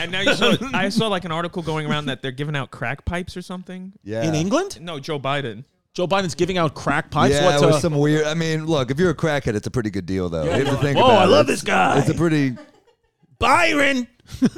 And 0.00 0.10
now 0.12 0.20
you 0.20 0.34
saw, 0.34 0.54
I 0.72 0.88
saw 0.88 1.08
like 1.08 1.24
an 1.24 1.32
article 1.32 1.62
going 1.62 1.86
around 1.86 2.06
that 2.06 2.20
they're 2.22 2.30
giving 2.32 2.56
out 2.56 2.70
crack 2.70 3.04
pipes 3.04 3.36
or 3.36 3.42
something. 3.42 3.92
yeah. 4.02 4.24
In 4.28 4.34
England, 4.34 4.80
No, 4.80 4.98
Joe 5.00 5.18
Biden. 5.18 5.64
Joe 5.94 6.08
Biden's 6.08 6.34
giving 6.34 6.58
out 6.58 6.74
crack 6.74 7.10
pipes. 7.10 7.34
Yeah, 7.34 7.44
What's 7.46 7.62
it 7.62 7.66
was 7.66 7.80
some 7.80 7.96
weird. 7.96 8.26
I 8.26 8.34
mean, 8.34 8.66
look, 8.66 8.90
if 8.90 8.98
you're 8.98 9.10
a 9.10 9.14
crackhead, 9.14 9.54
it's 9.54 9.66
a 9.66 9.70
pretty 9.70 9.90
good 9.90 10.06
deal, 10.06 10.28
though. 10.28 10.44
Yeah, 10.44 10.56
If 10.56 10.66
you 10.66 10.72
you're 10.72 10.82
think 10.82 10.98
"Whoa, 10.98 11.04
about 11.04 11.18
I 11.18 11.24
it, 11.24 11.28
love 11.28 11.46
this 11.46 11.62
guy." 11.62 11.98
It's 12.00 12.08
a 12.08 12.14
pretty. 12.14 12.56
Byron. 13.38 14.08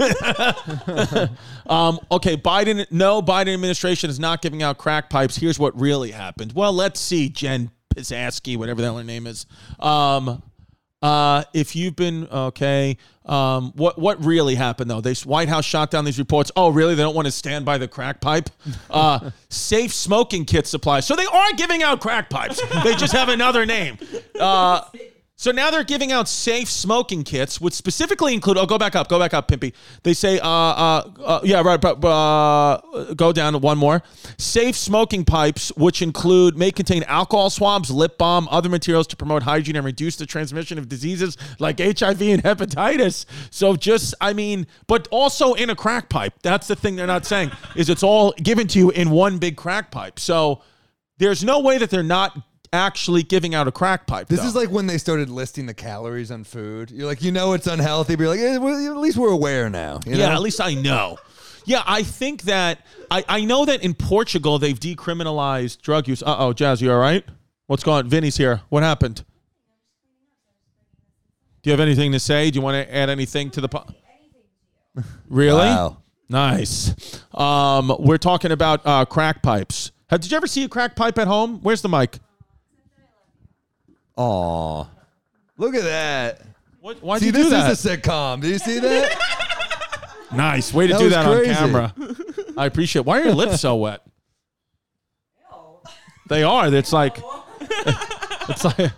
um, 1.66 1.98
okay, 2.10 2.36
Biden. 2.36 2.86
No, 2.90 3.20
Biden 3.22 3.52
administration 3.54 4.10
is 4.10 4.18
not 4.20 4.42
giving 4.42 4.62
out 4.62 4.78
crack 4.78 5.10
pipes. 5.10 5.36
Here's 5.36 5.58
what 5.58 5.78
really 5.78 6.10
happened. 6.10 6.52
Well, 6.54 6.72
let's 6.72 7.00
see, 7.00 7.28
Jen 7.28 7.70
Pisaski, 7.94 8.56
whatever 8.56 8.80
the 8.80 8.86
hell 8.88 8.98
her 8.98 9.04
name 9.04 9.26
is. 9.26 9.46
Um, 9.78 10.42
Uh, 11.02 11.44
if 11.52 11.76
you've 11.76 11.94
been 11.94 12.26
okay, 12.28 12.96
um, 13.26 13.72
what 13.74 13.98
what 13.98 14.24
really 14.24 14.54
happened 14.54 14.90
though? 14.90 15.00
This 15.00 15.26
White 15.26 15.48
House 15.48 15.64
shot 15.64 15.90
down 15.90 16.04
these 16.04 16.18
reports. 16.18 16.52
Oh, 16.56 16.68
really? 16.70 16.94
They 16.94 17.02
don't 17.02 17.14
want 17.14 17.26
to 17.26 17.32
stand 17.32 17.64
by 17.64 17.76
the 17.78 17.88
crack 17.88 18.20
pipe. 18.20 18.50
Uh, 18.88 19.30
safe 19.48 19.92
smoking 19.92 20.44
kit 20.44 20.66
supply. 20.66 21.00
So 21.00 21.16
they 21.16 21.26
are 21.26 21.52
giving 21.54 21.82
out 21.82 22.00
crack 22.00 22.30
pipes. 22.30 22.60
They 22.84 22.94
just 22.94 23.12
have 23.12 23.28
another 23.28 23.66
name. 23.66 23.98
Uh, 24.38 24.82
so 25.38 25.50
now 25.50 25.70
they're 25.70 25.84
giving 25.84 26.12
out 26.12 26.28
safe 26.28 26.70
smoking 26.70 27.22
kits, 27.22 27.60
which 27.60 27.74
specifically 27.74 28.32
include. 28.32 28.56
Oh, 28.56 28.64
go 28.64 28.78
back 28.78 28.96
up, 28.96 29.08
go 29.08 29.18
back 29.18 29.34
up, 29.34 29.48
Pimpy. 29.48 29.74
They 30.02 30.14
say, 30.14 30.38
uh, 30.38 30.48
uh, 30.48 31.10
uh 31.22 31.40
yeah, 31.44 31.60
right, 31.60 31.84
uh, 31.84 32.80
go 33.14 33.34
down 33.34 33.60
one 33.60 33.76
more. 33.76 34.02
Safe 34.38 34.74
smoking 34.74 35.26
pipes, 35.26 35.70
which 35.76 36.00
include 36.00 36.56
may 36.56 36.70
contain 36.70 37.02
alcohol 37.02 37.50
swabs, 37.50 37.90
lip 37.90 38.16
balm, 38.16 38.48
other 38.50 38.70
materials 38.70 39.06
to 39.08 39.16
promote 39.16 39.42
hygiene 39.42 39.76
and 39.76 39.84
reduce 39.84 40.16
the 40.16 40.24
transmission 40.24 40.78
of 40.78 40.88
diseases 40.88 41.36
like 41.58 41.80
HIV 41.80 42.22
and 42.22 42.42
hepatitis. 42.42 43.26
So 43.50 43.76
just, 43.76 44.14
I 44.22 44.32
mean, 44.32 44.66
but 44.86 45.06
also 45.10 45.52
in 45.52 45.68
a 45.68 45.76
crack 45.76 46.08
pipe. 46.08 46.32
That's 46.40 46.66
the 46.66 46.76
thing 46.76 46.96
they're 46.96 47.06
not 47.06 47.26
saying 47.26 47.50
is 47.74 47.90
it's 47.90 48.02
all 48.02 48.32
given 48.42 48.66
to 48.68 48.78
you 48.78 48.90
in 48.90 49.10
one 49.10 49.36
big 49.36 49.58
crack 49.58 49.90
pipe. 49.90 50.18
So 50.18 50.62
there's 51.18 51.44
no 51.44 51.60
way 51.60 51.76
that 51.76 51.90
they're 51.90 52.02
not 52.02 52.38
actually 52.76 53.22
giving 53.24 53.54
out 53.54 53.66
a 53.66 53.72
crack 53.72 54.06
pipe. 54.06 54.28
This 54.28 54.40
though. 54.40 54.46
is 54.46 54.54
like 54.54 54.70
when 54.70 54.86
they 54.86 54.98
started 54.98 55.28
listing 55.30 55.66
the 55.66 55.74
calories 55.74 56.30
on 56.30 56.44
food. 56.44 56.90
You're 56.92 57.06
like, 57.06 57.22
you 57.22 57.32
know, 57.32 57.54
it's 57.54 57.66
unhealthy, 57.66 58.14
but 58.14 58.22
you're 58.24 58.30
like, 58.30 58.40
eh, 58.40 58.56
well, 58.58 58.92
at 58.92 58.98
least 58.98 59.16
we're 59.16 59.32
aware 59.32 59.68
now. 59.68 60.00
you 60.06 60.12
Yeah, 60.16 60.28
know? 60.28 60.34
at 60.34 60.42
least 60.42 60.60
I 60.60 60.74
know. 60.74 61.18
Yeah, 61.64 61.82
I 61.84 62.04
think 62.04 62.42
that 62.42 62.78
I, 63.10 63.24
I 63.28 63.44
know 63.44 63.64
that 63.64 63.82
in 63.82 63.94
Portugal 63.94 64.58
they've 64.60 64.78
decriminalized 64.78 65.80
drug 65.82 66.06
use. 66.06 66.22
Uh 66.22 66.36
oh, 66.38 66.52
Jazz, 66.52 66.80
you 66.80 66.92
all 66.92 66.98
right? 67.00 67.24
What's 67.66 67.82
going 67.82 68.04
on? 68.04 68.08
Vinny's 68.08 68.36
here. 68.36 68.60
What 68.68 68.84
happened? 68.84 69.24
Do 71.62 71.70
you 71.70 71.72
have 71.72 71.80
anything 71.80 72.12
to 72.12 72.20
say? 72.20 72.50
Do 72.52 72.58
you 72.58 72.62
want 72.62 72.86
to 72.86 72.94
add 72.94 73.10
anything 73.10 73.50
to 73.50 73.60
the 73.60 73.68
po- 73.68 73.86
Really? 75.28 75.58
Wow. 75.66 75.96
Nice. 76.28 77.20
Um, 77.34 77.94
we're 77.98 78.18
talking 78.18 78.52
about 78.52 78.80
uh, 78.84 79.04
crack 79.04 79.42
pipes. 79.42 79.90
Have, 80.08 80.20
did 80.20 80.30
you 80.30 80.36
ever 80.36 80.46
see 80.46 80.62
a 80.64 80.68
crack 80.68 80.94
pipe 80.94 81.18
at 81.18 81.26
home? 81.26 81.58
Where's 81.62 81.82
the 81.82 81.88
mic? 81.88 82.18
Aw. 84.16 84.86
Look 85.58 85.74
at 85.74 85.84
that. 85.84 86.42
What, 86.80 87.02
why'd 87.02 87.20
See, 87.20 87.26
you 87.26 87.32
this 87.32 87.44
do 87.44 87.50
that? 87.50 87.70
is 87.70 87.84
a 87.84 87.96
sitcom. 87.96 88.40
Do 88.40 88.48
you 88.48 88.58
see 88.58 88.78
that? 88.78 90.18
nice. 90.34 90.72
Way 90.72 90.86
to 90.86 90.92
That 90.94 90.98
do 90.98 91.04
was 91.06 91.14
that 91.14 91.24
crazy. 91.26 91.50
on 91.50 91.56
camera. 91.56 91.94
I 92.56 92.66
appreciate 92.66 93.04
Why 93.04 93.20
are 93.20 93.24
your 93.24 93.34
lips 93.34 93.60
so 93.60 93.76
wet? 93.76 94.02
They 96.28 96.42
are. 96.42 96.72
It's 96.74 96.92
like 96.92 97.18
it's 97.60 98.64
like 98.64 98.90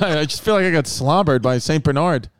I 0.00 0.24
just 0.24 0.42
feel 0.42 0.54
like 0.54 0.64
I 0.64 0.70
got 0.70 0.86
slobbered 0.86 1.42
by 1.42 1.58
Saint 1.58 1.84
Bernard. 1.84 2.30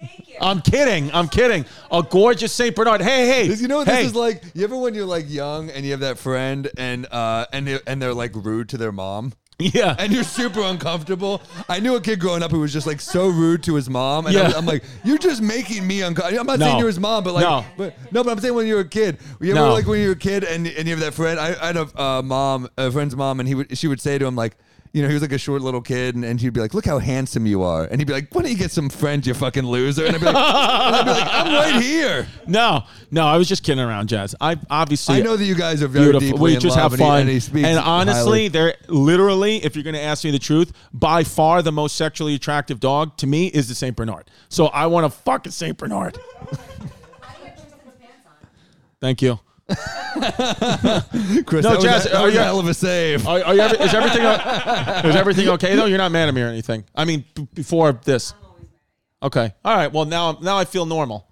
Thank 0.00 0.28
you. 0.28 0.36
I'm 0.40 0.62
kidding. 0.62 1.12
I'm 1.12 1.28
kidding. 1.28 1.66
A 1.90 2.02
gorgeous 2.02 2.52
Saint 2.52 2.74
Bernard. 2.74 3.02
Hey, 3.02 3.26
hey. 3.26 3.48
This- 3.48 3.60
you 3.60 3.68
know 3.68 3.78
what 3.78 3.88
hey. 3.88 3.98
this 4.02 4.06
is 4.12 4.14
like? 4.14 4.42
You 4.54 4.64
ever 4.64 4.76
when 4.78 4.94
you're 4.94 5.04
like 5.06 5.28
young 5.28 5.68
and 5.70 5.84
you 5.84 5.90
have 5.90 6.00
that 6.00 6.18
friend 6.18 6.70
and 6.78 7.06
uh 7.10 7.46
and 7.52 7.66
they- 7.66 7.80
and 7.86 8.00
they're 8.00 8.14
like 8.14 8.32
rude 8.34 8.68
to 8.70 8.78
their 8.78 8.92
mom? 8.92 9.32
Yeah. 9.74 9.94
And 9.98 10.12
you're 10.12 10.24
super 10.24 10.60
uncomfortable. 10.62 11.42
I 11.68 11.80
knew 11.80 11.94
a 11.96 12.00
kid 12.00 12.18
growing 12.20 12.42
up 12.42 12.50
who 12.50 12.60
was 12.60 12.72
just 12.72 12.86
like 12.86 13.00
so 13.00 13.28
rude 13.28 13.62
to 13.64 13.74
his 13.74 13.88
mom, 13.88 14.26
and 14.26 14.34
Yeah. 14.34 14.42
I 14.42 14.46
was, 14.46 14.54
I'm 14.56 14.66
like, 14.66 14.84
"You're 15.04 15.18
just 15.18 15.40
making 15.42 15.86
me 15.86 16.02
uncomfortable." 16.02 16.40
I'm 16.40 16.46
not 16.46 16.58
No. 16.58 16.66
saying 16.66 16.78
you're 16.78 16.88
his 16.88 16.98
mom, 17.00 17.24
but 17.24 17.34
like, 17.34 17.44
No. 17.44 17.64
but 17.76 17.94
no, 18.12 18.24
but 18.24 18.30
I'm 18.30 18.40
saying 18.40 18.54
when 18.54 18.66
you 18.66 18.74
were 18.74 18.80
a 18.80 18.88
kid, 18.88 19.18
you 19.40 19.50
ever 19.52 19.60
No. 19.60 19.72
like 19.72 19.86
when 19.86 20.00
you 20.00 20.06
were 20.08 20.12
a 20.12 20.16
kid 20.16 20.44
and 20.44 20.66
and 20.66 20.88
you 20.88 20.94
have 20.94 21.00
that 21.00 21.14
friend. 21.14 21.38
I, 21.38 21.54
I 21.60 21.66
had 21.66 21.76
a 21.76 22.00
uh, 22.02 22.22
mom, 22.22 22.68
a 22.76 22.90
friend's 22.90 23.14
mom, 23.16 23.40
and 23.40 23.48
he 23.48 23.54
would 23.54 23.76
she 23.78 23.86
would 23.88 24.00
say 24.00 24.18
to 24.18 24.26
him 24.26 24.36
like. 24.36 24.56
You 24.94 25.00
know, 25.00 25.08
he 25.08 25.14
was 25.14 25.22
like 25.22 25.32
a 25.32 25.38
short 25.38 25.62
little 25.62 25.80
kid, 25.80 26.14
and, 26.16 26.22
and 26.22 26.38
he'd 26.38 26.52
be 26.52 26.60
like, 26.60 26.74
"Look 26.74 26.84
how 26.84 26.98
handsome 26.98 27.46
you 27.46 27.62
are," 27.62 27.84
and 27.84 27.98
he'd 27.98 28.06
be 28.06 28.12
like, 28.12 28.28
"Why 28.34 28.42
don't 28.42 28.50
you 28.50 28.58
get 28.58 28.70
some 28.70 28.90
friends, 28.90 29.26
you 29.26 29.32
fucking 29.32 29.64
loser?" 29.64 30.04
And 30.04 30.14
I'd 30.14 30.20
be 30.20 30.26
like, 30.26 30.36
I'd 30.36 31.04
be 31.04 31.10
like 31.10 31.28
"I'm 31.32 31.54
right 31.72 31.82
here." 31.82 32.28
no, 32.46 32.82
no, 33.10 33.26
I 33.26 33.38
was 33.38 33.48
just 33.48 33.62
kidding 33.62 33.82
around, 33.82 34.08
Jazz. 34.10 34.34
I 34.38 34.58
obviously 34.68 35.16
I 35.16 35.20
know 35.22 35.34
that 35.38 35.44
you 35.46 35.54
guys 35.54 35.82
are 35.82 35.88
very 35.88 36.10
beautiful. 36.10 36.28
deeply 36.28 36.42
We 36.50 36.54
in 36.56 36.60
just 36.60 36.76
love, 36.76 36.92
have 36.92 37.00
and 37.00 37.30
he- 37.30 37.40
fun. 37.40 37.54
and 37.56 37.58
he 37.58 37.64
and 37.70 37.78
honestly, 37.78 38.22
highly. 38.40 38.48
they're 38.48 38.74
literally, 38.88 39.64
if 39.64 39.74
you're 39.76 39.82
going 39.82 39.94
to 39.94 40.02
ask 40.02 40.24
me 40.24 40.30
the 40.30 40.38
truth, 40.38 40.72
by 40.92 41.24
far 41.24 41.62
the 41.62 41.72
most 41.72 41.96
sexually 41.96 42.34
attractive 42.34 42.78
dog 42.78 43.16
to 43.16 43.26
me 43.26 43.46
is 43.46 43.68
the 43.68 43.74
Saint 43.74 43.96
Bernard. 43.96 44.30
So 44.50 44.66
I 44.66 44.88
want 44.88 45.10
to 45.10 45.10
fuck 45.10 45.46
a 45.46 45.50
Saint 45.52 45.78
Bernard. 45.78 46.18
How 46.18 46.50
do 46.50 46.58
you 46.82 46.88
have 47.22 47.40
Tristan's 47.40 47.72
pants 47.98 48.26
on? 48.26 48.32
Thank 49.00 49.22
you. 49.22 49.40
Chris, 51.46 51.64
No, 51.64 51.72
that 51.74 51.80
Jazz, 51.82 52.06
a, 52.06 52.18
are 52.18 52.28
you- 52.30 52.38
a 52.38 52.42
hell 52.42 52.60
of 52.60 52.68
a 52.68 52.74
save. 52.74 53.26
Are, 53.26 53.42
are 53.44 53.54
you 53.54 53.60
ever, 53.60 53.76
is 53.76 53.94
everything 53.94 54.22
is 55.10 55.16
everything 55.16 55.48
okay 55.50 55.74
though? 55.76 55.86
You're 55.86 55.98
not 55.98 56.12
mad 56.12 56.28
at 56.28 56.34
me 56.34 56.42
or 56.42 56.48
anything. 56.48 56.84
I 56.94 57.04
mean, 57.04 57.24
b- 57.34 57.48
before 57.54 57.92
this. 57.92 58.32
I'm 58.32 58.44
always 58.44 58.60
mad 58.62 58.66
at 58.66 58.70
you. 59.22 59.26
Okay. 59.26 59.54
All 59.64 59.74
right. 59.76 59.92
Well, 59.92 60.04
now 60.04 60.38
now 60.42 60.56
I 60.58 60.64
feel 60.64 60.86
normal. 60.86 61.26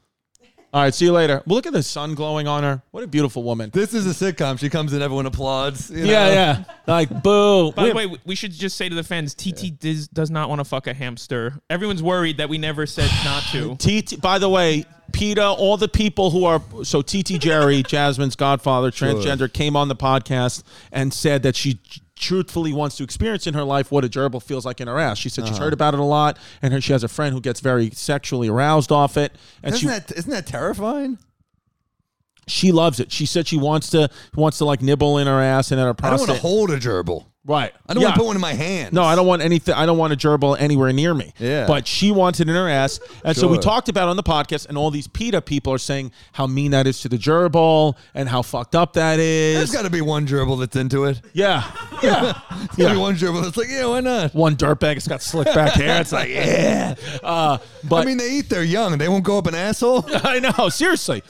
All 0.73 0.83
right. 0.83 0.95
See 0.95 1.05
you 1.07 1.13
later. 1.13 1.43
Well, 1.47 1.57
look 1.57 1.67
at 1.67 1.73
the 1.73 1.83
sun 1.83 2.15
glowing 2.15 2.47
on 2.47 2.63
her. 2.63 2.83
What 2.93 3.03
a 3.03 3.07
beautiful 3.07 3.43
woman. 3.43 3.71
This 3.73 3.93
is 3.93 4.07
a 4.07 4.33
sitcom. 4.33 4.59
She 4.59 4.71
comes 4.71 4.93
in, 4.93 5.03
everyone 5.03 5.27
applauds. 5.27 5.91
you 5.91 6.05
know? 6.05 6.11
Yeah, 6.11 6.29
yeah. 6.29 6.65
Like 6.87 7.23
boo. 7.23 7.73
By 7.73 7.89
the 7.89 7.95
way, 7.95 8.17
we 8.25 8.35
should 8.35 8.53
just 8.53 8.77
say 8.77 8.89
to 8.89 8.95
the 8.95 9.03
fans, 9.03 9.35
TT 9.35 9.79
does, 9.79 10.09
does 10.09 10.31
not 10.31 10.49
want 10.49 10.61
to 10.61 10.65
fuck 10.65 10.87
a 10.87 10.95
hamster. 10.95 11.61
Everyone's 11.69 12.03
worried 12.03 12.37
that 12.37 12.49
we 12.49 12.59
never 12.59 12.87
said 12.87 13.11
not 13.25 13.43
to. 13.53 13.75
TT. 14.03 14.21
By 14.21 14.39
the 14.39 14.49
way, 14.49 14.85
PETA, 15.13 15.45
all 15.45 15.77
the 15.77 15.89
people 15.89 16.31
who 16.31 16.45
are 16.45 16.63
so 16.85 17.03
TT 17.03 17.41
Jerry, 17.41 17.83
Jasmine's 17.87 18.37
godfather, 18.37 18.91
transgender, 18.91 19.53
came 19.53 19.75
on 19.77 19.89
the 19.89 19.97
podcast 19.97 20.63
and 20.93 21.13
said 21.13 21.43
that 21.43 21.57
she 21.57 21.81
truthfully 22.21 22.73
wants 22.73 22.97
to 22.97 23.03
experience 23.03 23.47
in 23.47 23.55
her 23.55 23.65
life 23.65 23.91
what 23.91 24.05
a 24.05 24.09
gerbil 24.09 24.43
feels 24.43 24.65
like 24.65 24.81
in 24.81 24.89
her 24.89 24.99
ass. 24.99 25.19
She 25.19 25.29
said 25.29 25.47
she's 25.47 25.57
uh-huh. 25.57 25.65
heard 25.65 25.73
about 25.73 25.95
it 25.95 26.01
a 26.01 26.05
lot, 26.05 26.39
and 26.63 26.73
her, 26.73 26.81
she 26.81 26.93
has 26.93 27.03
a 27.03 27.09
friend 27.09 27.35
who 27.35 27.41
gets 27.41 27.61
very 27.61 27.91
sexually 27.91 28.49
aroused 28.49 28.93
off 28.93 29.17
it, 29.17 29.33
and 29.63 29.75
Isn't 29.75 29.81
she 29.81 29.87
that 29.87 30.13
isn't 30.13 30.31
that 30.31 30.47
terrifying? 30.47 31.19
she 32.47 32.73
loves 32.73 33.01
it. 33.01 33.13
She 33.13 33.27
said 33.27 33.47
she 33.47 33.57
wants 33.57 33.91
to 33.91 34.11
wants 34.35 34.59
to 34.59 34.65
like 34.65 34.83
nibble 34.83 35.19
in 35.19 35.27
her 35.27 35.41
ass 35.41 35.71
and 35.71 35.81
in 35.81 35.87
her 35.87 35.91
I 35.91 36.11
don't 36.11 36.19
prostate. 36.19 36.29
want 36.29 36.41
to 36.41 36.47
hold 36.47 36.71
a 36.71 36.79
gerbil. 36.79 37.27
Right. 37.47 37.73
I 37.89 37.95
don't 37.95 38.01
Yeah. 38.03 38.09
want 38.09 38.15
to 38.15 38.21
put 38.21 38.27
one 38.27 38.37
in 38.37 38.43
my 38.43 38.53
hand. 38.55 38.93
No, 38.93 39.03
I 39.03 39.15
don't 39.15 39.27
want 39.27 39.43
anything. 39.43 39.75
I 39.75 39.87
don't 39.87 39.99
want 39.99 40.13
a 40.13 40.17
gerbil 40.17 40.57
anywhere 40.61 40.93
near 40.93 41.15
me. 41.15 41.33
Yeah. 41.39 41.67
But 41.67 41.87
she 41.87 42.13
wants 42.13 42.39
it 42.41 42.49
in 42.49 42.55
her 42.55 42.69
ass. 42.69 43.01
And 43.25 43.37
so 43.37 43.49
we 43.49 43.59
talked 43.59 43.89
about 43.89 44.09
on 44.09 44.17
the 44.17 44.23
podcast, 44.23 44.69
and 44.69 44.77
all 44.79 44.91
these 44.91 45.09
PETA 45.09 45.43
people 45.43 45.73
are 45.73 45.79
saying 45.79 46.13
how 46.33 46.47
mean 46.47 46.71
that 46.73 46.87
is 46.87 47.01
to 47.01 47.09
the 47.09 47.17
gerbil 47.19 47.97
and 48.15 48.29
how 48.29 48.43
fucked 48.43 48.75
up 48.75 48.93
that 48.95 49.19
is. 49.19 49.57
There's 49.57 49.73
got 49.73 49.83
to 49.83 49.91
be 49.91 50.01
one 50.01 50.27
gerbil 50.27 50.59
that's 50.61 50.77
into 50.77 51.05
it. 51.05 51.21
yeah. 51.33 51.71
Yeah. 52.03 52.33
There's 52.51 52.77
got 52.79 52.89
to 52.89 52.95
be 52.95 53.01
one 53.01 53.15
gerbil 53.17 53.43
that's 53.43 53.57
like, 53.59 53.69
yeah, 53.69 53.85
why 53.87 54.01
not? 54.01 54.35
One 54.35 54.57
dirtbag 54.57 54.95
that's 54.95 55.07
got 55.09 55.21
slick 55.23 55.47
back 55.47 55.73
hair. 55.75 56.01
It's 56.01 56.13
like, 56.13 56.31
yeah. 56.31 56.95
Uh, 57.23 57.59
but 57.89 57.97
I 57.97 58.05
mean, 58.07 58.17
they 58.17 58.31
eat 58.31 58.49
their 58.49 58.63
young. 58.65 58.97
They 58.97 59.09
won't 59.09 59.25
go 59.25 59.37
up 59.39 59.47
an 59.47 59.55
asshole. 59.55 60.05
I 60.25 60.39
know, 60.41 60.69
seriously. 60.71 61.23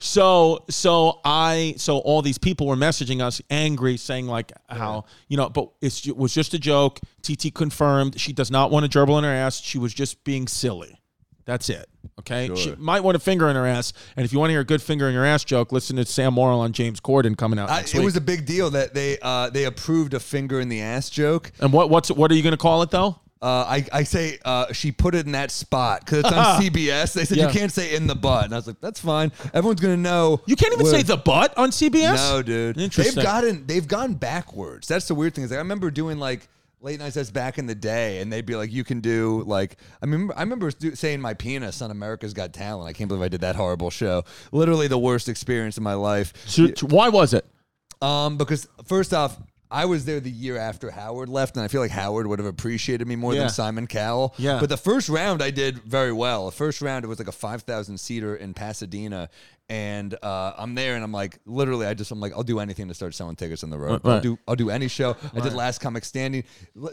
So 0.00 0.64
so 0.70 1.20
I 1.24 1.74
so 1.76 1.98
all 1.98 2.22
these 2.22 2.38
people 2.38 2.66
were 2.66 2.76
messaging 2.76 3.20
us 3.20 3.42
angry, 3.50 3.96
saying 3.96 4.26
like 4.26 4.52
how 4.68 5.04
you 5.28 5.36
know, 5.36 5.48
but 5.48 5.70
it's, 5.80 6.06
it 6.06 6.16
was 6.16 6.32
just 6.32 6.54
a 6.54 6.58
joke. 6.58 7.00
TT 7.22 7.52
confirmed 7.52 8.18
she 8.20 8.32
does 8.32 8.50
not 8.50 8.70
want 8.70 8.86
a 8.86 8.88
gerbil 8.88 9.18
in 9.18 9.24
her 9.24 9.30
ass. 9.30 9.60
She 9.60 9.78
was 9.78 9.92
just 9.92 10.22
being 10.24 10.46
silly. 10.46 11.00
That's 11.46 11.70
it. 11.70 11.88
Okay. 12.18 12.54
She 12.56 12.74
might 12.76 13.00
want 13.00 13.16
a 13.16 13.20
finger 13.20 13.48
in 13.48 13.56
her 13.56 13.66
ass. 13.66 13.94
And 14.16 14.24
if 14.26 14.34
you 14.34 14.38
want 14.38 14.50
to 14.50 14.52
hear 14.52 14.60
a 14.60 14.64
good 14.64 14.82
finger 14.82 15.08
in 15.08 15.14
your 15.14 15.24
ass 15.24 15.44
joke, 15.44 15.72
listen 15.72 15.96
to 15.96 16.04
Sam 16.04 16.34
Morril 16.34 16.58
on 16.58 16.72
James 16.72 17.00
Corden 17.00 17.36
coming 17.36 17.58
out 17.58 17.70
I, 17.70 17.80
it 17.80 18.04
was 18.04 18.16
a 18.16 18.20
big 18.20 18.44
deal 18.44 18.70
that 18.70 18.92
they 18.92 19.18
uh, 19.22 19.48
they 19.50 19.64
approved 19.64 20.14
a 20.14 20.20
finger 20.20 20.60
in 20.60 20.68
the 20.68 20.82
ass 20.82 21.08
joke. 21.10 21.50
and 21.58 21.72
what 21.72 21.90
what's 21.90 22.10
what 22.10 22.30
are 22.30 22.34
you 22.34 22.42
going 22.42 22.52
to 22.52 22.58
call 22.58 22.82
it 22.82 22.90
though? 22.90 23.18
Uh, 23.40 23.64
I, 23.68 23.86
I 23.92 24.02
say 24.02 24.38
uh, 24.44 24.72
she 24.72 24.90
put 24.90 25.14
it 25.14 25.24
in 25.26 25.32
that 25.32 25.50
spot 25.52 26.00
because 26.04 26.24
it's 26.24 26.32
on 26.32 26.60
CBS. 26.60 27.12
They 27.12 27.24
said 27.24 27.36
Yeah. 27.38 27.46
you 27.46 27.52
can't 27.52 27.70
say 27.72 27.94
in 27.94 28.06
the 28.08 28.16
butt, 28.16 28.46
and 28.46 28.52
I 28.52 28.56
was 28.56 28.66
like, 28.66 28.80
that's 28.80 28.98
fine. 29.00 29.30
Everyone's 29.54 29.80
gonna 29.80 29.96
know. 29.96 30.40
You 30.46 30.56
can't 30.56 30.72
even 30.72 30.84
where- 30.84 30.92
say 30.92 31.02
the 31.02 31.16
butt 31.16 31.56
on 31.56 31.70
CBS. 31.70 32.16
No, 32.16 32.42
dude. 32.42 32.76
Interesting. 32.78 33.14
They've 33.14 33.24
gotten 33.24 33.66
they've 33.66 33.86
gone 33.86 34.14
backwards. 34.14 34.88
That's 34.88 35.06
the 35.06 35.14
weird 35.14 35.34
thing. 35.34 35.44
Is 35.44 35.50
like, 35.50 35.58
I 35.58 35.60
remember 35.60 35.90
doing 35.92 36.18
like 36.18 36.48
late 36.80 36.98
night 36.98 37.12
sets 37.12 37.30
back 37.30 37.58
in 37.58 37.66
the 37.66 37.74
day, 37.76 38.20
and 38.20 38.32
they'd 38.32 38.44
be 38.46 38.56
like, 38.56 38.72
you 38.72 38.82
can 38.82 39.00
do 39.00 39.44
like 39.46 39.76
I 40.02 40.06
mean 40.06 40.30
I 40.36 40.40
remember 40.42 40.70
do, 40.72 40.96
saying 40.96 41.20
my 41.20 41.34
penis 41.34 41.80
on 41.80 41.92
America's 41.92 42.34
Got 42.34 42.52
Talent. 42.52 42.88
I 42.88 42.92
can't 42.92 43.06
believe 43.06 43.22
I 43.22 43.28
did 43.28 43.42
that 43.42 43.54
horrible 43.54 43.90
show. 43.90 44.24
Literally 44.50 44.88
the 44.88 44.98
worst 44.98 45.28
experience 45.28 45.76
of 45.76 45.84
my 45.84 45.94
life. 45.94 46.32
So- 46.46 46.68
why 46.82 47.08
was 47.08 47.34
it? 47.34 47.46
Um, 48.02 48.36
because 48.36 48.66
first 48.84 49.14
off. 49.14 49.36
I 49.70 49.84
was 49.84 50.04
there 50.04 50.20
the 50.20 50.30
year 50.30 50.56
after 50.56 50.90
Howard 50.90 51.28
left, 51.28 51.56
and 51.56 51.64
I 51.64 51.68
feel 51.68 51.80
like 51.80 51.90
Howard 51.90 52.26
would 52.26 52.38
have 52.38 52.46
appreciated 52.46 53.06
me 53.06 53.16
more 53.16 53.34
Yeah. 53.34 53.40
than 53.40 53.50
Simon 53.50 53.86
Cowell. 53.86 54.34
Yeah. 54.38 54.58
But 54.60 54.68
the 54.68 54.76
first 54.76 55.08
round 55.08 55.42
I 55.42 55.50
did 55.50 55.78
very 55.84 56.12
well. 56.12 56.46
The 56.46 56.52
first 56.56 56.80
round 56.80 57.04
it 57.04 57.08
was 57.08 57.18
like 57.18 57.28
a 57.28 57.32
five 57.32 57.62
thousand 57.62 57.98
seater 57.98 58.36
in 58.36 58.54
Pasadena, 58.54 59.28
and 59.68 60.14
uh, 60.22 60.52
I'm 60.56 60.74
there, 60.74 60.94
and 60.94 61.04
I'm 61.04 61.12
like, 61.12 61.38
literally, 61.44 61.86
I 61.86 61.94
just 61.94 62.10
I'm 62.10 62.20
like, 62.20 62.32
I'll 62.32 62.42
do 62.42 62.58
anything 62.60 62.88
to 62.88 62.94
start 62.94 63.14
selling 63.14 63.36
tickets 63.36 63.62
on 63.62 63.70
the 63.70 63.78
road. 63.78 64.00
I'll 64.04 64.20
do 64.20 64.38
I'll 64.48 64.56
do 64.56 64.70
any 64.70 64.88
show. 64.88 65.16
I 65.34 65.40
did 65.40 65.52
Last 65.52 65.80
Comic 65.80 66.04
Standing. 66.04 66.44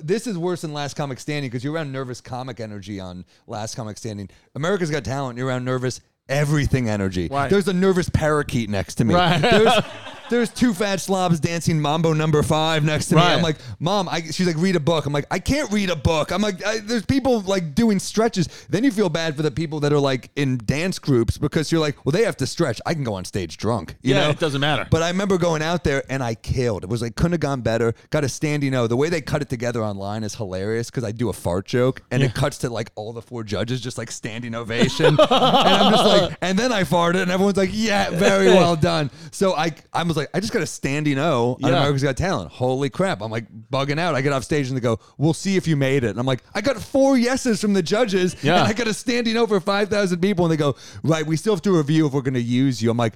This 0.04 0.28
is 0.28 0.38
worse 0.38 0.62
than 0.62 0.74
Last 0.74 0.96
Comic 0.96 1.20
Standing 1.20 1.50
because 1.50 1.64
you're 1.64 1.74
around 1.74 1.92
nervous 1.92 2.20
comic 2.22 2.60
energy 2.60 3.00
on 3.00 3.26
Last 3.48 3.76
Comic 3.76 3.98
Standing. 3.98 4.30
America's 4.56 4.92
Got 4.92 5.06
Talent. 5.06 5.38
You're 5.38 5.48
around 5.48 5.64
nervous 5.66 6.02
everything 6.28 6.90
energy. 6.90 7.28
Right. 7.32 7.50
There's 7.50 7.68
a 7.68 7.74
nervous 7.74 8.10
parakeet 8.10 8.70
next 8.70 8.96
to 8.96 9.06
me. 9.06 9.14
Right. 9.14 9.40
There's 9.42 9.74
there's 10.30 10.50
two 10.50 10.74
fat 10.74 11.00
slobs 11.00 11.40
dancing 11.40 11.80
Mambo 11.80 12.14
number 12.14 12.42
five 12.44 12.84
next 12.84 13.08
to 13.08 13.16
me. 13.16 13.22
Right. 13.22 13.34
I'm 13.34 13.42
like, 13.42 13.58
Mom, 13.80 14.08
I, 14.10 14.22
she's 14.22 14.48
like, 14.48 14.58
read 14.58 14.76
a 14.76 14.80
book. 14.80 15.06
I'm 15.06 15.14
like, 15.14 15.26
I 15.32 15.40
can't 15.40 15.72
read 15.72 15.90
a 15.90 15.96
book. 15.96 16.32
I'm 16.32 16.42
like, 16.42 16.66
I, 16.66 16.80
there's 16.80 17.06
people 17.06 17.42
like 17.42 17.76
doing 17.76 18.00
stretches. 18.00 18.48
Then 18.70 18.84
you 18.84 18.92
feel 18.92 19.10
bad 19.10 19.36
for 19.36 19.42
the 19.44 19.52
people 19.52 19.80
that 19.82 19.94
are 19.94 20.00
like 20.00 20.32
in 20.36 20.58
dance 20.66 21.00
groups 21.00 21.38
because 21.38 21.72
you're 21.72 21.82
like, 21.82 22.06
well, 22.06 22.12
they 22.12 22.24
have 22.24 22.38
to 22.38 22.48
stretch. 22.48 22.82
I 22.86 22.94
can 22.94 23.04
go 23.04 23.14
on 23.14 23.26
stage 23.26 23.58
drunk. 23.58 23.96
You 24.02 24.14
Yeah, 24.16 24.26
know? 24.26 24.30
it 24.32 24.40
doesn't 24.40 24.62
matter. 24.62 24.88
But 24.90 25.04
I 25.04 25.10
remember 25.10 25.38
going 25.38 25.62
out 25.62 25.84
there 25.84 26.04
and 26.10 26.24
I 26.24 26.36
killed. 26.36 26.84
It 26.84 26.90
was 26.90 27.02
like 27.02 27.16
couldn't 27.16 27.34
have 27.34 27.40
gone 27.42 27.62
better. 27.62 27.94
Got 28.10 28.24
a 28.24 28.30
standing 28.30 28.74
O. 28.74 28.88
The 28.88 28.98
way 28.98 29.10
they 29.10 29.22
cut 29.22 29.42
it 29.42 29.50
together 29.50 29.84
online 29.84 30.24
is 30.24 30.36
hilarious 30.36 30.90
because 30.90 31.04
I 31.04 31.12
do 31.12 31.30
a 31.30 31.34
fart 31.34 31.66
joke 31.66 32.02
and 32.12 32.24
it 32.24 32.34
cuts 32.34 32.58
to 32.60 32.70
like 32.70 32.92
all 32.96 33.14
the 33.14 33.22
four 33.22 33.44
judges 33.44 33.82
just 33.82 33.98
like 33.98 34.12
standing 34.12 34.56
ovation. 34.56 35.06
and 35.08 35.20
I'm 35.20 35.92
just 35.92 36.06
like, 36.06 36.38
and 36.42 36.58
then 36.58 36.72
I 36.72 36.84
farted 36.84 37.22
and 37.22 37.32
everyone's 37.32 37.58
like, 37.58 37.72
yeah, 37.74 38.10
very 38.12 38.48
well 38.54 38.76
done. 38.76 39.12
So 39.32 39.56
I 39.56 39.74
I 39.94 40.04
was 40.16 40.24
like, 40.24 40.30
I 40.34 40.40
just 40.40 40.54
got 40.54 40.62
a 40.62 40.66
standing 40.68 41.18
O 41.20 41.58
on 41.62 41.70
Yeah. 41.72 41.78
America's 41.78 42.04
Got 42.04 42.18
Talent. 42.18 42.52
Holy 42.52 42.90
crap. 42.90 43.22
I'm 43.22 43.32
like 43.32 43.46
bugging 43.72 44.00
out. 44.00 44.16
I 44.16 44.22
get 44.22 44.34
off 44.34 44.44
stage 44.44 44.68
and 44.68 44.78
they 44.78 44.82
go, 44.82 45.00
we'll 45.18 45.34
see 45.34 45.56
if 45.58 45.68
you 45.68 45.76
made 45.76 46.04
it. 46.04 46.10
And 46.12 46.20
I'm 46.20 46.26
like, 46.26 46.42
I 46.54 46.62
got 46.62 46.78
four 46.78 47.18
yeses 47.18 47.62
from 47.62 47.74
the 47.74 47.84
judges 47.84 48.36
Yeah. 48.44 48.60
and 48.60 48.68
I 48.68 48.74
got 48.74 48.88
a 48.88 48.94
standing 48.94 49.36
O 49.38 49.46
for 49.48 49.60
5,000 49.60 50.20
people. 50.22 50.46
And 50.46 50.52
they 50.52 50.58
go, 50.58 50.76
right, 51.04 51.26
we 51.26 51.36
still 51.38 51.54
have 51.54 51.62
to 51.64 51.76
review 51.78 52.08
if 52.08 52.14
we're 52.14 52.22
going 52.22 52.34
to 52.36 52.42
use 52.42 52.82
you. 52.82 52.90
I'm 52.92 52.98
like, 52.98 53.14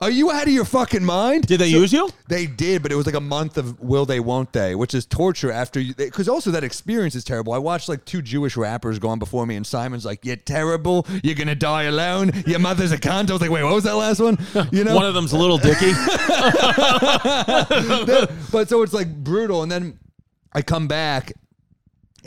are 0.00 0.10
you 0.10 0.30
out 0.30 0.46
of 0.46 0.52
your 0.52 0.64
fucking 0.64 1.04
mind? 1.04 1.46
Did 1.46 1.60
they 1.60 1.68
use 1.68 1.92
you? 1.92 2.10
They 2.28 2.46
did, 2.46 2.82
but 2.82 2.92
it 2.92 2.94
was 2.94 3.06
like 3.06 3.14
a 3.14 3.20
month 3.20 3.58
of 3.58 3.80
will 3.80 4.06
they, 4.06 4.20
won't 4.20 4.52
they, 4.52 4.74
which 4.74 4.94
is 4.94 5.06
torture 5.06 5.50
after 5.50 5.80
you. 5.80 5.94
Because 5.94 6.28
also 6.28 6.50
that 6.52 6.62
experience 6.62 7.14
is 7.14 7.24
terrible. 7.24 7.52
I 7.52 7.58
watched 7.58 7.88
like 7.88 8.04
two 8.04 8.22
Jewish 8.22 8.56
rappers 8.56 8.98
go 8.98 9.08
on 9.08 9.18
before 9.18 9.46
me, 9.46 9.56
and 9.56 9.66
Simon's 9.66 10.04
like, 10.04 10.24
"You're 10.24 10.36
terrible. 10.36 11.06
You're 11.22 11.34
gonna 11.34 11.54
die 11.54 11.84
alone. 11.84 12.32
Your 12.46 12.60
mother's 12.60 12.92
a 12.92 12.98
cunt." 12.98 13.30
I 13.30 13.32
was 13.32 13.42
like, 13.42 13.50
"Wait, 13.50 13.64
what 13.64 13.74
was 13.74 13.84
that 13.84 13.96
last 13.96 14.20
one?" 14.20 14.38
You 14.70 14.84
know, 14.84 14.94
One 14.98 15.06
of 15.06 15.14
them's 15.14 15.32
a 15.32 15.38
little 15.38 15.58
dicky. 15.58 15.92
but 18.52 18.68
so 18.68 18.82
it's 18.82 18.92
like 18.92 19.12
brutal. 19.14 19.62
And 19.62 19.72
then 19.72 19.98
I 20.52 20.62
come 20.62 20.88
back. 20.88 21.32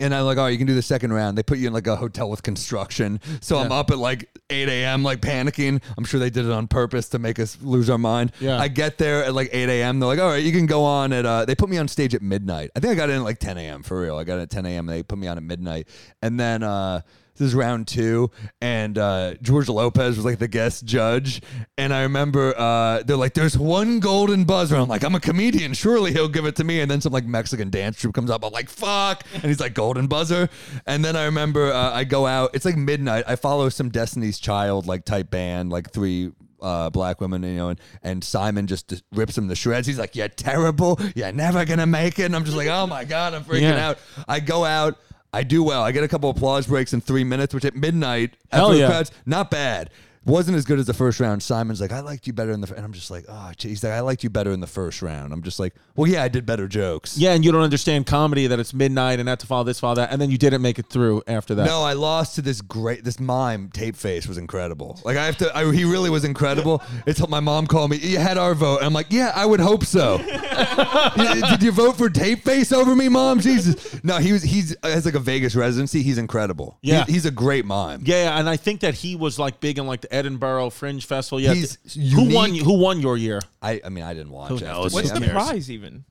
And 0.02 0.14
I'm 0.16 0.26
like, 0.26 0.38
oh, 0.38 0.48
you 0.48 0.58
can 0.58 0.68
do 0.68 0.74
the 0.74 0.82
second 0.82 1.14
round. 1.14 1.38
They 1.38 1.44
put 1.44 1.60
you 1.60 1.68
in 1.68 1.74
like 1.74 1.88
a 1.88 1.96
hotel 1.96 2.30
with 2.30 2.44
construction. 2.44 3.20
So 3.40 3.58
I'm 3.58 3.72
up 3.72 3.92
at 3.92 3.98
like 3.98 4.30
8 4.50 4.68
a.m., 4.68 5.04
like 5.04 5.22
panicking. 5.22 5.82
I'm 5.98 6.04
sure 6.04 6.20
they 6.20 6.30
did 6.30 6.46
it 6.46 6.52
on 6.52 6.68
purpose 6.68 7.10
to 7.10 7.20
make 7.20 7.40
us 7.40 7.58
lose 7.62 7.90
our 7.90 7.98
mind. 7.98 8.32
Yeah. 8.40 8.58
I 8.60 8.68
get 8.68 8.98
there 8.98 9.24
at 9.24 9.36
like 9.36 9.50
8 9.52 9.70
a.m. 9.70 10.00
They're 10.00 10.08
like, 10.08 10.20
all 10.20 10.30
right, 10.30 10.44
you 10.44 10.52
can 10.52 10.66
go 10.66 10.84
on 10.84 11.14
at, 11.14 11.26
uh, 11.26 11.46
they 11.46 11.56
put 11.56 11.70
me 11.70 11.78
on 11.78 11.88
stage 11.88 12.16
at 12.16 12.22
midnight. 12.22 12.72
I 12.76 12.80
think 12.80 12.92
I 12.92 12.96
got 12.96 13.10
in 13.10 13.18
at 13.18 13.24
like 13.24 13.40
10 13.40 13.58
a.m. 13.58 13.84
for 13.84 14.02
real. 14.02 14.18
I 14.18 14.24
got 14.24 14.36
in 14.36 14.42
at 14.42 14.50
10 14.50 14.66
a.m. 14.66 14.88
They 14.88 15.04
put 15.04 15.20
me 15.20 15.28
on 15.28 15.38
at 15.38 15.44
midnight. 15.44 15.88
And 16.22 16.40
then, 16.40 16.64
uh, 16.64 17.02
this 17.42 17.50
is 17.50 17.56
round 17.56 17.88
two, 17.88 18.30
and 18.62 18.98
uh, 19.00 19.34
George 19.42 19.68
Lopez 19.68 20.16
was 20.16 20.24
like 20.26 20.38
the 20.38 20.48
guest 20.48 20.86
judge. 20.86 21.42
And 21.78 21.92
I 21.92 22.04
remember 22.04 22.54
uh, 22.56 23.02
they're 23.04 23.18
like, 23.18 23.34
"There's 23.34 23.58
one 23.58 24.00
golden 24.00 24.44
buzzer." 24.44 24.76
I'm 24.76 24.88
like, 24.88 25.04
"I'm 25.04 25.16
a 25.16 25.20
comedian, 25.20 25.74
surely 25.74 26.14
he'll 26.14 26.30
give 26.30 26.46
it 26.46 26.56
to 26.58 26.64
me." 26.64 26.82
And 26.82 26.92
then 26.92 27.02
some 27.02 27.12
like 27.12 27.26
Mexican 27.26 27.72
dance 27.72 27.98
troupe 27.98 28.14
comes 28.14 28.30
up. 28.30 28.46
I'm 28.46 28.52
like, 28.54 28.70
"Fuck!" 28.70 29.24
And 29.34 29.44
he's 29.46 29.60
like, 29.60 29.74
"Golden 29.74 30.06
buzzer." 30.06 30.50
And 30.86 31.04
then 31.04 31.16
I 31.16 31.26
remember 31.26 31.72
uh, 31.74 31.92
I 31.92 32.04
go 32.04 32.28
out. 32.28 32.52
It's 32.54 32.66
like 32.66 32.78
midnight. 32.78 33.24
I 33.28 33.36
follow 33.36 33.70
some 33.70 33.90
Destiny's 33.90 34.38
Child 34.40 34.86
like 34.86 35.04
type 35.04 35.32
band, 35.32 35.72
like 35.72 35.92
three 35.92 36.32
uh, 36.62 36.92
black 36.92 37.20
women, 37.20 37.42
you 37.42 37.56
know, 37.56 37.70
and, 37.70 37.82
and 38.04 38.24
Simon 38.24 38.68
just 38.68 39.02
rips 39.14 39.36
him 39.36 39.50
to 39.50 39.56
shreds. 39.56 39.88
He's 39.88 39.98
like, 39.98 40.16
"You're 40.16 40.28
terrible. 40.28 41.00
You're 41.16 41.32
never 41.32 41.66
gonna 41.66 41.88
make 41.88 42.20
it." 42.20 42.26
And 42.26 42.36
I'm 42.36 42.46
just 42.46 42.56
like, 42.56 42.68
"Oh 42.68 42.86
my 42.86 43.04
god, 43.04 43.34
I'm 43.34 43.44
freaking 43.44 43.62
Yeah. 43.62 43.90
out." 43.90 43.98
I 44.28 44.40
go 44.42 44.64
out. 44.64 45.00
I 45.34 45.44
do 45.44 45.64
well. 45.64 45.82
I 45.82 45.92
get 45.92 46.04
a 46.04 46.08
couple 46.08 46.30
applause 46.30 46.68
breaks 46.68 46.94
in 46.94 47.02
three 47.02 47.24
minutes, 47.24 47.54
which 47.54 47.66
at 47.66 47.76
midnight 47.76 48.36
Hell 48.52 48.66
after 48.68 48.74
the 48.76 48.80
yeah. 48.82 48.88
crowds, 48.90 49.12
not 49.26 49.50
bad. 49.50 49.90
Wasn't 50.24 50.56
as 50.56 50.66
good 50.66 50.78
as 50.78 50.86
the 50.86 50.94
first 50.94 51.20
round. 51.20 51.42
Simon's 51.42 51.82
like, 51.82 51.92
I 51.92 52.02
liked 52.02 52.28
you 52.28 52.34
better 52.34 52.52
in 52.52 52.62
the, 52.62 52.68
fir-" 52.68 52.76
and 52.76 52.86
I'm 52.86 52.94
just 52.94 53.10
like, 53.10 53.26
ah, 53.28 53.48
oh, 53.50 53.54
geez, 53.58 53.72
he's 53.72 53.84
like, 53.84 53.94
I 53.94 54.02
liked 54.02 54.24
you 54.24 54.30
better 54.30 54.52
in 54.52 54.60
the 54.60 54.68
first 54.68 55.02
round. 55.02 55.34
I'm 55.34 55.42
just 55.42 55.60
like, 55.60 55.74
well, 55.96 56.08
yeah, 56.10 56.22
I 56.22 56.28
did 56.28 56.46
better 56.46 56.68
jokes. 56.68 57.18
Yeah, 57.18 57.34
and 57.34 57.44
you 57.44 57.52
don't 57.52 57.64
understand 57.64 58.06
comedy 58.06 58.46
that 58.46 58.60
it's 58.60 58.72
midnight 58.74 59.20
and 59.20 59.26
not 59.26 59.40
to 59.40 59.48
follow 59.48 59.64
this, 59.64 59.80
follow 59.80 59.96
that, 59.96 60.12
and 60.12 60.22
then 60.22 60.30
you 60.30 60.38
didn't 60.38 60.62
make 60.62 60.78
it 60.78 60.88
through 60.90 61.24
after 61.26 61.56
that. 61.56 61.66
No, 61.66 61.82
I 61.82 61.94
lost 61.94 62.36
to 62.36 62.44
this 62.44 62.62
great, 62.62 63.04
this 63.04 63.20
mime. 63.20 63.72
Tape 63.74 63.96
face 63.96 64.28
was 64.28 64.38
incredible. 64.38 65.00
Like 65.04 65.18
I 65.18 65.26
have 65.26 65.38
to, 65.38 65.58
I, 65.58 65.72
he 65.74 65.86
really 65.86 66.12
was 66.12 66.24
incredible. 66.24 66.84
It's 67.08 67.28
my 67.28 67.40
mom 67.40 67.66
called 67.66 67.90
me. 67.90 67.98
You 67.98 68.20
had 68.20 68.38
our 68.38 68.54
vote. 68.54 68.84
I'm 68.84 68.94
like, 68.94 69.08
yeah, 69.10 69.32
I 69.36 69.46
would 69.48 69.60
hope 69.60 69.86
so. 69.86 70.18
Did 71.50 71.64
you 71.64 71.72
vote 71.72 71.98
for 71.98 72.10
Tape 72.10 72.44
Face 72.44 72.72
over 72.72 72.96
me, 72.96 73.10
mom? 73.10 73.40
Jesus. 73.40 74.04
No, 74.04 74.18
he 74.18 74.32
was. 74.34 74.44
He's 74.44 74.76
has 74.84 75.06
like 75.06 75.16
a 75.16 75.20
Vegas 75.20 75.56
residency. 75.56 76.04
He's 76.04 76.18
incredible. 76.18 76.78
Yeah. 76.82 77.06
He- 77.06 77.14
he's 77.14 77.26
a 77.26 77.32
great 77.32 77.66
mime. 77.66 78.02
Yeah, 78.06 78.38
and 78.40 78.48
I 78.48 78.58
think 78.58 78.82
that 78.82 78.94
he 78.94 79.16
was 79.16 79.40
like 79.40 79.60
big 79.60 79.78
in 79.78 79.88
like 79.88 80.02
the 80.02 80.11
Edinburgh 80.12 80.70
Fringe 80.70 81.06
Festival. 81.06 81.40
Yeah, 81.40 81.54
He's 81.54 81.78
who 82.14 82.34
won? 82.34 82.50
unique. 82.50 82.64
Who 82.64 82.78
won 82.78 83.00
your 83.00 83.18
year? 83.18 83.40
I, 83.62 83.82
I 83.84 83.90
mean, 83.90 84.04
I 84.04 84.14
didn't 84.14 84.32
watch. 84.32 84.50
Who 84.50 84.60
knows? 84.60 84.94
What's 84.94 85.12
the 85.12 85.22
prize 85.22 85.72
even? 85.72 86.06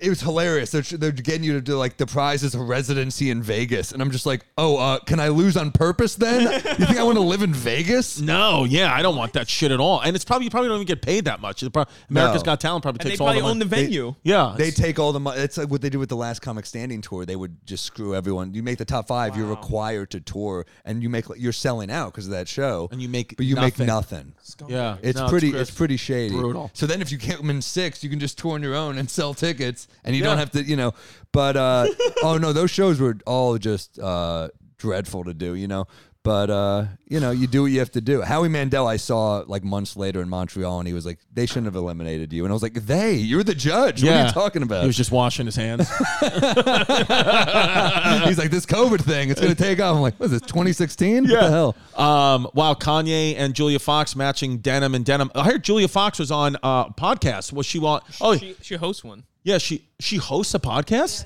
It 0.00 0.08
was 0.10 0.20
hilarious. 0.20 0.70
They're, 0.70 0.82
they're 0.82 1.10
getting 1.10 1.42
you 1.42 1.54
to 1.54 1.60
do 1.60 1.76
like 1.76 1.96
the 1.96 2.06
prize 2.06 2.44
is 2.44 2.54
a 2.54 2.62
residency 2.62 3.30
in 3.30 3.42
Vegas, 3.42 3.90
and 3.90 4.00
I'm 4.00 4.12
just 4.12 4.26
like, 4.26 4.44
oh, 4.56 4.76
uh, 4.76 5.00
can 5.00 5.18
I 5.18 5.26
lose 5.28 5.56
on 5.56 5.72
purpose? 5.72 6.14
Then 6.14 6.42
you 6.42 6.58
think 6.86 6.96
I 6.98 7.02
want 7.02 7.16
to 7.16 7.22
live 7.22 7.42
in 7.42 7.52
Vegas? 7.52 8.20
No, 8.28 8.64
yeah, 8.64 8.94
I 8.94 9.02
don't 9.02 9.16
want 9.16 9.32
that 9.32 9.48
shit 9.48 9.72
at 9.72 9.80
all. 9.80 10.00
And 10.00 10.14
it's 10.14 10.24
probably 10.24 10.44
you 10.44 10.50
probably 10.50 10.68
don't 10.68 10.76
even 10.76 10.86
get 10.86 11.02
paid 11.02 11.24
that 11.24 11.40
much. 11.40 11.62
The 11.62 11.70
pro- 11.70 11.84
America's 12.10 12.42
No. 12.42 12.44
Got 12.46 12.60
Talent 12.60 12.82
probably 12.82 13.00
And 13.00 13.06
they 13.06 13.10
takes 13.10 13.20
all 13.20 13.26
probably 13.26 13.40
the 13.42 13.46
own 13.48 13.58
money. 13.58 13.68
the 13.70 13.76
venue. 13.76 14.14
yeah, 14.22 14.54
They 14.56 14.70
take 14.70 14.98
all 15.00 15.12
the 15.12 15.18
money. 15.20 15.40
It's 15.40 15.56
like 15.58 15.68
what 15.68 15.80
they 15.80 15.88
did 15.90 15.96
with 15.98 16.10
the 16.10 16.16
last 16.16 16.42
Comic 16.42 16.66
Standing 16.66 17.00
tour. 17.00 17.24
They 17.26 17.34
would 17.36 17.56
just 17.66 17.84
screw 17.84 18.14
everyone. 18.14 18.54
You 18.54 18.62
make 18.62 18.78
the 18.78 18.84
top 18.84 19.08
five, 19.08 19.36
you're 19.36 19.46
required 19.48 20.10
to 20.12 20.20
tour, 20.20 20.64
and 20.84 21.02
you 21.02 21.08
make 21.08 21.24
you're 21.36 21.52
selling 21.52 21.90
out 21.90 22.12
because 22.12 22.26
of 22.26 22.32
that 22.32 22.46
show. 22.46 22.88
And 22.92 23.00
you 23.02 23.08
make 23.08 23.36
but 23.36 23.46
you 23.46 23.56
make 23.56 23.78
nothing. 23.80 24.34
nothing. 24.58 24.68
yeah, 24.68 24.96
It's 25.02 25.18
no, 25.18 25.28
pretty. 25.28 25.50
gross. 25.50 25.68
It's, 25.68 25.76
pretty 25.76 25.96
shady. 25.96 26.34
brutal. 26.36 26.70
So 26.74 26.86
then, 26.86 27.00
if 27.02 27.10
you 27.10 27.18
can't 27.18 27.42
win 27.42 27.60
six, 27.62 28.04
you 28.04 28.10
can 28.10 28.20
just 28.20 28.38
tour 28.38 28.52
on 28.54 28.62
your 28.62 28.74
own 28.76 28.98
and 28.98 29.08
sell 29.10 29.32
tickets, 29.34 29.87
and 30.04 30.14
you 30.16 30.22
Yeah. 30.22 30.28
don't 30.28 30.38
have 30.38 30.50
to, 30.52 30.62
you 30.62 30.76
know. 30.76 30.92
But 31.32 31.56
uh, 31.56 31.86
oh 32.22 32.38
no, 32.38 32.52
those 32.52 32.70
shows 32.70 33.00
were 33.00 33.16
all 33.26 33.58
just 33.58 33.98
uh, 33.98 34.48
dreadful 34.78 35.24
to 35.24 35.34
do, 35.34 35.54
you 35.54 35.68
know. 35.68 35.86
But 36.24 36.50
uh, 36.50 36.84
you 37.06 37.20
know, 37.20 37.30
you 37.30 37.46
do 37.46 37.62
what 37.62 37.70
you 37.70 37.78
have 37.78 37.92
to 37.92 38.00
do. 38.02 38.20
Howie 38.20 38.48
Mandel, 38.48 38.86
I 38.86 38.96
saw 38.98 39.44
like 39.46 39.64
months 39.64 39.96
later 39.96 40.20
in 40.20 40.28
Montreal, 40.28 40.78
and 40.80 40.86
he 40.86 40.92
was 40.92 41.06
like, 41.06 41.20
"They 41.32 41.46
shouldn't 41.46 41.66
have 41.66 41.76
eliminated 41.76 42.32
you," 42.34 42.44
and 42.44 42.52
I 42.52 42.54
was 42.54 42.62
like, 42.62 42.74
"They? 42.74 43.14
You're 43.14 43.44
the 43.44 43.54
judge. 43.54 44.02
What 44.04 44.12
are 44.12 44.26
you 44.26 44.32
talking 44.32 44.62
about?" 44.62 44.82
He 44.82 44.86
was 44.88 44.96
just 44.96 45.10
washing 45.12 45.46
his 45.46 45.56
hands. 45.56 45.88
He's 48.26 48.38
like, 48.38 48.50
"This 48.50 48.66
COVID 48.66 49.00
thing, 49.00 49.30
it's 49.30 49.40
gonna 49.40 49.54
take 49.54 49.80
off." 49.80 49.94
I'm 49.96 50.02
like, 50.02 50.18
"What 50.18 50.26
is 50.26 50.32
this? 50.32 50.42
2016? 50.42 51.28
What 51.28 51.40
the 51.40 51.50
hell?" 51.50 51.76
Um, 51.96 52.48
wow, 52.52 52.74
Kanye 52.74 53.34
and 53.38 53.54
Julia 53.54 53.78
Fox 53.78 54.14
matching 54.16 54.58
denim 54.58 54.94
and 54.94 55.04
denim. 55.04 55.30
I 55.34 55.44
heard 55.44 55.64
Julia 55.64 55.88
Fox 55.88 56.18
was 56.18 56.30
on 56.30 56.56
uh 56.62 56.88
podcast. 56.90 57.52
Was 57.52 57.64
she 57.66 57.78
on? 57.78 58.00
Oh, 58.20 58.36
She, 58.36 58.54
she 58.60 58.74
hosts 58.76 59.02
one. 59.04 59.24
yeah, 59.44 59.58
she 59.58 59.88
she 60.00 60.16
hosts 60.16 60.54
a 60.54 60.58
podcast. 60.58 61.24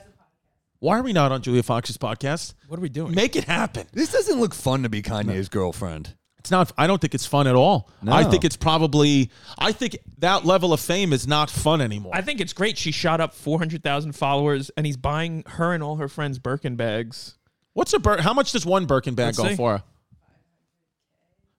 Why 0.83 0.99
are 0.99 1.03
we 1.05 1.13
not 1.13 1.31
on 1.31 1.43
Julia 1.43 1.63
Fox's 1.63 1.97
podcast? 1.97 2.55
What 2.67 2.77
are 2.77 2.83
we 2.83 2.89
doing? 2.89 3.15
Make 3.15 3.37
it 3.37 3.45
happen. 3.45 3.87
This 3.93 4.11
doesn't 4.11 4.41
look 4.41 4.53
fun 4.53 4.83
to 4.83 4.89
be 4.89 5.01
Kanye's 5.01 5.49
girlfriend. 5.49 6.17
It's 6.41 6.51
not. 6.51 6.73
I 6.77 6.89
don't 6.89 7.01
think 7.01 7.15
it's 7.15 7.25
fun 7.25 7.47
at 7.47 7.55
all. 7.55 7.89
I 8.05 8.25
think 8.25 8.45
it's 8.45 8.57
probably. 8.57 9.31
I 9.57 9.71
think 9.71 9.97
that 10.19 10.45
level 10.45 10.73
of 10.73 10.81
fame 10.81 11.13
is 11.13 11.25
not 11.29 11.51
fun 11.51 11.81
anymore. 11.81 12.11
I 12.17 12.21
think 12.21 12.41
it's 12.41 12.53
great. 12.53 12.77
She 12.77 12.91
shot 12.91 13.21
up 13.21 13.33
400,000 13.33 14.11
followers, 14.11 14.73
and 14.77 14.85
he's 14.85 14.97
buying 14.97 15.45
her 15.47 15.73
and 15.73 15.85
all 15.85 15.97
her 15.99 16.09
friends 16.09 16.41
Birkin 16.41 16.75
bags. 16.75 17.39
What's 17.75 17.93
a 17.93 18.01
Bir- 18.01 18.21
How 18.21 18.35
much 18.35 18.51
does 18.51 18.67
one 18.67 18.87
Birkin 18.87 19.15
bag 19.15 19.27
Let's 19.27 19.39
go 19.39 19.49
see. 19.51 19.55
for? 19.55 19.85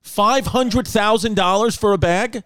Five 0.02 0.48
hundred 0.48 0.86
thousand 0.86 1.34
dollars 1.36 1.74
for 1.74 1.94
a 1.94 1.98
bag. 1.98 2.44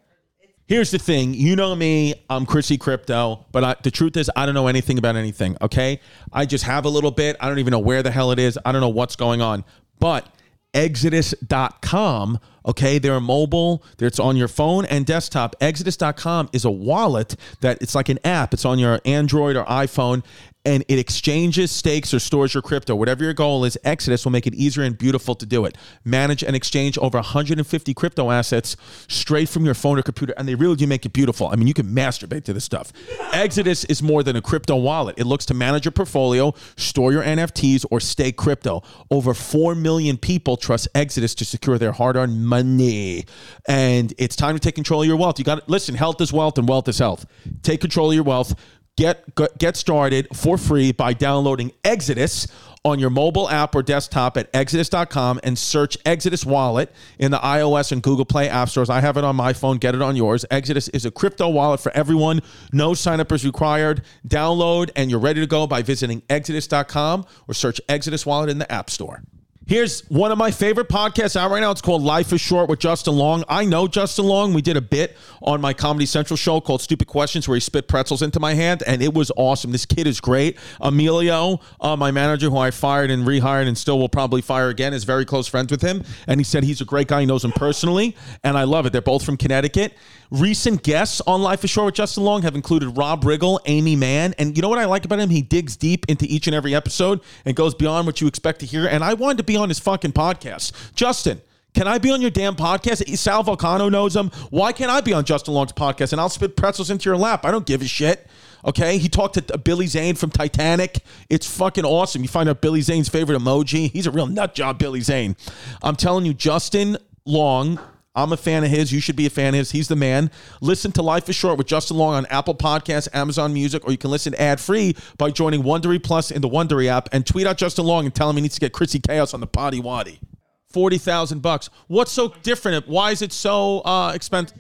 Here's 0.69 0.91
the 0.91 0.99
thing. 0.99 1.33
You 1.33 1.57
know 1.57 1.75
me. 1.75 2.14
I'm 2.29 2.45
Chrissy 2.45 2.77
Crypto, 2.77 3.47
but 3.53 3.64
I, 3.64 3.77
the 3.83 3.91
truth 3.91 4.19
is, 4.19 4.31
I 4.37 4.45
don't 4.45 4.55
know 4.55 4.66
anything 4.66 4.99
about 4.99 5.16
anything. 5.16 5.57
Okay, 5.62 5.99
I 6.31 6.45
just 6.45 6.64
have 6.64 6.85
a 6.85 6.91
little 6.91 7.11
bit. 7.11 7.37
I 7.41 7.49
don't 7.49 7.59
even 7.59 7.71
know 7.71 7.79
where 7.79 8.03
the 8.03 8.11
hell 8.11 8.33
it 8.33 8.39
is. 8.39 8.59
I 8.66 8.73
don't 8.73 8.83
know 8.83 8.91
what's 8.91 9.16
going 9.16 9.41
on. 9.41 9.64
But 9.99 10.29
Exodus.com. 10.75 12.39
Okay, 12.66 12.99
they're 12.99 13.19
mobile. 13.19 13.83
It's 13.99 14.21
on 14.21 14.37
your 14.37 14.49
phone 14.49 14.85
and 14.85 15.07
desktop. 15.07 15.57
Exodus.com 15.59 16.51
is 16.53 16.66
a 16.66 16.71
wallet 16.71 17.35
that 17.62 17.79
it's 17.81 17.95
like 17.95 18.11
an 18.11 18.19
app. 18.23 18.53
It's 18.53 18.66
on 18.66 18.79
your 18.79 19.01
Android 19.07 19.57
or 19.57 19.64
iPhone, 19.64 20.23
and 20.69 20.85
it 20.87 20.99
exchanges, 20.99 21.71
stakes, 21.71 22.12
or 22.12 22.19
stores 22.19 22.53
your 22.53 22.61
crypto. 22.61 22.95
Whatever 22.95 23.25
your 23.25 23.33
goal 23.33 23.64
is, 23.64 23.79
Exodus 23.85 24.27
will 24.27 24.33
make 24.33 24.47
it 24.47 24.55
easier 24.55 24.85
and 24.85 24.99
beautiful 24.99 25.35
to 25.35 25.47
do 25.47 25.64
it. 25.64 25.79
Manage 26.05 26.45
and 26.45 26.55
exchange 26.55 26.99
over 26.99 27.16
150 27.16 27.95
crypto 27.95 28.31
assets 28.31 28.77
straight 29.09 29.49
from 29.49 29.64
your 29.64 29.73
phone 29.73 29.99
or 29.99 30.03
computer, 30.03 30.35
and 30.37 30.47
they 30.47 30.55
really 30.55 30.77
do 30.77 30.87
make 30.87 31.07
it 31.07 31.14
beautiful. 31.14 31.49
I 31.49 31.57
mean, 31.57 31.69
you 31.69 31.73
can 31.73 31.87
masturbate 31.87 32.45
to 32.45 32.53
this 32.53 32.64
stuff. 32.64 32.93
Exodus 33.33 33.85
is 33.85 34.03
more 34.03 34.23
than 34.23 34.37
a 34.37 34.43
crypto 34.43 34.77
wallet. 34.77 35.19
It 35.19 35.25
looks 35.25 35.47
to 35.47 35.55
manage 35.55 35.87
your 35.87 35.93
portfolio, 35.93 36.53
store 36.77 37.12
your 37.12 37.23
NFTs, 37.23 37.87
or 37.91 37.99
stake 37.99 38.37
crypto. 38.37 38.83
Over 39.11 39.33
4 39.33 39.75
million 39.75 40.19
people 40.19 40.59
trust 40.59 40.87
Exodus 40.95 41.35
to 41.37 41.47
secure 41.47 41.79
their 41.79 41.93
hard-earned 41.93 42.45
money. 42.45 43.25
And 43.66 44.12
it's 44.19 44.37
time 44.37 44.55
to 44.55 44.61
take 44.61 44.75
control 44.75 45.01
of 45.01 45.09
your 45.09 45.16
wealth. 45.16 45.39
You 45.39 45.47
got 45.47 45.61
to 45.61 45.64
listen, 45.66 45.95
health 45.95 46.21
is 46.21 46.31
wealth 46.31 46.59
and 46.59 46.69
wealth 46.69 46.89
is 46.89 46.99
health. 46.99 47.25
Take 47.62 47.81
control 47.81 48.11
of 48.11 48.14
your 48.14 48.25
wealth. 48.25 48.55
Get 48.99 49.23
get- 49.59 49.77
started 49.77 50.27
for 50.35 50.59
free 50.59 50.91
by 50.91 51.13
downloading 51.13 51.71
Exodus 51.85 52.49
on 52.85 52.99
your 52.99 53.11
mobile 53.11 53.49
app 53.49 53.77
or 53.77 53.83
desktop 53.85 54.37
at 54.37 54.51
exodus.com 54.53 55.39
and 55.45 55.57
search 55.57 55.97
Exodus 56.05 56.45
Wallet 56.45 56.93
in 57.17 57.31
the 57.31 57.39
iOS 57.39 57.93
and 57.93 58.03
Google 58.03 58.25
Play 58.25 58.49
app 58.49 58.69
stores. 58.69 58.91
I 58.91 59.01
have 59.01 59.17
it 59.17 59.23
on 59.23 59.37
my 59.37 59.53
phone. 59.53 59.79
Get 59.79 59.95
it 59.95 60.03
on 60.03 60.17
yours. 60.17 60.45
Exodus 60.51 60.89
is 60.89 61.07
a 61.07 61.13
crypto 61.13 61.49
wallet 61.49 61.79
for 61.79 61.93
everyone. 61.93 62.41
No 62.73 62.93
sign 62.93 63.21
up 63.21 63.31
is 63.31 63.45
required. 63.45 64.03
Download 64.27 64.91
and 64.97 65.13
you're 65.13 65.21
ready 65.21 65.41
to 65.41 65.47
go 65.47 65.69
by 65.69 65.81
visiting 65.83 66.23
exodus.com 66.29 67.25
or 67.47 67.55
search 67.55 67.81
Exodus 67.89 68.27
Wallet 68.27 68.51
in 68.51 68.59
the 68.59 68.71
App 68.73 68.91
Store. 68.91 69.23
Here's 69.69 70.01
one 70.09 70.33
of 70.33 70.39
my 70.39 70.51
favorite 70.51 70.89
podcasts 70.89 71.37
out 71.37 71.51
right 71.51 71.61
now. 71.61 71.71
It's 71.71 71.83
called 71.83 72.01
Life 72.01 72.33
is 72.33 72.41
Short 72.41 72.71
with 72.71 72.79
Justin 72.79 73.16
Long. 73.16 73.45
I 73.51 73.66
know 73.66 73.87
Justin 73.87 74.25
Long. 74.25 74.55
We 74.55 74.62
did 74.62 74.79
a 74.79 74.81
bit 74.81 75.14
on 75.43 75.61
my 75.61 75.75
Comedy 75.75 76.07
Central 76.07 76.39
show 76.39 76.59
called 76.59 76.81
Stupid 76.81 77.07
Questions 77.07 77.47
where 77.47 77.55
he 77.55 77.61
spit 77.61 77.87
pretzels 77.87 78.23
into 78.23 78.41
my 78.41 78.55
hand, 78.55 78.83
and 78.87 79.03
it 79.03 79.12
was 79.12 79.31
awesome. 79.37 79.71
This 79.71 79.85
kid 79.85 80.07
is 80.07 80.23
great. 80.23 80.57
Emilio, 80.81 81.61
uh, 81.83 81.97
my 81.97 82.11
manager, 82.11 82.49
who 82.49 82.57
I 82.57 82.71
fired 82.71 83.11
and 83.11 83.27
rehired 83.27 83.69
and 83.69 83.77
still 83.77 83.99
will 83.99 84.09
probably 84.09 84.41
fire 84.41 84.71
again, 84.71 84.95
is 84.95 85.05
very 85.05 85.27
close 85.27 85.47
friends 85.47 85.71
with 85.71 85.83
him. 85.83 86.03
And 86.27 86.41
he 86.41 86.45
said 86.45 86.64
he's 86.64 86.81
a 86.81 86.87
great 86.87 87.09
guy. 87.09 87.21
He 87.21 87.27
knows 87.27 87.45
him 87.45 87.53
personally, 87.53 88.16
and 88.43 88.57
I 88.57 88.64
love 88.64 88.87
it. 88.87 88.95
They're 88.95 89.03
both 89.03 89.23
from 89.23 89.37
Connecticut. 89.37 89.93
Recent 90.31 90.83
guests 90.83 91.22
on 91.26 91.41
Life 91.43 91.64
is 91.64 91.70
Short 91.70 91.87
with 91.87 91.95
Justin 91.95 92.22
Long 92.22 92.43
have 92.43 92.55
included 92.55 92.91
Rob 92.91 93.24
Riggle, 93.24 93.61
Aimee 93.64 93.97
Mann, 93.97 94.35
and 94.39 94.57
you 94.57 94.62
know 94.62 94.68
what 94.68 94.79
I 94.79 94.85
like 94.85 95.07
about 95.07 95.20
him? 95.20 95.31
He 95.31 95.41
digs 95.41 95.74
deep 95.74 96.05
into 96.07 96.26
each 96.26 96.47
and 96.47 96.55
every 96.55 96.74
episode 96.74 97.20
and 97.47 97.57
goes 97.57 97.74
beyond 97.74 98.07
what 98.07 98.20
you 98.20 98.26
expect 98.26 98.61
to 98.61 98.66
hear. 98.66 98.87
And 98.87 99.03
I 99.03 99.14
wanted 99.14 99.39
to 99.39 99.45
be 99.45 99.57
on 99.57 99.70
his 99.70 99.79
fucking 99.79 100.12
podcast. 100.12 100.95
Justin, 100.95 101.41
can 101.72 101.89
I 101.89 101.97
be 101.97 102.11
on 102.11 102.20
your 102.20 102.31
damn 102.31 102.57
podcast? 102.57 103.16
Sal 103.16 103.43
Vulcano 103.43 103.91
knows 103.91 104.14
him. 104.16 104.31
Why 104.51 104.72
can't 104.72 104.91
I 104.91 105.01
be 105.01 105.14
on 105.14 105.24
Justin 105.24 105.55
Long's 105.55 105.72
podcast? 105.72 106.12
And 106.12 106.20
I'll 106.20 106.29
spit 106.29 106.57
pretzels 106.57 106.91
into 106.91 107.09
your 107.09 107.16
lap. 107.16 107.47
I 107.47 107.51
don't 107.51 107.64
give 107.64 107.81
a 107.81 107.87
shit. 107.87 108.26
Okay, 108.64 108.99
he 108.99 109.09
talked 109.09 109.35
to 109.35 109.57
Billy 109.57 109.87
Zane 109.87 110.14
from 110.14 110.31
Titanic. 110.31 110.99
It's 111.31 111.47
fucking 111.47 111.85
awesome. 111.85 112.22
You 112.22 112.29
find 112.29 112.49
out 112.49 112.61
Billy 112.61 112.81
Zane's 112.81 113.09
favorite 113.09 113.39
emoji. 113.39 113.91
He's 113.93 114.07
a 114.07 114.11
real 114.11 114.26
nut 114.26 114.55
job, 114.55 114.79
Billy 114.79 115.01
Zane. 115.01 115.37
I'm 115.83 115.97
telling 115.97 116.26
you, 116.26 116.35
Justin 116.35 116.99
Long. 117.24 117.79
I'm 118.19 118.33
a 118.33 118.37
fan 118.37 118.64
of 118.64 118.71
his. 118.71 118.91
You 118.93 118.99
should 118.99 119.14
be 119.14 119.27
a 119.27 119.31
fan 119.31 119.55
of 119.55 119.59
his. 119.59 119.71
He's 119.71 119.87
the 119.87 119.95
man. 119.95 120.33
Listen 120.61 120.91
to 120.93 121.03
Life 121.03 121.29
is 121.29 121.37
Short 121.37 121.57
with 121.57 121.69
Justin 121.69 121.97
Long 121.97 122.14
on 122.14 122.27
Apple 122.27 122.57
Podcasts, 122.57 123.07
Amazon 123.14 123.55
Music, 123.55 123.87
or 123.87 123.93
you 123.93 123.97
can 123.97 124.11
listen 124.11 124.35
ad 124.35 124.59
free 124.59 124.97
by 125.19 125.31
joining 125.31 125.62
Wondery 125.62 126.03
Plus 126.03 126.33
in 126.33 126.43
the 126.43 126.49
Wondery 126.49 126.89
app 126.89 127.09
and 127.12 127.25
tweet 127.25 127.47
out 127.47 127.57
Justin 127.57 127.85
Long 127.85 128.07
and 128.07 128.14
tell 128.14 128.29
him 128.29 128.35
he 128.35 128.43
needs 128.43 128.55
to 128.55 128.61
get 128.61 128.73
Chrissy 128.73 128.99
Chaos 128.99 129.35
on 129.35 129.41
the 129.41 129.47
potty 129.47 129.79
waddy. 129.79 130.19
Forty 130.66 130.99
thousand 130.99 131.43
bucks. 131.43 131.71
What's 131.87 132.11
so 132.11 132.35
different? 132.43 132.89
Why 132.89 133.12
is 133.12 133.23
it 133.23 133.33
so 133.33 133.81
uh, 133.83 134.11
expensive? 134.12 134.59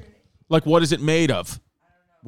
Like, 0.48 0.64
what 0.64 0.84
is 0.84 0.92
it 0.92 1.00
made 1.00 1.32
of? 1.32 1.58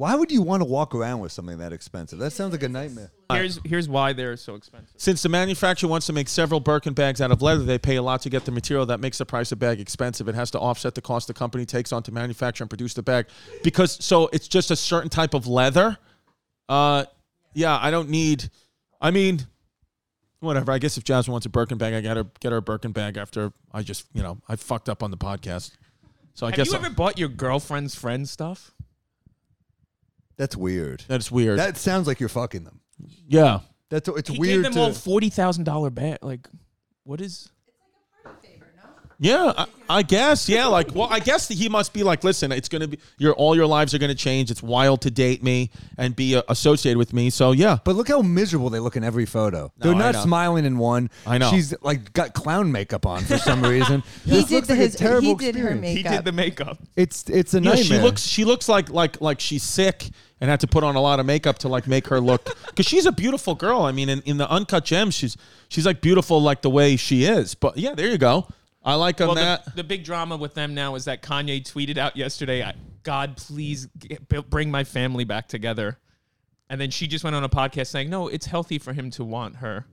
Why 0.01 0.15
would 0.15 0.31
you 0.31 0.41
want 0.41 0.61
to 0.61 0.65
walk 0.65 0.95
around 0.95 1.19
with 1.19 1.31
something 1.31 1.59
that 1.59 1.71
expensive? 1.71 2.17
That 2.17 2.31
sounds 2.31 2.53
like 2.53 2.63
a 2.63 2.69
nightmare. 2.69 3.11
Here's 3.31 3.59
here's 3.63 3.87
why 3.87 4.13
they're 4.13 4.35
so 4.35 4.55
expensive. 4.55 4.95
Since 4.97 5.21
the 5.21 5.29
manufacturer 5.29 5.87
wants 5.87 6.07
to 6.07 6.13
make 6.13 6.27
several 6.27 6.59
Birkin 6.59 6.93
bags 6.95 7.21
out 7.21 7.29
of 7.29 7.43
leather, 7.43 7.63
they 7.63 7.77
pay 7.77 7.97
a 7.97 8.01
lot 8.01 8.23
to 8.23 8.29
get 8.31 8.45
the 8.45 8.51
material 8.51 8.87
that 8.87 8.99
makes 8.99 9.19
the 9.19 9.27
price 9.27 9.51
of 9.51 9.59
bag 9.59 9.79
expensive. 9.79 10.27
It 10.27 10.33
has 10.33 10.49
to 10.51 10.59
offset 10.59 10.95
the 10.95 11.03
cost 11.03 11.27
the 11.27 11.35
company 11.35 11.67
takes 11.67 11.93
on 11.93 12.01
to 12.01 12.11
manufacture 12.11 12.63
and 12.63 12.69
produce 12.69 12.95
the 12.95 13.03
bag. 13.03 13.27
Because 13.61 14.03
so 14.03 14.27
it's 14.33 14.47
just 14.47 14.71
a 14.71 14.75
certain 14.75 15.11
type 15.11 15.35
of 15.35 15.45
leather. 15.45 15.99
Uh 16.67 17.05
yeah, 17.53 17.77
I 17.79 17.91
don't 17.91 18.09
need 18.09 18.49
I 18.99 19.11
mean 19.11 19.45
whatever. 20.39 20.71
I 20.71 20.79
guess 20.79 20.97
if 20.97 21.03
Jasmine 21.03 21.31
wants 21.33 21.45
a 21.45 21.49
Birkin 21.49 21.77
bag, 21.77 21.93
I 21.93 22.01
gotta 22.01 22.25
get 22.39 22.51
her 22.51 22.57
a 22.57 22.61
Birkin 22.63 22.91
bag 22.91 23.17
after 23.17 23.53
I 23.71 23.83
just 23.83 24.07
you 24.15 24.23
know, 24.23 24.39
I 24.49 24.55
fucked 24.55 24.89
up 24.89 25.03
on 25.03 25.11
the 25.11 25.17
podcast. 25.17 25.73
So 26.33 26.47
I 26.47 26.49
Have 26.49 26.57
guess 26.57 26.67
you 26.71 26.79
I'll- 26.79 26.85
ever 26.85 26.95
bought 26.95 27.19
your 27.19 27.29
girlfriend's 27.29 27.93
friend 27.93 28.27
stuff? 28.27 28.71
That's 30.41 30.57
weird. 30.57 31.03
that's 31.07 31.31
weird. 31.31 31.59
That 31.59 31.77
sounds 31.77 32.07
like 32.07 32.19
you're 32.19 32.27
fucking 32.27 32.63
them. 32.63 32.79
yeah. 33.27 33.59
That's 33.89 34.09
it's 34.09 34.27
He 34.29 34.39
weird. 34.39 34.53
gave 34.55 34.63
them 34.63 34.73
to, 34.73 34.79
all 34.79 34.91
forty 34.93 35.29
thousand 35.29 35.65
dollar 35.65 35.91
bet. 35.91 36.23
Like, 36.23 36.47
what 37.03 37.21
is? 37.21 37.51
Yeah, 39.23 39.53
I, 39.55 39.65
I 39.87 40.01
guess. 40.01 40.49
Yeah, 40.49 40.65
like, 40.65 40.95
well, 40.95 41.07
I 41.11 41.19
guess 41.19 41.47
that 41.49 41.53
he 41.55 41.69
must 41.69 41.93
be 41.93 42.01
like, 42.01 42.23
listen, 42.23 42.51
it's 42.51 42.67
gonna 42.67 42.87
be 42.87 42.97
your 43.19 43.33
all 43.33 43.55
your 43.55 43.67
lives 43.67 43.93
are 43.93 43.99
gonna 43.99 44.15
change. 44.15 44.49
It's 44.49 44.63
wild 44.63 45.01
to 45.01 45.11
date 45.11 45.43
me 45.43 45.69
and 45.95 46.15
be 46.15 46.35
uh, 46.37 46.41
associated 46.49 46.97
with 46.97 47.13
me. 47.13 47.29
So 47.29 47.51
yeah, 47.51 47.77
But 47.83 47.95
look 47.95 48.07
how 48.07 48.23
miserable 48.23 48.71
they 48.71 48.79
look 48.79 48.95
in 48.95 49.03
every 49.03 49.27
photo. 49.27 49.71
They're 49.77 49.93
not 49.93 50.15
smiling 50.15 50.65
in 50.65 50.79
one. 50.79 51.11
I 51.27 51.37
know. 51.37 51.51
She's 51.51 51.71
like 51.83 52.13
got 52.13 52.33
clown 52.33 52.71
makeup 52.71 53.05
on 53.05 53.21
for 53.23 53.37
some 53.37 53.61
reason. 53.61 54.01
He 54.25 54.31
This 54.31 54.45
did 54.45 54.55
looks 54.55 54.69
like 54.69 54.79
a 54.79 54.81
his. 54.81 54.95
terrible 54.95 55.27
He 55.27 55.35
did 55.35 55.55
her 55.55 55.67
experience. 55.69 55.87
He 55.97 56.03
makeup. 56.03 56.11
did 56.13 56.25
the 56.25 56.31
makeup. 56.31 56.77
It's 56.95 57.29
it's 57.29 57.53
a 57.53 57.57
yeah. 57.57 57.69
nightmare. 57.75 57.83
She 57.83 57.99
looks 57.99 58.21
she 58.23 58.43
looks 58.45 58.67
like 58.67 58.89
like 58.89 59.21
like 59.21 59.39
she's 59.39 59.61
sick 59.61 60.09
and 60.41 60.49
had 60.49 60.59
to 60.59 60.67
put 60.67 60.83
on 60.83 60.95
a 60.95 61.01
lot 61.01 61.19
of 61.21 61.25
makeup 61.25 61.59
to 61.59 61.69
like 61.69 61.87
make 61.87 62.07
her 62.07 62.19
look 62.19 62.43
because 62.67 62.85
she's 62.85 63.05
a 63.05 63.11
beautiful 63.11 63.55
girl. 63.55 63.83
I 63.83 63.91
mean, 63.93 64.09
in, 64.09 64.21
in 64.23 64.37
the 64.37 64.49
uncut 64.49 64.83
gems, 64.83 65.13
she's 65.13 65.37
she's 65.69 65.85
like 65.85 66.01
beautiful 66.01 66.41
like 66.41 66.61
the 66.63 66.69
way 66.69 66.97
she 66.97 67.23
is. 67.23 67.55
But 67.55 67.77
yeah, 67.77 67.93
there 67.95 68.09
you 68.09 68.17
go. 68.17 68.47
I 68.83 68.95
like 68.95 69.21
on 69.21 69.27
Well, 69.27 69.35
that. 69.35 69.65
the, 69.65 69.71
the 69.75 69.83
big 69.83 70.03
drama 70.03 70.35
with 70.35 70.55
them 70.55 70.73
now 70.73 70.95
is 70.95 71.05
that 71.05 71.21
Kanye 71.21 71.61
tweeted 71.63 71.97
out 71.99 72.17
yesterday, 72.17 72.73
"God, 73.03 73.37
please 73.37 73.85
get, 73.97 74.27
bring 74.49 74.71
my 74.71 74.83
family 74.83 75.23
back 75.23 75.47
together," 75.47 75.99
and 76.67 76.81
then 76.81 76.89
she 76.89 77.05
just 77.05 77.23
went 77.23 77.35
on 77.35 77.43
a 77.43 77.49
podcast 77.49 77.87
saying, 77.87 78.09
"No, 78.09 78.27
it's 78.27 78.47
healthy 78.47 78.79
for 78.79 78.93
him 78.93 79.11
to 79.11 79.23
want 79.23 79.57
her." 79.57 79.85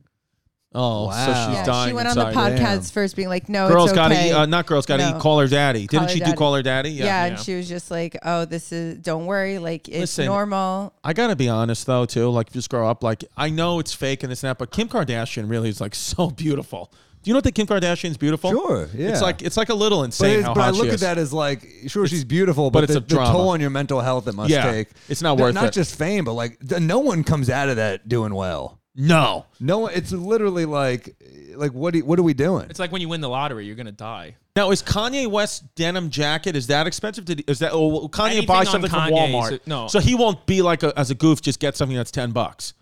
Oh, 0.75 1.07
Wow. 1.07 1.13
so 1.13 1.33
she's 1.33 1.59
yeah, 1.59 1.65
dying 1.65 1.89
she 1.91 1.95
went 1.95 2.09
inside. 2.09 2.23
on 2.27 2.33
the 2.33 2.39
podcast 2.41 2.59
Damn. 2.59 2.83
first, 2.83 3.17
being 3.17 3.29
like, 3.29 3.49
"No, 3.49 3.69
Girls 3.69 3.91
it's 3.91 3.95
got 3.97 4.09
to 4.09 4.15
okay." 4.15 4.29
eat. 4.29 4.33
Uh, 4.33 4.47
not 4.47 4.67
girls 4.67 4.87
got 4.87 4.99
to 4.99 5.11
No. 5.11 5.17
eat. 5.17 5.21
Call 5.21 5.39
her 5.41 5.49
daddy. 5.49 5.87
Didn't 5.87 6.05
her 6.05 6.09
she 6.15 6.21
do 6.21 6.33
call 6.35 6.55
her 6.55 6.63
daddy? 6.63 6.91
yeah, 6.91 7.25
and 7.25 7.37
Yeah. 7.37 7.43
she 7.43 7.55
was 7.57 7.69
just 7.69 7.91
like, 7.91 8.17
"Oh, 8.25 8.45
this 8.45 8.73
is. 8.73 8.99
Don't 8.99 9.27
worry. 9.27 9.59
Like 9.59 9.89
it's 9.89 9.99
Listen, 10.01 10.27
normal." 10.27 10.93
I 11.03 11.13
gotta 11.13 11.37
be 11.37 11.49
honest 11.49 11.87
though, 11.87 12.05
too. 12.07 12.29
Like, 12.31 12.53
just 12.53 12.69
grow 12.71 12.89
up. 12.89 13.03
Like, 13.03 13.25
I 13.37 13.51
know 13.51 13.79
it's 13.79 13.93
fake 13.95 14.23
and 14.23 14.31
this 14.33 14.43
and 14.45 14.51
that, 14.51 14.59
but 14.59 14.71
Kim 14.71 14.89
Kardashian 14.89 15.49
really 15.51 15.69
is 15.69 15.81
like 15.81 15.95
so 15.95 16.31
beautiful. 16.31 16.93
Do 17.21 17.31
you 17.31 17.35
know 17.35 17.41
that 17.41 17.53
Kim 17.53 17.67
Kardashian's 17.67 18.17
beautiful? 18.17 18.51
Sure, 18.53 18.89
yeah. 18.95 19.09
It's 19.09 19.21
like 19.21 19.43
it's 19.43 19.57
like 19.57 19.71
a 19.71 19.75
little 19.75 20.05
insane 20.05 20.31
it's- 20.39 20.45
how 20.47 20.55
but 20.55 20.61
I 20.63 20.71
look 20.71 20.87
she 20.87 20.93
at 20.93 21.01
that 21.01 21.19
as 21.19 21.33
like, 21.33 21.67
sure, 21.89 22.07
she's 22.07 22.25
beautiful, 22.25 22.71
but 22.71 22.83
but, 22.83 22.85
it's 22.85 22.93
the, 22.93 22.99
a 23.17 23.19
the 23.19 23.25
toll 23.33 23.49
on 23.49 23.61
your 23.61 23.71
mental 23.71 24.01
health 24.01 24.29
it 24.29 24.35
must 24.37 24.51
Yeah, 24.51 24.71
take. 24.71 24.89
it's 25.09 25.21
not 25.21 25.35
Th- 25.37 25.43
worth 25.47 25.55
not 25.57 25.65
it. 25.65 25.73
just 25.73 25.97
fame, 25.99 26.25
but 26.25 26.35
like 26.35 26.59
th- 26.67 26.81
no 26.81 27.01
one 27.01 27.25
comes 27.25 27.51
out 27.51 27.69
of 27.69 27.77
that 27.77 28.09
doing 28.09 28.33
well. 28.35 28.78
No, 29.01 29.47
No, 29.61 29.87
it's 29.87 30.11
literally 30.11 30.65
like, 30.65 31.15
like 31.55 31.73
what? 31.73 31.95
Do, 31.95 32.05
what 32.05 32.19
are 32.19 32.25
we 32.25 32.35
doing? 32.35 32.67
It's 32.69 32.81
like 32.81 32.91
when 32.91 33.01
you 33.01 33.09
win 33.09 33.21
the 33.21 33.29
lottery, 33.29 33.65
you're 33.65 33.77
gonna 33.77 33.93
die. 33.93 34.35
now 34.57 34.73
is 34.73 34.83
Kanye 34.83 35.29
West 35.29 35.73
denim 35.77 36.11
jacket 36.11 36.57
is 36.57 36.67
that 36.67 36.89
expensive? 36.89 37.25
Did 37.25 37.49
is 37.49 37.61
that? 37.61 37.73
Oh, 37.73 37.87
well, 37.87 38.09
Kanye 38.09 38.31
Anything 38.31 38.47
buy 38.47 38.59
on 38.59 38.67
something 38.67 38.91
from 38.91 39.01
Kanye 39.01 39.29
is 39.29 39.35
Walmart? 39.35 39.61
a- 39.65 39.69
no. 39.69 39.87
so 39.87 40.01
he 40.01 40.17
won't 40.17 40.45
be 40.47 40.63
like 40.63 40.83
a, 40.83 40.93
as 40.99 41.13
a 41.13 41.15
goof. 41.15 41.41
Just 41.41 41.61
get 41.61 41.77
something 41.77 41.97
that's 41.97 42.11
ten 42.11 42.33
bucks. 42.33 42.75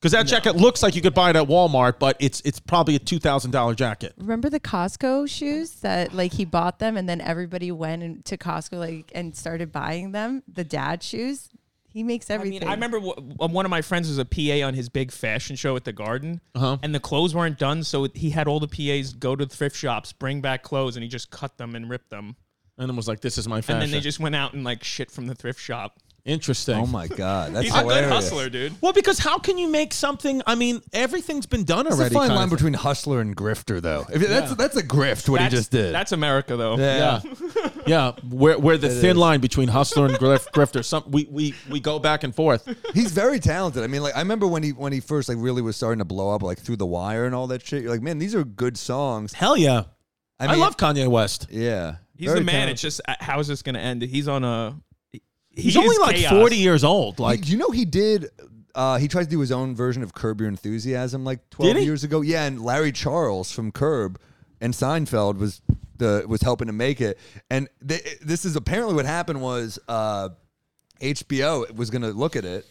Because 0.00 0.12
that 0.12 0.28
jacket 0.28 0.54
looks 0.54 0.80
like 0.80 0.94
you 0.94 1.02
could 1.02 1.12
buy 1.12 1.28
it 1.30 1.34
at 1.34 1.48
Walmart, 1.48 1.98
but 1.98 2.16
it's 2.20 2.40
it's 2.42 2.60
probably 2.60 2.94
a 2.94 3.00
two 3.00 3.18
thousand 3.18 3.50
dollar 3.50 3.74
jacket. 3.74 4.14
Remember 4.16 4.48
the 4.48 4.60
Costco 4.60 5.28
shoes 5.28 5.72
that 5.80 6.14
like 6.14 6.32
he 6.32 6.44
bought 6.44 6.78
them, 6.78 6.96
and 6.96 7.08
then 7.08 7.20
everybody 7.20 7.72
went 7.72 8.02
and, 8.04 8.24
to 8.26 8.38
Costco 8.38 8.78
like 8.78 9.10
and 9.14 9.36
started 9.36 9.72
buying 9.72 10.12
them. 10.12 10.44
The 10.50 10.64
dad 10.64 11.02
shoes. 11.02 11.48
He 11.98 12.04
makes 12.04 12.30
everything. 12.30 12.62
I 12.62 12.66
everything. 12.66 12.68
mean, 12.68 12.70
I 12.70 12.74
remember 12.74 13.00
w- 13.00 13.52
one 13.54 13.64
of 13.64 13.70
my 13.70 13.82
friends 13.82 14.08
was 14.08 14.18
a 14.18 14.24
PA 14.24 14.64
on 14.66 14.74
his 14.74 14.88
big 14.88 15.10
fashion 15.10 15.56
show 15.56 15.74
at 15.74 15.84
the 15.84 15.92
Garden, 15.92 16.40
Uh-huh. 16.54 16.78
and 16.80 16.94
the 16.94 17.00
clothes 17.00 17.34
weren't 17.34 17.58
done, 17.58 17.82
so 17.82 18.06
he 18.14 18.30
had 18.30 18.46
all 18.46 18.60
the 18.60 18.68
PAs 18.68 19.12
go 19.14 19.34
to 19.34 19.44
thrift 19.46 19.74
shops, 19.74 20.12
bring 20.12 20.40
back 20.40 20.62
clothes, 20.62 20.94
and 20.96 21.02
he 21.02 21.08
just 21.08 21.30
cut 21.30 21.58
them 21.58 21.74
and 21.74 21.90
ripped 21.90 22.10
them, 22.10 22.36
And 22.78 22.88
then 22.88 22.94
was 22.94 23.08
like, 23.08 23.20
"This 23.20 23.36
is 23.38 23.48
my 23.48 23.60
fashion." 23.60 23.82
and 23.82 23.82
then 23.82 23.90
they 23.90 24.00
just 24.00 24.20
went 24.20 24.36
out 24.36 24.54
and 24.54 24.62
like 24.62 24.84
shit 24.84 25.10
from 25.10 25.26
the 25.26 25.34
thrift 25.34 25.60
shop. 25.60 25.98
Interesting. 26.28 26.76
oh 26.76 26.86
my 26.86 27.06
god, 27.08 27.54
that's 27.54 27.64
He's 27.64 27.74
a 27.74 27.78
hilarious. 27.78 28.06
good 28.06 28.12
hustler, 28.12 28.48
dude. 28.50 28.74
Well, 28.82 28.92
because 28.92 29.18
how 29.18 29.38
can 29.38 29.56
you 29.58 29.66
make 29.68 29.94
something? 29.94 30.42
I 30.46 30.54
mean, 30.54 30.80
everything's 30.92 31.46
been 31.46 31.64
done 31.64 31.86
It's 31.86 31.96
already. 31.96 32.14
a 32.14 32.18
fine 32.18 32.28
kind 32.28 32.36
line 32.36 32.44
of 32.44 32.50
between 32.50 32.74
hustler 32.74 33.20
and 33.20 33.34
grifter, 33.36 33.80
though. 33.80 34.04
If 34.12 34.20
that's 34.28 34.50
Yeah. 34.50 34.54
that's 34.56 34.76
a 34.76 34.82
grift. 34.82 35.28
What 35.28 35.38
That's- 35.38 35.52
he 35.52 35.58
just 35.58 35.70
did. 35.70 35.94
That's 35.94 36.12
America, 36.12 36.56
though. 36.56 36.76
Yeah, 36.76 37.20
yeah. 37.86 38.12
Where 38.28 38.58
where 38.58 38.76
the 38.76 38.90
thin 38.90 39.12
is. 39.12 39.16
line 39.16 39.40
between 39.40 39.68
hustler 39.68 40.06
and 40.06 40.18
grif- 40.18 40.52
grifter. 40.52 40.84
Some 40.84 41.04
we, 41.10 41.26
we 41.30 41.54
we 41.70 41.80
go 41.80 41.98
back 41.98 42.24
and 42.24 42.34
forth. 42.34 42.68
He's 42.94 43.10
very 43.12 43.40
talented. 43.40 43.82
I 43.82 43.86
mean, 43.86 44.02
like 44.02 44.14
I 44.14 44.18
remember 44.20 44.46
when 44.46 44.62
he 44.62 44.70
when 44.72 44.92
he 44.92 45.00
first 45.00 45.28
like 45.30 45.38
really 45.40 45.62
was 45.62 45.76
starting 45.76 46.00
to 46.00 46.04
blow 46.04 46.34
up, 46.34 46.42
like 46.42 46.58
through 46.58 46.76
the 46.76 46.86
wire 46.86 47.24
and 47.24 47.34
all 47.34 47.46
that 47.46 47.66
shit. 47.66 47.82
You're 47.82 47.90
like, 47.90 48.02
man, 48.02 48.18
these 48.18 48.34
are 48.34 48.44
good 48.44 48.76
songs. 48.76 49.32
Hell 49.32 49.56
yeah. 49.56 49.84
I, 50.40 50.46
mean, 50.48 50.60
love 50.60 50.76
Kanye 50.76 51.08
West. 51.08 51.48
Yeah, 51.50 51.96
He's 52.16 52.26
very 52.28 52.40
the 52.40 52.44
man. 52.44 52.52
talented. 52.54 52.72
It's 52.74 52.82
just 52.82 53.00
uh, 53.08 53.14
how 53.18 53.40
is 53.40 53.48
this 53.48 53.62
going 53.62 53.74
to 53.74 53.80
end? 53.80 54.02
He's 54.02 54.28
on 54.28 54.44
a. 54.44 54.76
he 55.58 55.64
He's 55.64 55.76
is 55.76 55.76
only 55.76 55.98
like 55.98 56.16
chaos. 56.16 56.32
forty 56.32 56.56
years 56.56 56.84
old. 56.84 57.18
Like, 57.18 57.40
Like 57.40 57.48
you 57.48 57.56
know, 57.58 57.70
he 57.70 57.84
did. 57.84 58.30
Uh, 58.74 58.96
he 58.98 59.08
tried 59.08 59.24
to 59.24 59.28
do 59.30 59.40
his 59.40 59.50
own 59.50 59.74
version 59.74 60.02
of 60.04 60.14
Curb 60.14 60.40
Your 60.40 60.48
Enthusiasm 60.48 61.24
like 61.24 61.50
twelve 61.50 61.76
years 61.84 62.04
ago. 62.04 62.20
Yeah, 62.20 62.44
and 62.44 62.62
Larry 62.62 62.92
Charles 62.92 63.50
from 63.50 63.72
Curb 63.72 64.20
and 64.60 64.72
Seinfeld 64.72 65.38
was 65.38 65.60
the 65.96 66.24
was 66.28 66.42
helping 66.42 66.68
to 66.68 66.72
make 66.72 67.00
it. 67.00 67.18
And 67.50 67.68
they, 67.82 68.00
this 68.22 68.44
is 68.44 68.54
apparently 68.56 68.94
what 68.94 69.04
happened 69.04 69.40
was 69.40 69.78
uh, 69.88 70.28
HBO 71.00 71.74
was 71.74 71.90
going 71.90 72.02
to 72.02 72.10
look 72.12 72.36
at 72.36 72.44
it. 72.44 72.66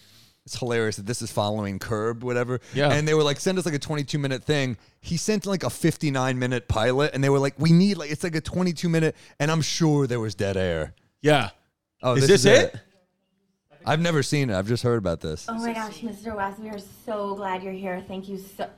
It's 0.45 0.57
hilarious 0.57 0.95
that 0.95 1.05
this 1.05 1.21
is 1.21 1.29
following 1.29 1.77
Curb, 1.77 2.23
whatever. 2.23 2.61
Yeah. 2.73 2.89
And 2.89 3.05
they 3.05 3.13
were 3.13 3.23
like, 3.23 3.37
send 3.37 3.57
us 3.59 3.65
like 3.65 3.75
a 3.75 3.79
22 3.79 4.17
minute 4.17 4.45
thing. 4.45 4.77
He 5.01 5.17
sent 5.17 5.45
like 5.45 5.63
a 5.63 5.69
59 5.69 6.39
minute 6.39 6.69
pilot, 6.69 7.11
and 7.13 7.21
they 7.21 7.29
were 7.29 7.39
like, 7.39 7.55
we 7.57 7.73
need 7.73 7.97
like 7.97 8.11
it's 8.11 8.23
like 8.23 8.35
a 8.35 8.39
22 8.41 8.87
minute, 8.87 9.15
and 9.41 9.51
I'm 9.51 9.61
sure 9.61 10.07
there 10.07 10.21
was 10.21 10.35
dead 10.35 10.55
air. 10.55 10.93
yeah. 11.21 11.49
Oh, 12.03 12.15
Is 12.15 12.27
this 12.27 12.45
it? 12.45 12.75
I've 13.85 13.99
never 14.01 14.21
seen 14.21 14.49
it. 14.49 14.55
I've 14.55 14.67
just 14.67 14.83
heard 14.83 14.97
about 14.97 15.21
this. 15.21 15.45
Oh 15.47 15.53
my 15.55 15.73
gosh, 15.73 15.99
Mr. 16.01 16.35
West, 16.35 16.59
we 16.59 16.69
are 16.69 16.79
so 17.05 17.35
glad 17.35 17.63
you're 17.63 17.71
here. 17.73 18.03
Thank 18.07 18.27
you 18.27 18.37
so, 18.37 18.69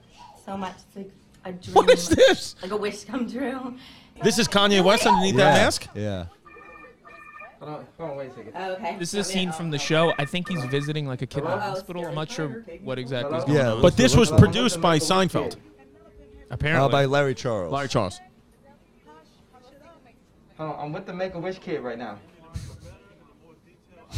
so 0.45 0.55
much. 0.55 0.75
It's 0.87 0.95
like 0.97 1.11
a 1.45 1.51
dream. 1.51 1.73
What 1.73 1.89
is 1.91 2.07
this? 2.09 2.55
Like 2.61 2.71
a 2.71 2.77
wish 2.77 3.03
come 3.05 3.29
true. 3.29 3.75
This 4.23 4.37
is 4.37 4.47
Kanye 4.47 4.83
West 4.83 5.05
underneath 5.05 5.35
that 5.37 5.53
mask. 5.55 5.87
Yeah. 5.95 6.25
Hold 7.59 7.71
on, 7.71 7.85
hold 7.97 8.11
on, 8.11 8.17
wait 8.17 8.31
a 8.31 8.35
second. 8.35 8.53
Oh, 8.55 8.71
okay. 8.73 8.95
This 8.99 9.13
is 9.13 9.27
a 9.27 9.29
scene 9.29 9.51
from 9.51 9.69
the 9.69 9.77
show. 9.77 10.13
I 10.17 10.23
think 10.25 10.47
he's 10.47 10.63
visiting 10.65 11.05
like 11.07 11.21
a 11.21 11.25
kid 11.25 11.39
in 11.43 11.49
the 11.49 11.59
hospital. 11.59 12.05
I'm 12.05 12.15
not 12.15 12.29
sure 12.31 12.63
what 12.83 12.97
exactly 12.99 13.37
is 13.37 13.43
Hello? 13.43 13.55
going 13.55 13.65
Yeah, 13.67 13.73
on. 13.73 13.81
But 13.81 13.97
this 13.97 14.15
was 14.15 14.31
produced 14.31 14.79
by 14.79 14.97
Seinfeld. 14.99 15.57
apparently, 16.51 16.85
Uh, 16.85 16.89
by 16.89 17.05
Larry 17.05 17.35
Charles. 17.35 17.71
Larry 17.73 17.89
Charles. 17.89 18.19
Hold 20.57 20.71
on, 20.75 20.85
I'm 20.85 20.93
with 20.93 21.05
the 21.05 21.13
Make 21.13 21.33
a 21.33 21.39
Wish 21.39 21.59
kid 21.59 21.81
right 21.81 21.97
now. 21.97 22.17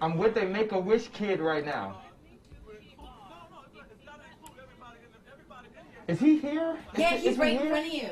I'm 0.00 0.18
with 0.18 0.34
the 0.34 0.44
Make 0.44 0.72
a 0.72 0.78
Wish 0.78 1.08
kid 1.08 1.40
right 1.40 1.64
now. 1.64 1.98
Is 6.08 6.18
he 6.18 6.38
here? 6.38 6.76
Yeah, 6.96 7.14
Is- 7.14 7.22
he's 7.22 7.30
is 7.32 7.36
he 7.36 7.40
right 7.42 7.60
in 7.60 7.68
front 7.68 7.86
of 7.86 7.92
you. 7.92 8.08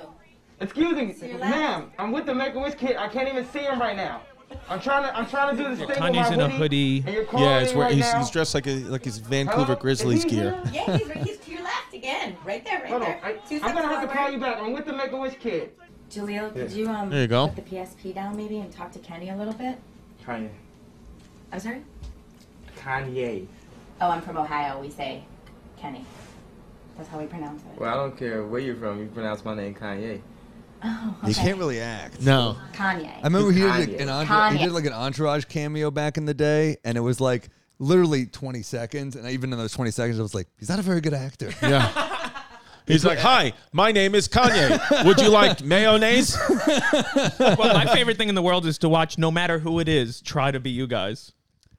Excuse 0.60 0.94
me, 0.94 1.12
To 1.14 1.38
ma'am. 1.38 1.90
I'm 1.98 2.12
with 2.12 2.26
the 2.26 2.34
Make 2.34 2.54
a 2.54 2.60
Wish 2.60 2.74
kid. 2.74 2.96
I 2.96 3.08
can't 3.08 3.28
even 3.28 3.46
see 3.50 3.60
him 3.60 3.80
right 3.80 3.96
now. 3.96 4.20
I'm 4.68 4.80
trying 4.80 5.04
to. 5.04 5.16
I'm 5.16 5.26
trying 5.26 5.56
to 5.56 5.62
do 5.62 5.68
this 5.74 5.78
thing 5.78 5.96
Kanye's 5.96 6.30
in 6.30 6.40
a 6.40 6.48
hoodie. 6.48 7.00
hoodie. 7.00 7.04
And 7.06 7.14
you're 7.16 7.24
calling 7.24 7.46
Yeah, 7.46 7.58
it's 7.60 7.72
where 7.72 7.86
right 7.86 7.94
he's, 7.94 8.12
he's 8.12 8.30
dressed 8.30 8.54
like 8.54 8.66
a 8.66 8.80
like 8.84 9.04
his 9.04 9.18
Vancouver 9.18 9.72
Is 9.74 9.78
Grizzlies 9.78 10.24
he 10.24 10.30
gear. 10.30 10.60
Yeah, 10.72 10.96
he's, 10.96 11.08
right, 11.08 11.16
he's 11.18 11.38
to 11.38 11.50
your 11.52 11.62
left 11.62 11.94
again. 11.94 12.36
Right 12.44 12.64
there, 12.64 12.80
right 12.80 12.90
Hold 12.90 13.02
on. 13.02 13.08
there. 13.08 13.20
I, 13.24 13.38
I'm 13.62 13.74
gonna 13.74 13.86
have 13.88 14.08
to 14.08 14.14
call 14.14 14.30
you 14.30 14.38
back. 14.38 14.58
I'm 14.58 14.72
with 14.72 14.86
the 14.86 14.92
Make 14.92 15.12
a 15.12 15.16
Wish 15.16 15.34
kid. 15.38 15.70
Jaleel, 16.10 16.52
could 16.52 16.70
you 16.72 16.88
um 16.88 17.08
There 17.10 17.22
you 17.22 17.28
go. 17.28 17.48
put 17.48 17.56
the 17.64 17.76
PSP 17.76 18.14
down 18.14 18.36
maybe 18.36 18.58
and 18.58 18.72
talk 18.72 18.90
to 18.92 18.98
Kenny 18.98 19.30
a 19.30 19.36
little 19.36 19.52
bit? 19.54 19.78
Kanye. 20.26 20.50
I'm 21.52 21.60
sorry? 21.60 21.82
Kanye. 22.78 23.46
Oh, 24.00 24.10
I'm 24.10 24.20
from 24.22 24.36
Ohio. 24.38 24.80
We 24.80 24.90
say 24.90 25.22
Kenny. 25.76 26.04
That's 26.96 27.08
how 27.08 27.18
we 27.18 27.26
pronounce 27.26 27.62
it. 27.62 27.80
Well, 27.80 27.90
I 27.90 27.94
don't 27.94 28.16
care 28.16 28.44
where 28.44 28.60
you're 28.60 28.76
from. 28.76 28.98
You 29.00 29.06
pronounce 29.06 29.44
my 29.44 29.54
name 29.54 29.74
Kanye. 29.74 30.20
Oh, 30.82 31.16
He 31.24 31.30
okay. 31.32 31.42
can't 31.42 31.58
really 31.58 31.80
act. 31.80 32.20
No. 32.22 32.56
Kanye. 32.72 33.12
I 33.18 33.22
remember 33.24 33.52
he 33.52 33.60
did 33.60 33.68
like 33.68 33.88
Kanye. 33.90 34.00
an 34.00 34.08
entourage, 34.08 34.52
he 34.56 34.64
did 34.64 34.72
like 34.72 34.86
an 34.86 34.92
entourage 34.92 35.44
cameo 35.44 35.90
back 35.90 36.16
in 36.16 36.24
the 36.24 36.34
day, 36.34 36.76
and 36.84 36.96
it 36.96 37.02
was 37.02 37.20
like 37.20 37.48
literally 37.78 38.26
20 38.26 38.62
seconds. 38.62 39.14
And 39.16 39.28
even 39.28 39.52
in 39.52 39.58
those 39.58 39.72
20 39.72 39.90
seconds, 39.90 40.18
I 40.18 40.22
was 40.22 40.34
like, 40.34 40.48
he's 40.58 40.68
not 40.70 40.78
a 40.78 40.82
very 40.82 41.00
good 41.00 41.14
actor. 41.14 41.50
Yeah. 41.62 42.16
He's 42.90 43.04
like, 43.04 43.18
"Hi, 43.18 43.52
my 43.72 43.92
name 43.92 44.14
is 44.14 44.28
Kanye. 44.28 45.04
Would 45.04 45.20
you 45.20 45.28
like 45.28 45.62
mayonnaise?" 45.64 46.36
well, 47.38 47.74
my 47.74 47.86
favorite 47.92 48.16
thing 48.16 48.28
in 48.28 48.34
the 48.34 48.42
world 48.42 48.66
is 48.66 48.78
to 48.78 48.88
watch, 48.88 49.18
no 49.18 49.30
matter 49.30 49.58
who 49.58 49.80
it 49.80 49.88
is, 49.88 50.20
try 50.20 50.50
to 50.50 50.60
be 50.60 50.70
you 50.70 50.86
guys. 50.86 51.32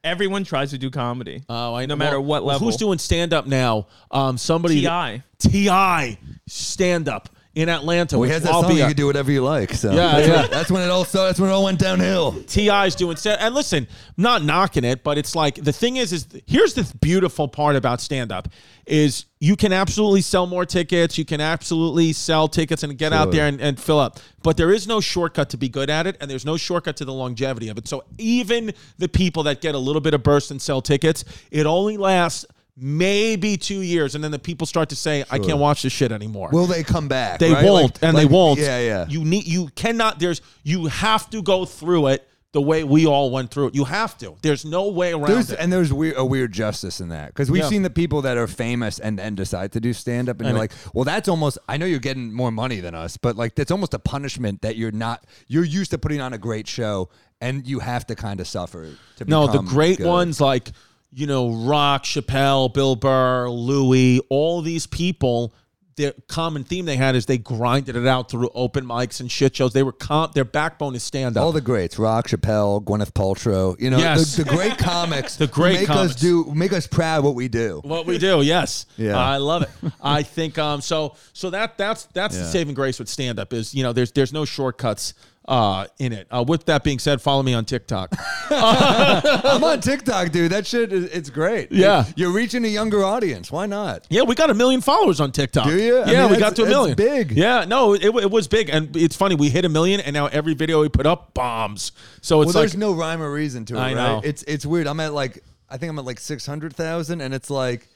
Everyone 0.04 0.44
tries 0.44 0.72
to 0.72 0.80
do 0.80 0.90
comedy. 0.90 1.44
Oh, 1.48 1.76
I 1.76 1.86
no 1.86 1.96
matter 1.96 2.20
well, 2.20 2.28
what 2.28 2.44
level. 2.44 2.68
Who's 2.68 2.78
doing 2.78 2.98
stand 2.98 3.34
up 3.34 3.46
now? 3.46 3.88
Um, 4.10 4.38
somebody 4.38 4.82
Ti. 4.82 5.22
T.I. 5.38 6.18
stand 6.48 7.08
up 7.08 7.30
in 7.54 7.68
Atlanta. 7.68 8.18
He 8.24 8.30
has 8.30 8.44
that 8.44 8.54
I'll 8.54 8.64
song, 8.64 8.78
you 8.78 8.86
can 8.86 8.96
do 8.96 9.06
whatever 9.06 9.32
you 9.32 9.44
like. 9.44 9.74
So 9.74 9.92
Yeah, 9.92 9.96
that's, 9.96 10.28
yeah. 10.28 10.42
When, 10.42 10.52
that's 10.52 10.72
when 10.72 10.82
it 10.84 10.90
all 10.90 11.04
started. 11.04 11.30
That's 11.30 11.40
when 11.40 11.50
it 11.50 11.54
all 11.54 11.66
went 11.66 11.80
downhill. 11.80 12.42
T.I.'s 12.44 12.96
doing 12.96 13.18
and 13.26 13.54
listen, 13.54 13.88
I'm 14.18 14.24
not 14.24 14.44
knocking 14.44 14.84
it, 14.84 15.04
but 15.04 15.18
it's 15.18 15.36
like 15.36 15.56
the 15.56 15.74
thing 15.74 15.98
is, 15.98 16.14
is 16.14 16.28
here's 16.48 16.74
the 16.74 16.90
beautiful 17.02 17.48
part 17.48 17.76
about 17.76 18.00
stand 18.00 18.32
up 18.32 18.48
is 18.86 19.26
you 19.40 19.56
can 19.56 19.74
absolutely 19.74 20.22
sell 20.22 20.48
more 20.48 20.66
tickets, 20.66 21.18
you 21.18 21.26
can 21.26 21.42
absolutely 21.42 22.14
sell 22.14 22.48
tickets 22.48 22.84
and 22.84 22.98
get 22.98 23.14
out 23.14 23.32
there 23.32 23.48
and, 23.48 23.62
and 23.62 23.80
fill 23.80 24.00
up. 24.00 24.20
But 24.44 24.58
there 24.58 24.72
is 24.72 24.88
no 24.88 25.00
shortcut 25.00 25.50
to 25.52 25.58
be 25.58 25.70
good 25.70 25.90
at 25.90 26.08
it, 26.08 26.18
and 26.20 26.30
there's 26.30 26.46
no 26.46 26.58
shortcut 26.58 26.98
to 26.98 27.06
the 27.06 27.14
longevity 27.14 27.70
of 27.70 27.78
it. 27.78 27.88
So 27.88 28.04
even 28.18 28.74
the 28.98 29.08
people 29.08 29.44
that 29.44 29.62
get 29.62 29.76
a 29.76 29.78
little 29.78 30.02
bit 30.02 30.14
of 30.14 30.24
burst 30.24 30.52
and 30.52 30.62
sell 30.62 30.82
tickets, 30.82 31.24
it 31.52 31.66
only 31.66 31.98
lasts 31.98 32.46
maybe 32.84 33.56
two 33.58 33.82
years, 33.82 34.16
and 34.16 34.24
then 34.24 34.32
the 34.32 34.40
people 34.40 34.66
start 34.66 34.90
to 34.90 34.96
say, 34.96 35.24
I 35.30 35.38
can't 35.40 35.60
watch 35.60 35.84
this 35.84 35.94
shit 35.94 36.12
anymore. 36.12 36.50
Will 36.52 36.66
they 36.66 36.84
come 36.84 37.08
back? 37.08 37.40
They 37.40 37.54
right? 37.54 37.64
won't, 37.64 37.84
Like- 37.96 38.04
and 38.04 38.14
like- 38.16 38.28
they 38.28 38.34
won't. 38.34 38.60
Yeah, 38.60 38.80
yeah. 38.80 39.06
You 39.08 39.24
need, 39.24 39.46
you 39.48 39.68
cannot. 39.76 40.20
There's, 40.20 40.42
you 40.64 40.88
have 40.88 41.30
to 41.30 41.42
go 41.44 41.66
through 41.66 42.08
it 42.08 42.28
the 42.54 42.62
way 42.62 42.84
we 42.84 43.06
all 43.06 43.32
went 43.32 43.50
through 43.50 43.68
it. 43.68 43.76
You 43.76 43.86
have 43.86 44.18
to. 44.18 44.36
There's 44.42 44.66
no 44.66 44.90
way 44.90 45.14
around 45.14 45.28
There's, 45.28 45.52
it. 45.52 45.60
and 45.62 45.72
there's 45.72 45.94
weird, 45.94 46.16
a 46.18 46.26
weird 46.26 46.52
justice 46.52 47.00
in 47.00 47.08
that 47.10 47.28
because 47.28 47.50
we've 47.50 47.62
Yeah. 47.62 47.70
seen 47.70 47.84
the 47.84 47.90
people 47.90 48.24
that 48.24 48.36
are 48.36 48.48
famous 48.48 49.00
and 49.00 49.18
then 49.18 49.36
decide 49.36 49.72
to 49.74 49.80
do 49.80 49.94
stand 49.94 50.28
up, 50.28 50.40
and 50.40 50.48
And 50.48 50.58
you're 50.58 50.66
it- 50.66 50.72
like, 50.72 50.94
well, 50.94 51.06
that's 51.06 51.30
almost. 51.30 51.60
I 51.70 51.78
know 51.78 51.86
you're 51.86 52.00
getting 52.00 52.34
more 52.34 52.52
money 52.52 52.82
than 52.82 52.94
us, 52.94 53.16
but 53.16 53.38
like 53.38 53.56
that's 53.56 53.72
almost 53.72 53.94
a 53.94 54.00
punishment 54.00 54.64
that 54.64 54.76
you're 54.76 54.92
not. 54.92 55.24
You're 55.48 55.64
used 55.64 55.92
to 55.92 55.98
putting 55.98 56.20
on 56.20 56.34
a 56.34 56.38
great 56.38 56.68
show, 56.68 57.08
and 57.40 57.66
you 57.66 57.80
have 57.80 58.06
to 58.08 58.16
kind 58.16 58.42
of 58.42 58.48
suffer 58.50 58.90
to. 59.18 59.26
no, 59.26 59.48
the 59.48 59.62
great 59.62 60.00
good. 60.00 60.08
ones 60.08 60.42
like 60.42 60.72
you 61.14 61.28
know 61.28 61.52
Rock, 61.52 62.04
Chappelle, 62.04 62.74
Bill 62.74 62.96
Burr, 62.96 63.50
Louis, 63.50 64.20
all 64.30 64.62
these 64.62 64.88
people. 64.88 65.54
The 65.98 66.16
common 66.30 66.64
theme 66.64 66.86
they 66.86 66.96
had 66.96 67.16
is 67.18 67.26
they 67.26 67.38
grinded 67.38 67.98
it 67.98 68.08
out 68.08 68.32
through 68.32 68.50
open 68.56 68.86
mics 68.86 69.20
and 69.20 69.30
shit 69.30 69.54
shows. 69.58 69.74
They 69.74 69.84
were 69.84 69.92
com- 69.92 70.32
their 70.34 70.46
backbone 70.46 70.96
is 70.96 71.04
stand 71.04 71.36
up. 71.36 71.44
All 71.44 71.52
the 71.52 71.60
greats, 71.60 72.00
Rock, 72.00 72.30
Chappelle, 72.30 72.82
Gwyneth 72.82 73.12
Paltrow, 73.12 73.80
you 73.80 73.90
know, 73.90 73.98
Yes. 73.98 74.38
the, 74.38 74.46
the 74.46 74.50
great 74.50 74.78
comics, 74.78 75.36
The 75.36 75.48
great 75.48 75.80
make 75.80 75.88
comics. 75.88 76.16
us 76.16 76.22
do, 76.22 76.46
make 76.56 76.72
us 76.72 76.88
proud 76.88 77.26
what 77.26 77.36
we 77.36 77.50
do. 77.50 77.82
What 77.84 78.06
we 78.06 78.18
do, 78.18 78.42
yes, 78.42 78.86
Yeah. 78.96 79.18
I 79.18 79.38
love 79.38 79.64
it. 79.64 79.70
I 80.02 80.24
think 80.24 80.58
um, 80.58 80.80
so. 80.80 81.16
So 81.34 81.50
that 81.50 81.78
that's 81.78 82.06
that's 82.06 82.38
the 82.38 82.46
saving 82.46 82.74
grace 82.74 82.98
with 82.98 83.10
stand 83.10 83.38
up 83.38 83.52
is 83.52 83.76
you 83.76 83.84
know 83.84 83.92
there's 83.92 84.14
there's 84.14 84.32
no 84.34 84.46
shortcuts 84.46 85.14
uh, 85.48 85.88
in 86.00 86.14
it. 86.14 86.28
Uh, 86.32 86.44
with 86.48 86.66
that 86.66 86.84
being 86.84 87.00
said, 87.00 87.22
follow 87.22 87.44
me 87.44 87.54
on 87.54 87.66
TikTok. 87.66 88.14
I'm 88.50 89.64
on 89.64 89.82
TikTok, 89.82 90.32
dude. 90.32 90.52
That 90.52 90.68
shit, 90.68 90.94
is, 90.94 91.06
it's 91.06 91.30
great. 91.30 91.72
Yeah. 91.72 92.06
you're 92.16 92.32
reaching 92.32 92.64
a 92.66 92.68
younger 92.68 93.04
audience. 93.04 93.52
Why 93.52 93.66
not? 93.66 94.06
yeah, 94.10 94.22
we 94.24 94.36
got 94.36 94.50
a 94.50 94.54
million 94.54 94.82
followers 94.82 95.20
on 95.20 95.32
TikTok. 95.32 95.66
Do 95.66 95.78
you? 95.82 95.98
I 96.00 96.12
Yeah, 96.12 96.24
mean, 96.24 96.32
we 96.34 96.38
got 96.40 96.56
to 96.58 96.64
a 96.64 96.68
million. 96.68 96.96
big. 96.96 97.32
Yeah, 97.32 97.66
no, 97.66 97.94
it, 97.94 98.04
it 98.04 98.32
was 98.32 98.48
big, 98.48 98.70
and 98.70 98.96
it's 98.96 99.16
funny. 99.16 99.36
We 99.36 99.50
hit 99.50 99.66
a 99.66 99.70
million, 99.70 100.00
and 100.00 100.14
now 100.14 100.28
every 100.28 100.54
video 100.54 100.82
we 100.82 100.90
put 100.90 101.06
up 101.06 101.34
bombs. 101.34 101.92
So 102.22 102.42
it's 102.42 102.48
well, 102.54 102.64
like 102.64 102.72
there's 102.72 102.78
no 102.78 102.94
rhyme 102.94 103.22
or 103.22 103.32
reason 103.32 103.66
to 103.66 103.76
it. 103.76 103.80
I 103.80 103.82
right? 103.82 103.94
know. 103.96 104.22
It's 104.24 104.44
it's 104.44 104.66
weird. 104.66 104.88
I'm 104.88 105.00
at 105.00 105.14
like 105.14 105.44
I 105.70 105.78
think 105.78 105.90
I'm 105.90 106.00
at 106.00 106.06
like 106.06 106.20
six 106.20 106.46
hundred 106.46 106.76
thousand, 106.76 107.22
and 107.22 107.34
it's 107.34 107.50
like 107.50 107.88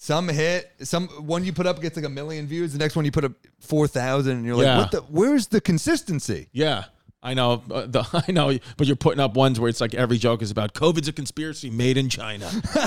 some 0.00 0.28
hit, 0.28 0.70
some 0.82 1.08
one 1.08 1.44
you 1.44 1.52
put 1.52 1.66
up 1.66 1.82
gets 1.82 1.96
like 1.96 2.06
a 2.06 2.08
million 2.08 2.46
views. 2.46 2.72
The 2.72 2.78
next 2.78 2.94
one 2.94 3.04
you 3.04 3.10
put 3.10 3.24
up 3.24 3.32
four 3.58 3.88
thousand, 3.88 4.38
and 4.38 4.46
you're 4.46 4.54
like, 4.54 4.78
what 4.78 4.90
the? 4.92 5.00
Where's 5.10 5.48
the 5.48 5.60
consistency? 5.60 6.48
Yeah. 6.52 6.84
I 7.20 7.34
know, 7.34 7.64
uh, 7.68 7.86
the, 7.86 8.24
I 8.28 8.30
know, 8.30 8.56
but 8.76 8.86
you're 8.86 8.94
putting 8.94 9.18
up 9.18 9.34
ones 9.34 9.58
where 9.58 9.68
it's 9.68 9.80
like 9.80 9.92
every 9.92 10.18
joke 10.18 10.40
is 10.40 10.52
about 10.52 10.72
COVID's 10.72 11.08
a 11.08 11.12
conspiracy 11.12 11.68
made 11.68 11.96
in 11.96 12.08
China. 12.08 12.48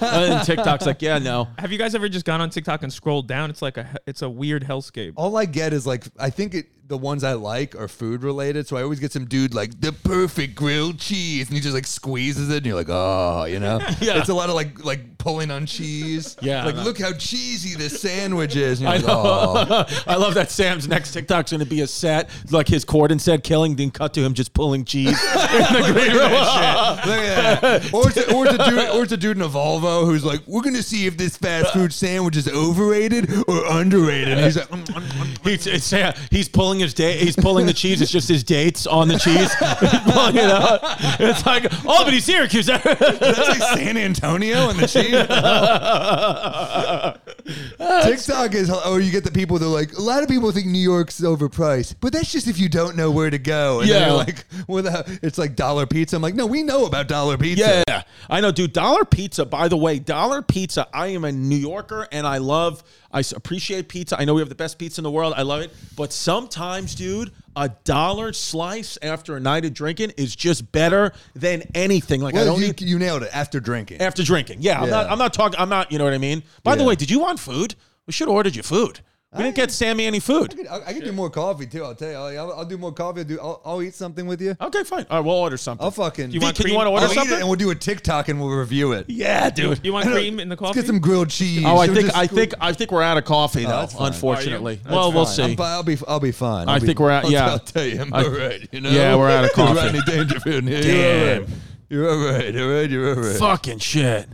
and 0.00 0.46
TikTok's 0.46 0.86
like, 0.86 1.02
yeah, 1.02 1.18
no. 1.18 1.48
Have 1.58 1.72
you 1.72 1.78
guys 1.78 1.94
ever 1.94 2.08
just 2.08 2.24
gone 2.24 2.40
on 2.40 2.48
TikTok 2.48 2.82
and 2.82 2.90
scrolled 2.90 3.28
down? 3.28 3.50
It's 3.50 3.60
like 3.60 3.76
a 3.76 3.98
it's 4.06 4.22
a 4.22 4.30
weird 4.30 4.64
hellscape. 4.64 5.12
All 5.16 5.36
I 5.36 5.44
get 5.44 5.74
is 5.74 5.86
like 5.86 6.04
I 6.18 6.30
think 6.30 6.54
it. 6.54 6.68
The 6.88 6.96
ones 6.96 7.24
I 7.24 7.32
like 7.32 7.74
are 7.74 7.88
food 7.88 8.22
related, 8.22 8.68
so 8.68 8.76
I 8.76 8.82
always 8.82 9.00
get 9.00 9.10
some 9.12 9.24
dude 9.24 9.54
like 9.54 9.80
the 9.80 9.92
perfect 9.92 10.54
grilled 10.54 10.98
cheese, 10.98 11.48
and 11.48 11.56
he 11.56 11.60
just 11.60 11.74
like 11.74 11.86
squeezes 11.86 12.48
it, 12.48 12.58
and 12.58 12.66
you're 12.66 12.76
like, 12.76 12.88
oh, 12.88 13.44
you 13.44 13.58
know, 13.58 13.78
Yeah. 14.00 14.18
It's 14.18 14.28
a 14.28 14.34
lot 14.34 14.48
of 14.48 14.54
like 14.54 14.84
like 14.84 15.18
pulling 15.18 15.50
on 15.50 15.66
cheese. 15.66 16.36
Yeah, 16.46 16.64
like 16.64 16.76
look 16.76 17.00
how 17.00 17.12
cheesy 17.12 17.76
this 17.76 18.00
sandwich 18.00 18.54
is. 18.54 18.78
And 18.78 18.88
I 18.88 18.98
know. 18.98 19.52
like, 19.52 19.68
oh. 19.70 20.02
I 20.06 20.14
love 20.14 20.34
that 20.34 20.50
Sam's 20.50 20.86
next 20.86 21.12
TikTok's 21.12 21.50
going 21.50 21.60
to 21.60 21.66
be 21.66 21.80
a 21.80 21.86
set 21.86 22.30
like 22.52 22.68
his 22.68 22.84
Corden 22.84 23.20
said, 23.20 23.42
killing, 23.42 23.74
then 23.74 23.90
cut 23.90 24.14
to 24.14 24.20
him 24.20 24.32
just 24.34 24.52
pulling 24.52 24.84
cheese 24.84 25.08
in 25.08 25.72
the 25.72 25.90
green 25.92 26.12
room. 26.12 26.30
Look 26.30 27.18
at 27.18 27.60
that. 27.60 27.92
Or 27.92 28.08
it's, 28.08 28.16
a, 28.16 28.32
or, 28.32 28.46
it's 28.46 28.54
a 28.54 28.70
dude, 28.70 28.88
or 28.90 29.02
it's 29.02 29.12
a 29.12 29.16
dude 29.16 29.38
in 29.38 29.42
a 29.42 29.48
Volvo 29.48 30.04
who's 30.04 30.24
like, 30.24 30.40
we're 30.46 30.62
going 30.62 30.76
to 30.76 30.82
see 30.82 31.06
if 31.06 31.16
this 31.16 31.36
fast 31.36 31.72
food 31.72 31.92
sandwich 31.92 32.36
is 32.36 32.46
overrated 32.48 33.28
or 33.48 33.66
underrated. 33.72 34.28
And 34.34 34.44
he's 34.44 34.56
like, 34.56 34.68
mm, 34.68 34.84
mm, 34.84 35.02
mm. 35.02 35.48
He's, 35.48 35.66
it's, 35.66 35.90
yeah, 35.90 36.16
he's 36.30 36.48
pulling 36.48 36.75
his 36.80 36.94
date. 36.94 37.20
He's 37.20 37.36
pulling 37.36 37.66
the 37.66 37.72
cheese. 37.72 38.00
It's 38.00 38.10
just 38.10 38.28
his 38.28 38.42
dates 38.44 38.86
on 38.86 39.08
the 39.08 39.18
cheese. 39.18 39.52
He's 39.54 40.00
pulling 40.12 40.36
it 40.36 40.44
out. 40.44 40.80
It's 41.20 41.44
like 41.46 41.66
oh, 41.84 41.98
Albany, 41.98 42.20
Syracuse. 42.20 42.66
Did 42.66 42.80
I 42.86 43.58
say 43.58 43.84
San 43.84 43.96
Antonio 43.96 44.70
and 44.70 44.78
the 44.78 44.86
cheese? 44.86 45.10
TikTok 48.04 48.54
is, 48.54 48.70
or 48.70 49.00
you 49.00 49.10
get 49.10 49.24
the 49.24 49.30
people 49.30 49.58
that 49.58 49.66
are 49.66 49.68
like, 49.68 49.96
a 49.96 50.02
lot 50.02 50.22
of 50.22 50.28
people 50.28 50.50
think 50.52 50.66
New 50.66 50.78
York's 50.80 51.20
overpriced, 51.20 51.96
but 52.00 52.12
that's 52.12 52.30
just 52.32 52.48
if 52.48 52.58
you 52.58 52.68
don't 52.68 52.96
know 52.96 53.10
where 53.10 53.30
to 53.30 53.38
go. 53.38 53.80
And 53.80 53.88
Yeah. 53.88 54.12
like, 54.12 54.44
well, 54.66 54.82
the- 54.82 55.18
it's 55.22 55.38
like 55.38 55.56
dollar 55.56 55.86
pizza. 55.86 56.16
I'm 56.16 56.22
like, 56.22 56.34
no, 56.34 56.46
we 56.46 56.62
know 56.62 56.86
about 56.86 57.08
dollar 57.08 57.36
pizza. 57.38 57.82
Yeah, 57.86 58.02
I 58.28 58.40
know, 58.40 58.52
dude. 58.52 58.72
Dollar 58.72 59.04
Pizza. 59.04 59.44
By 59.46 59.68
the 59.68 59.76
way, 59.76 59.98
Dollar 59.98 60.42
Pizza. 60.42 60.86
I 60.92 61.08
am 61.08 61.24
a 61.24 61.32
New 61.32 61.56
Yorker, 61.56 62.06
and 62.12 62.26
I 62.26 62.38
love. 62.38 62.82
I 63.16 63.24
appreciate 63.34 63.88
pizza. 63.88 64.20
I 64.20 64.26
know 64.26 64.34
we 64.34 64.42
have 64.42 64.50
the 64.50 64.54
best 64.54 64.78
pizza 64.78 65.00
in 65.00 65.02
the 65.02 65.10
world. 65.10 65.32
I 65.34 65.40
love 65.40 65.62
it. 65.62 65.74
But 65.96 66.12
sometimes, 66.12 66.94
dude, 66.94 67.32
a 67.56 67.70
dollar 67.84 68.34
slice 68.34 68.98
after 69.00 69.36
a 69.36 69.40
night 69.40 69.64
of 69.64 69.72
drinking 69.72 70.12
is 70.18 70.36
just 70.36 70.70
better 70.70 71.14
than 71.34 71.62
anything. 71.74 72.20
Like 72.20 72.34
I 72.34 72.44
don't 72.44 72.60
you, 72.60 72.66
need 72.66 72.80
you 72.82 72.98
nailed 72.98 73.22
it 73.22 73.30
after 73.32 73.58
drinking. 73.58 74.02
after 74.02 74.22
drinking. 74.22 74.58
Yeah, 74.60 74.82
I'm 74.82 74.90
not. 74.90 75.10
I'm 75.10 75.16
not 75.18 75.32
talking. 75.32 75.58
I'm 75.58 75.70
not. 75.70 75.90
You 75.90 75.96
know 75.96 76.04
what 76.04 76.12
I 76.12 76.18
mean. 76.18 76.42
By 76.62 76.76
the 76.76 76.84
way, 76.84 76.94
did 76.94 77.10
you 77.10 77.18
want 77.18 77.40
food? 77.40 77.74
We 78.06 78.12
should 78.12 78.28
have 78.28 78.34
ordered 78.34 78.54
you 78.54 78.62
food. 78.62 79.00
We 79.34 79.42
didn't 79.42 79.56
get 79.56 79.70
Sammy 79.70 80.06
any 80.06 80.18
food. 80.20 80.54
I, 80.70 80.76
I 80.86 80.92
can 80.94 81.02
do 81.02 81.12
more 81.12 81.28
coffee 81.28 81.66
too. 81.66 81.84
I'll 81.84 81.94
tell 81.94 82.08
you. 82.32 82.38
I'll, 82.38 82.50
I'll, 82.52 82.58
I'll 82.60 82.64
do 82.64 82.78
more 82.78 82.92
coffee. 82.92 83.20
I'll, 83.20 83.26
do, 83.26 83.38
I'll, 83.40 83.60
I'll 83.66 83.82
eat 83.82 83.92
something 83.92 84.26
with 84.26 84.40
you. 84.40 84.56
Okay, 84.58 84.82
fine. 84.84 85.04
All 85.10 85.18
right, 85.18 85.26
we'll 85.26 85.34
order 85.34 85.58
something. 85.58 85.84
I'll 85.84 85.90
fucking. 85.90 86.30
you 86.30 86.40
want 86.40 86.56
can 86.56 86.62
you 86.62 86.68
cream? 86.68 86.76
want 86.76 86.86
to 86.86 86.90
order 86.92 87.04
I'll 87.04 87.10
eat 87.10 87.12
it 87.12 87.18
something? 87.18 87.38
and 87.40 87.46
we'll 87.48 87.56
do 87.58 87.68
a 87.70 87.74
TikTok 87.74 88.28
and 88.28 88.40
we'll 88.40 88.56
review 88.56 88.92
it. 88.92 89.06
yeah, 89.10 89.50
dude. 89.50 89.80
You 89.84 89.92
want 89.92 90.06
cream 90.08 90.40
in 90.40 90.48
the 90.48 90.54
Let's 90.54 90.60
coffee? 90.60 90.80
get 90.80 90.86
some 90.86 91.00
grilled 91.00 91.28
cheese. 91.28 91.64
Oh, 91.66 91.76
I 91.76 91.86
We'll 91.86 91.94
think 91.96 92.06
just 92.06 92.16
I 92.16 92.26
think 92.28 92.54
I 92.60 92.72
think 92.72 92.90
we're 92.92 93.02
out 93.02 93.18
of 93.18 93.24
coffee 93.24 93.64
though. 93.64 93.68
that's 93.70 93.92
fine. 93.94 94.06
Unfortunately, 94.12 94.80
Are 94.86 94.90
you? 94.90 94.94
well, 94.96 95.10
That's 95.10 95.14
we'll 95.16 95.24
fine. 95.48 95.56
see. 95.56 95.62
I'm, 95.62 95.72
I'll 95.72 95.82
be 95.82 95.98
I'll 96.08 96.20
be 96.20 96.32
fine. 96.32 96.68
I 96.68 96.74
I'll 96.74 96.80
be- 96.80 96.86
think 96.86 96.98
we're 97.00 97.10
out- 97.10 97.24
I'll, 97.24 97.30
yeah. 97.32 97.50
I'll 97.50 97.58
tell 97.58 97.84
you, 97.84 98.00
I'm 98.00 98.14
I- 98.14 98.22
all 98.24 98.30
right. 98.30 98.68
You 98.72 98.80
know. 98.80 98.90
Yeah, 98.90 99.16
we're 99.16 99.28
out 99.30 99.44
of 99.44 99.52
coffee. 99.52 99.74
Rodney 99.80 100.00
Dangerfield. 100.06 100.64
Yeah, 100.64 100.78
You're 100.78 100.88
all 100.88 101.36
right. 101.36 101.46
Damn. 101.46 101.60
You're 101.90 102.10
all 102.10 102.16
right. 102.32 102.54
You're 102.54 102.64
all 102.72 102.80
right. 102.80 102.90
You're 102.90 103.08
all 103.16 103.22
right. 103.22 103.36
Fucking 103.36 103.78
shit. 103.80 104.28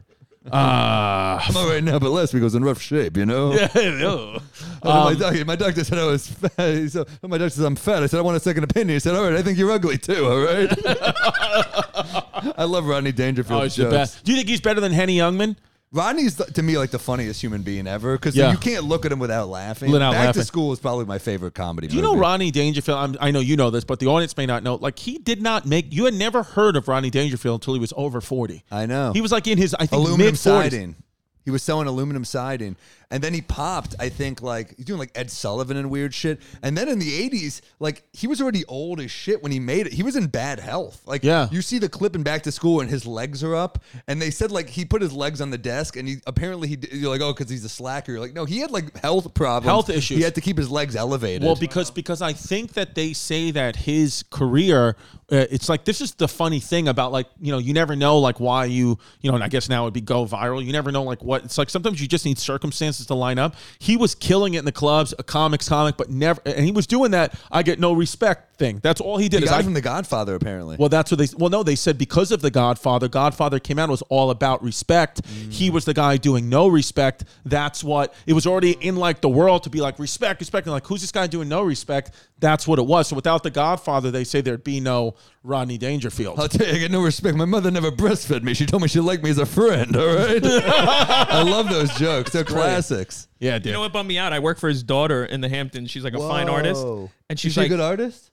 Uh, 0.51 1.39
I'm 1.41 1.57
all 1.57 1.69
right 1.69 1.85
now, 1.85 1.99
but 1.99 2.11
last 2.11 2.35
week 2.35 2.41
I 2.43 2.45
was 2.45 2.55
in 2.55 2.65
rough 2.65 2.81
shape. 2.81 3.17
You 3.17 3.27
know. 3.27 3.53
yeah. 3.53 3.69
my, 4.85 5.15
doctor, 5.15 5.45
my 5.45 5.57
doctor 5.57 5.85
said 5.85 5.99
I 5.99 6.05
was 6.05 6.27
fat. 6.27 6.75
He 6.75 6.89
said, 6.89 7.07
my 7.23 7.39
doctor 7.39 7.51
said 7.51 7.65
I'm 7.65 7.77
fat. 7.77 8.03
I 8.03 8.07
said 8.07 8.19
I 8.19 8.23
want 8.23 8.37
a 8.37 8.41
second 8.41 8.65
opinion. 8.65 8.97
He 8.97 8.99
said, 8.99 9.15
all 9.15 9.25
right, 9.25 9.35
I 9.35 9.43
think 9.43 9.57
you're 9.57 9.71
ugly 9.71 9.99
too. 9.99 10.27
All 10.27 10.41
right. 10.41 10.69
I 12.59 12.65
love 12.65 12.87
Rodney 12.87 13.13
Dangerfield. 13.13 13.61
Oh, 13.61 13.65
he's 13.65 13.77
the 13.77 13.85
jokes. 13.85 13.93
best. 13.93 14.25
Do 14.25 14.33
you 14.33 14.39
think 14.39 14.49
he's 14.49 14.61
better 14.61 14.81
than 14.81 14.93
Henny 14.93 15.17
Youngman? 15.17 15.57
Rodney's 15.93 16.37
to 16.37 16.63
me 16.63 16.79
like 16.79 16.91
the 16.91 16.99
funniest 16.99 17.41
human 17.43 17.61
being 17.63 17.87
ever 17.87 18.17
because 18.17 18.35
Yeah. 18.35 18.51
you 18.51 18.57
can't 18.57 18.85
look 18.85 19.05
at 19.05 19.13
him 19.13 19.19
without 19.19 19.49
laughing. 19.49 19.91
Without 19.93 20.13
Back 20.13 20.27
laughing. 20.27 20.41
to 20.41 20.47
School 20.47 20.73
is 20.73 20.81
probably 20.81 21.05
my 21.05 21.19
favorite 21.19 21.55
comedy. 21.55 21.87
Do 21.89 21.97
you 21.97 22.03
know 22.03 22.13
movie. 22.13 22.21
Rodney 22.23 22.51
Dangerfield? 22.51 22.99
I'm, 22.99 23.17
I 23.21 23.31
know 23.31 23.41
you 23.41 23.57
know 23.57 23.69
this, 23.71 23.85
but 23.85 24.01
the 24.01 24.07
audience 24.07 24.35
may 24.37 24.47
not 24.47 24.63
know. 24.63 24.77
Like 24.77 24.99
he 24.99 25.19
did 25.19 25.43
not 25.43 25.67
make. 25.67 25.93
You 25.93 26.07
had 26.07 26.15
never 26.15 26.43
heard 26.43 26.77
of 26.77 26.89
Rodney 26.89 27.11
Dangerfield 27.11 27.61
until 27.61 27.75
he 27.75 27.81
was 27.81 27.93
over 27.97 28.21
forty. 28.23 28.65
I 28.71 28.87
know. 28.87 29.13
He 29.13 29.21
was 29.21 29.33
like 29.33 29.47
in 29.47 29.59
his 29.59 29.75
I 29.75 29.85
think 29.87 29.93
aluminum 29.93 30.19
mid 30.33 30.39
forties. 30.39 30.73
siding. 30.73 30.97
He 31.45 31.51
was 31.51 31.63
selling 31.63 31.89
aluminum 31.89 32.25
siding, 32.25 32.77
and 33.13 33.23
then 33.23 33.33
he 33.35 33.43
popped. 33.43 33.95
I 34.01 34.09
think 34.09 34.43
like 34.43 34.75
he's 34.77 34.87
doing 34.87 34.99
like 34.99 35.13
Ed 35.15 35.31
Sullivan 35.31 35.77
and 35.77 35.91
weird 35.91 36.13
shit. 36.15 36.41
And 36.63 36.77
then 36.77 36.89
in 36.89 36.99
the 36.99 37.29
'80s, 37.31 37.61
like 37.79 38.03
he 38.13 38.27
was 38.27 38.41
already 38.41 38.65
old 38.65 38.99
as 39.01 39.11
shit 39.11 39.43
when 39.43 39.53
he 39.53 39.61
made 39.61 39.87
it. 39.87 39.93
He 39.93 40.03
was 40.03 40.17
in 40.17 40.27
bad 40.27 40.59
health. 40.59 41.03
Like 41.07 41.23
Yeah. 41.23 41.49
you 41.53 41.63
see 41.63 41.79
the 41.79 41.89
clip 41.89 42.17
in 42.17 42.23
Back 42.25 42.43
to 42.45 42.53
School, 42.53 42.81
and 42.81 42.91
his 42.91 43.07
legs 43.07 43.45
are 43.45 43.55
up. 43.55 43.79
And 44.09 44.21
they 44.21 44.31
said 44.31 44.51
like 44.51 44.69
he 44.71 44.85
put 44.85 45.03
his 45.03 45.13
legs 45.13 45.41
on 45.41 45.51
the 45.51 45.59
desk, 45.59 45.97
and 45.97 46.09
he 46.09 46.17
apparently 46.27 46.69
he 46.69 46.79
you're 46.91 47.11
like 47.11 47.21
oh 47.21 47.33
because 47.33 47.51
he's 47.51 47.65
a 47.65 47.69
slacker. 47.69 48.13
You're 48.13 48.21
like 48.21 48.35
no, 48.35 48.45
he 48.47 48.59
had 48.59 48.71
like 48.71 48.97
health 48.99 49.35
problems, 49.35 49.67
Health 49.71 49.91
issues. 49.91 50.17
He 50.17 50.25
had 50.25 50.35
to 50.35 50.41
keep 50.41 50.57
his 50.57 50.71
legs 50.71 50.97
elevated. 50.97 51.43
Well, 51.45 51.55
because 51.57 51.91
because 51.91 52.23
I 52.23 52.33
think 52.33 52.73
that 52.73 52.95
they 52.95 53.13
say 53.13 53.51
that 53.51 53.77
his 53.77 54.25
career, 54.31 54.97
uh, 55.31 55.45
it's 55.51 55.69
like 55.69 55.85
this 55.85 56.01
is 56.01 56.15
the 56.15 56.29
funny 56.29 56.61
thing 56.61 56.89
about 56.89 57.13
like 57.13 57.27
you 57.41 57.53
know 57.53 57.59
you 57.59 57.75
never 57.75 57.95
know 57.95 58.19
like 58.19 58.41
why 58.41 58.65
you 58.65 58.99
you 59.21 59.31
know 59.31 59.35
and 59.35 59.45
I 59.45 59.49
guess 59.49 59.69
now 59.69 59.83
it'd 59.85 59.93
be 59.95 60.01
go 60.01 60.25
viral. 60.25 60.65
You 60.65 60.73
never 60.73 60.91
know 60.91 61.03
like 61.03 61.23
what 61.23 61.45
it's 61.45 61.59
like. 61.59 61.69
Sometimes 61.69 62.01
you 62.01 62.09
just 62.09 62.25
need 62.25 62.39
circumstances 62.39 63.02
to 63.07 63.15
line 63.15 63.39
up. 63.39 63.55
He 63.79 63.97
was 63.97 64.15
killing 64.15 64.55
it 64.55 64.61
in 64.61 64.65
the 64.65 64.73
clubs, 64.73 65.15
a 65.19 65.23
comics 65.23 65.69
comic, 65.69 65.97
but 65.97 66.11
never, 66.11 66.41
and 66.45 66.65
he 66.65 66.73
was 66.73 66.87
doing 66.87 67.13
that. 67.13 67.39
I 67.51 67.63
get 67.63 67.79
no 67.79 67.93
respect 67.93 68.57
thing. 68.57 68.81
That's 68.83 69.01
all 69.01 69.19
he 69.19 69.29
did. 69.29 69.41
he 69.41 69.45
is 69.45 69.51
got 69.51 69.61
I, 69.61 69.63
from 69.63 69.75
The 69.75 69.81
Godfather 69.81 70.35
apparently. 70.35 70.77
well, 70.79 70.89
that's 70.89 71.11
what 71.11 71.19
they. 71.19 71.29
Well, 71.37 71.51
no, 71.51 71.63
they 71.63 71.75
said 71.77 71.99
because 71.99 72.33
of 72.33 72.43
the 72.43 72.51
Godfather. 72.51 73.09
Godfather 73.09 73.59
came 73.59 73.79
out 73.79 73.89
was 73.89 74.03
all 74.03 74.31
about 74.31 74.63
respect. 74.63 75.23
Mm. 75.23 75.53
He 75.53 75.71
was 75.71 75.85
the 75.85 75.95
guy 75.95 76.17
doing 76.17 76.49
no 76.49 76.69
respect. 76.69 77.25
That's 77.45 77.85
what 77.85 78.15
it 78.27 78.33
was 78.33 78.47
already 78.47 78.73
in 78.73 78.97
like 78.97 79.21
the 79.21 79.29
world 79.29 79.65
to 79.65 79.71
be 79.71 79.81
like 79.81 79.99
respect, 79.99 80.41
respect, 80.41 80.67
and 80.67 80.73
like 80.73 80.87
who's 80.87 81.01
this 81.01 81.13
guy 81.13 81.27
doing 81.27 81.49
no 81.49 81.63
respect? 81.63 82.13
That's 82.39 82.67
what 82.67 82.79
it 82.79 82.87
was. 82.87 83.09
So 83.09 83.17
without 83.17 83.43
the 83.43 83.51
Godfather, 83.51 84.11
they 84.11 84.25
say 84.25 84.41
there'd 84.41 84.65
be 84.65 84.81
no 84.81 85.15
Rodney 85.45 85.77
Dangerfield. 85.79 86.39
I'll 86.39 86.49
tell 86.49 86.67
you, 86.67 86.75
I 86.75 86.79
get 86.79 86.91
no 86.91 87.03
respect. 87.03 87.37
My 87.37 87.45
mother 87.45 87.71
never 87.71 87.91
breastfed 87.91 88.43
me. 88.43 88.55
She 88.55 88.65
told 88.67 88.83
me 88.83 88.89
she 88.89 89.01
liked 89.01 89.25
me 89.25 89.31
as 89.31 89.39
a 89.39 89.47
friend. 89.47 89.97
All 89.97 90.15
right. 90.15 90.41
I 90.45 91.43
love 91.43 91.69
those 91.69 91.93
jokes. 91.97 92.31
They're 92.33 92.45
classics. 92.45 93.27
yeah, 93.41 93.59
dude. 93.59 93.67
You 93.67 93.73
know 93.73 93.81
what 93.81 93.93
bummed 93.93 94.09
me 94.09 94.19
out? 94.19 94.33
I 94.33 94.39
work 94.39 94.59
for 94.59 94.69
his 94.69 94.83
daughter 94.83 95.25
in 95.25 95.41
the 95.41 95.49
Hamptons. 95.49 95.91
She's 95.91 96.05
like 96.05 96.15
a 96.15 96.19
fine 96.19 96.49
artist, 96.49 96.85
Whoa. 96.85 97.11
and 97.29 97.37
Is 97.37 97.41
she's 97.41 97.55
she 97.55 97.61
like, 97.61 97.67
a 97.67 97.71
good 97.71 97.81
artist? 97.81 98.31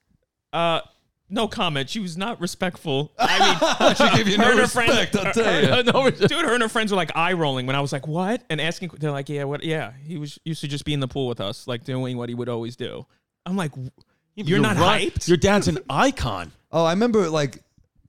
uh, 0.54 0.82
no 1.32 1.48
comment. 1.48 1.90
She 1.90 2.00
was 2.00 2.18
not 2.18 2.40
respectful. 2.42 3.12
I 3.20 3.78
mean, 3.80 3.96
She 3.96 4.18
gave 4.18 4.28
you 4.28 4.38
her 4.38 4.44
no 4.46 4.52
and 4.52 4.60
her 4.62 4.68
friends- 4.68 4.90
respect. 4.98 5.16
I'll 5.16 5.26
her- 5.26 5.34
tell 5.34 5.44
her- 5.46 5.78
you. 5.78 5.84
no, 5.94 6.10
dude, 6.10 6.32
her 6.46 6.54
and 6.54 6.62
her 6.64 6.70
friends 6.70 6.92
were 6.92 6.98
like 6.98 7.16
eye 7.16 7.34
rolling 7.34 7.66
when 7.68 7.76
I 7.76 7.82
was 7.82 7.92
like, 7.94 8.08
"What?" 8.08 8.44
and 8.50 8.60
asking. 8.60 8.92
They're 9.00 9.12
like, 9.12 9.30
"Yeah, 9.30 9.44
what? 9.44 9.64
Yeah, 9.64 9.94
he 10.06 10.18
was 10.18 10.40
used 10.44 10.62
to 10.62 10.68
just 10.68 10.86
be 10.86 10.94
in 10.94 11.00
the 11.00 11.08
pool 11.08 11.28
with 11.28 11.40
us, 11.40 11.68
like 11.68 11.84
doing 11.84 12.18
what 12.18 12.30
he 12.30 12.36
would 12.36 12.50
always 12.50 12.76
do." 12.76 13.06
I'm 13.46 13.56
like, 13.56 13.72
"You're, 14.48 14.60
not 14.60 14.78
right. 14.78 15.14
hyped." 15.14 15.28
Your 15.28 15.38
dad's 15.38 15.68
an 15.68 15.80
icon. 15.90 16.52
Oh, 16.72 16.86
I 16.86 16.92
remember 16.92 17.28
like 17.32 17.64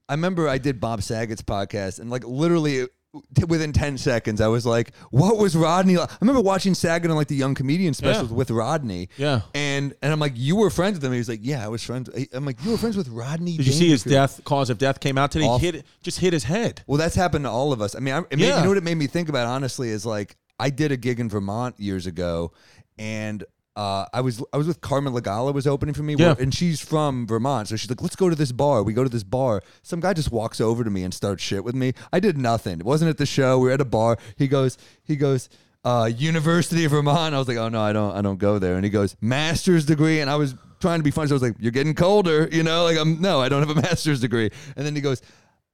I 0.07 0.13
remember 0.13 0.47
I 0.47 0.59
did 0.59 0.79
Bob 0.79 1.01
Saget's 1.01 1.41
podcast 1.41 1.99
and 1.99 2.11
like 2.11 2.23
literally 2.23 2.85
t- 3.33 3.43
within 3.47 3.73
10 3.73 3.97
seconds 3.97 4.39
I 4.39 4.49
was 4.49 4.67
like, 4.67 4.93
what 5.09 5.37
was 5.37 5.55
Rodney 5.55 5.97
like? 5.97 6.11
I 6.11 6.17
remember 6.21 6.41
watching 6.41 6.75
Saget 6.75 7.09
on 7.09 7.17
like 7.17 7.27
the 7.27 7.35
young 7.35 7.55
comedian 7.55 7.95
specials 7.95 8.29
Yeah. 8.29 8.35
with 8.37 8.51
Rodney. 8.51 9.09
Yeah. 9.17 9.41
And 9.55 9.95
and 10.03 10.13
I'm 10.13 10.19
like, 10.19 10.33
you 10.35 10.55
were 10.57 10.69
friends 10.69 10.97
with 10.97 11.03
him. 11.05 11.11
He 11.11 11.17
was 11.17 11.27
like, 11.27 11.39
yeah, 11.41 11.65
I 11.65 11.69
was 11.69 11.81
friends. 11.83 12.07
I'm 12.33 12.45
like, 12.45 12.63
you 12.63 12.69
were 12.69 12.77
friends 12.77 12.95
with 12.95 13.07
Rodney. 13.09 13.57
Did 13.57 13.65
you 13.65 13.73
see 13.73 13.89
his 13.89 14.03
death? 14.03 14.39
Cause 14.43 14.69
of 14.69 14.77
death 14.77 14.99
came 14.99 15.17
out 15.17 15.31
today. 15.31 15.45
Off- 15.47 15.61
He 15.61 15.71
hit 15.71 15.85
just 16.03 16.19
hit 16.19 16.31
his 16.31 16.43
head. 16.43 16.83
Well, 16.85 16.99
that's 16.99 17.15
happened 17.15 17.45
to 17.45 17.49
all 17.49 17.73
of 17.73 17.81
us. 17.81 17.95
I 17.95 17.99
mean, 17.99 18.13
I, 18.13 18.19
it 18.19 18.37
made- 18.37 18.41
Yeah. 18.41 18.57
you 18.57 18.63
know 18.65 18.69
what 18.69 18.77
it 18.77 18.83
made 18.83 18.93
me 18.97 19.07
think 19.07 19.27
about 19.27 19.47
honestly 19.47 19.89
is 19.89 20.05
like 20.05 20.35
I 20.59 20.69
did 20.69 20.91
a 20.91 20.97
gig 20.97 21.19
in 21.19 21.29
Vermont 21.29 21.79
years 21.79 22.05
ago, 22.05 22.51
and 22.99 23.43
uh, 23.75 24.05
I 24.13 24.21
was 24.21 24.43
I 24.53 24.57
was 24.57 24.67
with 24.67 24.81
Carmen 24.81 25.13
Lagala 25.13 25.53
was 25.53 25.65
opening 25.65 25.93
for 25.93 26.03
me, 26.03 26.15
Yeah. 26.17 26.35
and 26.39 26.53
she's 26.53 26.81
from 26.81 27.25
Vermont, 27.27 27.69
so 27.69 27.75
she's 27.77 27.89
like, 27.89 28.01
"Let's 28.01 28.15
go 28.15 28.29
to 28.29 28.35
this 28.35 28.51
bar." 28.51 28.83
We 28.83 28.93
go 28.93 29.03
to 29.03 29.09
this 29.09 29.23
bar. 29.23 29.61
Some 29.81 29.99
guy 30.01 30.13
just 30.13 30.31
walks 30.31 30.59
over 30.59 30.83
to 30.83 30.89
me 30.89 31.03
and 31.03 31.13
starts 31.13 31.41
shit 31.43 31.63
with 31.63 31.75
me. 31.75 31.93
I 32.11 32.19
did 32.19 32.37
nothing. 32.37 32.79
It 32.79 32.85
wasn't 32.85 33.09
at 33.09 33.17
the 33.17 33.25
show. 33.25 33.59
We 33.59 33.67
were 33.67 33.73
at 33.73 33.81
a 33.81 33.85
bar. 33.85 34.17
He 34.37 34.47
goes, 34.47 34.77
he 35.03 35.15
goes. 35.15 35.49
Uh, 35.83 36.05
University 36.15 36.85
of 36.85 36.91
Vermont. 36.91 37.33
I 37.33 37.39
was 37.39 37.47
like, 37.47 37.57
oh 37.57 37.67
no, 37.67 37.81
I 37.81 37.91
don't, 37.91 38.15
I 38.15 38.21
don't 38.21 38.37
go 38.37 38.59
there. 38.59 38.75
And 38.75 38.83
he 38.83 38.91
goes, 38.91 39.15
master's 39.19 39.83
degree. 39.83 40.19
And 40.19 40.29
I 40.29 40.35
was 40.35 40.53
trying 40.79 40.99
to 40.99 41.03
be 41.03 41.09
funny. 41.09 41.27
So 41.27 41.33
I 41.33 41.37
was 41.37 41.41
like, 41.41 41.55
you're 41.59 41.71
getting 41.71 41.95
colder, 41.95 42.47
you 42.51 42.61
know? 42.61 42.83
Like, 42.83 42.99
I'm 42.99 43.19
no, 43.19 43.41
I 43.41 43.49
don't 43.49 43.67
have 43.67 43.75
a 43.75 43.81
master's 43.89 44.19
degree. 44.21 44.51
And 44.75 44.85
then 44.85 44.93
he 44.93 45.01
goes, 45.01 45.23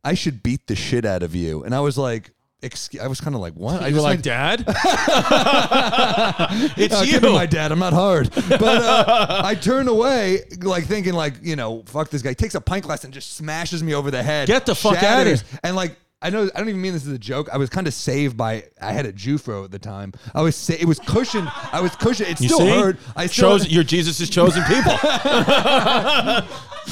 I 0.05 0.13
should 0.13 0.41
beat 0.43 0.65
the 0.67 0.77
shit 0.77 1.03
out 1.03 1.23
of 1.23 1.35
you. 1.35 1.61
And 1.65 1.75
I 1.75 1.81
was 1.81 1.97
like, 1.97 2.31
excuse, 2.61 3.01
I 3.03 3.07
was 3.07 3.19
kind 3.21 3.35
of 3.35 3.41
like, 3.41 3.53
what? 3.53 3.81
I 3.81 3.87
You 3.87 3.95
were 3.95 4.01
like, 4.01 4.21
Dad, 4.21 4.63
it's 6.77 6.93
"Oh, 6.95 7.03
you. 7.03 7.19
my 7.21 7.45
dad. 7.45 7.71
I'm 7.71 7.79
not 7.79 7.93
hard. 7.93 8.29
But 8.33 8.63
uh, 8.63 9.41
I 9.43 9.55
turn 9.55 9.87
away, 9.87 10.41
like 10.61 10.85
thinking, 10.85 11.13
like 11.13 11.35
you 11.41 11.55
know, 11.55 11.83
fuck 11.85 12.09
this 12.09 12.21
guy. 12.21 12.29
He 12.29 12.35
takes 12.35 12.55
a 12.55 12.61
pint 12.61 12.85
glass 12.85 13.03
and 13.03 13.13
just 13.13 13.33
smashes 13.37 13.83
me 13.83 13.93
over 13.93 14.11
the 14.11 14.23
head. 14.23 14.47
Get 14.47 14.65
the 14.65 14.75
fuck 14.75 15.01
out 15.03 15.21
of 15.21 15.27
here. 15.27 15.37
And 15.63 15.75
like. 15.75 15.95
I 16.19 16.31
know. 16.31 16.49
I 16.55 16.57
don't 16.57 16.67
even 16.67 16.81
mean 16.81 16.93
this 16.93 17.05
as 17.05 17.13
a 17.13 17.19
joke. 17.19 17.47
I 17.53 17.57
was 17.57 17.69
kind 17.69 17.85
of 17.85 17.93
saved 17.93 18.35
by. 18.35 18.63
I 18.81 18.91
had 18.91 19.05
a 19.05 19.13
Jewfro 19.13 19.63
at 19.65 19.69
the 19.69 19.77
time. 19.77 20.13
I 20.33 20.41
was. 20.41 20.55
Sa- 20.55 20.73
it 20.73 20.85
was 20.85 20.97
cushioned. 20.97 21.47
I 21.71 21.79
was 21.79 21.95
cushioned. 21.95 22.29
It 22.29 22.41
You 22.41 22.47
still 22.47 22.57
see? 22.61 22.69
hurt. 22.69 22.97
I 23.15 23.27
still. 23.27 23.59
Chose, 23.59 23.67
you're 23.69 23.83
Jesus' 23.83 24.27
chosen 24.27 24.63
people. 24.63 24.93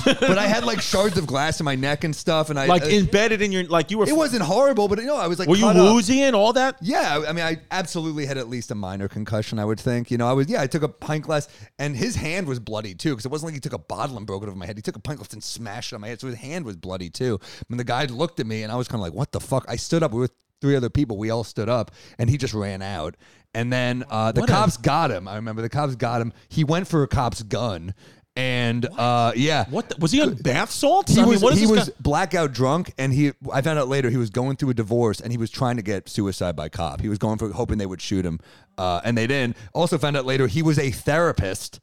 but 0.04 0.38
I 0.38 0.48
had 0.48 0.66
like 0.66 0.82
shards 0.82 1.18
of 1.18 1.28
glass 1.28 1.60
in 1.60 1.64
my 1.64 1.76
neck 1.76 2.04
and 2.04 2.16
stuff. 2.16 2.50
And 2.50 2.60
I 2.60 2.66
like 2.66 2.84
uh, 2.84 2.88
embedded 2.88 3.42
in 3.42 3.52
your 3.52 3.64
like 3.66 3.92
you 3.92 3.98
were. 3.98 4.08
It 4.08 4.16
wasn't 4.16 4.44
horrible, 4.44 4.88
but 4.88 5.00
you 5.00 5.06
know, 5.06 5.16
I 5.16 5.28
was 5.28 5.40
like. 5.40 5.48
Were 5.48 5.56
you 5.56 5.64
cut 5.64 5.78
up. 5.78 5.94
woozy 5.94 6.22
and 6.22 6.36
all 6.36 6.54
that? 6.54 6.78
Yeah, 6.82 7.24
I 7.28 7.32
mean, 7.34 7.46
I 7.46 7.58
absolutely 7.72 8.26
had 8.26 8.38
at 8.38 8.50
least 8.50 8.72
a 8.72 8.76
minor 8.76 9.08
concussion. 9.08 9.60
I 9.60 9.66
would 9.66 9.80
think. 9.80 10.12
You 10.12 10.18
know, 10.18 10.28
I 10.28 10.34
was. 10.34 10.50
Yeah, 10.50 10.62
I 10.62 10.68
took 10.68 10.84
a 10.84 10.90
pint 10.90 11.24
glass, 11.24 11.48
and 11.80 11.96
his 11.96 12.16
hand 12.16 12.48
was 12.48 12.60
bloody 12.60 12.94
too, 12.96 13.12
because 13.12 13.26
it 13.26 13.32
wasn't 13.32 13.48
like 13.48 13.54
he 13.56 13.60
took 13.60 13.74
a 13.74 13.78
bottle 13.78 14.18
and 14.18 14.26
broke 14.26 14.44
it 14.44 14.48
over 14.48 14.58
my 14.58 14.66
head. 14.66 14.78
He 14.78 14.82
took 14.82 14.96
a 14.96 15.00
pint 15.00 15.20
glass 15.20 15.34
and 15.34 15.44
smashed 15.44 15.92
it 15.92 15.96
on 15.96 16.02
my 16.02 16.08
head, 16.08 16.20
so 16.20 16.28
his 16.28 16.38
hand 16.38 16.66
was 16.66 16.76
bloody 16.76 17.10
too. 17.10 17.40
And 17.70 17.80
the 17.80 17.84
guy 17.84 18.06
looked 18.06 18.40
at 18.40 18.48
me, 18.48 18.64
and 18.64 18.72
I 18.72 18.76
was 18.76 18.88
kind 18.88 19.00
of 19.00 19.04
like, 19.04 19.14
"What 19.14 19.32
the 19.32 19.40
fuck?" 19.40 19.66
I 19.68 19.76
stood 19.76 20.04
up. 20.04 20.12
We 20.12 20.18
were 20.18 20.22
with 20.24 20.34
three 20.62 20.76
other 20.76 20.90
people. 20.90 21.18
We 21.18 21.30
all 21.30 21.44
stood 21.44 21.70
up, 21.70 21.92
and 22.18 22.30
he 22.30 22.38
just 22.38 22.54
ran 22.54 22.82
out. 22.82 23.16
And 23.54 23.72
then 23.72 24.04
uh, 24.10 24.34
the 24.34 24.42
What 24.42 24.50
a- 24.50 24.54
cops 24.54 24.76
got 24.78 25.12
him. 25.12 25.28
I 25.30 25.36
remember 25.36 25.62
the 25.62 25.70
cops 25.70 25.96
got 25.96 26.20
him. 26.22 26.34
He 26.50 26.66
went 26.66 26.90
for 26.90 27.04
a 27.04 27.08
cop's 27.08 27.42
gun, 27.42 27.94
and 28.36 28.86
uh, 28.98 29.32
yeah, 29.36 29.66
What 29.70 29.90
the, 29.90 29.96
was 30.00 30.12
he 30.12 30.22
on 30.22 30.36
bath 30.36 30.70
salts? 30.72 31.14
he 31.14 31.20
I 31.22 31.24
mean, 31.24 31.32
was 31.34 31.42
what 31.44 31.54
is 31.54 31.60
he 31.60 31.68
was 31.68 31.90
guy- 31.90 31.96
blackout 32.02 32.52
drunk, 32.54 32.94
and 32.98 33.14
he. 33.14 33.32
I 33.54 33.62
found 33.62 33.80
out 33.80 33.88
later 33.88 34.10
he 34.10 34.18
was 34.18 34.30
going 34.30 34.58
through 34.58 34.72
a 34.72 34.74
divorce, 34.74 35.22
and 35.22 35.32
he 35.32 35.38
was 35.38 35.50
trying 35.50 35.78
to 35.78 35.82
get 35.82 36.10
suicide 36.10 36.56
by 36.56 36.68
cop. 36.70 37.00
He 37.02 37.08
was 37.10 37.18
going 37.18 37.38
for 37.38 37.50
hoping 37.52 37.78
they 37.78 37.86
would 37.86 38.02
shoot 38.02 38.26
him, 38.26 38.40
uh, 38.78 39.02
and 39.06 39.18
they 39.18 39.28
didn't. 39.28 39.56
Also 39.74 39.98
found 39.98 40.18
out 40.18 40.26
later 40.26 40.48
he 40.48 40.62
was 40.62 40.78
a 40.80 40.92
therapist. 40.92 41.80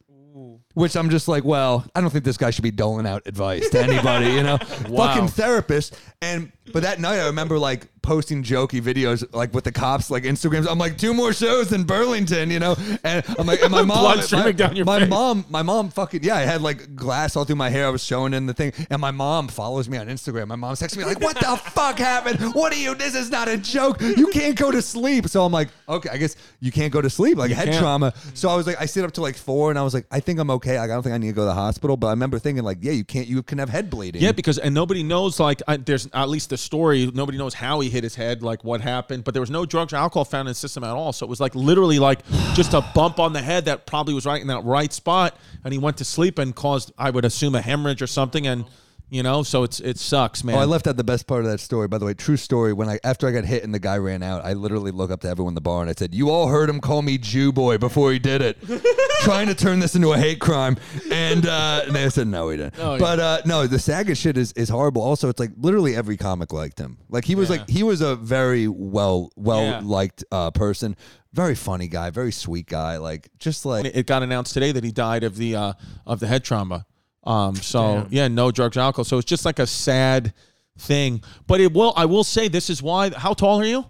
Which 0.75 0.97
I'm 0.97 1.11
just 1.11 1.29
like, 1.29 1.45
well, 1.45 1.85
I 1.95 2.01
don't 2.01 2.09
think 2.09 2.25
this 2.25 2.39
guy 2.39 2.49
should 2.51 2.63
be 2.63 2.71
doling 2.71 3.07
out 3.07 3.21
advice 3.27 3.69
to 3.71 3.79
anybody, 3.83 4.31
you 4.31 4.43
know? 4.43 4.59
Wow. 4.89 5.09
Fucking 5.09 5.29
therapist. 5.29 5.95
And 6.23 6.51
but 6.73 6.83
that 6.83 7.01
night 7.01 7.19
I 7.19 7.27
remember 7.27 7.59
like 7.59 7.89
posting 8.03 8.43
jokey 8.43 8.81
videos 8.83 9.25
like 9.33 9.55
with 9.55 9.65
the 9.65 9.73
cops, 9.73 10.11
like 10.11 10.25
Instagrams. 10.25 10.67
I'm 10.69 10.79
like, 10.79 10.99
two 10.99 11.15
more 11.15 11.33
shows 11.33 11.73
in 11.73 11.85
Burlington, 11.85 12.51
you 12.51 12.59
know? 12.59 12.75
And 13.05 13.25
I'm 13.39 13.47
like, 13.47 13.63
and 13.63 13.71
my 13.71 13.83
mom 13.83 14.01
Blood 14.01 14.17
my, 14.17 14.23
streaming 14.23 14.57
down 14.57 14.77
your 14.77 14.85
my 14.85 15.01
face. 15.01 15.09
mom, 15.09 15.45
my 15.49 15.63
mom 15.63 15.89
fucking 15.91 16.23
yeah, 16.25 16.37
I 16.37 16.41
had 16.41 16.63
like 16.63 16.95
glass 16.97 17.37
all 17.37 17.45
through 17.45 17.57
my 17.57 17.71
hair. 17.71 17.87
I 17.87 17.91
was 17.91 18.03
showing 18.05 18.35
in 18.35 18.47
the 18.47 18.55
thing, 18.55 18.73
and 18.91 19.01
my 19.01 19.11
mom 19.13 19.49
follows 19.49 19.89
me 19.89 19.99
on 19.99 20.09
Instagram. 20.09 20.49
My 20.49 20.57
mom's 20.57 20.81
texting 20.81 20.99
me 20.99 21.05
like, 21.05 21.21
"What 21.21 21.37
the 21.37 21.57
fuck 21.71 21.99
happened? 21.99 22.55
What 22.55 22.73
are 22.73 22.77
you? 22.77 22.95
This 22.95 23.15
is 23.15 23.31
not 23.31 23.49
a 23.49 23.57
joke. 23.57 24.01
You 24.01 24.29
can't 24.29 24.57
go 24.57 24.71
to 24.71 24.83
sleep." 24.83 25.29
So 25.29 25.45
I'm 25.45 25.53
like, 25.53 25.69
"Okay, 25.89 26.09
I 26.11 26.17
guess 26.17 26.37
you 26.61 26.73
can't 26.73 26.93
go 26.93 27.01
to 27.01 27.11
sleep, 27.11 27.39
like 27.39 27.51
head 27.53 27.69
can't. 27.69 27.79
trauma." 27.81 28.13
So 28.35 28.49
I 28.49 28.57
was 28.57 28.67
like, 28.67 28.81
I 28.81 28.87
sit 28.87 29.05
up 29.05 29.13
to 29.13 29.21
like 29.21 29.37
four, 29.37 29.71
and 29.71 29.79
I 29.79 29.83
was 29.83 29.95
like, 29.95 30.07
I 30.11 30.21
think 30.21 30.39
I'm 30.41 30.51
okay. 30.51 30.79
Like, 30.79 30.91
I 30.91 30.95
don't 30.95 31.03
think 31.03 31.15
I 31.15 31.19
need 31.19 31.29
to 31.29 31.33
go 31.33 31.43
to 31.43 31.47
the 31.47 31.55
hospital. 31.55 31.97
But 31.97 32.09
I 32.09 32.11
remember 32.11 32.39
thinking 32.39 32.65
like, 32.65 32.79
yeah, 32.81 32.93
you 32.93 33.05
can't. 33.05 33.27
You 33.29 33.43
can 33.43 33.59
have 33.59 33.69
head 33.69 33.91
bleeding. 33.91 34.23
Yeah, 34.23 34.33
because 34.33 34.59
and 34.59 34.75
nobody 34.75 35.03
knows. 35.03 35.39
Like, 35.39 35.63
I, 35.69 35.77
there's 35.77 36.09
at 36.13 36.29
least 36.29 36.52
the 36.53 36.59
story. 36.59 37.11
Nobody 37.13 37.39
knows 37.39 37.55
how 37.55 37.81
he 37.81 37.89
hit 37.89 38.05
his 38.05 38.15
head, 38.15 38.43
like 38.43 38.63
what 38.63 38.81
happened, 38.81 39.25
but 39.25 39.35
there 39.35 39.41
was 39.41 39.51
no 39.51 39.65
drugs 39.65 39.93
or 39.93 39.97
alcohol 39.97 40.25
found 40.25 40.47
in 40.47 40.51
his 40.51 40.59
system 40.59 40.85
at 40.85 40.91
all. 40.91 41.13
So 41.13 41.25
it 41.27 41.31
was 41.31 41.41
like 41.41 41.55
literally 41.55 41.99
like 41.99 42.21
just 42.53 42.75
a 42.75 42.85
bump 42.95 43.19
on 43.19 43.33
the 43.33 43.41
head 43.41 43.65
that 43.65 43.87
probably 43.87 44.13
was 44.13 44.27
right 44.27 44.41
in 44.41 44.49
that 44.49 44.63
right 44.65 44.93
spot, 44.93 45.37
and 45.65 45.73
he 45.73 45.79
went 45.79 45.97
to 45.97 46.05
sleep 46.05 46.39
and 46.39 46.55
caused, 46.55 46.93
I 46.99 47.11
would 47.11 47.25
assume, 47.25 47.55
a 47.55 47.63
hemorrhage 47.63 48.03
or 48.03 48.07
something, 48.07 48.47
and 48.47 48.67
you 49.13 49.23
know, 49.23 49.43
so 49.43 49.63
it's 49.63 49.79
it 49.79 49.99
sucks, 49.99 50.43
man. 50.43 50.57
Oh, 50.57 50.59
I 50.61 50.65
left 50.65 50.87
out 50.87 50.97
the 50.97 51.05
best 51.05 51.27
part 51.27 51.45
of 51.45 51.51
that 51.51 51.61
story. 51.61 51.87
By 51.87 51.99
the 51.99 52.07
way, 52.07 52.15
true 52.15 52.39
story. 52.39 52.73
When 52.73 52.89
I 52.89 52.99
after 53.05 53.29
I 53.29 53.31
got 53.33 53.45
hit 53.45 53.63
and 53.63 53.75
the 53.75 53.79
guy 53.79 53.99
ran 53.99 54.23
out, 54.23 54.43
I 54.43 54.55
literally 54.55 54.91
looked 54.91 55.13
up 55.13 55.21
to 55.21 55.29
everyone 55.29 55.51
in 55.51 55.55
the 55.55 55.61
bar 55.61 55.83
and 55.83 55.91
I 55.91 55.93
said, 55.93 56.15
"You 56.15 56.31
all 56.31 56.49
heard 56.49 56.71
him 56.71 56.81
call 56.81 57.03
me 57.03 57.19
Jew 57.19 57.53
boy 57.53 57.77
before 57.77 58.11
he 58.11 58.19
did 58.19 58.41
it, 58.41 58.57
trying 59.21 59.49
to 59.49 59.55
turn 59.55 59.81
this 59.81 59.95
into 59.95 60.13
a 60.15 60.19
hate 60.19 60.41
crime." 60.41 60.79
And, 61.11 61.47
uh, 61.47 61.83
and 61.87 61.95
they 61.95 62.09
said, 62.09 62.27
"No, 62.27 62.49
he 62.49 62.57
didn't." 62.57 62.77
Oh, 62.79 62.95
yeah. 62.95 62.99
but 62.99 63.21
uh, 63.21 63.43
no, 63.45 63.67
the 63.67 63.79
Saga 63.79 64.15
shit 64.15 64.39
is, 64.39 64.53
is 64.53 64.71
horrible. 64.71 65.03
Also, 65.03 65.29
it's 65.29 65.39
like 65.39 65.51
literally 65.59 65.95
every 65.95 66.17
comic 66.17 66.53
liked 66.55 66.79
him. 66.79 66.97
Like 67.11 67.27
he 67.27 67.35
was 67.35 67.51
Yeah. 67.51 67.57
like 67.59 67.69
he 67.69 67.83
was 67.83 68.01
a 68.01 68.17
very 68.17 68.67
well 68.67 69.31
well 69.37 69.63
Yeah. 69.63 69.81
liked 69.85 70.25
uh, 70.33 70.51
person. 70.53 70.97
Very 71.35 71.55
funny 71.55 71.89
guy, 71.89 72.09
very 72.11 72.33
sweet 72.33 72.67
guy. 72.67 72.97
Like 72.97 73.29
just 73.39 73.67
like 73.67 73.85
it 73.85 74.07
got 74.07 74.23
announced 74.23 74.55
today 74.55 74.73
that 74.73 74.85
he 74.85 74.91
died 74.93 75.23
of 75.23 75.37
the 75.37 75.55
uh, 75.55 75.73
of 76.07 76.19
the 76.21 76.27
head 76.27 76.45
trauma. 76.45 76.87
Um, 77.25 77.55
so 77.55 78.07
yeah, 78.11 78.29
no 78.29 78.51
drugs, 78.51 78.77
or 78.77 78.81
alcohol. 78.81 79.05
So 79.05 79.19
it's 79.19 79.27
just 79.27 79.45
like 79.45 79.59
a 79.59 79.67
sad 79.67 80.33
thing. 80.79 81.23
But 81.47 81.61
it 81.61 81.73
will. 81.73 81.93
I 81.97 82.05
will 82.07 82.25
say 82.25 82.49
this 82.49 82.69
is 82.71 82.83
why. 82.83 83.11
How 83.11 83.35
tall 83.35 83.61
are 83.61 83.65
you? 83.65 83.85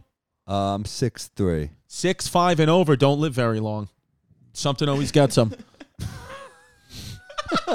um 0.47 0.85
six 0.85 1.29
three. 1.29 1.71
Six 1.87 2.27
five 2.27 2.59
and 2.61 2.71
over 2.71 2.97
don't 2.97 3.21
live 3.21 3.33
very 3.33 3.61
long. 3.61 3.89
Something 4.53 4.89
always 4.89 5.13
gets 5.13 5.37
them. 5.37 5.55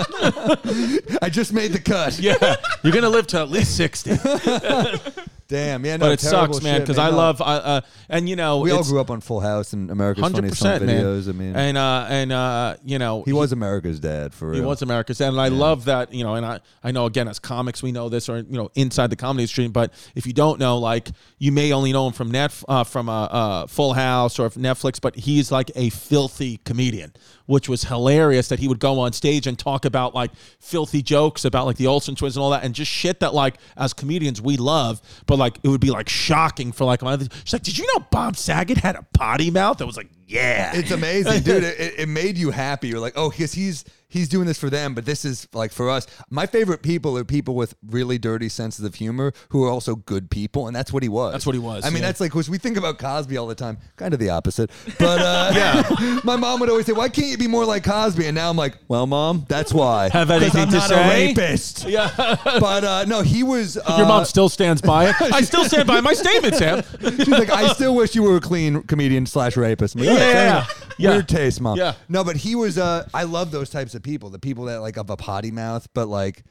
I 1.21 1.29
just 1.31 1.53
made 1.53 1.71
the 1.71 1.79
cut. 1.79 2.19
yeah, 2.19 2.55
you're 2.83 2.93
gonna 2.93 3.09
live 3.09 3.27
to 3.27 3.39
at 3.39 3.49
least 3.49 3.75
sixty. 3.77 4.11
Damn, 5.47 5.85
yeah, 5.85 5.95
no, 5.95 6.07
But 6.07 6.11
it 6.13 6.19
sucks, 6.19 6.61
man, 6.61 6.81
because 6.81 6.97
I 6.97 7.09
love. 7.09 7.39
Uh, 7.41 7.45
uh, 7.45 7.81
and 8.09 8.27
you 8.27 8.35
know, 8.35 8.59
We 8.59 8.71
all 8.71 8.83
grew 8.83 8.99
up 8.99 9.09
on 9.09 9.21
Full 9.21 9.39
House 9.39 9.71
and 9.71 9.89
America's 9.89 10.21
Funniest 10.21 10.41
Home 10.41 10.49
percent, 10.49 10.85
man. 10.85 11.03
Videos. 11.03 11.29
I 11.29 11.31
mean, 11.31 11.55
and 11.55 11.77
uh, 11.77 12.05
and 12.09 12.31
uh, 12.31 12.75
you 12.83 12.99
know, 12.99 13.23
he 13.23 13.31
was 13.31 13.53
America's 13.53 13.99
dad 13.99 14.33
for 14.33 14.49
real. 14.49 14.61
He 14.61 14.65
was 14.65 14.81
America's 14.81 15.19
dad, 15.19 15.29
and 15.29 15.39
I 15.39 15.47
love 15.47 15.85
that. 15.85 16.13
You 16.13 16.25
know, 16.25 16.35
and 16.35 16.45
I 16.45 16.59
I 16.83 16.91
know 16.91 17.05
again 17.05 17.29
as 17.29 17.39
comics 17.39 17.81
we 17.81 17.93
know 17.93 18.09
this, 18.09 18.27
or 18.27 18.39
you 18.39 18.45
know, 18.49 18.71
inside 18.75 19.09
the 19.09 19.15
comedy 19.15 19.47
stream. 19.47 19.71
But 19.71 19.93
if 20.15 20.27
you 20.27 20.33
don't 20.33 20.59
know, 20.59 20.77
like 20.79 21.09
you 21.37 21.53
may 21.53 21.71
only 21.71 21.93
know 21.93 22.07
him 22.07 22.13
from 22.13 22.29
net 22.29 22.61
uh, 22.67 22.83
from 22.83 23.07
uh, 23.07 23.25
uh, 23.25 23.67
Full 23.67 23.93
House 23.93 24.39
or 24.39 24.49
Netflix, 24.49 24.99
but 24.99 25.15
he's 25.15 25.49
like 25.49 25.71
a 25.75 25.89
filthy 25.91 26.57
comedian, 26.65 27.13
which 27.45 27.69
was 27.69 27.85
hilarious. 27.85 28.49
That 28.49 28.59
he 28.59 28.67
would 28.67 28.79
go 28.79 28.99
on 28.99 29.13
stage 29.13 29.47
and 29.47 29.57
talk 29.57 29.85
about 29.85 30.13
like 30.13 30.31
filthy 30.59 31.01
jokes 31.01 31.45
about 31.45 31.65
like 31.65 31.77
the 31.77 31.87
Olsen 31.87 32.15
twins 32.15 32.35
and 32.35 32.43
all 32.43 32.49
that, 32.49 32.65
and 32.65 32.75
just 32.75 32.91
shit 32.91 33.21
that 33.21 33.33
like 33.33 33.55
as 33.77 33.93
comedians 33.93 34.41
we 34.41 34.57
love, 34.57 35.01
but 35.25 35.36
like 35.37 35.59
it 35.63 35.67
would 35.67 35.81
be 35.81 35.91
like 35.91 36.09
shocking 36.09 36.71
for 36.71 36.85
like 36.85 37.01
my. 37.01 37.17
She's 37.17 37.53
like, 37.53 37.63
did 37.63 37.77
you 37.77 37.87
know 37.93 38.05
Bob 38.11 38.35
Saget 38.35 38.77
had 38.77 38.95
a 38.95 39.05
potty 39.13 39.51
mouth? 39.51 39.81
I 39.81 39.85
was 39.85 39.97
like, 39.97 40.09
yeah, 40.27 40.71
It's 40.75 40.91
amazing, 40.91 41.43
dude. 41.43 41.63
It, 41.63 41.79
it- 41.79 41.93
it 41.99 42.09
made 42.09 42.37
you 42.37 42.51
happy. 42.51 42.89
You're 42.89 42.99
like, 42.99 43.13
oh, 43.15 43.29
because 43.29 43.53
he's 43.53 43.83
he's 44.09 44.29
doing 44.29 44.45
this 44.47 44.57
for 44.57 44.69
them, 44.69 44.93
but 44.93 45.03
this 45.05 45.25
is 45.25 45.47
like 45.53 45.71
for 45.71 45.89
us. 45.89 46.07
My 46.29 46.45
favorite 46.45 46.81
people 46.81 47.17
are 47.17 47.25
people 47.25 47.55
with 47.55 47.75
really 47.85 48.17
dirty 48.17 48.47
senses 48.47 48.85
of 48.85 48.95
humor 48.95 49.33
who 49.49 49.63
are 49.65 49.69
also 49.69 49.95
good 49.95 50.29
people, 50.29 50.67
and 50.67 50.75
that's 50.75 50.93
what 50.93 51.03
he 51.03 51.09
was. 51.09 51.33
That's 51.33 51.45
what 51.45 51.55
he 51.55 51.59
was, 51.59 51.83
I 51.85 51.89
mean, 51.89 52.01
yeah. 52.01 52.07
that's 52.07 52.19
like 52.21 52.31
because 52.31 52.49
we 52.49 52.57
think 52.57 52.77
about 52.77 52.99
Cosby 52.99 53.35
all 53.37 53.47
the 53.47 53.55
time, 53.55 53.77
kind 53.97 54.13
of 54.13 54.19
the 54.19 54.29
opposite. 54.29 54.69
But 54.99 55.19
uh, 55.21 55.51
yeah, 55.55 56.19
my 56.23 56.35
mom 56.35 56.59
would 56.59 56.69
always 56.69 56.85
say, 56.85 56.93
"Why 56.93 57.09
can't 57.09 57.27
you 57.27 57.37
be 57.37 57.47
more 57.47 57.65
like 57.65 57.83
Cosby?" 57.83 58.25
And 58.27 58.35
now 58.35 58.49
I'm 58.49 58.57
like, 58.57 58.75
"Well, 58.87 59.07
mom, 59.07 59.45
that's 59.49 59.73
why." 59.73 60.09
Have 60.13 60.27
'Cause 60.29 60.41
anything 60.41 60.61
I'm 60.63 60.69
to 60.69 60.77
not 60.77 60.89
say? 60.89 61.25
A 61.25 61.27
rapist. 61.29 61.85
yeah. 61.85 62.35
But 62.59 62.83
uh, 62.83 63.05
no, 63.05 63.21
he 63.21 63.43
was. 63.43 63.77
Uh, 63.77 63.95
Your 63.97 64.07
mom 64.07 64.25
still 64.25 64.49
stands 64.49 64.81
by 64.81 65.09
it. 65.09 65.15
I 65.21 65.41
still 65.41 65.65
stand 65.65 65.87
by 65.87 65.99
my 66.01 66.13
statement, 66.13 66.55
Sam. 66.55 66.83
She's 67.01 67.27
like, 67.27 67.49
I 67.49 67.73
still 67.73 67.95
wish 67.95 68.13
you 68.15 68.23
were 68.23 68.37
a 68.37 68.41
clean 68.41 68.83
comedian 68.83 69.25
slash 69.25 69.57
rapist. 69.57 69.95
Like, 69.95 70.16
Yeah, 70.19 70.65
"Oh, 70.69 70.73
yeah, 70.77 70.85
yeah. 70.97 71.09
Weird 71.11 71.27
taste, 71.29 71.61
mom. 71.61 71.77
Yeah. 71.77 71.93
No, 72.09 72.23
but 72.23 72.35
he 72.37 72.55
was. 72.55 72.77
Uh, 72.77 73.07
I 73.13 73.23
love 73.23 73.51
those 73.51 73.69
types 73.69 73.95
of 73.95 74.03
people. 74.03 74.29
The 74.29 74.39
people 74.39 74.65
that 74.65 74.77
like 74.77 74.95
have 74.95 75.09
a 75.09 75.17
potty 75.17 75.51
mouth, 75.51 75.87
but 75.93 76.07
like 76.07 76.43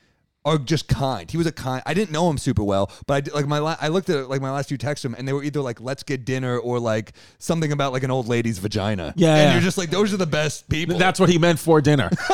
are 0.46 0.58
just 0.58 0.86
kind. 0.86 1.28
He 1.30 1.36
was 1.36 1.46
a 1.46 1.52
kind. 1.52 1.82
I 1.84 1.92
didn't 1.92 2.12
know 2.12 2.30
him 2.30 2.38
super 2.38 2.62
well, 2.62 2.90
but 3.06 3.14
I 3.14 3.20
did, 3.20 3.34
like 3.34 3.46
my. 3.46 3.58
La- 3.58 3.76
I 3.80 3.88
looked 3.88 4.08
at 4.08 4.30
like 4.30 4.40
my 4.40 4.50
last 4.50 4.68
few 4.68 4.78
texts 4.78 5.02
to 5.02 5.08
him, 5.08 5.16
and 5.18 5.26
they 5.26 5.32
were 5.32 5.42
either 5.42 5.60
like 5.60 5.80
"Let's 5.80 6.04
get 6.04 6.24
dinner" 6.24 6.56
or 6.58 6.78
like 6.78 7.12
something 7.38 7.72
about 7.72 7.92
like 7.92 8.04
an 8.04 8.10
old 8.12 8.28
lady's 8.28 8.58
vagina. 8.58 9.12
Yeah, 9.16 9.34
and 9.34 9.38
yeah. 9.38 9.52
you're 9.54 9.62
just 9.62 9.76
like, 9.76 9.90
those 9.90 10.14
are 10.14 10.16
the 10.16 10.26
best 10.26 10.68
people. 10.68 10.96
That's 10.98 11.18
what 11.18 11.28
he 11.28 11.38
meant 11.38 11.58
for 11.58 11.80
dinner. 11.80 12.08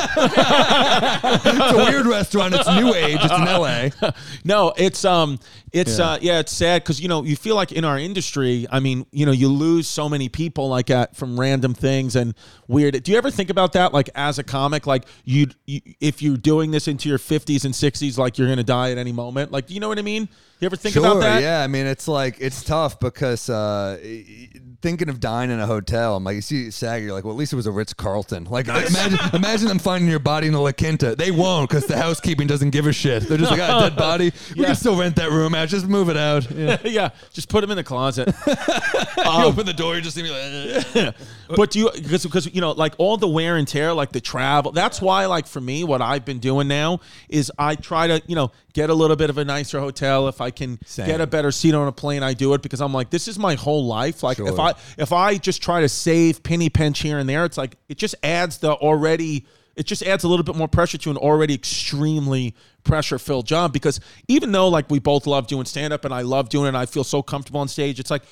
it's 0.47 1.73
a 1.73 1.91
weird 1.91 2.05
restaurant. 2.05 2.53
It's 2.53 2.67
new 2.67 2.93
age. 2.93 3.19
It's 3.21 3.33
in 3.33 3.47
L.A. 3.47 3.91
no, 4.43 4.73
it's 4.77 5.03
um, 5.05 5.39
it's 5.71 5.97
Yeah. 5.97 6.11
uh, 6.11 6.19
yeah, 6.21 6.39
it's 6.39 6.51
sad 6.51 6.83
because 6.83 7.01
you 7.01 7.07
know 7.07 7.23
you 7.23 7.35
feel 7.35 7.55
like 7.55 7.71
in 7.71 7.83
our 7.83 7.97
industry, 7.97 8.67
I 8.71 8.79
mean, 8.79 9.05
you 9.11 9.25
know, 9.25 9.31
you 9.31 9.47
lose 9.47 9.87
so 9.87 10.07
many 10.07 10.29
people 10.29 10.69
like 10.69 10.89
at 10.89 11.15
from 11.15 11.39
random 11.39 11.73
things 11.73 12.15
and 12.15 12.35
weird. 12.67 13.01
Do 13.03 13.11
you 13.11 13.17
ever 13.17 13.31
think 13.31 13.49
about 13.49 13.73
that, 13.73 13.93
like 13.93 14.09
as 14.13 14.37
a 14.37 14.43
comic, 14.43 14.85
like 14.85 15.05
you 15.23 15.47
if 15.65 16.21
you're 16.21 16.37
doing 16.37 16.71
this 16.71 16.87
into 16.87 17.09
your 17.09 17.17
50s 17.17 17.65
and 17.65 17.73
60s, 17.73 18.02
like 18.11 18.37
you're 18.37 18.47
gonna 18.47 18.63
die 18.63 18.91
at 18.91 18.97
any 18.97 19.11
moment? 19.11 19.51
Like, 19.51 19.69
you 19.69 19.79
know 19.79 19.87
what 19.87 19.99
I 19.99 20.03
mean? 20.03 20.29
You 20.63 20.67
ever 20.67 20.77
think 20.77 20.95
about 20.95 21.19
that? 21.19 21.41
Yeah, 21.41 21.61
I 21.61 21.67
mean, 21.67 21.85
it's 21.85 22.07
like 22.07 22.37
it's 22.39 22.63
tough 22.63 22.97
because 22.97 23.49
uh, 23.49 23.97
thinking 24.81 25.09
of 25.09 25.19
dying 25.19 25.51
in 25.51 25.59
a 25.59 25.65
hotel, 25.67 26.15
I'm 26.15 26.23
like, 26.23 26.35
you 26.35 26.41
see 26.41 26.71
SAG, 26.71 27.03
you're 27.03 27.11
like, 27.11 27.25
well, 27.25 27.33
at 27.33 27.37
least 27.37 27.51
it 27.51 27.57
was 27.57 27.67
a 27.67 27.71
Ritz 27.71 27.93
Carlton. 27.93 28.45
Like, 28.45 28.69
imagine, 28.69 29.19
imagine 29.33 29.67
them 29.67 29.79
finding 29.79 30.09
your 30.09 30.19
body 30.19 30.47
in 30.47 30.53
a 30.53 30.61
La 30.61 30.71
Quinta. 30.71 31.17
They 31.17 31.31
won't 31.31 31.69
because 31.69 31.85
the 31.85 31.97
housekeeping 31.97 32.47
doesn't 32.47 32.69
give 32.69 32.87
a 32.87 32.93
shit. 32.93 33.23
They're 33.27 33.37
just 33.37 33.51
like, 33.51 33.59
ah, 33.59 33.89
dead 33.89 33.97
body. 33.97 34.31
We 34.55 34.61
Yeah. 34.61 34.67
can 34.67 34.75
still 34.75 34.95
rent 34.97 35.17
that 35.17 35.31
room 35.31 35.53
out. 35.53 35.67
Just 35.67 35.85
move 35.85 36.07
it 36.07 36.15
out. 36.15 36.49
Yeah. 36.49 36.77
yeah, 36.85 37.09
just 37.33 37.49
put 37.49 37.61
him 37.61 37.71
in 37.71 37.75
the 37.75 37.83
closet. 37.83 38.33
you 38.47 39.23
open 39.43 39.65
the 39.65 39.73
door, 39.75 39.95
you 39.95 40.01
just 40.01 40.15
see 40.15 40.23
me 40.23 40.31
like, 40.31 41.15
but 41.55 41.71
do 41.71 41.79
you 41.79 41.91
because 41.93 42.23
because 42.23 42.53
you 42.53 42.61
know 42.61 42.71
like 42.71 42.93
all 42.97 43.17
the 43.17 43.27
wear 43.27 43.57
and 43.57 43.67
tear 43.67 43.93
like 43.93 44.11
the 44.11 44.21
travel 44.21 44.71
that's 44.71 45.01
why 45.01 45.25
like 45.25 45.45
for 45.45 45.61
me 45.61 45.83
what 45.83 46.01
i've 46.01 46.25
been 46.25 46.39
doing 46.39 46.67
now 46.67 46.99
is 47.29 47.51
i 47.59 47.75
try 47.75 48.07
to 48.07 48.21
you 48.27 48.35
know 48.35 48.51
get 48.73 48.89
a 48.89 48.93
little 48.93 49.15
bit 49.15 49.29
of 49.29 49.37
a 49.37 49.45
nicer 49.45 49.79
hotel 49.79 50.27
if 50.27 50.41
i 50.41 50.49
can 50.55 50.79
Same. 50.85 51.05
get 51.05 51.21
a 51.21 51.27
better 51.27 51.51
seat 51.51 51.73
on 51.73 51.87
a 51.87 51.91
plane 51.91 52.23
i 52.23 52.33
do 52.33 52.53
it 52.53 52.61
because 52.61 52.81
i'm 52.81 52.93
like 52.93 53.09
this 53.09 53.27
is 53.27 53.37
my 53.37 53.55
whole 53.55 53.85
life. 53.85 54.23
Like 54.23 54.39
if 54.39 54.59
i 54.59 54.73
if 54.97 55.11
i 55.11 55.37
just 55.37 55.61
try 55.61 55.81
to 55.81 55.89
save 55.89 56.43
penny 56.43 56.69
pinch 56.69 56.99
here 56.99 57.19
and 57.19 57.27
there 57.27 57.45
it's 57.45 57.57
like 57.57 57.75
it 57.89 57.97
just 57.97 58.15
adds 58.23 58.57
the 58.59 58.73
already 58.73 59.45
it 59.75 59.85
just 59.85 60.03
adds 60.03 60.23
a 60.23 60.27
little 60.27 60.43
bit 60.43 60.55
more 60.55 60.67
pressure 60.67 60.97
to 60.99 61.09
an 61.09 61.17
already 61.17 61.53
extremely 61.55 62.55
pressure 62.83 63.17
filled 63.17 63.47
job 63.47 63.73
because 63.73 63.99
even 64.27 64.51
though 64.51 64.67
like 64.69 64.89
we 64.89 64.99
both 64.99 65.25
love 65.25 65.47
doing 65.47 65.65
stand 65.65 65.93
up 65.93 66.05
and 66.05 66.13
I 66.13 66.21
love 66.21 66.49
doing 66.49 66.65
it 66.65 66.69
and 66.69 66.77
I 66.77 66.85
feel 66.85 67.03
so 67.03 67.21
comfortable 67.21 67.59
on 67.59 67.67
stage 67.67 67.99
it's 67.99 68.11
like 68.11 68.23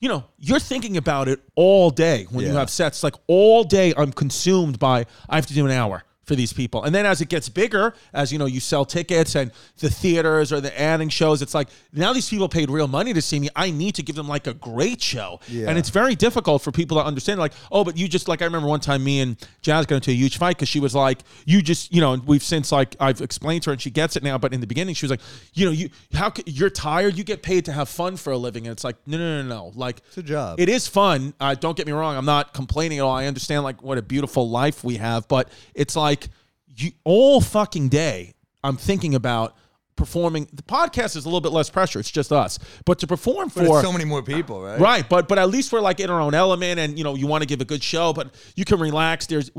you 0.00 0.08
know 0.08 0.24
you're 0.38 0.58
thinking 0.58 0.96
about 0.96 1.28
it 1.28 1.40
all 1.54 1.90
day 1.90 2.26
when 2.30 2.44
you 2.44 2.52
have 2.52 2.68
sets. 2.68 3.02
Like 3.02 3.14
all 3.28 3.64
day 3.64 3.94
I'm 3.96 4.12
consumed 4.12 4.78
by 4.78 5.06
I 5.28 5.36
have 5.36 5.46
to 5.46 5.54
do 5.54 5.64
an 5.64 5.72
hour 5.72 6.04
for 6.24 6.36
these 6.36 6.52
people. 6.52 6.84
And 6.84 6.94
then 6.94 7.04
as 7.04 7.20
it 7.20 7.28
gets 7.28 7.48
bigger 7.48 7.94
as 8.12 8.32
you 8.32 8.38
know 8.38 8.46
you 8.46 8.60
sell 8.60 8.84
tickets 8.84 9.34
and 9.34 9.50
the 9.78 9.90
theaters 9.90 10.52
or 10.52 10.60
the 10.60 10.80
adding 10.80 11.08
shows 11.08 11.42
it's 11.42 11.52
like 11.54 11.68
now 11.92 12.12
these 12.12 12.28
people 12.28 12.48
paid 12.48 12.70
real 12.70 12.86
money 12.86 13.12
to 13.12 13.20
see 13.20 13.40
me. 13.40 13.48
I 13.56 13.70
need 13.72 13.96
to 13.96 14.02
give 14.04 14.14
them 14.14 14.28
like 14.28 14.46
a 14.46 14.54
great 14.54 15.02
show. 15.02 15.40
Yeah. 15.48 15.68
and 15.68 15.76
it's 15.78 15.88
very 15.90 16.14
difficult 16.14 16.62
for 16.62 16.70
people 16.70 16.96
to 16.98 17.04
understand 17.04 17.40
like 17.40 17.52
oh 17.72 17.82
but 17.84 17.96
you 17.96 18.06
just 18.06 18.28
like 18.28 18.40
I 18.40 18.44
remember 18.44 18.68
one 18.68 18.78
time 18.80 19.02
me 19.02 19.20
and 19.20 19.36
Jazz 19.62 19.86
got 19.86 19.96
into 19.96 20.10
a 20.12 20.14
huge 20.14 20.38
fight 20.38 20.56
because 20.56 20.68
she 20.68 20.78
was 20.80 20.94
like 20.94 21.22
you 21.44 21.60
just 21.60 21.92
you 21.92 22.00
know 22.00 22.12
and 22.12 22.24
we've 22.24 22.42
since 22.42 22.70
like 22.70 22.94
I've 23.00 23.20
explained 23.20 23.64
to 23.64 23.70
her 23.70 23.72
and 23.72 23.82
she 23.82 23.90
gets 23.90 24.14
it 24.14 24.22
now 24.22 24.38
but 24.38 24.54
in 24.54 24.60
the 24.60 24.66
beginning 24.68 24.94
she 24.94 25.04
was 25.06 25.10
like 25.10 25.20
you 25.54 25.66
know 25.66 25.72
you 25.72 25.90
how 26.14 26.32
c- 26.32 26.44
you're 26.46 26.70
tired 26.70 27.16
you 27.18 27.24
get 27.24 27.42
paid 27.42 27.64
to 27.64 27.72
have 27.72 27.88
fun 27.88 28.16
for 28.16 28.32
a 28.32 28.38
living. 28.38 28.66
And 28.66 28.72
it's 28.72 28.84
like 28.84 28.96
no 29.06 29.18
no 29.18 29.42
no 29.42 29.48
no 29.48 29.72
like 29.74 30.02
It's 30.08 30.18
a 30.18 30.22
job. 30.22 30.60
it 30.60 30.68
is 30.68 30.86
fun. 30.86 31.34
Uh, 31.40 31.54
don't 31.56 31.76
get 31.76 31.86
me 31.86 31.92
wrong. 31.92 32.16
I'm 32.16 32.24
not 32.24 32.54
complaining 32.54 32.98
at 32.98 33.02
all. 33.02 33.16
I 33.16 33.26
understand 33.26 33.64
like 33.64 33.82
what 33.82 33.98
a 33.98 34.02
beautiful 34.02 34.48
life 34.48 34.84
we 34.84 34.96
have 34.98 35.26
but 35.26 35.48
it's 35.74 35.96
like 35.96 36.21
you 36.76 36.92
all 37.04 37.40
fucking 37.40 37.88
day 37.88 38.34
I'm 38.64 38.76
thinking 38.76 39.14
about 39.14 39.56
performing 39.94 40.48
the 40.52 40.62
podcast 40.62 41.16
is 41.16 41.24
a 41.24 41.28
little 41.28 41.40
bit 41.40 41.52
less 41.52 41.68
pressure 41.68 42.00
it's 42.00 42.10
just 42.10 42.32
us 42.32 42.58
but 42.86 42.98
to 42.98 43.06
perform 43.06 43.50
But 43.54 43.66
for 43.66 43.82
so 43.82 43.92
many 43.92 44.04
more 44.06 44.22
people, 44.22 44.62
right? 44.62 44.80
Right, 44.80 45.08
but 45.08 45.28
but 45.28 45.38
at 45.38 45.50
least 45.50 45.72
we're 45.72 45.80
like 45.80 46.00
in 46.00 46.10
our 46.10 46.20
own 46.20 46.34
element, 46.34 46.80
and 46.80 46.96
you 46.96 47.04
know 47.04 47.14
you 47.14 47.26
want 47.26 47.42
to 47.42 47.46
give 47.46 47.60
a 47.60 47.64
good 47.64 47.82
show, 47.82 48.12
but 48.12 48.34
you 48.56 48.64
can 48.64 48.80
relax. 48.80 49.26
There's 49.26 49.50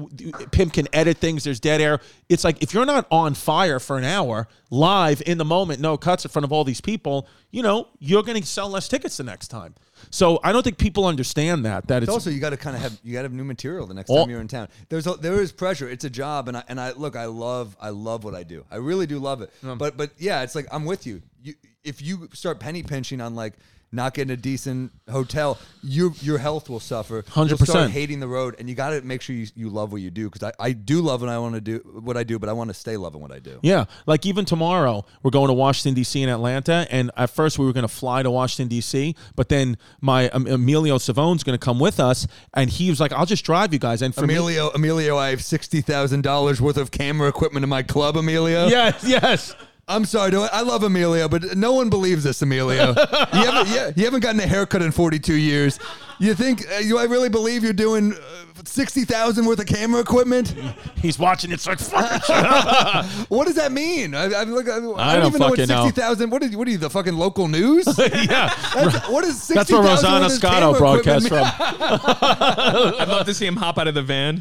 Pimp 0.51 0.73
can 0.73 0.87
edit 0.91 1.17
things. 1.17 1.43
There's 1.43 1.59
dead 1.59 1.79
air. 1.81 1.99
It's 2.29 2.43
like 2.43 2.61
if 2.63 2.73
you're 2.73 2.85
not 2.85 3.07
on 3.11 3.35
fire 3.35 3.79
for 3.79 3.97
an 3.97 4.03
hour 4.03 4.47
live 4.71 5.21
in 5.25 5.37
the 5.37 5.45
moment, 5.45 5.79
no 5.79 5.97
cuts 5.97 6.25
in 6.25 6.31
front 6.31 6.43
of 6.43 6.51
all 6.51 6.63
these 6.63 6.81
people, 6.81 7.27
you 7.51 7.61
know 7.61 7.87
you're 7.99 8.23
going 8.23 8.41
to 8.41 8.47
sell 8.47 8.69
less 8.69 8.87
tickets 8.87 9.17
the 9.17 9.23
next 9.23 9.49
time. 9.49 9.75
So 10.09 10.39
I 10.43 10.51
don't 10.51 10.63
think 10.63 10.77
people 10.77 11.05
understand 11.05 11.65
that. 11.65 11.87
That 11.87 12.03
it's, 12.03 12.09
It's 12.09 12.13
also 12.13 12.29
you 12.29 12.39
got 12.39 12.51
to 12.51 12.57
kind 12.57 12.75
of 12.75 12.81
have 12.81 12.97
you 13.03 13.13
got 13.13 13.19
to 13.19 13.23
have 13.25 13.33
new 13.33 13.43
material 13.43 13.87
the 13.87 13.93
next 13.93 14.09
All- 14.09 14.19
time 14.19 14.29
you're 14.29 14.41
in 14.41 14.47
town. 14.47 14.67
There's 14.89 15.07
a, 15.07 15.13
there 15.13 15.41
is 15.41 15.51
pressure. 15.51 15.89
It's 15.89 16.05
a 16.05 16.09
job, 16.09 16.47
and 16.47 16.57
I 16.57 16.63
and 16.67 16.79
I 16.79 16.91
look. 16.91 17.15
I 17.15 17.25
love 17.25 17.75
I 17.79 17.89
love 17.89 18.23
what 18.23 18.35
I 18.35 18.43
do. 18.43 18.65
I 18.71 18.77
really 18.77 19.07
do 19.07 19.19
love 19.19 19.41
it. 19.41 19.51
But 19.61 19.97
but 19.97 20.11
yeah, 20.17 20.41
it's 20.43 20.55
like 20.55 20.67
I'm 20.71 20.85
with 20.85 21.05
you. 21.07 21.21
You 21.41 21.53
if 21.83 22.01
you 22.01 22.29
start 22.33 22.59
penny 22.59 22.83
pinching 22.83 23.19
on 23.21 23.35
like 23.35 23.53
not 23.93 24.13
getting 24.13 24.31
a 24.31 24.37
decent 24.37 24.91
hotel, 25.09 25.57
your 25.81 26.11
your 26.21 26.37
health 26.37 26.69
will 26.69 26.79
suffer. 26.79 27.21
100%. 27.21 27.89
hating 27.89 28.19
the 28.19 28.27
road, 28.27 28.55
and 28.59 28.67
you 28.67 28.75
got 28.75 28.89
to 28.89 29.01
make 29.01 29.21
sure 29.21 29.35
you, 29.35 29.47
you 29.55 29.69
love 29.69 29.91
what 29.91 30.01
you 30.01 30.09
do. 30.09 30.29
Because 30.29 30.51
I, 30.59 30.65
I 30.67 30.71
do 30.71 31.01
love 31.01 31.21
what 31.21 31.29
I 31.29 31.37
want 31.37 31.55
to 31.55 31.61
do, 31.61 31.77
what 32.01 32.17
I 32.17 32.23
do, 32.23 32.39
but 32.39 32.49
I 32.49 32.53
want 32.53 32.69
to 32.69 32.73
stay 32.73 32.97
loving 32.97 33.21
what 33.21 33.31
I 33.31 33.39
do. 33.39 33.59
Yeah, 33.61 33.85
like 34.05 34.25
even 34.25 34.45
tomorrow 34.45 35.05
we're 35.21 35.31
going 35.31 35.47
to 35.47 35.53
Washington 35.53 35.93
D.C. 35.93 36.21
and 36.21 36.31
Atlanta, 36.31 36.87
and 36.89 37.11
at 37.15 37.29
first 37.29 37.59
we 37.59 37.65
were 37.65 37.73
going 37.73 37.87
to 37.87 37.93
fly 37.93 38.23
to 38.23 38.31
Washington 38.31 38.67
D.C., 38.67 39.15
but 39.35 39.49
then 39.49 39.77
my 40.01 40.29
um, 40.29 40.47
Emilio 40.47 40.97
Savone's 40.97 41.43
going 41.43 41.57
to 41.57 41.63
come 41.63 41.79
with 41.79 41.99
us, 41.99 42.27
and 42.53 42.69
he 42.69 42.89
was 42.89 42.99
like, 42.99 43.13
"I'll 43.13 43.25
just 43.25 43.45
drive 43.45 43.73
you 43.73 43.79
guys." 43.79 44.01
And 44.01 44.13
for 44.13 44.25
me, 44.25 44.33
Emilio, 44.33 44.69
Emilio, 44.71 45.17
I 45.17 45.29
have 45.29 45.43
sixty 45.43 45.81
thousand 45.81 46.21
dollars 46.23 46.59
worth 46.59 46.77
of 46.77 46.91
camera 46.91 47.29
equipment 47.29 47.63
in 47.63 47.69
my 47.69 47.83
club. 47.83 48.17
Emilio, 48.17 48.67
yes, 48.67 49.03
yes. 49.05 49.55
I'm 49.87 50.05
sorry, 50.05 50.33
I, 50.35 50.61
love 50.61 50.83
Emilio, 50.83 51.27
but 51.27 51.57
no 51.57 51.73
one 51.73 51.89
believes 51.89 52.23
this, 52.23 52.41
Emilio. 52.41 52.89
you 52.89 52.95
haven't, 52.95 53.67
yeah, 53.73 53.91
you 53.95 54.05
haven't 54.05 54.21
gotten 54.21 54.39
a 54.39 54.47
haircut 54.47 54.81
in 54.81 54.91
42 54.91 55.33
years. 55.33 55.77
You 56.23 56.33
think? 56.35 56.65
Uh, 56.71 56.79
do 56.81 56.97
I 56.97 57.03
really 57.03 57.27
believe 57.27 57.63
you're 57.65 57.73
doing 57.73 58.13
uh, 58.13 58.17
sixty 58.63 59.03
thousand 59.03 59.45
worth 59.45 59.59
of 59.59 59.65
camera 59.65 59.99
equipment? 59.99 60.55
He's 60.95 61.19
watching. 61.19 61.51
It's 61.51 61.67
like 61.67 61.79
fucking. 61.79 62.21
shit. 62.25 63.29
What 63.29 63.45
does 63.45 63.55
that 63.55 63.73
mean? 63.73 64.15
I, 64.15 64.31
I, 64.31 64.43
look, 64.43 64.69
I, 64.69 64.77
I 64.77 64.79
don't, 64.79 64.97
don't 64.97 65.25
even 65.27 65.39
know 65.39 65.49
what 65.49 65.59
fucking 65.59 65.67
know. 65.67 65.83
sixty 65.83 65.99
thousand. 66.01 66.29
What 66.29 66.41
is? 66.43 66.55
What 66.55 66.65
are 66.67 66.71
you? 66.71 66.77
The 66.77 66.89
fucking 66.89 67.15
local 67.15 67.49
news? 67.49 67.85
yeah, 67.97 68.53
That's, 68.73 69.09
what 69.09 69.25
is 69.25 69.35
sixty 69.41 69.53
that's 69.55 69.71
where 69.71 69.81
Rosanna 69.83 70.29
Scotto 70.29 70.77
broadcasts 70.77 71.27
from. 71.27 71.43
I'd 71.43 73.05
love 73.09 73.25
to 73.25 73.33
see 73.33 73.45
him 73.45 73.57
hop 73.57 73.77
out 73.77 73.89
of 73.89 73.93
the 73.93 74.01
van. 74.01 74.37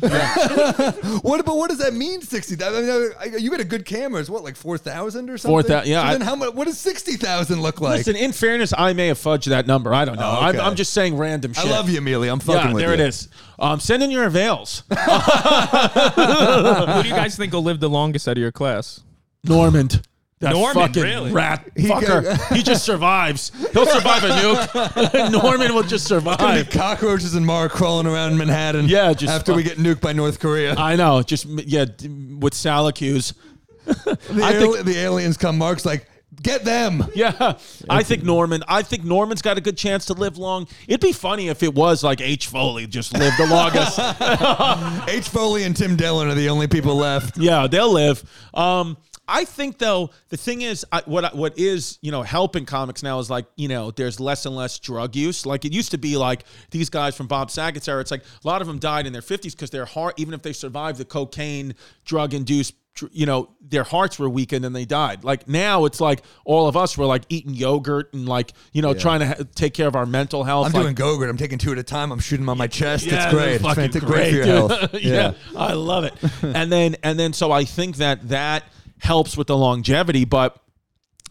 What? 1.22 1.44
But 1.44 1.56
what 1.56 1.68
does 1.70 1.78
that 1.78 1.94
mean? 1.94 2.20
Sixty 2.22 2.54
thousand. 2.54 2.88
I 2.88 2.98
mean, 2.98 3.34
I- 3.34 3.36
you 3.38 3.50
got 3.50 3.59
a 3.60 3.64
good 3.64 3.84
camera. 3.84 4.20
It's 4.20 4.30
what 4.30 4.44
like 4.44 4.54
four 4.54 4.78
thousand 4.78 5.30
or 5.30 5.36
something. 5.36 5.54
4,000, 5.54 5.90
yeah, 5.90 6.02
So 6.02 6.06
I- 6.06 6.12
then 6.12 6.20
how 6.20 6.36
much? 6.36 6.54
What 6.54 6.66
does 6.68 6.78
sixty 6.78 7.16
thousand 7.16 7.60
look 7.60 7.80
like? 7.80 7.98
Listen, 7.98 8.14
in 8.14 8.30
fairness, 8.32 8.72
I 8.76 8.92
may 8.92 9.09
have 9.09 9.18
fudged 9.18 9.46
that 9.46 9.66
number. 9.66 9.92
I 9.92 10.04
don't 10.04 10.16
know. 10.16 10.38
Oh, 10.40 10.48
okay. 10.48 10.59
I'm, 10.60 10.66
I'm 10.68 10.76
just 10.76 10.92
saying 10.92 11.16
random 11.16 11.52
I 11.56 11.62
shit. 11.62 11.72
Love 11.73 11.90
you, 11.90 11.99
Emilio. 11.99 12.32
I'm 12.32 12.40
fucking 12.40 12.69
Yeah, 12.69 12.73
with 12.74 12.82
there 12.82 12.94
you. 12.97 13.03
it 13.03 13.09
is. 13.09 13.28
Um, 13.59 13.81
send 13.81 14.03
in 14.03 14.11
your 14.11 14.24
avails. 14.24 14.82
Who 14.90 14.97
do 17.03 17.09
you 17.09 17.15
guys 17.15 17.36
think 17.36 17.53
will 17.53 17.62
live 17.62 17.81
the 17.81 17.89
longest 17.90 18.28
out 18.28 18.32
of 18.36 18.39
your 18.39 18.53
class? 18.53 19.01
Normand. 19.44 20.03
That 20.40 20.55
Normand, 20.55 20.89
fucking 20.94 21.03
really? 21.05 21.31
rat 21.31 21.73
fucker. 21.77 22.55
he 22.57 22.62
just 22.65 22.85
survives. 22.85 23.53
He'll 23.73 23.86
survive 23.86 24.24
a 24.24 24.28
nuke. 24.31 25.31
Normand 25.43 25.73
will 25.73 25.85
just 25.85 26.07
survive. 26.09 26.69
cockroaches 26.70 27.36
and 27.36 27.47
Mark 27.47 27.70
crawling 27.70 28.09
around 28.09 28.36
Manhattan. 28.36 28.89
Yeah, 28.89 29.12
just 29.12 29.32
after 29.32 29.55
we 29.55 29.62
get 29.62 29.78
nuked 29.78 30.01
by 30.01 30.12
North 30.12 30.40
Korea. 30.40 30.74
I 30.74 30.97
know. 30.97 31.23
Just 31.23 31.44
yeah, 31.47 31.85
with 31.85 32.55
Salacuse. 32.55 33.35
the, 33.85 34.19
I 34.43 34.53
think- 34.55 34.85
the 34.85 34.97
aliens 34.99 35.36
come. 35.36 35.59
Mark's 35.59 35.85
like, 35.86 36.09
get 36.40 36.64
them. 36.64 37.04
Yeah, 37.14 37.59
I 37.88 38.02
think 38.02 38.22
Normand. 38.24 38.64
I 38.68 38.82
think 38.82 39.04
Normand's 39.04 39.42
got 39.42 39.59
a 39.59 39.60
good 39.60 39.76
chance 39.76 40.06
to 40.06 40.14
live 40.14 40.38
long. 40.38 40.66
It'd 40.88 41.00
be 41.00 41.12
funny 41.12 41.48
if 41.48 41.62
it 41.62 41.74
was 41.74 42.02
like 42.02 42.20
H. 42.20 42.46
Foley 42.46 42.86
just 42.86 43.16
lived 43.16 43.38
the 43.38 43.46
longest. 43.46 43.98
H. 45.09 45.28
Foley 45.28 45.64
and 45.64 45.76
Tim 45.76 45.96
Dillon 45.96 46.28
are 46.28 46.34
the 46.34 46.48
only 46.48 46.68
people 46.68 46.96
left. 46.96 47.36
Yeah, 47.36 47.66
they'll 47.66 47.92
live. 47.92 48.22
Um, 48.54 48.96
I 49.28 49.44
think 49.44 49.78
though 49.78 50.10
the 50.30 50.36
thing 50.36 50.62
is, 50.62 50.84
I, 50.90 51.02
what 51.06 51.34
what 51.34 51.59
is 51.59 51.98
you 52.02 52.10
know 52.10 52.22
helping 52.22 52.66
comics 52.66 53.02
now 53.02 53.18
is 53.18 53.30
like 53.30 53.46
you 53.56 53.68
know 53.68 53.90
there's 53.90 54.18
less 54.18 54.46
and 54.46 54.56
less 54.56 54.78
drug 54.78 55.14
use. 55.14 55.46
Like 55.46 55.64
it 55.64 55.72
used 55.72 55.92
to 55.92 55.98
be, 55.98 56.16
like 56.16 56.44
these 56.70 56.90
guys 56.90 57.16
from 57.16 57.28
Bob 57.28 57.50
Saget's 57.50 57.88
era. 57.88 58.00
It's 58.00 58.10
like 58.10 58.22
a 58.22 58.46
lot 58.46 58.60
of 58.60 58.66
them 58.66 58.78
died 58.78 59.06
in 59.06 59.12
their 59.12 59.22
50s 59.22 59.52
because 59.52 59.70
their 59.70 59.86
heart, 59.86 60.14
even 60.18 60.34
if 60.34 60.42
they 60.42 60.52
survived 60.52 60.98
the 60.98 61.04
cocaine 61.04 61.74
drug 62.04 62.34
induced. 62.34 62.74
You 63.10 63.24
know, 63.27 63.51
their 63.60 63.85
hearts 63.85 64.19
were 64.19 64.28
weakened 64.28 64.64
and 64.64 64.77
they 64.77 64.85
died. 64.85 65.24
Like 65.24 65.48
now, 65.48 65.86
it's 65.86 66.01
like 66.01 66.23
all 66.44 66.69
of 66.69 66.77
us 66.77 66.97
were 66.98 67.06
like 67.06 67.23
eating 67.31 67.55
yogurt 67.55 68.12
and 68.12 68.28
like 68.28 68.52
you 68.73 68.82
know 68.82 68.93
trying 68.93 69.20
to 69.20 69.27
ha- 69.27 69.35
take 69.55 69.73
care 69.73 69.89
of 69.89 69.97
our 69.97 70.05
mental 70.05 70.44
health. 70.44 70.66
I'm 70.66 70.73
like, 70.73 70.82
doing 70.82 70.94
Gogurt. 70.94 71.31
I'm 71.31 71.39
taking 71.39 71.59
two 71.59 71.73
at 71.73 71.78
a 71.78 71.82
time. 71.82 72.12
I'm 72.12 72.20
shooting 72.20 72.44
them 72.44 72.51
on 72.51 72.59
my 72.59 72.66
chest. 72.66 73.06
yeah, 73.06 73.24
it's 73.24 73.32
great. 73.32 73.55
It's 73.55 73.64
fantastic. 73.64 74.02
great 74.05 74.31
for 74.31 74.36
your 74.36 74.47
health. 74.47 74.94
yeah. 75.01 75.32
I 75.56 75.73
love 75.73 76.05
it. 76.05 76.14
and 76.43 76.70
then 76.70 76.97
and 77.02 77.19
then 77.19 77.32
so 77.32 77.51
I 77.51 77.64
think 77.64 77.97
that 77.97 78.28
that 78.28 78.64
helps 78.98 79.36
with 79.36 79.47
the 79.47 79.56
longevity, 79.56 80.24
but 80.24 80.56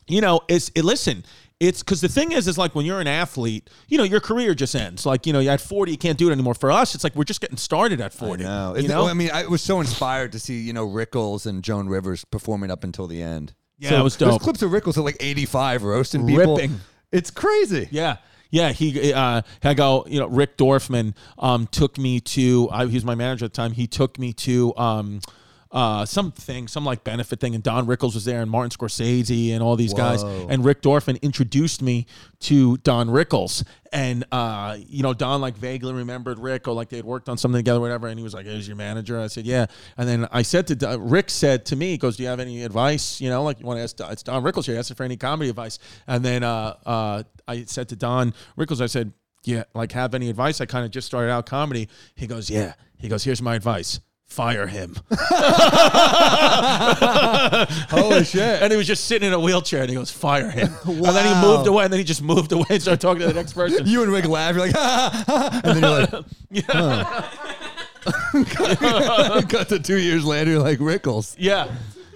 you 0.07 0.19
know, 0.19 0.41
it's 0.47 0.69
it, 0.75 0.83
listen, 0.83 1.23
it's 1.61 1.83
because 1.83 2.01
the 2.01 2.09
thing 2.09 2.31
is, 2.31 2.47
is 2.47 2.57
like 2.57 2.73
when 2.73 2.87
you're 2.87 2.99
an 2.99 3.07
athlete, 3.07 3.69
you 3.87 3.99
know, 3.99 4.03
your 4.03 4.19
career 4.19 4.55
just 4.55 4.73
ends. 4.75 5.05
Like 5.05 5.27
you 5.27 5.31
know, 5.31 5.39
at 5.41 5.61
40, 5.61 5.91
you 5.91 5.97
can't 5.97 6.17
do 6.17 6.29
it 6.29 6.31
anymore. 6.31 6.55
For 6.55 6.71
us, 6.71 6.95
it's 6.95 7.03
like 7.03 7.15
we're 7.15 7.23
just 7.23 7.39
getting 7.39 7.57
started 7.57 8.01
at 8.01 8.13
40. 8.13 8.43
No, 8.43 8.75
you 8.75 8.87
know, 8.87 9.07
I 9.07 9.13
mean, 9.13 9.29
I 9.31 9.45
was 9.45 9.61
so 9.61 9.79
inspired 9.79 10.31
to 10.31 10.39
see 10.39 10.59
you 10.59 10.73
know 10.73 10.87
Rickles 10.87 11.45
and 11.45 11.63
Joan 11.63 11.87
Rivers 11.87 12.25
performing 12.25 12.71
up 12.71 12.83
until 12.83 13.05
the 13.05 13.21
end. 13.21 13.53
Yeah, 13.77 13.99
it 13.99 14.03
was 14.03 14.15
dope. 14.15 14.29
There's 14.29 14.41
clips 14.41 14.61
of 14.63 14.71
Rickles 14.71 14.97
at 14.97 15.03
like 15.03 15.17
85 15.19 15.83
roasting 15.83 16.25
people. 16.25 16.55
Ripping. 16.55 16.79
It's 17.11 17.29
crazy. 17.29 17.87
Yeah. 17.91 18.17
Yeah, 18.49 18.73
he, 18.73 19.13
uh, 19.13 19.43
I 19.63 19.73
go, 19.73 20.03
you 20.07 20.19
know, 20.19 20.27
Rick 20.27 20.57
Dorfman, 20.57 21.15
um, 21.39 21.67
took 21.67 21.97
me 21.97 22.19
to, 22.19 22.67
I, 22.69 22.85
he 22.85 22.95
was 22.95 23.05
my 23.05 23.15
manager 23.15 23.45
at 23.45 23.53
the 23.53 23.55
time. 23.55 23.71
He 23.71 23.87
took 23.87 24.19
me 24.19 24.33
to, 24.33 24.75
um, 24.75 25.21
uh, 25.71 26.05
something, 26.05 26.67
some 26.67 26.83
like 26.83 27.03
benefit 27.03 27.39
thing, 27.39 27.55
and 27.55 27.63
Don 27.63 27.87
Rickles 27.87 28.13
was 28.13 28.25
there, 28.25 28.41
and 28.41 28.51
Martin 28.51 28.71
Scorsese, 28.71 29.51
and 29.53 29.63
all 29.63 29.75
these 29.75 29.93
guys, 29.93 30.21
and 30.49 30.65
Rick 30.65 30.81
Dorfman 30.81 31.21
introduced 31.21 31.81
me 31.81 32.07
to 32.41 32.75
Don 32.77 33.07
Rickles, 33.07 33.63
and 33.93 34.25
uh, 34.31 34.77
you 34.85 35.01
know, 35.01 35.13
Don 35.13 35.39
like 35.39 35.55
vaguely 35.55 35.93
remembered 35.93 36.39
Rick, 36.39 36.67
or 36.67 36.73
like 36.73 36.89
they 36.89 36.97
had 36.97 37.05
worked 37.05 37.29
on 37.29 37.37
something 37.37 37.59
together, 37.59 37.79
whatever, 37.79 38.07
and 38.07 38.19
he 38.19 38.23
was 38.23 38.33
like, 38.33 38.45
"Is 38.45 38.67
your 38.67 38.75
manager?" 38.75 39.19
I 39.19 39.27
said, 39.27 39.45
"Yeah," 39.45 39.67
and 39.97 40.09
then 40.09 40.27
I 40.31 40.41
said 40.41 40.67
to 40.67 40.75
Don, 40.75 41.09
Rick 41.09 41.29
said 41.29 41.65
to 41.67 41.75
me, 41.75 41.91
he 41.91 41.97
"Goes, 41.97 42.17
do 42.17 42.23
you 42.23 42.29
have 42.29 42.39
any 42.41 42.63
advice? 42.63 43.21
You 43.21 43.29
know, 43.29 43.43
like 43.43 43.59
you 43.59 43.65
want 43.65 43.77
to 43.77 43.83
ask? 43.83 43.97
It's 44.11 44.23
Don 44.23 44.43
Rickles 44.43 44.65
here, 44.65 44.77
asking 44.77 44.95
for 44.95 45.03
any 45.03 45.15
comedy 45.15 45.49
advice," 45.49 45.79
and 46.05 46.23
then 46.23 46.43
uh, 46.43 46.75
uh, 46.85 47.23
I 47.47 47.63
said 47.63 47.87
to 47.89 47.95
Don 47.95 48.33
Rickles, 48.57 48.81
I 48.81 48.87
said, 48.87 49.13
"Yeah, 49.45 49.63
like 49.73 49.93
have 49.93 50.13
any 50.15 50.29
advice?" 50.29 50.59
I 50.59 50.65
kind 50.65 50.83
of 50.83 50.91
just 50.91 51.07
started 51.07 51.31
out 51.31 51.45
comedy. 51.45 51.87
He 52.15 52.27
goes, 52.27 52.49
"Yeah." 52.49 52.73
He 52.97 53.07
goes, 53.07 53.23
"Here's 53.23 53.41
my 53.41 53.55
advice." 53.55 53.99
Fire 54.31 54.65
him. 54.65 54.95
Holy 57.89 58.23
shit. 58.23 58.61
And 58.63 58.71
he 58.71 58.77
was 58.77 58.87
just 58.87 59.03
sitting 59.03 59.27
in 59.27 59.33
a 59.33 59.39
wheelchair 59.39 59.81
and 59.81 59.89
he 59.89 59.95
goes, 59.95 60.09
fire 60.09 60.49
him. 60.49 60.73
And 60.85 61.03
then 61.03 61.35
he 61.35 61.41
moved 61.45 61.67
away 61.67 61.83
and 61.83 61.91
then 61.91 61.97
he 61.99 62.05
just 62.05 62.21
moved 62.21 62.53
away 62.53 62.63
and 62.69 62.81
started 62.81 63.01
talking 63.01 63.19
to 63.23 63.27
the 63.27 63.33
next 63.33 63.51
person. 63.51 63.85
You 63.85 64.03
and 64.03 64.11
Rick 64.11 64.23
laugh. 64.29 64.55
You're 64.55 64.67
like, 64.67 64.71
ha, 64.77 65.25
ha, 65.27 65.49
ha, 65.51 65.61
and 65.65 65.83
then 65.83 65.83
you're 65.83 65.99
like, 65.99 66.11
huh. 68.79 69.41
cut 69.49 69.67
to 69.67 69.79
two 69.79 69.99
years 69.99 70.23
later, 70.23 70.51
you're 70.51 70.61
like 70.61 70.79
Rickles. 70.79 71.35
Yeah. 71.37 71.67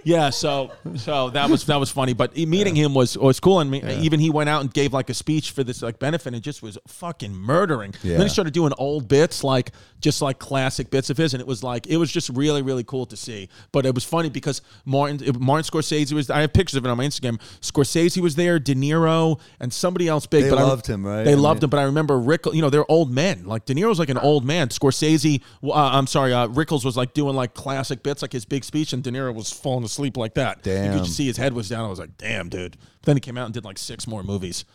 Yeah, 0.05 0.29
so 0.29 0.71
so 0.95 1.31
that 1.31 1.49
was 1.49 1.65
that 1.65 1.79
was 1.79 1.89
funny, 1.89 2.13
but 2.13 2.37
meeting 2.37 2.75
him 2.75 2.93
was 2.93 3.17
was 3.17 3.39
cool, 3.39 3.59
and 3.59 3.71
me, 3.71 3.81
even 4.01 4.19
he 4.19 4.29
went 4.29 4.49
out 4.49 4.61
and 4.61 4.71
gave 4.71 4.93
like 4.93 5.09
a 5.09 5.15
speech 5.15 5.49
for 5.49 5.63
this 5.63 5.81
like 5.81 5.97
benefit, 5.97 6.31
and 6.33 6.43
just 6.43 6.61
was 6.61 6.77
fucking 6.87 7.35
murdering. 7.35 7.93
Then 8.03 8.21
he 8.21 8.29
started 8.29 8.53
doing 8.53 8.71
old 8.77 9.07
bits, 9.07 9.43
like 9.43 9.71
just 9.99 10.21
like 10.21 10.37
classic 10.37 10.91
bits 10.91 11.09
of 11.09 11.17
his, 11.17 11.33
and 11.33 11.41
it 11.41 11.47
was 11.47 11.63
like 11.63 11.87
it 11.87 11.97
was 11.97 12.11
just 12.11 12.29
really 12.29 12.61
really 12.61 12.83
cool 12.83 13.07
to 13.07 13.17
see. 13.17 13.49
But 13.71 13.87
it 13.87 13.95
was 13.95 14.03
funny 14.05 14.29
because 14.29 14.61
Martin 14.85 15.19
Martin 15.39 15.63
Scorsese 15.67 16.13
was. 16.13 16.29
I 16.29 16.41
have 16.41 16.53
pictures 16.53 16.75
of 16.75 16.85
it 16.85 16.89
on 16.89 16.97
my 16.97 17.05
Instagram. 17.05 17.41
Scorsese 17.61 18.21
was 18.21 18.35
there, 18.35 18.59
De 18.59 18.75
Niro, 18.75 19.39
and 19.59 19.73
somebody 19.73 20.07
else 20.07 20.27
big. 20.27 20.43
They 20.43 20.49
but 20.51 20.59
I- 20.59 20.63
loved 20.63 20.85
him, 20.85 21.03
right? 21.03 21.23
They 21.23 21.31
I 21.31 21.35
loved 21.35 21.61
mean- 21.61 21.65
him, 21.65 21.69
but 21.71 21.79
I 21.79 21.83
remember 21.83 22.19
Rick. 22.19 22.45
You 22.53 22.61
know, 22.61 22.69
they're 22.69 22.89
old 22.91 23.09
men. 23.11 23.45
Like 23.45 23.65
De 23.65 23.73
Niro's 23.73 23.97
like 23.97 24.09
an 24.09 24.19
old 24.19 24.45
man. 24.45 24.69
Scorsese, 24.69 25.41
uh, 25.63 25.71
I'm 25.73 26.05
sorry, 26.05 26.31
uh, 26.31 26.47
Rickles 26.47 26.85
was 26.85 26.95
like 26.95 27.15
doing 27.15 27.35
like 27.35 27.55
classic 27.55 28.03
bits, 28.03 28.21
like 28.21 28.33
his 28.33 28.45
big 28.45 28.63
speech, 28.63 28.93
and 28.93 29.01
De 29.01 29.09
Niro 29.09 29.33
was 29.33 29.51
falling 29.51 29.83
asleep 29.83 29.94
like 30.17 30.33
that. 30.35 30.65
You 30.65 30.91
could 30.91 31.03
just 31.05 31.15
see 31.17 31.25
his 31.27 31.37
head 31.37 31.53
was 31.53 31.69
down. 31.69 31.85
I 31.85 31.89
was 31.89 31.99
like, 31.99 32.17
damn, 32.17 32.49
dude. 32.49 32.77
Then 33.03 33.15
he 33.15 33.19
came 33.21 33.37
out 33.37 33.45
and 33.45 33.53
did 33.53 33.65
like 33.65 33.77
six 33.77 34.07
more 34.07 34.23
movies. 34.23 34.65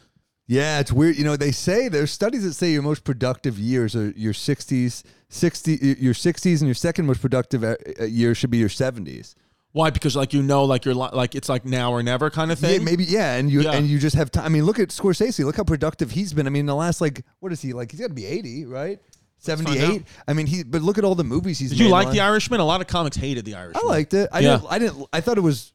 Yeah, 0.47 0.81
it's 0.81 0.91
weird. 0.93 1.17
You 1.17 1.25
know, 1.25 1.37
they 1.37 1.53
say 1.53 1.89
there's 1.89 2.11
studies 2.11 2.43
that 2.43 2.55
say 2.55 2.73
your 2.73 2.83
most 2.83 3.05
productive 3.05 3.57
years 3.59 3.95
are 3.95 4.11
your 4.17 4.33
60s, 4.33 5.05
60 5.29 5.73
your 6.01 6.13
60s, 6.15 6.59
and 6.61 6.67
your 6.67 6.75
second 6.75 7.07
most 7.07 7.21
productive 7.21 7.63
uh, 7.63 7.77
uh, 8.01 8.05
year 8.05 8.35
should 8.35 8.51
be 8.51 8.59
your 8.59 8.69
70s. 8.69 9.37
Why? 9.73 9.91
Because 9.91 10.17
like 10.17 10.33
you 10.35 10.43
know, 10.43 10.65
like 10.65 10.85
you're 10.85 10.95
li- 10.97 11.11
like 11.13 11.37
it's 11.37 11.49
like 11.49 11.65
now 11.65 11.93
or 11.93 12.03
never 12.03 12.29
kind 12.31 12.51
of 12.51 12.59
thing. 12.59 12.81
Yeah, 12.81 12.85
maybe 12.85 13.05
yeah, 13.05 13.37
and 13.37 13.49
you 13.49 13.61
Yeah. 13.63 13.75
and 13.75 13.87
you 13.87 14.01
just 14.01 14.17
have 14.17 14.33
time. 14.33 14.45
I 14.45 14.49
mean, 14.49 14.65
look 14.65 14.81
at 14.81 14.89
Scorsese. 14.89 15.45
Look 15.45 15.57
how 15.57 15.63
productive 15.63 16.11
he's 16.11 16.33
been. 16.33 16.49
I 16.49 16.51
mean, 16.51 16.67
the 16.67 16.75
last 16.75 17.01
like 17.01 17.23
what 17.39 17.53
is 17.53 17.63
he 17.63 17.73
like? 17.73 17.93
He's 17.93 18.01
got 18.01 18.09
to 18.09 18.15
be 18.15 18.27
80, 18.27 18.67
right? 18.67 18.99
78. 19.41 20.05
I 20.29 20.33
mean, 20.33 20.47
he. 20.47 20.63
But 20.63 20.83
look 20.83 20.99
at 20.99 21.05
all 21.05 21.15
the 21.15 21.25
movies 21.25 21.59
he's. 21.59 21.71
Did 21.71 21.79
you 21.81 21.89
like 21.89 22.07
last- 22.07 22.15
The 22.15 22.21
Irishman? 22.21 22.61
A 22.61 22.65
lot 22.65 22.81
of 22.81 22.87
comics 22.87 23.17
hated 23.17 23.45
The 23.45 23.55
Irishman. 23.57 23.83
I 23.85 23.89
liked 23.89 24.15
it. 24.15 24.29
I 24.33 24.41
Yeah. 24.41 24.57
didn't. 24.59 24.73
I 24.73 24.79
didn't. 24.79 25.07
I 25.13 25.21
thought 25.21 25.39
it 25.39 25.43
was. 25.43 25.73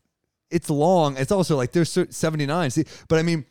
It's 0.51 0.69
long. 0.69 1.17
It's 1.17 1.31
also 1.31 1.57
like 1.57 1.71
there's 1.71 1.97
79. 2.09 2.69
See, 2.71 2.85
but 3.07 3.19
I 3.19 3.23
mean. 3.23 3.45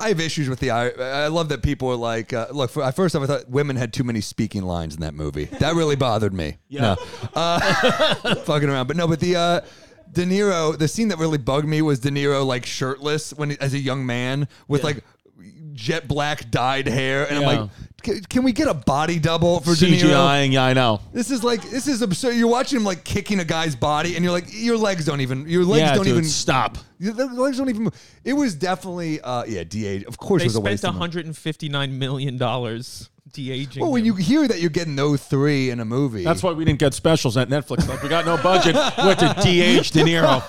I 0.00 0.08
have 0.08 0.20
issues 0.20 0.48
with 0.48 0.60
the. 0.60 0.70
I 0.70 0.88
I 0.88 1.26
love 1.26 1.50
that 1.50 1.62
people 1.62 1.88
are 1.90 1.96
like, 1.96 2.32
uh, 2.32 2.46
look. 2.50 2.70
For, 2.70 2.90
first, 2.92 3.14
I 3.14 3.26
thought 3.26 3.50
women 3.50 3.76
had 3.76 3.92
too 3.92 4.04
many 4.04 4.22
speaking 4.22 4.62
lines 4.62 4.94
in 4.94 5.00
that 5.02 5.12
movie. 5.12 5.46
That 5.46 5.74
really 5.74 5.96
bothered 5.96 6.32
me. 6.32 6.58
Yeah. 6.68 6.80
No. 6.80 6.96
Uh, 7.34 8.34
fucking 8.44 8.70
around, 8.70 8.86
but 8.86 8.96
no. 8.96 9.06
But 9.06 9.20
the 9.20 9.36
uh, 9.36 9.60
De 10.10 10.24
Niro, 10.24 10.78
the 10.78 10.88
scene 10.88 11.08
that 11.08 11.18
really 11.18 11.36
bugged 11.36 11.66
me 11.66 11.82
was 11.82 11.98
De 11.98 12.10
Niro 12.10 12.46
like 12.46 12.64
shirtless 12.64 13.34
when 13.34 13.50
he- 13.50 13.60
as 13.60 13.74
a 13.74 13.78
young 13.78 14.06
man 14.06 14.48
with 14.68 14.82
like 14.84 15.04
jet 15.72 16.08
black 16.08 16.50
dyed 16.50 16.86
hair, 16.86 17.28
and 17.30 17.40
Yeah. 17.40 17.48
I'm 17.48 17.56
like, 17.60 17.70
Can, 18.06 18.22
can 18.22 18.42
we 18.44 18.52
get 18.52 18.68
a 18.68 18.74
body 18.74 19.18
double 19.18 19.58
for 19.58 19.74
De 19.74 19.86
Niro? 19.86 20.10
CGIing. 20.10 20.52
Yeah, 20.52 20.64
I 20.64 20.74
know. 20.74 21.00
This 21.12 21.32
is 21.32 21.42
like 21.42 21.60
this 21.70 21.88
is 21.88 22.02
absurd. 22.02 22.36
You're 22.36 22.46
watching 22.46 22.78
him 22.78 22.84
like 22.84 23.02
kicking 23.02 23.40
a 23.40 23.44
guy's 23.44 23.74
body, 23.74 24.14
and 24.14 24.24
you're 24.24 24.32
like, 24.32 24.46
your 24.52 24.76
legs 24.78 25.04
don't 25.04 25.20
even, 25.20 25.48
your 25.48 25.64
legs 25.64 25.80
yeah, 25.80 25.94
don't 25.96 26.04
dude, 26.04 26.12
even 26.12 26.24
stop. 26.24 26.78
Your 27.00 27.14
legs 27.14 27.58
don't 27.58 27.68
even 27.68 27.82
move. 27.84 28.18
It 28.24 28.34
was 28.34 28.54
definitely, 28.54 29.20
uh, 29.20 29.44
yeah, 29.46 29.64
de 29.64 30.04
Of 30.04 30.18
course, 30.18 30.40
They 30.40 30.44
it 30.44 30.48
was 30.48 30.54
a 30.54 30.58
spent 30.58 30.64
waste 30.66 30.84
of 30.84 30.94
money. 30.94 31.00
159 31.00 31.98
million 31.98 32.38
dollars 32.38 33.10
de 33.36 33.50
aging. 33.52 33.82
Well, 33.82 33.92
when 33.92 34.04
you 34.04 34.14
hear 34.14 34.48
that 34.48 34.60
you're 34.60 34.70
getting 34.70 34.96
those 34.96 35.22
three 35.22 35.70
in 35.70 35.78
a 35.80 35.84
movie, 35.84 36.24
That's 36.24 36.42
why 36.42 36.52
we 36.52 36.64
didn't 36.64 36.78
get 36.78 36.94
specials 36.94 37.36
at 37.36 37.48
Netflix. 37.48 37.86
Like 37.88 38.02
we 38.02 38.08
got 38.08 38.24
no 38.24 38.36
budget. 38.42 38.74
we 38.74 38.80
had 38.80 39.18
to 39.18 39.36
de-age 39.42 39.90
De 39.90 40.00
Niro. 40.02 40.40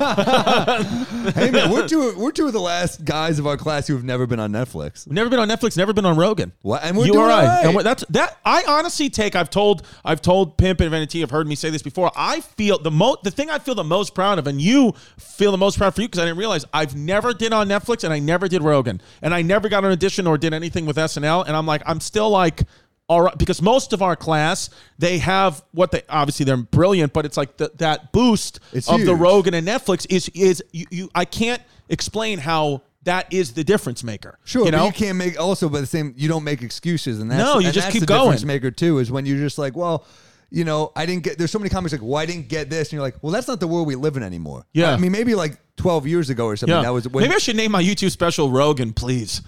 hey 1.34 1.51
man, 1.51 1.69
we're 1.72 1.88
two, 1.88 2.18
we're 2.18 2.31
two 2.31 2.47
of 2.47 2.53
the 2.53 2.59
last 2.61 3.03
guys 3.05 3.39
of 3.39 3.47
our 3.47 3.57
class 3.57 3.88
who 3.88 3.93
have 3.95 4.03
never 4.03 4.26
been 4.26 4.39
on 4.39 4.51
Netflix. 4.51 5.05
We've 5.05 5.14
never 5.15 5.30
been 5.30 5.39
on 5.39 5.49
Netflix. 5.49 5.77
Never 5.77 5.93
been 5.93 6.05
on 6.05 6.18
Rogan. 6.18 6.53
What? 6.61 6.84
And 6.84 6.97
we're 6.97 7.05
you 7.07 7.14
doing 7.14 7.26
or 7.26 7.30
I. 7.30 7.41
all 7.41 7.47
right. 7.47 7.65
And 7.65 7.76
we're- 7.76 7.84
that's 7.84 8.05
that. 8.09 8.38
I 8.45 8.64
honestly 8.68 9.09
take. 9.09 9.35
I've 9.35 9.49
told. 9.49 9.85
I've 10.05 10.22
told 10.22 10.57
Pimp 10.57 10.80
and 10.80 10.89
Vanity. 10.89 11.22
I've 11.23 11.31
heard 11.31 11.47
me 11.47 11.55
say 11.55 11.69
this 11.69 11.81
before. 11.81 12.11
I 12.15 12.41
feel 12.41 12.80
the 12.80 12.91
most. 12.91 13.23
The 13.23 13.31
thing 13.31 13.49
I 13.49 13.59
feel 13.59 13.76
the 13.76 13.84
most 13.84 14.15
proud 14.15 14.39
of, 14.39 14.47
and 14.47 14.61
you 14.61 14.93
feel 15.18 15.51
the 15.51 15.57
most 15.57 15.77
proud 15.77 15.93
for 15.95 16.01
you 16.01 16.07
because 16.07 16.19
I 16.19 16.26
didn't 16.26 16.38
realize 16.38 16.65
I've 16.73 16.95
never 16.95 17.34
did 17.34 17.53
on 17.53 17.68
Netflix 17.68 18.03
and 18.03 18.14
I 18.14 18.19
never 18.19 18.47
did 18.47 18.64
Rogan 18.64 19.01
and 19.22 19.34
I 19.34 19.41
never 19.41 19.69
got 19.69 19.84
an 19.85 19.91
audition 19.91 20.27
or 20.27 20.38
did 20.38 20.53
anything 20.53 20.85
with 20.85 20.97
SNL. 20.97 21.45
And 21.47 21.55
I'm 21.55 21.65
like, 21.65 21.81
I'm 21.85 21.99
still 21.99 22.30
like. 22.30 22.61
All 23.09 23.21
right, 23.21 23.38
because 23.38 23.61
most 23.61 23.93
of 23.93 24.01
our 24.01 24.17
class, 24.17 24.69
they 24.99 25.19
have 25.19 25.63
what 25.71 25.91
they 25.91 26.01
obviously 26.09 26.43
they're 26.45 26.57
brilliant, 26.57 27.13
but 27.13 27.25
it's 27.25 27.38
like 27.38 27.55
the, 27.55 27.71
that 27.77 28.11
boost 28.11 28.59
It's 28.73 28.89
of 28.89 28.99
the 28.99 29.05
huge. 29.13 29.19
Rogan 29.19 29.53
and 29.53 29.65
Netflix 29.65 30.05
is 30.09 30.29
is 30.34 30.61
you, 30.73 30.85
you 30.91 31.09
I 31.15 31.23
can't 31.23 31.61
explain 31.88 32.39
how 32.39 32.81
that 33.03 33.31
is 33.31 33.53
the 33.53 33.63
difference 33.63 34.03
maker. 34.03 34.38
Sure, 34.43 34.65
you 34.65 34.71
know, 34.71 34.85
you 34.88 34.91
can't 34.91 35.17
make 35.17 35.39
also, 35.39 35.69
but 35.69 35.79
the 35.79 35.85
same, 35.85 36.13
you 36.17 36.27
don't 36.27 36.43
make 36.43 36.61
excuses, 36.61 37.21
and 37.21 37.31
that's 37.31 37.41
No, 37.41 37.59
you 37.59 37.71
just 37.71 37.91
keep 37.91 38.01
the 38.01 38.05
difference 38.07 38.41
going. 38.41 38.47
maker 38.47 38.71
too. 38.71 38.97
Is 38.99 39.09
when 39.09 39.25
you're 39.25 39.38
just 39.38 39.57
like, 39.57 39.77
well, 39.77 40.03
you 40.49 40.63
know, 40.63 40.91
I 40.95 41.05
didn't 41.05 41.23
get. 41.23 41.37
There's 41.37 41.51
so 41.51 41.59
many 41.59 41.69
comics 41.69 41.91
like, 41.91 42.01
well, 42.01 42.15
I 42.15 42.25
didn't 42.25 42.47
get 42.47 42.69
this, 42.69 42.87
and 42.87 42.93
you're 42.93 43.01
like, 43.01 43.15
well, 43.21 43.31
that's 43.31 43.47
not 43.47 43.59
the 43.59 43.67
world 43.67 43.87
we 43.87 43.95
live 43.95 44.17
in 44.17 44.23
anymore. 44.23 44.65
Yeah. 44.73 44.91
I 44.91 44.97
mean, 44.97 45.11
maybe 45.11 45.35
like 45.35 45.57
12 45.77 46.07
years 46.07 46.29
ago 46.29 46.45
or 46.45 46.55
something. 46.55 46.75
Yeah. 46.75 46.83
That 46.83 46.93
was 46.93 47.07
when, 47.07 47.23
Maybe 47.23 47.35
I 47.35 47.37
should 47.37 47.55
name 47.55 47.71
my 47.71 47.83
YouTube 47.83 48.11
special 48.11 48.49
Rogan, 48.49 48.93
please. 48.93 49.41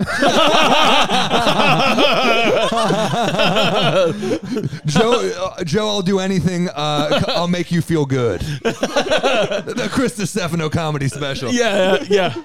Joe, 4.86 5.32
uh, 5.58 5.64
Joe, 5.64 5.88
I'll 5.88 6.02
do 6.02 6.20
anything. 6.20 6.70
Uh, 6.70 7.24
I'll 7.30 7.48
make 7.48 7.72
you 7.72 7.82
feel 7.82 8.06
good. 8.06 8.42
the 8.64 9.90
Chris 9.92 10.16
Distefano 10.18 10.70
comedy 10.72 11.08
special. 11.08 11.52
yeah, 11.52 12.04
yeah, 12.10 12.36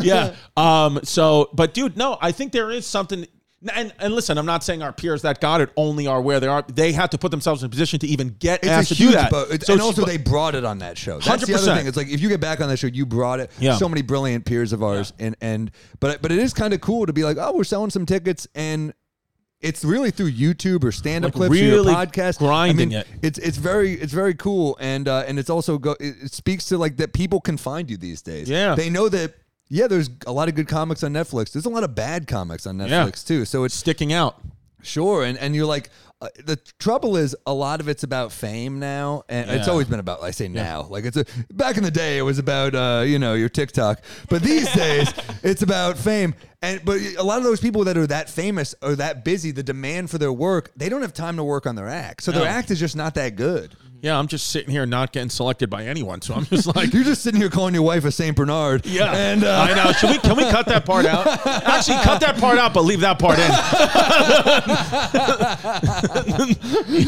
yeah. 0.00 0.34
Um. 0.56 1.00
So, 1.02 1.50
but 1.52 1.74
dude, 1.74 1.96
no, 1.96 2.18
I 2.20 2.32
think 2.32 2.52
there 2.52 2.70
is 2.70 2.86
something. 2.86 3.26
And, 3.74 3.94
and 4.00 4.12
listen, 4.14 4.38
I'm 4.38 4.46
not 4.46 4.64
saying 4.64 4.82
our 4.82 4.92
peers 4.92 5.22
that 5.22 5.40
got 5.40 5.60
it 5.60 5.70
only 5.76 6.06
are 6.08 6.20
where 6.20 6.40
they 6.40 6.48
are. 6.48 6.62
They 6.62 6.90
had 6.92 7.12
to 7.12 7.18
put 7.18 7.30
themselves 7.30 7.62
in 7.62 7.66
a 7.66 7.70
position 7.70 8.00
to 8.00 8.06
even 8.08 8.30
get 8.40 8.60
It's 8.64 8.68
asked 8.68 8.90
a 8.90 8.94
to 8.96 9.00
do 9.02 9.10
that. 9.12 9.30
bo- 9.30 9.42
it's- 9.44 9.66
So 9.66 9.74
and 9.74 9.82
also, 9.82 10.04
they 10.04 10.16
brought 10.16 10.54
it 10.56 10.64
on 10.64 10.78
that 10.78 10.98
show. 10.98 11.20
That's 11.20 11.46
the 11.46 11.54
other 11.54 11.70
100%. 11.72 11.76
thing. 11.76 11.86
It's 11.86 11.96
like 11.96 12.08
if 12.08 12.20
you 12.20 12.28
get 12.28 12.40
back 12.40 12.60
on 12.60 12.68
that 12.68 12.78
show, 12.78 12.88
you 12.88 13.06
brought 13.06 13.38
it. 13.40 13.50
Yeah. 13.60 13.76
So 13.76 13.88
many 13.88 14.02
brilliant 14.02 14.44
peers 14.46 14.72
of 14.72 14.82
ours, 14.82 15.12
and 15.20 15.36
and 15.40 15.70
but 16.00 16.20
but 16.22 16.32
it 16.32 16.38
is 16.38 16.52
kind 16.52 16.74
of 16.74 16.80
cool 16.80 17.06
to 17.06 17.12
be 17.12 17.22
like, 17.22 17.36
oh, 17.38 17.52
we're 17.56 17.62
selling 17.64 17.90
some 17.90 18.04
tickets, 18.04 18.48
and 18.54 18.92
it's 19.60 19.84
really 19.84 20.10
through 20.10 20.32
YouTube 20.32 20.82
or 20.82 20.90
stand 20.90 21.24
up 21.24 21.36
Like, 21.36 21.48
clips 21.50 21.62
or 21.62 21.64
your 21.64 21.84
podcast. 21.84 22.38
grinding 22.38 22.88
I 22.88 22.90
mean, 22.90 22.98
it. 22.98 23.06
It's 23.22 23.38
it's 23.38 23.58
very 23.58 23.92
it's 23.92 24.12
very 24.12 24.34
cool, 24.34 24.76
and 24.80 25.06
uh, 25.06 25.22
and 25.28 25.38
it's 25.38 25.48
also 25.50 25.78
go. 25.78 25.92
It, 26.00 26.16
it 26.22 26.32
speaks 26.34 26.64
to 26.70 26.78
like 26.78 26.96
that 26.96 27.12
people 27.12 27.40
can 27.40 27.56
find 27.56 27.88
you 27.88 27.96
these 27.96 28.22
days. 28.22 28.48
Yeah. 28.50 28.74
They 28.74 28.90
know 28.90 29.08
that. 29.08 29.34
Yeah, 29.74 29.86
there's 29.86 30.10
a 30.26 30.32
lot 30.32 30.50
of 30.50 30.54
good 30.54 30.68
comics 30.68 31.02
on 31.02 31.14
Netflix. 31.14 31.52
There's 31.52 31.64
a 31.64 31.70
lot 31.70 31.82
of 31.82 31.94
bad 31.94 32.26
comics 32.26 32.66
on 32.66 32.76
Netflix 32.76 32.90
Yeah. 32.90 33.36
too. 33.36 33.44
So 33.46 33.64
it's 33.64 33.74
sticking 33.74 34.12
out. 34.12 34.38
Sure, 34.82 35.24
and 35.24 35.38
and 35.38 35.54
you're 35.54 35.64
like, 35.64 35.88
uh, 36.20 36.28
the 36.44 36.56
trouble 36.78 37.16
is 37.16 37.34
a 37.46 37.54
lot 37.54 37.80
of 37.80 37.88
it's 37.88 38.02
about 38.02 38.32
fame 38.32 38.78
now, 38.80 39.22
and 39.30 39.48
it's 39.48 39.66
Yeah. 39.66 39.70
always 39.72 39.86
been 39.86 40.00
about. 40.00 40.22
I 40.22 40.30
say 40.32 40.48
now, 40.48 40.88
like 40.90 41.04
it's 41.06 41.16
a 41.16 41.24
back 41.52 41.78
in 41.78 41.84
the 41.84 41.90
day, 41.90 42.18
it 42.18 42.22
was 42.22 42.38
about 42.38 42.74
uh, 42.74 43.02
you 43.06 43.18
know 43.18 43.32
your 43.34 43.48
TikTok, 43.48 44.02
but 44.28 44.42
these 44.42 44.70
days 44.74 45.08
it's 45.42 45.62
about 45.62 45.96
fame. 45.96 46.34
And 46.60 46.84
but 46.84 46.98
a 47.16 47.22
lot 47.22 47.38
of 47.38 47.44
those 47.44 47.60
people 47.60 47.84
that 47.84 47.96
are 47.96 48.06
that 48.08 48.28
famous 48.28 48.74
or 48.82 48.94
that 48.96 49.24
busy, 49.24 49.52
the 49.52 49.62
demand 49.62 50.10
for 50.10 50.18
their 50.18 50.32
work, 50.32 50.70
they 50.76 50.88
don't 50.90 51.00
have 51.02 51.14
time 51.14 51.36
to 51.36 51.44
work 51.44 51.66
on 51.66 51.76
their 51.76 51.88
act, 51.88 52.24
so 52.24 52.30
their 52.32 52.42
No. 52.44 52.46
act 52.50 52.70
is 52.70 52.78
just 52.78 52.94
not 52.96 53.14
that 53.14 53.36
good. 53.36 53.74
Yeah, 54.02 54.18
I'm 54.18 54.26
just 54.26 54.48
sitting 54.48 54.68
here 54.72 54.84
not 54.84 55.12
getting 55.12 55.30
selected 55.30 55.70
by 55.70 55.86
anyone. 55.86 56.20
So 56.22 56.34
I'm 56.34 56.44
just 56.44 56.66
like, 56.74 56.92
You're 56.94 57.04
just 57.04 57.22
sitting 57.22 57.40
here 57.40 57.48
calling 57.48 57.72
your 57.72 57.84
wife 57.84 58.04
a 58.04 58.10
Saint 58.10 58.36
Bernard. 58.36 58.84
yeah, 58.84 59.12
and 59.14 59.44
uh, 59.44 59.66
I 59.70 59.74
know. 59.76 59.92
Should 59.92 60.10
we? 60.10 60.18
Can 60.18 60.36
we 60.36 60.42
cut 60.50 60.66
that 60.66 60.84
part 60.84 61.06
out? 61.06 61.24
Actually, 61.46 61.98
cut 62.02 62.20
that 62.20 62.36
part 62.38 62.58
out, 62.58 62.74
but 62.74 62.82
leave 62.82 62.98
that 63.02 63.20
part 63.20 63.38
in. 63.38 63.48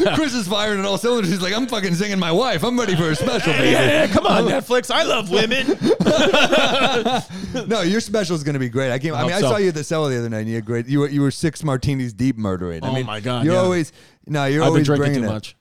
Chris 0.15 0.33
is 0.33 0.47
firing 0.47 0.79
on 0.79 0.85
all 0.85 0.97
cylinders. 0.97 1.29
He's 1.31 1.41
like, 1.41 1.53
I'm 1.53 1.67
fucking 1.67 1.95
singing 1.95 2.17
my 2.17 2.31
wife. 2.31 2.63
I'm 2.63 2.79
ready 2.79 2.95
for 2.95 3.09
a 3.09 3.15
special, 3.15 3.51
baby. 3.51 3.71
Yeah, 3.71 3.85
yeah, 4.05 4.07
come 4.07 4.25
on, 4.25 4.45
Netflix. 4.45 4.89
I 4.89 5.03
love 5.03 5.29
women. 5.29 5.67
No, 7.67 7.81
your 7.81 7.99
special 7.99 8.35
is 8.37 8.43
going 8.43 8.53
to 8.53 8.59
be 8.59 8.69
great. 8.69 8.91
I 8.91 8.99
came. 8.99 9.13
I, 9.13 9.17
hope 9.19 9.27
mean, 9.27 9.35
I 9.35 9.41
so. 9.41 9.49
saw 9.49 9.57
you 9.57 9.67
at 9.69 9.75
the 9.75 9.83
cellar 9.83 10.09
the 10.11 10.17
other 10.19 10.29
night. 10.29 10.39
and 10.39 10.49
You 10.49 10.55
had 10.55 10.65
great. 10.65 10.87
You 10.87 10.99
were 10.99 11.09
you 11.09 11.21
were 11.21 11.31
six 11.31 11.61
martinis 11.63 12.13
deep 12.13 12.37
murdering. 12.37 12.83
I 12.85 12.89
Oh 12.89 12.93
mean, 12.93 13.05
my 13.05 13.19
God, 13.19 13.43
You're 13.45 13.55
yeah. 13.55 13.59
always 13.59 13.91
no. 14.27 14.45
You're 14.45 14.61
I've 14.63 14.67
been 14.67 14.69
always 14.71 14.85
drinking 14.85 15.03
bringing 15.05 15.21
too 15.23 15.27
it. 15.29 15.33
much. 15.33 15.55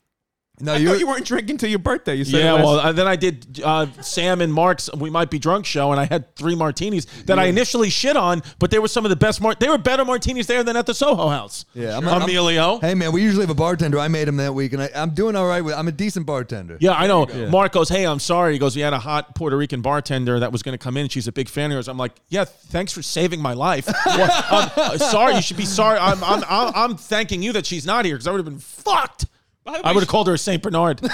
No, 0.60 0.72
thought 0.72 1.00
you 1.00 1.06
weren't 1.08 1.26
drinking 1.26 1.58
till 1.58 1.68
your 1.68 1.80
birthday. 1.80 2.14
You 2.14 2.24
said 2.24 2.38
Yeah, 2.38 2.54
well, 2.54 2.78
uh, 2.78 2.92
then 2.92 3.08
I 3.08 3.16
did 3.16 3.60
uh, 3.64 3.86
Sam 4.00 4.40
and 4.40 4.54
Mark's 4.54 4.88
"We 4.96 5.10
Might 5.10 5.28
Be 5.28 5.40
Drunk" 5.40 5.66
show, 5.66 5.90
and 5.90 6.00
I 6.00 6.04
had 6.04 6.36
three 6.36 6.54
martinis 6.54 7.06
that 7.26 7.40
I 7.40 7.46
initially 7.46 7.90
shit 7.90 8.16
on, 8.16 8.40
but 8.60 8.70
they 8.70 8.78
were 8.78 8.86
some 8.86 9.04
of 9.04 9.10
the 9.10 9.16
best. 9.16 9.40
Mar- 9.40 9.56
they 9.58 9.68
were 9.68 9.78
better 9.78 10.04
martinis 10.04 10.46
there 10.46 10.62
than 10.62 10.76
at 10.76 10.86
the 10.86 10.94
Soho 10.94 11.28
House. 11.28 11.64
Yeah, 11.74 11.94
I'm- 11.94 12.06
I'm- 12.06 12.22
Emilio. 12.22 12.78
hey 12.78 12.94
man, 12.94 13.10
we 13.10 13.22
usually 13.22 13.42
have 13.42 13.50
a 13.50 13.54
bartender. 13.54 13.98
I 13.98 14.06
made 14.06 14.28
him 14.28 14.36
that 14.36 14.54
week, 14.54 14.72
and 14.72 14.82
I, 14.82 14.90
I'm 14.94 15.10
doing 15.10 15.34
all 15.34 15.46
right 15.46 15.60
with. 15.60 15.74
I'm 15.74 15.88
a 15.88 15.92
decent 15.92 16.24
bartender. 16.24 16.78
Yeah, 16.80 16.92
I 16.92 17.08
know. 17.08 17.26
Mark 17.50 17.72
goes, 17.72 17.88
"Hey, 17.88 18.06
I'm 18.06 18.20
sorry." 18.20 18.52
He 18.52 18.58
goes, 18.60 18.76
"We 18.76 18.82
had 18.82 18.92
a 18.92 18.98
hot 19.00 19.34
Puerto 19.34 19.56
Rican 19.56 19.82
bartender 19.82 20.38
that 20.38 20.52
was 20.52 20.62
going 20.62 20.74
to 20.74 20.82
come 20.82 20.96
in. 20.96 21.08
She's 21.08 21.26
a 21.26 21.32
big 21.32 21.48
fan 21.48 21.72
of 21.72 21.72
yours." 21.72 21.88
I'm 21.88 21.98
like, 21.98 22.12
"Yeah, 22.28 22.44
thanks 22.44 22.92
for 22.92 23.02
saving 23.02 23.40
my 23.40 23.54
life." 23.54 23.88
Well, 24.14 24.30
I'm 24.30 24.70
uh, 24.76 24.98
sorry. 24.98 25.34
You 25.34 25.42
should 25.42 25.56
be 25.56 25.64
sorry. 25.64 25.98
I'm 25.98 26.22
I'm 26.22 26.44
I'm, 26.48 26.72
I'm 26.74 26.96
thanking 26.96 27.42
you 27.42 27.52
that 27.54 27.66
she's 27.66 27.84
not 27.84 28.04
here 28.04 28.14
because 28.14 28.28
I 28.28 28.30
would 28.30 28.38
have 28.38 28.44
been 28.44 28.60
fucked. 28.60 29.26
By 29.64 29.72
the 29.72 29.78
way, 29.78 29.82
I 29.84 29.92
would 29.92 30.00
have 30.02 30.08
called 30.08 30.26
her 30.28 30.34
a 30.34 30.38
Saint 30.38 30.62
Bernard. 30.62 31.00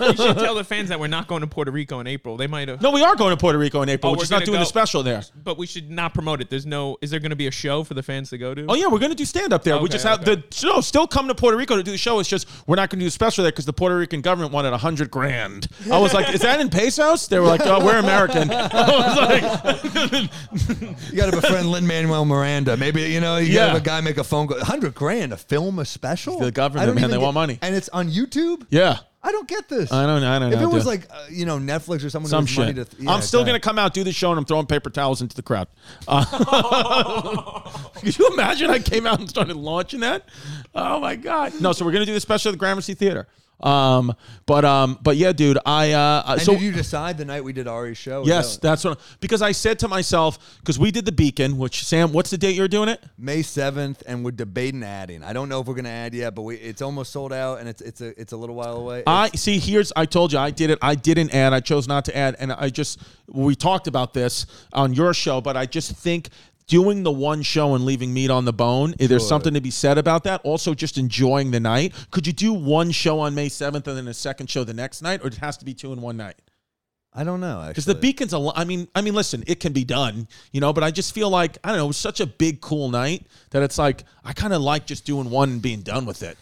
You 0.00 0.16
should 0.16 0.38
tell 0.38 0.54
the 0.54 0.64
fans 0.64 0.88
that 0.88 0.98
we're 0.98 1.06
not 1.06 1.26
going 1.28 1.40
to 1.42 1.46
Puerto 1.46 1.70
Rico 1.70 2.00
in 2.00 2.06
April. 2.06 2.36
They 2.36 2.46
might 2.46 2.68
have. 2.68 2.82
no, 2.82 2.90
we 2.90 3.02
are 3.02 3.14
going 3.16 3.30
to 3.30 3.36
Puerto 3.36 3.58
Rico 3.58 3.82
in 3.82 3.88
oh, 3.88 3.92
April. 3.92 4.10
Oh, 4.10 4.12
we're 4.12 4.16
we're 4.16 4.20
just 4.22 4.30
not 4.32 4.44
doing 4.44 4.56
go. 4.56 4.60
the 4.60 4.66
special 4.66 5.02
there. 5.02 5.22
But 5.42 5.56
we 5.56 5.66
should 5.66 5.90
not 5.90 6.14
promote 6.14 6.40
it. 6.40 6.50
There's 6.50 6.66
no. 6.66 6.96
Is 7.00 7.10
there 7.10 7.20
going 7.20 7.30
to 7.30 7.36
be 7.36 7.46
a 7.46 7.50
show 7.50 7.84
for 7.84 7.94
the 7.94 8.02
fans 8.02 8.30
to 8.30 8.38
go 8.38 8.54
to? 8.54 8.66
Oh 8.68 8.74
yeah, 8.74 8.86
we're 8.88 8.98
gonna 8.98 9.14
do 9.14 9.24
stand 9.24 9.52
up 9.52 9.62
there. 9.62 9.76
we 9.76 9.84
Okay, 9.84 9.92
just 9.92 10.04
have 10.04 10.24
the 10.24 10.42
no, 10.64 10.80
still 10.80 11.06
come 11.06 11.28
to 11.28 11.34
Puerto 11.34 11.56
Rico 11.56 11.76
to 11.76 11.82
do 11.82 11.90
the 11.92 11.98
show. 11.98 12.18
It's 12.18 12.28
just 12.28 12.48
we're 12.66 12.76
not 12.76 12.90
gonna 12.90 13.00
do 13.02 13.06
a 13.06 13.10
special 13.10 13.44
there 13.44 13.52
because 13.52 13.66
the 13.66 13.72
Puerto 13.72 13.96
Rican 13.96 14.20
government 14.20 14.52
wanted 14.52 14.72
a 14.72 14.78
hundred 14.78 15.10
grand. 15.10 15.68
I 15.90 15.98
was 15.98 16.12
like, 16.12 16.34
is 16.34 16.40
that 16.40 16.60
in 16.60 16.70
pesos? 16.70 17.28
They 17.28 17.38
were 17.38 17.46
like, 17.46 17.60
oh, 17.64 17.84
we're 17.84 17.98
American. 17.98 18.50
I 18.52 18.90
was 18.90 19.16
like, 20.10 21.10
You 21.10 21.16
got 21.16 21.30
to 21.32 21.40
befriend 21.40 21.70
Lin 21.70 21.86
Manuel 21.86 22.24
Miranda. 22.24 22.76
Maybe 22.76 23.02
you 23.02 23.20
know 23.20 23.36
you 23.36 23.48
got 23.48 23.52
Yeah. 23.54 23.66
to 23.66 23.72
have 23.72 23.80
a 23.82 23.84
guy 23.84 24.00
make 24.00 24.18
a 24.18 24.24
phone 24.24 24.48
call. 24.48 24.58
Hundred 24.60 24.94
grand 24.94 25.30
to 25.30 25.36
film 25.36 25.78
a 25.78 25.84
special. 25.84 26.38
The 26.38 26.50
government, 26.50 26.94
man, 26.94 27.10
they 27.10 27.16
get- 27.16 27.22
want 27.22 27.34
money. 27.34 27.58
And 27.62 27.74
it's 27.74 27.88
on 27.90 28.08
YouTube. 28.10 28.66
yeah. 28.70 28.98
I 29.22 29.32
don't 29.32 29.46
get 29.46 29.68
this. 29.68 29.92
I 29.92 30.06
don't 30.06 30.22
know. 30.22 30.32
I 30.32 30.38
don't 30.38 30.50
If 30.50 30.60
know. 30.60 30.70
it 30.70 30.72
was 30.72 30.84
dude. 30.84 30.92
like 30.92 31.06
uh, 31.10 31.26
you 31.30 31.44
know 31.44 31.58
Netflix 31.58 32.02
or 32.02 32.08
someone 32.08 32.30
some 32.30 32.46
who 32.46 32.72
shit, 32.72 32.74
to, 32.74 32.86
yeah, 32.98 33.10
I'm 33.10 33.20
still 33.20 33.44
gonna 33.44 33.60
come 33.60 33.78
out 33.78 33.92
do 33.92 34.02
the 34.02 34.12
show 34.12 34.30
and 34.30 34.38
I'm 34.38 34.46
throwing 34.46 34.64
paper 34.64 34.88
towels 34.88 35.20
into 35.20 35.36
the 35.36 35.42
crowd. 35.42 35.68
Uh, 36.08 36.24
could 37.96 38.18
you 38.18 38.28
imagine 38.32 38.70
I 38.70 38.78
came 38.78 39.06
out 39.06 39.20
and 39.20 39.28
started 39.28 39.56
launching 39.56 40.00
that? 40.00 40.24
Oh 40.74 41.00
my 41.00 41.16
god! 41.16 41.52
No, 41.60 41.72
so 41.72 41.84
we're 41.84 41.92
gonna 41.92 42.06
do 42.06 42.14
the 42.14 42.20
special 42.20 42.48
at 42.48 42.52
the 42.52 42.58
Gramercy 42.58 42.94
Theater. 42.94 43.28
Um, 43.62 44.14
but 44.46 44.64
um, 44.64 44.98
but 45.02 45.16
yeah, 45.16 45.32
dude, 45.32 45.58
I 45.66 45.92
uh, 45.92 46.24
And 46.28 46.40
so 46.42 46.52
did 46.52 46.62
you 46.62 46.72
decide 46.72 47.18
the 47.18 47.24
night 47.24 47.44
we 47.44 47.52
did 47.52 47.68
Ari's 47.68 47.98
show? 47.98 48.24
Yes, 48.26 48.56
No. 48.62 48.68
that's 48.68 48.84
what. 48.84 49.00
Because 49.20 49.42
I 49.42 49.52
said 49.52 49.78
to 49.80 49.88
myself, 49.88 50.38
because 50.60 50.78
we 50.78 50.90
did 50.90 51.04
the 51.04 51.12
Beacon, 51.12 51.58
which 51.58 51.84
Sam, 51.84 52.12
what's 52.12 52.30
the 52.30 52.38
date 52.38 52.54
you're 52.56 52.68
doing 52.68 52.88
it? 52.88 53.02
May 53.18 53.42
seventh, 53.42 54.02
and 54.06 54.24
we're 54.24 54.30
debating 54.30 54.82
adding. 54.82 55.22
I 55.22 55.32
don't 55.32 55.48
know 55.48 55.60
if 55.60 55.66
we're 55.66 55.74
gonna 55.74 55.88
add 55.90 56.14
yet, 56.14 56.34
but 56.34 56.42
we, 56.42 56.56
it's 56.56 56.82
almost 56.82 57.12
sold 57.12 57.32
out, 57.32 57.60
and 57.60 57.68
it's 57.68 57.82
it's 57.82 58.00
a 58.00 58.18
it's 58.20 58.32
a 58.32 58.36
little 58.36 58.56
while 58.56 58.76
away. 58.76 59.02
I 59.06 59.28
see. 59.30 59.58
Here's 59.58 59.92
I 59.94 60.06
told 60.06 60.32
you 60.32 60.38
I 60.38 60.50
did 60.50 60.70
it. 60.70 60.78
I 60.80 60.94
didn't 60.94 61.34
add. 61.34 61.52
I 61.52 61.60
chose 61.60 61.86
not 61.86 62.04
to 62.06 62.16
add, 62.16 62.36
and 62.38 62.52
I 62.52 62.70
just 62.70 62.98
we 63.28 63.54
talked 63.54 63.86
about 63.86 64.14
this 64.14 64.46
on 64.72 64.94
your 64.94 65.14
show, 65.14 65.40
but 65.40 65.56
I 65.56 65.66
just 65.66 65.92
think. 65.96 66.28
Doing 66.70 67.02
the 67.02 67.10
one 67.10 67.42
show 67.42 67.74
and 67.74 67.84
leaving 67.84 68.14
meat 68.14 68.30
on 68.30 68.44
the 68.44 68.52
bone, 68.52 68.94
is 68.98 69.08
there's 69.08 69.26
something 69.26 69.54
to 69.54 69.60
be 69.60 69.72
said 69.72 69.98
about 69.98 70.22
that. 70.24 70.40
Also, 70.44 70.72
just 70.72 70.98
enjoying 70.98 71.50
the 71.50 71.58
night. 71.58 71.92
Could 72.12 72.26
you 72.26 72.32
do 72.32 72.52
one 72.52 72.92
show 72.92 73.18
on 73.18 73.34
May 73.34 73.48
7th 73.48 73.86
and 73.88 73.96
then 73.96 74.06
a 74.06 74.14
second 74.14 74.48
show 74.48 74.62
the 74.62 74.72
next 74.72 75.02
night, 75.02 75.20
or 75.22 75.26
it 75.26 75.34
has 75.34 75.56
to 75.58 75.64
be 75.64 75.74
two 75.74 75.92
in 75.92 76.00
one 76.00 76.16
night? 76.16 76.36
I 77.12 77.24
don't 77.24 77.40
know 77.40 77.64
Because 77.66 77.86
the. 77.86 77.96
Beacon's 77.96 78.32
a 78.32 78.38
lo- 78.38 78.52
I 78.54 78.64
mean, 78.64 78.86
I 78.94 79.00
mean, 79.00 79.14
listen, 79.14 79.42
it 79.48 79.58
can 79.58 79.72
be 79.72 79.84
done, 79.84 80.28
you 80.52 80.60
know, 80.60 80.72
but 80.72 80.84
I 80.84 80.92
just 80.92 81.12
feel 81.12 81.28
like 81.28 81.58
I 81.64 81.70
don't 81.70 81.78
know, 81.78 81.86
it 81.86 81.88
was 81.88 81.96
such 81.96 82.20
a 82.20 82.26
big, 82.26 82.60
cool 82.60 82.88
night 82.88 83.26
that 83.50 83.64
it's 83.64 83.78
like 83.78 84.04
I 84.24 84.32
kind 84.32 84.52
of 84.52 84.62
like 84.62 84.86
just 84.86 85.04
doing 85.04 85.28
one 85.28 85.50
and 85.50 85.62
being 85.62 85.80
done 85.80 86.06
with 86.06 86.22
it. 86.22 86.38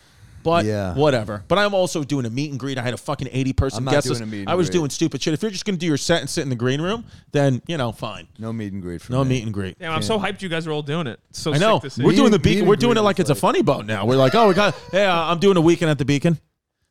But 0.48 0.64
Yeah. 0.64 0.94
whatever. 0.94 1.44
But 1.48 1.58
I'm 1.58 1.74
also 1.74 2.02
doing 2.04 2.26
a 2.26 2.30
meet 2.30 2.50
and 2.50 2.58
greet. 2.58 2.78
I 2.78 2.82
had 2.82 2.94
a 2.94 2.96
fucking 2.98 3.28
80 3.30 3.52
person 3.52 3.78
I'm 3.78 3.84
not 3.84 3.90
guest 3.92 4.06
doing 4.06 4.14
list. 4.20 4.22
a 4.22 4.26
meet 4.26 4.40
and 4.40 4.48
I 4.50 4.54
was 4.54 4.68
greet. 4.68 4.78
doing 4.78 4.90
stupid 4.90 5.22
shit. 5.22 5.34
If 5.34 5.42
you're 5.42 5.50
just 5.50 5.64
going 5.64 5.76
to 5.76 5.80
do 5.80 5.86
your 5.86 5.96
set 5.96 6.20
and 6.20 6.28
sit 6.30 6.42
in 6.42 6.48
the 6.48 6.56
green 6.56 6.80
room, 6.80 7.04
then, 7.32 7.62
you 7.66 7.76
know, 7.76 7.92
fine. 7.92 8.28
No 8.38 8.52
meet 8.52 8.72
and 8.72 8.82
greet 8.82 9.00
for 9.02 9.12
me. 9.12 9.18
No 9.18 9.24
me. 9.24 9.30
meet 9.30 9.44
and 9.44 9.52
greet. 9.54 9.78
Damn, 9.78 9.92
I'm 9.92 10.02
so 10.02 10.18
hyped 10.18 10.42
you 10.42 10.48
guys 10.48 10.66
are 10.66 10.72
all 10.72 10.82
doing 10.82 11.06
it. 11.06 11.20
It's 11.30 11.40
so 11.40 11.54
I 11.54 11.58
know. 11.58 11.76
sick 11.80 11.82
to 11.82 11.90
see. 11.90 12.04
We're 12.04 12.12
doing 12.12 12.30
the 12.30 12.38
Meet 12.38 12.42
beacon. 12.44 12.58
and 12.60 12.68
We're 12.68 12.76
doing 12.76 12.94
greet 12.94 13.00
it 13.00 13.04
like 13.04 13.16
is 13.18 13.22
it's 13.22 13.30
a 13.30 13.32
like- 13.34 13.40
funny 13.40 13.62
boat 13.62 13.86
now. 13.86 14.06
We're 14.06 14.16
like, 14.16 14.34
oh, 14.34 14.48
we 14.48 14.54
got. 14.54 14.74
Hey, 14.92 15.04
uh, 15.06 15.14
I'm 15.14 15.38
doing 15.38 15.56
a 15.56 15.60
weekend 15.60 15.90
at 15.90 15.98
the 15.98 16.04
beacon. 16.04 16.38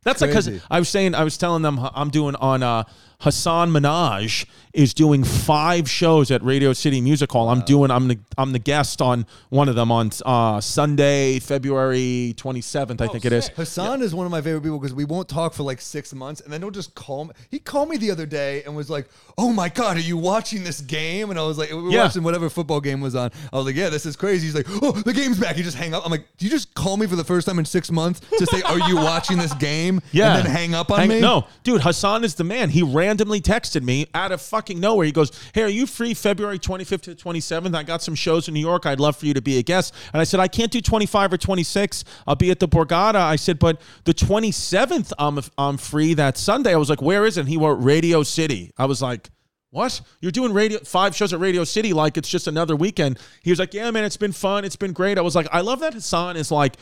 That's 0.04 0.22
like 0.22 0.30
because 0.30 0.48
Crazy. 0.48 0.62
I 0.72 0.80
was 0.80 0.88
saying, 0.88 1.16
I 1.16 1.24
was 1.26 1.38
telling 1.38 1.64
them 1.64 1.80
uh, 1.80 1.90
I'm 1.94 2.10
doing 2.10 2.36
on 2.36 2.64
uh, 2.64 2.84
Hasan 3.22 3.72
Minhaj 3.72 4.45
is 4.73 4.94
doing 4.94 5.23
five 5.23 5.89
shows 5.89 6.30
at 6.30 6.44
Radio 6.44 6.72
City 6.72 7.02
Music 7.02 7.31
Hall. 7.31 7.49
I'm 7.49 7.61
doing. 7.61 7.89
I'm 7.89 8.07
the 8.07 8.19
I'm 8.38 8.52
the 8.52 8.60
guest 8.60 9.02
on 9.02 9.26
one 9.49 9.68
of 9.69 9.76
them 9.76 9.91
on 9.91 10.11
uh, 10.23 10.61
Sunday, 10.61 11.39
February 11.39 12.35
27th. 12.38 13.02
I 13.02 13.07
think 13.07 13.26
it 13.26 13.34
is. 13.34 13.48
Hasan 13.49 14.03
is 14.03 14.14
one 14.14 14.27
of 14.27 14.31
my 14.31 14.39
favorite 14.39 14.61
people 14.61 14.77
because 14.77 14.94
we 14.94 15.03
won't 15.03 15.27
talk 15.27 15.56
for 15.56 15.64
like 15.64 15.81
six 15.81 16.14
months, 16.14 16.41
and 16.41 16.53
then 16.53 16.61
he'll 16.61 16.69
just 16.69 16.94
call 16.94 17.26
me. 17.26 17.31
He 17.49 17.57
called 17.57 17.89
me 17.89 17.98
the 17.98 18.11
other 18.11 18.27
day 18.27 18.61
and 18.65 18.76
was 18.76 18.88
like, 18.88 19.07
"Oh 19.35 19.52
my 19.52 19.69
god, 19.69 19.98
are 19.98 20.02
you 20.02 20.15
watching 20.18 20.64
this 20.64 20.80
game?" 20.81 21.31
And 21.31 21.39
I 21.39 21.44
was 21.44 21.57
like, 21.57 21.72
"We 21.72 21.81
were 21.81 21.89
Yeah. 21.89 22.03
watching 22.03 22.22
whatever 22.22 22.52
football 22.52 22.81
game 22.81 23.02
was 23.02 23.15
on." 23.15 23.31
I 23.52 23.56
was 23.57 23.65
like, 23.65 23.76
"Yeah, 23.76 23.89
this 23.89 24.06
is 24.06 24.15
crazy." 24.15 24.45
He's 24.45 24.56
like, 24.56 24.68
"Oh, 24.84 24.91
the 24.91 25.14
game's 25.14 25.39
back." 25.39 25.56
He 25.56 25.64
just 25.64 25.77
hang 25.77 25.95
up. 25.95 26.06
I'm 26.06 26.11
like, 26.11 26.26
"Do 26.38 26.45
you 26.45 26.52
just 26.52 26.76
call 26.76 26.98
me 26.98 27.07
for 27.07 27.15
the 27.15 27.23
first 27.23 27.48
time 27.48 27.57
in 27.57 27.65
six 27.65 27.89
months 27.89 28.19
to 28.38 28.45
say, 28.45 28.61
are 28.61 28.88
you 28.88 28.98
watching 28.98 29.38
this 29.39 29.53
game?" 29.53 30.02
Yeah. 30.11 30.38
and 30.38 30.45
then 30.45 30.52
hang 30.52 30.73
up 30.76 30.91
on 30.91 30.99
Hang- 30.99 31.10
me. 31.10 31.19
No, 31.19 31.48
dude, 31.64 31.81
Hasan 31.81 32.23
is 32.23 32.35
the 32.35 32.44
man. 32.44 32.69
He 32.69 32.81
randomly 33.08 33.40
texted 33.40 33.84
me 33.84 34.06
out 34.14 34.34
of 34.34 34.42
fucking 34.42 34.80
nowhere. 34.80 35.06
He 35.06 35.14
goes, 35.14 35.32
Hey, 35.54 35.64
are 35.64 35.70
you 35.70 35.88
free 35.88 36.14
February 36.14 36.60
25th 36.60 37.02
to 37.04 37.16
27th? 37.16 37.74
I 37.74 37.84
got 37.84 38.02
some 38.02 38.16
shows 38.16 38.50
in 38.50 38.54
New 38.54 38.60
York. 38.60 38.86
I'd 38.86 39.00
love 39.00 39.16
for 39.16 39.26
you 39.26 39.34
to 39.34 39.42
be 39.42 39.58
a 39.58 39.64
guest. 39.64 39.94
And 40.12 40.20
I 40.20 40.26
said, 40.26 40.42
I 40.42 40.50
can't 40.50 40.72
do 40.72 40.82
25 40.82 41.34
or 41.34 41.38
26. 41.38 42.04
I'll 42.28 42.36
be 42.36 42.52
at 42.52 42.60
the 42.60 42.68
Borgata. 42.68 43.16
I 43.16 43.38
said, 43.38 43.60
But 43.60 43.80
the 44.04 44.14
27th, 44.14 45.14
I'm, 45.18 45.40
I'm 45.58 45.78
free 45.78 46.14
that 46.16 46.38
Sunday. 46.38 46.74
I 46.74 46.78
was 46.78 46.90
like, 46.90 47.02
Where 47.02 47.26
is 47.26 47.38
it? 47.38 47.42
And 47.42 47.50
he 47.50 47.56
wrote 47.56 47.76
Radio 47.82 48.24
City. 48.24 48.72
I 48.78 48.86
was 48.86 49.02
like, 49.02 49.30
what? 49.70 50.02
You're 50.22 50.32
doing 50.32 50.54
radio 50.54 50.80
five 50.80 51.16
shows 51.16 51.34
at 51.34 51.40
Radio 51.40 51.64
City 51.64 51.94
like 51.94 52.18
it's 52.18 52.30
just 52.30 52.48
another 52.48 52.76
weekend. 52.76 53.20
He 53.44 53.52
was 53.52 53.60
like, 53.60 53.74
Yeah, 53.74 53.90
man, 53.92 54.04
it's 54.04 54.18
been 54.18 54.32
fun. 54.34 54.66
It's 54.66 54.76
been 54.76 54.94
great. 54.94 55.18
I 55.18 55.22
was 55.22 55.36
like, 55.36 55.48
I 55.52 55.62
love 55.62 55.80
that 55.80 55.94
Hasan 55.94 56.36
is 56.36 56.52
like 56.52 56.76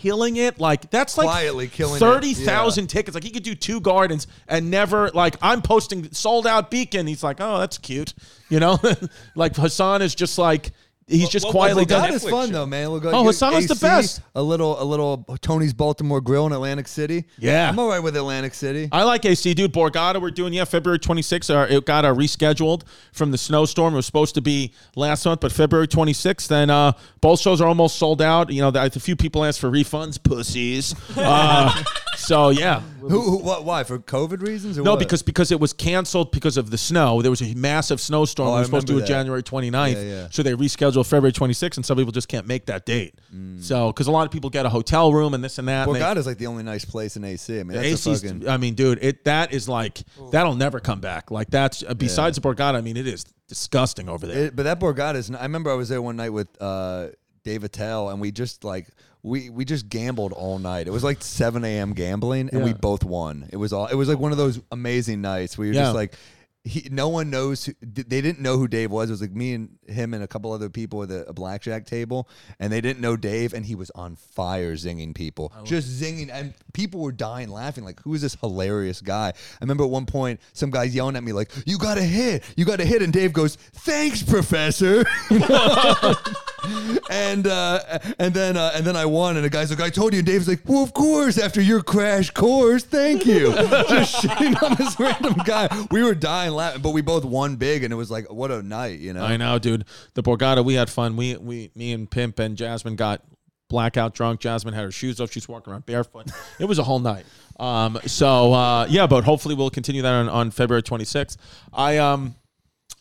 killing 0.00 0.36
it. 0.36 0.58
Like 0.58 0.90
that's 0.90 1.16
like 1.18 1.26
Quietly 1.26 1.68
killing 1.68 1.98
thirty 1.98 2.34
thousand 2.34 2.88
tickets. 2.88 3.14
Like 3.14 3.24
he 3.24 3.30
could 3.30 3.42
do 3.42 3.54
two 3.54 3.80
gardens 3.80 4.26
and 4.48 4.70
never 4.70 5.10
like 5.10 5.36
I'm 5.42 5.62
posting 5.62 6.10
sold 6.12 6.46
out 6.46 6.70
beacon. 6.70 7.06
He's 7.06 7.22
like, 7.22 7.40
oh, 7.40 7.58
that's 7.58 7.78
cute. 7.78 8.14
You 8.48 8.60
know, 8.60 8.78
like 9.34 9.56
Hasan 9.56 10.02
is 10.02 10.14
just 10.14 10.38
like 10.38 10.72
he's 11.10 11.28
just 11.28 11.44
what- 11.46 11.52
quietly 11.52 11.82
what- 11.82 11.88
done. 11.88 12.02
That 12.02 12.12
Netflix 12.12 12.24
is 12.24 12.30
fun 12.30 12.46
show. 12.48 12.52
though, 12.52 12.66
man. 12.66 12.90
We'll 12.90 13.00
go 13.00 13.08
Oh, 13.10 13.22
get 13.24 13.26
Hasan 13.34 13.66
the 13.66 13.74
best. 13.80 14.20
A 14.34 14.42
little, 14.42 14.80
a 14.80 14.84
little 14.84 15.24
Tony's 15.42 15.72
Baltimore 15.72 16.20
Grill 16.20 16.46
in 16.46 16.52
Atlantic 16.52 16.88
City. 16.88 17.24
Yeah. 17.38 17.68
I'm 17.68 17.78
all 17.78 17.88
right 17.88 18.02
with 18.02 18.16
Atlantic 18.16 18.54
City. 18.54 18.88
I 18.92 19.02
like 19.04 19.24
AC, 19.24 19.52
dude. 19.54 19.72
Borgata, 19.72 20.20
we're 20.20 20.30
doing 20.30 20.52
yeah, 20.52 20.64
February 20.64 20.98
26th. 20.98 21.50
Uh, 21.50 21.66
it 21.74 21.84
got 21.84 22.04
uh, 22.04 22.14
rescheduled 22.14 22.82
from 23.12 23.30
the 23.30 23.38
snowstorm. 23.38 23.92
It 23.94 23.96
was 23.96 24.06
supposed 24.06 24.34
to 24.36 24.40
be 24.40 24.72
last 24.96 25.24
month, 25.26 25.40
but 25.40 25.52
February 25.52 25.88
26th. 25.88 26.48
Then 26.48 26.70
uh, 26.70 26.92
both 27.20 27.40
shows 27.40 27.60
are 27.60 27.68
almost 27.68 27.96
sold 27.96 28.22
out. 28.22 28.50
You 28.50 28.62
know, 28.62 28.72
a 28.74 28.90
few 28.90 29.16
people 29.16 29.44
asked 29.44 29.60
for 29.60 29.70
refunds, 29.70 30.22
pussies. 30.22 30.94
Uh, 31.16 31.72
so 32.16 32.50
yeah, 32.50 32.80
who, 33.00 33.08
who, 33.20 33.36
what, 33.38 33.64
why? 33.64 33.84
For 33.84 33.98
COVID 33.98 34.42
reasons? 34.46 34.78
Or 34.78 34.82
No, 34.82 34.92
what? 34.92 34.98
because 34.98 35.22
because 35.22 35.50
it 35.52 35.60
was 35.60 35.72
canceled 35.72 36.32
because 36.32 36.56
of 36.56 36.70
the 36.70 36.78
snow. 36.78 37.22
There 37.22 37.30
was 37.30 37.40
a 37.42 37.54
massive 37.54 38.00
snowstorm. 38.00 38.48
Oh, 38.48 38.52
we 38.54 38.58
were 38.58 38.64
supposed 38.64 38.86
to 38.88 38.92
do 38.94 38.98
it. 38.98 39.06
January 39.06 39.42
29th. 39.42 39.94
Yeah, 39.94 40.02
yeah. 40.02 40.28
So 40.30 40.42
they 40.42 40.52
rescheduled 40.52 40.99
February 41.06 41.32
26th, 41.32 41.76
and 41.76 41.84
some 41.86 41.96
people 41.96 42.12
just 42.12 42.28
can't 42.28 42.46
make 42.46 42.66
that 42.66 42.86
date. 42.86 43.14
Mm. 43.34 43.62
So 43.62 43.92
because 43.92 44.06
a 44.06 44.10
lot 44.10 44.26
of 44.26 44.30
people 44.32 44.50
get 44.50 44.66
a 44.66 44.68
hotel 44.68 45.12
room 45.12 45.34
and 45.34 45.42
this 45.42 45.58
and 45.58 45.68
that. 45.68 45.86
and 45.86 45.96
they- 45.96 46.00
Borgata's 46.00 46.26
like 46.26 46.38
the 46.38 46.46
only 46.46 46.62
nice 46.62 46.84
place 46.84 47.16
in 47.16 47.24
AC. 47.24 47.58
I 47.60 47.62
mean, 47.62 47.80
that's 47.80 48.06
a 48.06 48.14
fucking. 48.14 48.48
I 48.48 48.56
mean, 48.56 48.74
dude, 48.74 48.98
it 49.02 49.24
that 49.24 49.52
is 49.52 49.68
like 49.68 50.02
that'll 50.30 50.54
never 50.54 50.80
come 50.80 51.00
back. 51.00 51.30
Like 51.30 51.50
that's 51.50 51.82
uh, 51.86 51.94
besides 51.94 52.38
the 52.38 52.42
Borgata. 52.48 52.74
I 52.76 52.80
mean, 52.80 52.96
it 52.96 53.06
is 53.06 53.24
disgusting 53.48 54.08
over 54.08 54.26
there. 54.26 54.44
It, 54.46 54.56
but 54.56 54.62
that 54.64 54.80
Borgata 54.80 55.16
is. 55.16 55.30
I 55.30 55.42
remember 55.42 55.70
I 55.70 55.74
was 55.74 55.88
there 55.88 56.00
one 56.02 56.16
night 56.16 56.30
with 56.30 56.48
uh, 56.60 57.08
Dave 57.44 57.64
Attell, 57.64 58.10
and 58.10 58.20
we 58.20 58.30
just 58.32 58.64
like 58.64 58.88
we 59.22 59.50
we 59.50 59.64
just 59.64 59.88
gambled 59.88 60.32
all 60.32 60.58
night. 60.58 60.86
It 60.86 60.90
was 60.90 61.04
like 61.04 61.22
7 61.22 61.64
a.m. 61.64 61.92
gambling, 61.92 62.48
and 62.52 62.64
we 62.64 62.72
both 62.72 63.04
won. 63.04 63.48
It 63.52 63.56
was 63.56 63.72
all. 63.72 63.86
It 63.86 63.94
was 63.94 64.08
like 64.08 64.18
one 64.18 64.32
of 64.32 64.38
those 64.38 64.60
amazing 64.72 65.20
nights 65.20 65.58
where 65.58 65.66
you're 65.66 65.74
Yeah. 65.74 65.82
just 65.82 65.94
like. 65.94 66.14
He, 66.62 66.88
no 66.90 67.08
one 67.08 67.30
knows. 67.30 67.64
Who, 67.64 67.72
they 67.80 68.20
didn't 68.20 68.40
know 68.40 68.58
who 68.58 68.68
Dave 68.68 68.90
was. 68.90 69.08
It 69.08 69.12
was 69.12 69.20
like 69.22 69.32
me 69.32 69.54
and 69.54 69.78
him 69.86 70.12
and 70.12 70.22
a 70.22 70.28
couple 70.28 70.52
other 70.52 70.68
people 70.68 71.02
at 71.02 71.10
a, 71.10 71.32
blackjack 71.32 71.86
table, 71.86 72.28
and 72.58 72.70
they 72.72 72.82
didn't 72.82 73.00
know 73.00 73.16
Dave. 73.16 73.54
And 73.54 73.64
he 73.64 73.74
was 73.74 73.90
on 73.92 74.16
fire, 74.16 74.74
zinging 74.74 75.14
people, 75.14 75.52
just 75.64 75.88
zinging, 75.88 76.28
and 76.30 76.52
people 76.74 77.00
were 77.00 77.12
dying 77.12 77.48
laughing. 77.48 77.84
Like, 77.84 78.00
who 78.00 78.12
is 78.14 78.20
this 78.20 78.34
hilarious 78.34 79.00
guy? 79.00 79.28
I 79.28 79.34
remember 79.62 79.84
at 79.84 79.90
one 79.90 80.06
point, 80.06 80.40
some 80.52 80.70
guys 80.70 80.94
yelling 80.94 81.16
at 81.16 81.24
me 81.24 81.32
like, 81.32 81.50
"You 81.64 81.78
got 81.78 81.96
a 81.96 82.02
hit, 82.02 82.44
you 82.56 82.64
got 82.66 82.80
a 82.80 82.84
hit," 82.84 83.00
and 83.02 83.12
Dave 83.12 83.32
goes, 83.32 83.56
"Thanks, 83.56 84.22
Professor." 84.22 85.04
and 87.10 87.46
uh, 87.46 87.98
and 88.18 88.34
then 88.34 88.56
uh, 88.56 88.72
and 88.74 88.84
then 88.84 88.96
I 88.96 89.06
won, 89.06 89.36
and 89.36 89.44
the 89.44 89.50
guy's 89.50 89.70
like, 89.70 89.80
"I 89.80 89.90
told 89.90 90.12
you." 90.12 90.18
And 90.18 90.26
Dave's 90.26 90.48
like, 90.48 90.60
"Well, 90.66 90.82
of 90.82 90.92
course, 90.92 91.38
after 91.38 91.60
your 91.60 91.82
crash 91.82 92.30
course, 92.30 92.84
thank 92.84 93.26
you." 93.26 93.52
Just 93.88 94.22
shitting 94.22 94.62
on 94.62 94.76
this 94.76 94.98
random 94.98 95.34
guy. 95.44 95.68
We 95.90 96.02
were 96.02 96.14
dying 96.14 96.49
laughing, 96.54 96.82
but 96.82 96.90
we 96.90 97.00
both 97.02 97.24
won 97.24 97.56
big, 97.56 97.84
and 97.84 97.92
it 97.92 97.96
was 97.96 98.10
like, 98.10 98.30
what 98.30 98.50
a 98.50 98.62
night, 98.62 99.00
you 99.00 99.12
know. 99.12 99.24
I 99.24 99.36
know, 99.36 99.58
dude. 99.58 99.84
The 100.14 100.22
Borgata, 100.22 100.64
we 100.64 100.74
had 100.74 100.90
fun. 100.90 101.16
We 101.16 101.36
we 101.36 101.70
me 101.74 101.92
and 101.92 102.10
Pimp 102.10 102.38
and 102.38 102.56
Jasmine 102.56 102.96
got 102.96 103.22
blackout 103.70 104.14
drunk. 104.14 104.40
Jasmine 104.40 104.74
had 104.74 104.84
her 104.84 104.90
shoes 104.90 105.20
off. 105.20 105.32
She's 105.32 105.48
walking 105.48 105.72
around 105.72 105.86
barefoot. 105.86 106.30
it 106.58 106.66
was 106.66 106.78
a 106.78 106.82
whole 106.82 106.98
night. 106.98 107.24
Um, 107.58 107.98
so 108.06 108.52
uh, 108.52 108.86
yeah, 108.90 109.06
but 109.06 109.24
hopefully 109.24 109.54
we'll 109.54 109.70
continue 109.70 110.02
that 110.02 110.12
on, 110.12 110.28
on 110.28 110.50
February 110.50 110.82
26th. 110.82 111.36
I 111.72 111.96
um, 111.98 112.34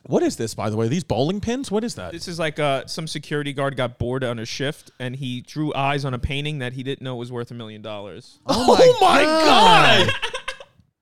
what 0.03 0.23
is 0.23 0.38
this 0.38 0.53
by 0.53 0.69
the 0.69 0.77
way? 0.77 0.88
These 0.88 1.03
bowling 1.03 1.41
pins? 1.41 1.69
What 1.69 1.84
is 1.84 1.95
that? 1.95 2.13
This 2.13 2.27
is 2.27 2.39
like 2.39 2.59
uh, 2.59 2.85
some 2.85 3.07
security 3.07 3.51
guard 3.51 3.76
got 3.76 3.99
bored 3.99 4.23
on 4.23 4.39
a 4.39 4.45
shift 4.45 4.91
and 4.99 5.15
he 5.15 5.41
drew 5.41 5.73
eyes 5.73 6.05
on 6.05 6.13
a 6.13 6.19
painting 6.19 6.59
that 6.59 6.73
he 6.73 6.84
didn't 6.84 7.03
know 7.03 7.15
was 7.15 7.31
worth 7.31 7.51
a 7.51 7.53
million 7.53 7.81
dollars. 7.81 8.39
Oh 8.45 8.97
my 9.01 9.23
god! 9.23 10.11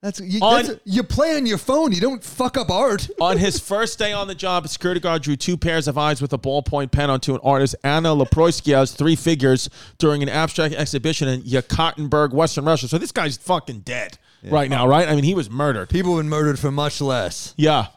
That's 0.02 0.20
you, 0.20 0.40
On- 0.42 0.64
that's 0.64 0.80
you 0.86 1.02
play 1.02 1.36
on 1.36 1.46
your 1.48 1.58
phone. 1.58 1.92
You 1.92 2.00
don't 2.02 2.24
fuck 2.24 2.56
up 2.56 2.70
art. 2.70 3.10
On 3.20 3.38
his 3.38 3.60
first 3.60 3.98
day 3.98 4.14
on 4.14 4.28
the 4.28 4.36
job, 4.36 4.64
a 4.64 4.68
security 4.68 5.00
guard 5.00 5.24
drew 5.24 5.36
two 5.36 5.58
pairs 5.58 5.88
of 5.88 5.98
eyes 5.98 6.22
with 6.22 6.32
a 6.34 6.38
ballpoint 6.38 6.92
pen 6.92 7.10
onto 7.10 7.34
an 7.34 7.42
artist, 7.44 7.76
Anna 7.84 8.10
Leporskaya's 8.10 8.92
three 8.92 9.16
figures 9.16 9.70
during 9.98 10.22
an 10.22 10.30
abstract 10.30 10.76
exhibition 10.76 11.28
in 11.28 11.42
Yekaterinburg, 11.42 12.32
Western 12.32 12.66
Russia. 12.66 12.88
So 12.88 13.00
this 13.00 13.12
guy's 13.12 13.38
fucking 13.38 13.80
dead 13.80 14.20
right 14.44 14.70
now, 14.70 14.88
right? 14.88 15.08
I 15.08 15.16
mean, 15.16 15.24
he 15.24 15.34
was 15.34 15.50
murdered. 15.50 15.90
People 15.90 16.16
have 16.16 16.24
been 16.24 16.30
murdered 16.30 16.60
for 16.60 16.72
much 16.72 17.02
less. 17.02 17.56
Yeah. 17.58 17.88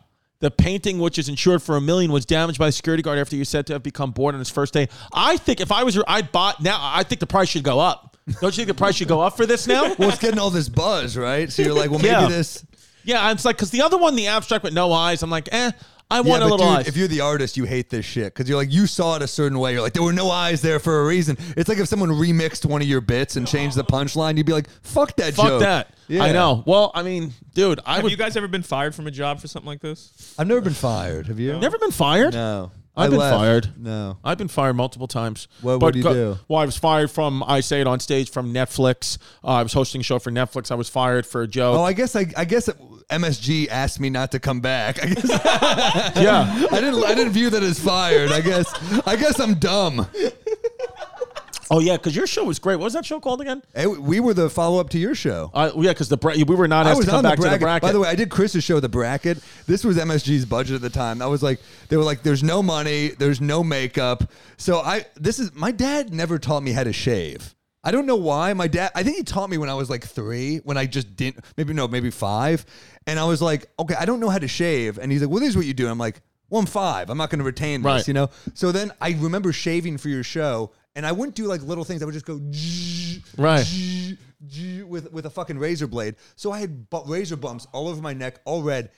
The 0.40 0.51
painting, 0.51 1.01
which 1.01 1.18
is 1.18 1.28
insured 1.28 1.62
for 1.62 1.77
a 1.77 1.82
million, 1.82 2.10
was 2.10 2.24
damaged 2.24 2.59
by 2.59 2.66
the 2.66 2.72
security 2.72 3.02
guard 3.02 3.18
after 3.18 3.36
he 3.36 3.40
was 3.40 3.51
said 3.51 3.66
to 3.66 3.74
have 3.74 3.82
become 3.82 4.10
bored 4.10 4.35
on 4.35 4.39
his 4.39 4.48
first 4.48 4.72
day. 4.72 4.89
I 5.12 5.36
think 5.36 5.60
if 5.60 5.70
I 5.70 5.82
was, 5.85 6.02
I'd 6.09 6.32
bought 6.32 6.62
now. 6.62 6.78
I 6.81 7.02
think 7.02 7.20
the 7.20 7.27
price 7.27 7.51
should 7.51 7.62
go 7.62 7.78
up. 7.78 8.10
Don't 8.40 8.44
you 8.57 8.65
think 8.65 8.69
the 8.69 8.74
price 8.74 8.97
should 8.97 9.09
go 9.09 9.20
up 9.20 9.36
for 9.36 9.47
this 9.47 9.66
now? 9.66 9.94
Well, 9.98 10.09
it's 10.11 10.19
getting 10.19 10.39
all 10.39 10.51
this 10.51 10.69
buzz, 10.69 11.16
right? 11.16 11.51
So 11.51 11.62
you're 11.62 11.74
like, 11.74 11.90
well, 11.90 11.98
maybe 11.98 12.09
Yeah. 12.11 12.28
this. 12.28 12.65
Yeah, 13.05 13.31
it's 13.32 13.44
like 13.44 13.57
because 13.57 13.70
the 13.70 13.82
other 13.82 13.97
one, 13.98 14.15
the 14.16 14.27
abstract 14.28 14.62
with 14.65 14.74
no 14.74 14.93
eyes, 14.93 15.23
I'm 15.23 15.31
like, 15.31 15.48
eh, 15.52 15.70
I 16.12 16.16
Yeah, 16.16 16.20
want 16.23 16.43
a 16.43 16.47
but 16.47 16.51
little 16.52 16.66
dude, 16.66 16.78
eyes. 16.81 16.89
if 16.89 16.97
you're 16.97 17.09
the 17.09 17.20
artist, 17.20 17.57
you 17.57 17.65
hate 17.65 17.89
this 17.89 18.05
shit 18.05 18.35
because 18.35 18.48
you're 18.48 18.59
like, 18.59 18.70
you 18.73 18.86
saw 18.86 19.16
it 19.16 19.23
a 19.23 19.27
certain 19.28 19.59
way. 19.59 19.73
You're 19.73 19.81
like, 19.81 19.93
there 19.93 20.02
were 20.02 20.12
no 20.12 20.31
eyes 20.31 20.61
there 20.61 20.78
for 20.81 21.01
a 21.01 21.07
reason. 21.07 21.36
It's 21.57 21.69
like 21.69 21.78
if 21.78 21.86
someone 21.89 22.11
remixed 22.11 22.66
one 22.66 22.82
of 22.82 22.89
your 22.89 23.01
bits 23.01 23.36
and 23.36 23.47
changed 23.47 23.77
the 23.77 23.85
punchline, 23.85 24.36
you'd 24.36 24.44
be 24.47 24.52
like, 24.52 24.69
fuck 24.82 25.15
that 25.16 25.35
Fuck 25.35 25.47
joke. 25.47 25.61
that. 25.61 25.94
Yeah. 26.09 26.24
I 26.24 26.32
know. 26.32 26.62
Well, 26.66 26.90
I 26.94 27.02
mean, 27.05 27.32
dude, 27.55 27.78
I 27.86 27.94
Have 27.94 28.02
would 28.02 28.11
you 28.12 28.19
guys 28.19 28.36
ever 28.36 28.48
been 28.48 28.62
fired 28.65 28.94
from 28.94 29.07
a 29.07 29.11
job 29.12 29.40
for 29.40 29.47
something 29.48 29.69
like 29.69 29.81
this? 29.81 30.35
I've 30.39 30.48
never 30.48 30.61
been 30.61 30.74
fired. 30.74 31.28
Have 31.28 31.39
you? 31.39 31.57
never 31.59 31.78
been 31.78 31.93
fired. 31.93 32.35
No. 32.35 32.73
I've 33.01 33.06
I 33.06 33.10
been 33.10 33.18
left. 33.18 33.36
fired. 33.36 33.68
No. 33.77 34.18
I've 34.22 34.39
been 34.39 34.48
fired 34.48 34.74
multiple 34.74 35.09
times. 35.09 35.48
What- 35.62 35.81
what'd 35.81 35.97
you 35.97 36.02
do? 36.09 36.39
Well, 36.48 36.60
I 36.60 36.64
was 36.66 36.77
fired 36.77 37.10
from 37.10 37.43
I 37.47 37.60
say 37.60 37.81
it 37.81 37.86
on 37.86 38.01
stage 38.01 38.31
from 38.31 38.52
Netflix. 38.55 39.18
Uh, 39.43 39.48
I 39.48 39.62
was 39.62 39.72
hosting 39.72 40.01
a 40.01 40.05
show 40.05 40.18
for 40.18 40.31
Netflix. 40.31 40.70
I 40.70 40.74
was 40.74 40.89
fired 40.89 41.27
for 41.27 41.43
a 41.43 41.47
joke. 41.48 41.77
Oh, 41.78 41.82
I 41.82 41.93
guess 41.93 42.14
I, 42.16 42.27
I 42.36 42.44
guess 42.44 42.68
MSG 43.10 43.68
asked 43.68 43.98
me 44.01 44.09
not 44.10 44.31
to 44.32 44.39
come 44.39 44.60
back. 44.60 45.02
I 45.02 45.06
guess 45.09 45.28
yeah. 46.16 46.66
I 46.70 46.81
didn't 46.81 47.02
I 47.05 47.14
didn't 47.14 47.32
view 47.32 47.51
that 47.51 47.62
as 47.62 47.78
fired. 47.81 48.31
I 48.31 48.40
guess 48.40 48.72
I 49.06 49.16
guess 49.16 49.40
I'm 49.40 49.55
dumb. 49.55 50.06
Oh 51.72 51.78
yeah, 51.78 51.97
because 51.97 52.16
your 52.16 52.26
show 52.26 52.44
was 52.44 52.59
great. 52.59 52.76
What 52.76 52.84
was 52.84 52.94
that 52.94 53.06
show 53.06 53.20
called 53.20 53.40
again? 53.40 53.62
Hey, 53.74 53.86
we 53.86 54.18
were 54.18 54.34
the 54.34 54.51
follow 54.51 54.80
up 54.80 54.90
to 54.90 54.98
your 54.98 55.14
show. 55.14 55.51
Uh, 55.55 55.70
yeah, 55.76 55.90
because 55.92 56.09
the 56.09 56.16
bra- 56.16 56.34
we 56.34 56.42
were 56.56 56.66
not 56.66 56.86
asked 56.86 57.02
to 57.02 57.06
come 57.06 57.22
the 57.22 57.28
back 57.28 57.38
to 57.38 57.48
the 57.48 57.59
bracket. 57.59 57.82
By 57.82 57.92
the 57.92 58.01
way, 58.01 58.09
I 58.09 58.16
did 58.16 58.28
Chris's 58.28 58.64
show, 58.64 58.80
the 58.80 58.88
bracket. 58.88 59.38
This 59.66 59.84
was 59.84 59.97
MSG's 59.97 60.44
budget 60.47 60.74
at 60.74 60.82
the 60.82 60.90
time. 60.90 61.22
I 61.22 61.26
was 61.26 61.42
like, 61.44 61.60
they 61.88 61.97
were 61.97 62.02
like, 62.02 62.22
"There's 62.24 62.42
no 62.42 62.60
money, 62.62 63.09
there's 63.18 63.40
no 63.40 63.62
makeup." 63.62 64.30
So 64.56 64.80
I, 64.80 65.06
this 65.14 65.38
is 65.38 65.55
my 65.55 65.70
dad 65.70 66.12
never 66.12 66.38
taught 66.38 66.62
me 66.64 66.72
how 66.72 66.82
to 66.82 66.92
shave. 66.92 67.55
I 67.84 67.92
don't 67.92 68.05
know 68.05 68.16
why. 68.16 68.52
My 68.52 68.66
dad, 68.66 68.90
I 68.94 69.02
think 69.05 69.16
he 69.18 69.22
taught 69.22 69.48
me 69.48 69.56
when 69.56 69.70
I 69.70 69.74
was 69.74 69.88
like 69.88 70.05
three, 70.05 70.56
when 70.64 70.76
I 70.76 70.86
just 70.86 71.14
didn't, 71.16 71.44
maybe 71.56 71.72
no, 71.72 71.86
maybe 71.88 72.10
five, 72.10 72.66
and 73.06 73.18
I 73.18 73.24
was 73.24 73.40
like, 73.40 73.70
okay, 73.78 73.94
I 73.98 74.05
don't 74.05 74.20
know 74.20 74.28
how 74.28 74.38
to 74.38 74.48
shave, 74.48 74.98
and 74.98 75.10
he's 75.12 75.22
like, 75.22 75.30
well, 75.30 75.40
this 75.40 75.51
is 75.51 75.56
what 75.56 75.66
you 75.66 75.74
do. 75.74 75.84
And 75.84 75.92
I'm 75.92 75.98
like. 75.98 76.20
Well, 76.52 76.59
I'm 76.59 76.66
five. 76.66 77.10
I'm 77.10 77.16
not 77.16 77.30
going 77.30 77.38
to 77.38 77.44
retain 77.44 77.80
this, 77.82 77.86
Right. 77.86 78.09
you 78.09 78.12
know. 78.12 78.28
So 78.55 78.72
then 78.72 78.90
I 79.01 79.10
remember 79.20 79.52
shaving 79.52 79.98
for 79.98 80.09
your 80.09 80.24
show, 80.24 80.72
and 80.95 81.07
I 81.07 81.12
wouldn't 81.12 81.37
do 81.37 81.47
like 81.47 81.62
little 81.62 81.85
things. 81.85 82.03
I 82.03 82.05
would 82.07 82.15
just 82.15 82.27
go 82.27 82.41
zzz, 82.53 83.21
Right. 83.37 83.65
zzz, 83.65 84.17
zzz 84.51 84.85
with 84.85 85.12
with 85.12 85.27
a 85.27 85.31
fucking 85.31 85.59
razor 85.59 85.87
blade. 85.87 86.17
So 86.37 86.53
I 86.53 86.61
had 86.61 86.91
bu- 86.91 87.05
razor 87.07 87.37
bumps 87.37 87.67
all 87.73 87.89
over 87.89 88.01
my 88.03 88.12
neck, 88.12 88.41
all 88.45 88.62
red. 88.62 88.91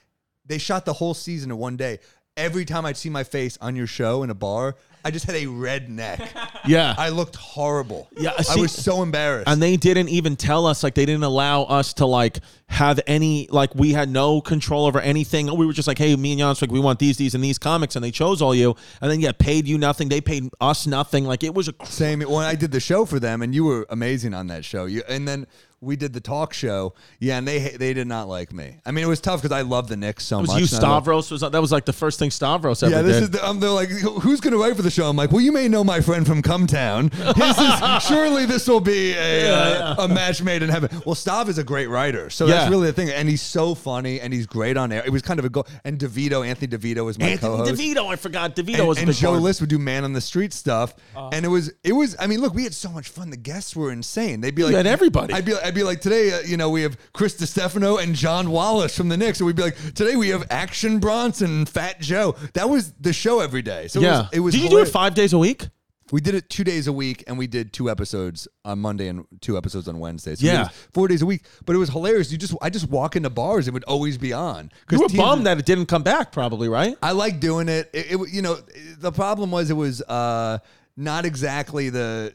They 0.47 0.59
shot 0.59 0.85
the 0.85 0.93
whole 0.95 1.15
season 1.15 1.51
in 1.51 1.59
one 1.59 1.77
day. 1.77 1.99
Every 2.37 2.65
time 2.65 2.87
I'd 2.87 2.97
see 2.97 3.11
my 3.11 3.25
face 3.25 3.59
on 3.61 3.77
your 3.77 3.87
show 3.87 4.23
in 4.23 4.31
a 4.31 4.35
bar, 4.35 4.77
I 5.05 5.11
just 5.11 5.27
had 5.27 5.37
a 5.37 5.47
red 5.47 5.89
neck. 5.91 6.21
Yeah. 6.65 6.95
I 6.97 7.09
looked 7.09 7.35
horrible. 7.35 8.09
Yeah, 8.17 8.35
I 8.39 8.43
see- 8.43 8.61
was 8.61 8.71
so 8.71 9.03
embarrassed. 9.03 9.49
and 9.49 9.61
they 9.61 9.77
didn't 9.77 10.11
even 10.11 10.37
tell 10.37 10.65
us 10.65 10.85
like 10.85 10.95
they 10.95 11.05
didn't 11.05 11.25
allow 11.25 11.65
us 11.65 11.93
to 11.95 12.07
like 12.07 12.39
have 12.69 13.01
any 13.09 13.49
like 13.51 13.75
we 13.75 13.93
had 13.93 14.09
no 14.09 14.41
control 14.41 14.87
over 14.87 15.01
anything 15.01 15.55
we 15.57 15.67
were 15.67 15.73
just 15.73 15.89
like 15.89 15.99
hey 15.99 16.15
me 16.15 16.31
and 16.33 16.39
Jans 16.39 16.63
like 16.63 16.71
we 16.71 16.79
want 16.79 17.01
these 17.01 17.17
these 17.17 17.35
and 17.35 17.43
these 17.43 17.59
comics 17.59 17.97
and 17.97 18.05
they 18.05 18.13
chose 18.13 18.41
all 18.41 18.55
you 18.55 18.77
and 19.01 19.11
then 19.11 19.21
yeah 19.21 19.33
paid 19.33 19.67
you 19.67 19.77
nothing 19.77 20.09
they 20.09 20.21
paid 20.21 20.49
us 20.61 20.87
nothing 20.87 21.25
like 21.25 21.43
it 21.43 21.53
was 21.53 21.67
a 21.69 21.75
Same 21.85 22.21
when 22.21 22.47
I 22.47 22.55
did 22.55 22.71
the 22.71 22.81
show 22.81 23.05
for 23.05 23.19
them, 23.19 23.43
and 23.43 23.53
you 23.55 23.65
were 23.65 23.85
amazing 23.91 24.35
on 24.35 24.47
that 24.47 24.65
show. 24.65 24.85
You 24.87 25.03
and 25.09 25.27
then 25.27 25.47
we 25.83 25.97
did 25.97 26.13
the 26.13 26.21
talk 26.21 26.55
show. 26.55 26.95
Yeah, 27.19 27.37
and 27.39 27.47
they 27.47 27.59
they 27.71 27.93
did 27.93 28.07
not 28.07 28.29
like 28.29 28.53
me. 28.53 28.79
I 28.87 28.93
mean, 28.93 29.05
it 29.05 29.09
was 29.09 29.21
tough 29.21 29.43
because 29.43 29.55
I 29.55 29.63
love 29.63 29.89
the 29.89 29.97
Knicks 29.97 30.25
so 30.25 30.39
it 30.39 30.43
was 30.43 30.51
much. 30.51 30.61
you 30.61 30.77
and 30.77 30.85
I 30.85 30.89
love- 30.89 31.03
Stavros 31.03 31.31
was 31.31 31.41
that 31.43 31.61
was 31.61 31.73
like 31.73 31.85
the 31.85 31.93
first 31.93 32.19
thing 32.19 32.31
Stavros 32.31 32.83
ever 32.83 32.93
Yeah, 32.95 33.03
this 33.03 33.17
did 33.17 33.23
is. 33.25 33.31
The, 33.31 33.47
um, 33.47 33.61
they're 33.61 33.71
like, 33.71 33.89
who's 33.91 34.41
going 34.41 34.53
to 34.53 34.59
write 34.59 34.77
for 34.77 34.83
the 34.83 34.91
show? 34.91 35.09
I'm 35.09 35.17
like, 35.17 35.33
well, 35.33 35.41
you 35.41 35.53
may 35.53 35.69
know 35.69 35.83
my 35.85 36.01
friend 36.01 36.27
from 36.27 36.41
Cumtown. 36.43 37.11
This 37.35 37.59
is, 37.59 38.03
surely 38.09 38.47
this 38.47 38.69
will 38.69 38.81
be 38.81 39.13
a, 39.15 39.51
uh, 39.53 40.05
a 40.05 40.09
match 40.09 40.43
made 40.43 40.63
in 40.63 40.69
heaven. 40.71 40.91
Well, 41.05 41.15
Stav 41.15 41.49
is 41.49 41.59
a 41.59 41.65
great 41.65 41.89
writer, 41.89 42.31
so 42.31 42.47
Yeah. 42.47 42.55
that's 42.55 42.71
really 42.71 42.87
the 42.87 42.93
thing. 42.93 43.11
And 43.11 43.29
he's 43.29 43.43
so 43.43 43.75
funny, 43.75 44.21
and 44.21 44.33
he's 44.33 44.47
great 44.47 44.77
on 44.77 44.93
air. 44.93 45.03
It 45.05 45.11
was 45.11 45.23
kind 45.23 45.39
of 45.39 45.45
a 45.45 45.49
go. 45.49 45.65
And 45.85 45.99
DeVito, 45.99 46.47
Anthony 46.47 46.69
DeVito, 46.69 47.05
was 47.05 47.19
my 47.19 47.27
Anthony 47.27 47.57
co-host. 47.57 47.81
DeVito 47.81 48.07
I 48.13 48.17
forgot 48.17 48.55
DeVito 48.57 48.79
and, 48.79 48.89
was 48.89 48.99
and 48.99 49.13
Joe 49.13 49.31
part. 49.31 49.43
List 49.43 49.61
would 49.61 49.71
do 49.71 49.79
man 49.79 50.05
on 50.05 50.13
the 50.13 50.21
street 50.21 50.53
stuff, 50.53 50.95
and 51.17 51.45
it 51.45 51.49
was 51.49 51.73
it 51.83 51.93
was. 51.93 52.15
I 52.19 52.27
mean, 52.27 52.41
look, 52.41 52.55
we 52.55 52.65
had 52.65 52.75
so 52.75 52.91
much 52.91 53.09
fun. 53.09 53.31
The 53.31 53.37
guests 53.37 53.75
were 53.75 53.91
insane. 53.93 54.41
They'd 54.41 54.55
be 54.55 54.65
like, 54.65 54.75
had 54.75 54.87
everybody. 54.87 55.35
I'd 55.35 55.45
be 55.45 55.55
I'd 55.55 55.72
be 55.75 55.83
like 55.83 56.01
today, 56.01 56.33
uh, 56.33 56.41
you 56.41 56.57
know, 56.57 56.71
we 56.71 56.83
have 56.83 56.97
Chris 57.13 57.35
Distefano 57.37 57.97
and 58.03 58.15
John 58.15 58.51
Wallace 58.51 58.97
from 58.97 59.09
the 59.09 59.17
Knicks, 59.17 59.41
and 59.41 59.47
we'd 59.47 59.57
be 59.57 59.63
like, 59.63 59.77
today 59.95 60.17
we 60.17 60.29
have 60.31 60.47
Action 60.51 60.99
Bronson 60.99 61.51
and 61.51 61.69
Fat 61.69 62.01
Joe. 62.01 62.35
That 62.55 62.69
was 62.69 62.93
the 63.01 63.13
show 63.13 63.41
every 63.41 63.63
day. 63.63 63.89
So 63.89 64.01
yeah 64.01 64.29
it 64.33 64.39
was. 64.39 64.39
It 64.39 64.41
was 64.41 64.55
did 64.55 64.63
you 64.65 64.71
do 64.71 64.79
it 64.79 64.89
five 64.89 65.15
days 65.15 65.33
a 65.33 65.39
week 65.39 65.69
We 66.11 66.21
did 66.21 66.35
it 66.35 66.51
two 66.51 66.63
days 66.63 66.89
a 66.89 66.93
week, 66.93 67.25
and 67.27 67.39
we 67.39 67.47
did 67.47 67.73
two 67.73 67.89
episodes 67.89 68.47
on 68.67 68.79
Monday 68.81 69.09
and 69.09 69.25
two 69.41 69.57
episodes 69.57 69.89
on 69.89 69.99
Wednesday. 69.99 70.35
So 70.35 70.45
Yeah. 70.45 70.69
four 70.93 71.09
days 71.09 71.23
a 71.23 71.27
week. 71.27 71.43
But 71.65 71.75
it 71.75 71.79
was 71.79 71.89
hilarious. 71.89 72.31
You 72.31 72.37
just 72.37 72.55
I 72.61 72.69
just 72.69 72.91
walk 72.91 73.17
into 73.17 73.31
bars; 73.31 73.67
it 73.67 73.73
would 73.73 73.85
always 73.85 74.19
be 74.19 74.33
on. 74.33 74.71
you 74.91 75.01
were 75.01 75.09
bummed 75.09 75.47
that 75.47 75.59
it 75.59 75.65
didn't 75.65 75.87
come 75.87 76.03
back 76.03 76.31
probably 76.31 76.69
right 76.69 76.97
I 77.03 77.13
like 77.13 77.41
doing 77.41 77.69
it. 77.71 77.89
It, 77.95 78.13
it. 78.13 78.19
You 78.31 78.43
know, 78.43 78.59
the 78.99 79.11
problem 79.11 79.51
was 79.51 79.71
it 79.71 79.75
was 79.75 80.03
uh, 80.03 80.59
not 80.99 81.25
exactly 81.25 81.89
the. 81.89 82.35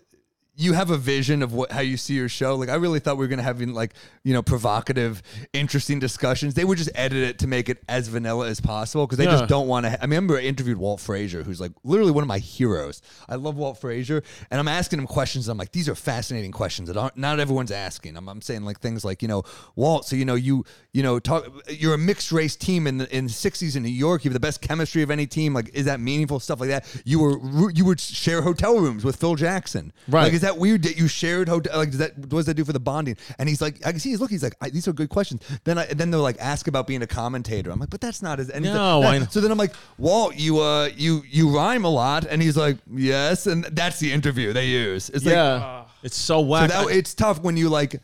You 0.59 0.73
have 0.73 0.89
a 0.89 0.97
vision 0.97 1.43
of 1.43 1.53
what 1.53 1.71
how 1.71 1.81
you 1.81 1.97
see 1.97 2.15
your 2.15 2.27
show. 2.29 2.55
Like 2.55 2.69
I 2.69 2.75
really 2.75 2.99
thought 2.99 3.17
we 3.17 3.23
were 3.25 3.27
gonna 3.29 3.43
have 3.43 3.61
like 3.61 3.93
you 4.23 4.33
know 4.33 4.41
provocative, 4.41 5.21
interesting 5.53 5.99
discussions. 5.99 6.55
They 6.55 6.65
would 6.65 6.79
just 6.79 6.89
edit 6.95 7.19
it 7.19 7.39
to 7.39 7.47
make 7.47 7.69
it 7.69 7.77
as 7.87 8.07
vanilla 8.07 8.47
as 8.47 8.59
possible 8.59 9.05
because 9.05 9.19
they 9.19 9.25
Yeah. 9.25 9.37
just 9.37 9.47
don't 9.47 9.67
want 9.67 9.85
to. 9.85 9.91
I 9.91 10.03
remember 10.03 10.35
I 10.37 10.41
interviewed 10.41 10.77
Walt 10.77 10.99
Frazier, 10.99 11.43
who's 11.43 11.61
like 11.61 11.73
literally 11.83 12.11
one 12.11 12.23
of 12.23 12.27
my 12.27 12.39
heroes. 12.39 13.03
I 13.29 13.35
love 13.35 13.55
Walt 13.55 13.79
Frazier, 13.79 14.23
and 14.49 14.59
I'm 14.59 14.67
asking 14.67 14.97
him 14.99 15.05
questions. 15.05 15.47
I'm 15.47 15.59
like, 15.59 15.73
these 15.73 15.87
are 15.87 15.95
fascinating 15.95 16.51
questions 16.51 16.87
that 16.87 16.97
aren't 16.97 17.17
not 17.17 17.39
everyone's 17.39 17.71
asking. 17.71 18.17
I'm, 18.17 18.27
I'm 18.27 18.41
saying 18.41 18.63
like 18.63 18.79
things 18.79 19.05
like 19.05 19.21
you 19.21 19.27
know, 19.27 19.43
Walt. 19.75 20.05
So 20.07 20.15
you 20.15 20.25
know 20.25 20.33
you 20.35 20.65
you 20.91 21.03
know 21.03 21.19
talk. 21.19 21.45
You're 21.69 21.93
a 21.93 21.97
mixed 21.99 22.31
race 22.31 22.55
team 22.55 22.87
in 22.87 22.97
the 22.97 23.15
in 23.15 23.25
the 23.25 23.31
'60s 23.31 23.75
in 23.75 23.83
New 23.83 23.89
York. 23.89 24.25
You 24.25 24.29
have 24.29 24.33
the 24.33 24.39
best 24.39 24.61
chemistry 24.61 25.03
of 25.03 25.11
any 25.11 25.27
team. 25.27 25.53
Like, 25.53 25.69
is 25.75 25.85
that 25.85 25.99
meaningful 25.99 26.39
stuff 26.39 26.59
like 26.59 26.69
that? 26.69 27.01
You 27.05 27.19
were 27.19 27.69
you 27.71 27.85
would 27.85 27.99
share 27.99 28.41
hotel 28.41 28.79
rooms 28.79 29.05
with 29.05 29.17
Phil 29.17 29.35
Jackson. 29.35 29.93
Right. 30.07 30.23
Like, 30.23 30.33
that 30.47 30.57
weird 30.57 30.83
that 30.83 30.97
you 30.97 31.07
shared 31.07 31.47
hotel? 31.47 31.77
Like, 31.77 31.89
does 31.89 31.99
that 31.99 32.17
what 32.17 32.29
does 32.29 32.45
that 32.47 32.55
do 32.55 32.65
for 32.65 32.73
the 32.73 32.79
bonding? 32.79 33.17
And 33.39 33.47
he's 33.47 33.61
like, 33.61 33.85
I 33.85 33.91
can 33.91 33.99
see 33.99 34.09
he's 34.09 34.19
look. 34.19 34.31
He's 34.31 34.43
like, 34.43 34.55
I, 34.61 34.69
these 34.69 34.87
are 34.87 34.93
good 34.93 35.09
questions. 35.09 35.41
Then 35.63 35.77
I 35.77 35.85
then 35.85 36.11
they're 36.11 36.19
like, 36.19 36.37
ask 36.39 36.67
about 36.67 36.87
being 36.87 37.01
a 37.01 37.07
commentator. 37.07 37.71
I'm 37.71 37.79
like, 37.79 37.89
but 37.89 38.01
that's 38.01 38.21
not 38.21 38.39
as 38.39 38.49
and 38.49 38.65
No, 38.65 38.99
like, 39.01 39.15
I 39.15 39.17
know. 39.19 39.25
so 39.29 39.41
then 39.41 39.51
I'm 39.51 39.57
like, 39.57 39.73
Walt, 39.97 40.35
you 40.35 40.59
uh, 40.59 40.89
you 40.95 41.23
you 41.29 41.55
rhyme 41.55 41.85
a 41.85 41.89
lot, 41.89 42.25
and 42.25 42.41
he's 42.41 42.57
like, 42.57 42.77
yes, 42.91 43.47
and 43.47 43.63
that's 43.65 43.99
the 43.99 44.11
interview 44.11 44.53
they 44.53 44.67
use. 44.67 45.09
It's 45.09 45.25
like, 45.25 45.33
yeah 45.33 45.83
it's 46.03 46.15
so 46.15 46.41
so 46.41 46.67
that, 46.67 46.89
it's 46.89 47.13
tough 47.13 47.41
when 47.41 47.57
you 47.57 47.69
like. 47.69 48.01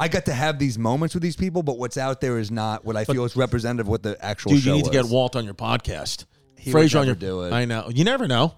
I 0.00 0.06
got 0.06 0.26
to 0.26 0.32
have 0.32 0.60
these 0.60 0.78
moments 0.78 1.14
with 1.14 1.24
these 1.24 1.34
people, 1.34 1.64
but 1.64 1.76
what's 1.76 1.96
out 1.96 2.20
there 2.20 2.38
is 2.38 2.52
not 2.52 2.84
what 2.84 2.96
I 2.96 3.04
feel 3.04 3.24
is 3.24 3.34
representative 3.34 3.86
of 3.86 3.90
what 3.90 4.04
the 4.04 4.16
actual 4.24 4.52
Dude, 4.52 4.62
show 4.62 4.70
you 4.70 4.76
need 4.76 4.84
to 4.84 4.92
get. 4.92 5.06
Walt 5.06 5.34
on 5.34 5.44
your 5.44 5.54
podcast. 5.54 6.26
He 6.56 6.70
Frazier 6.70 6.98
on 6.98 7.06
your 7.06 7.16
do 7.16 7.42
it. 7.42 7.52
I 7.52 7.64
know. 7.64 7.90
You 7.92 8.04
never 8.04 8.28
know. 8.28 8.54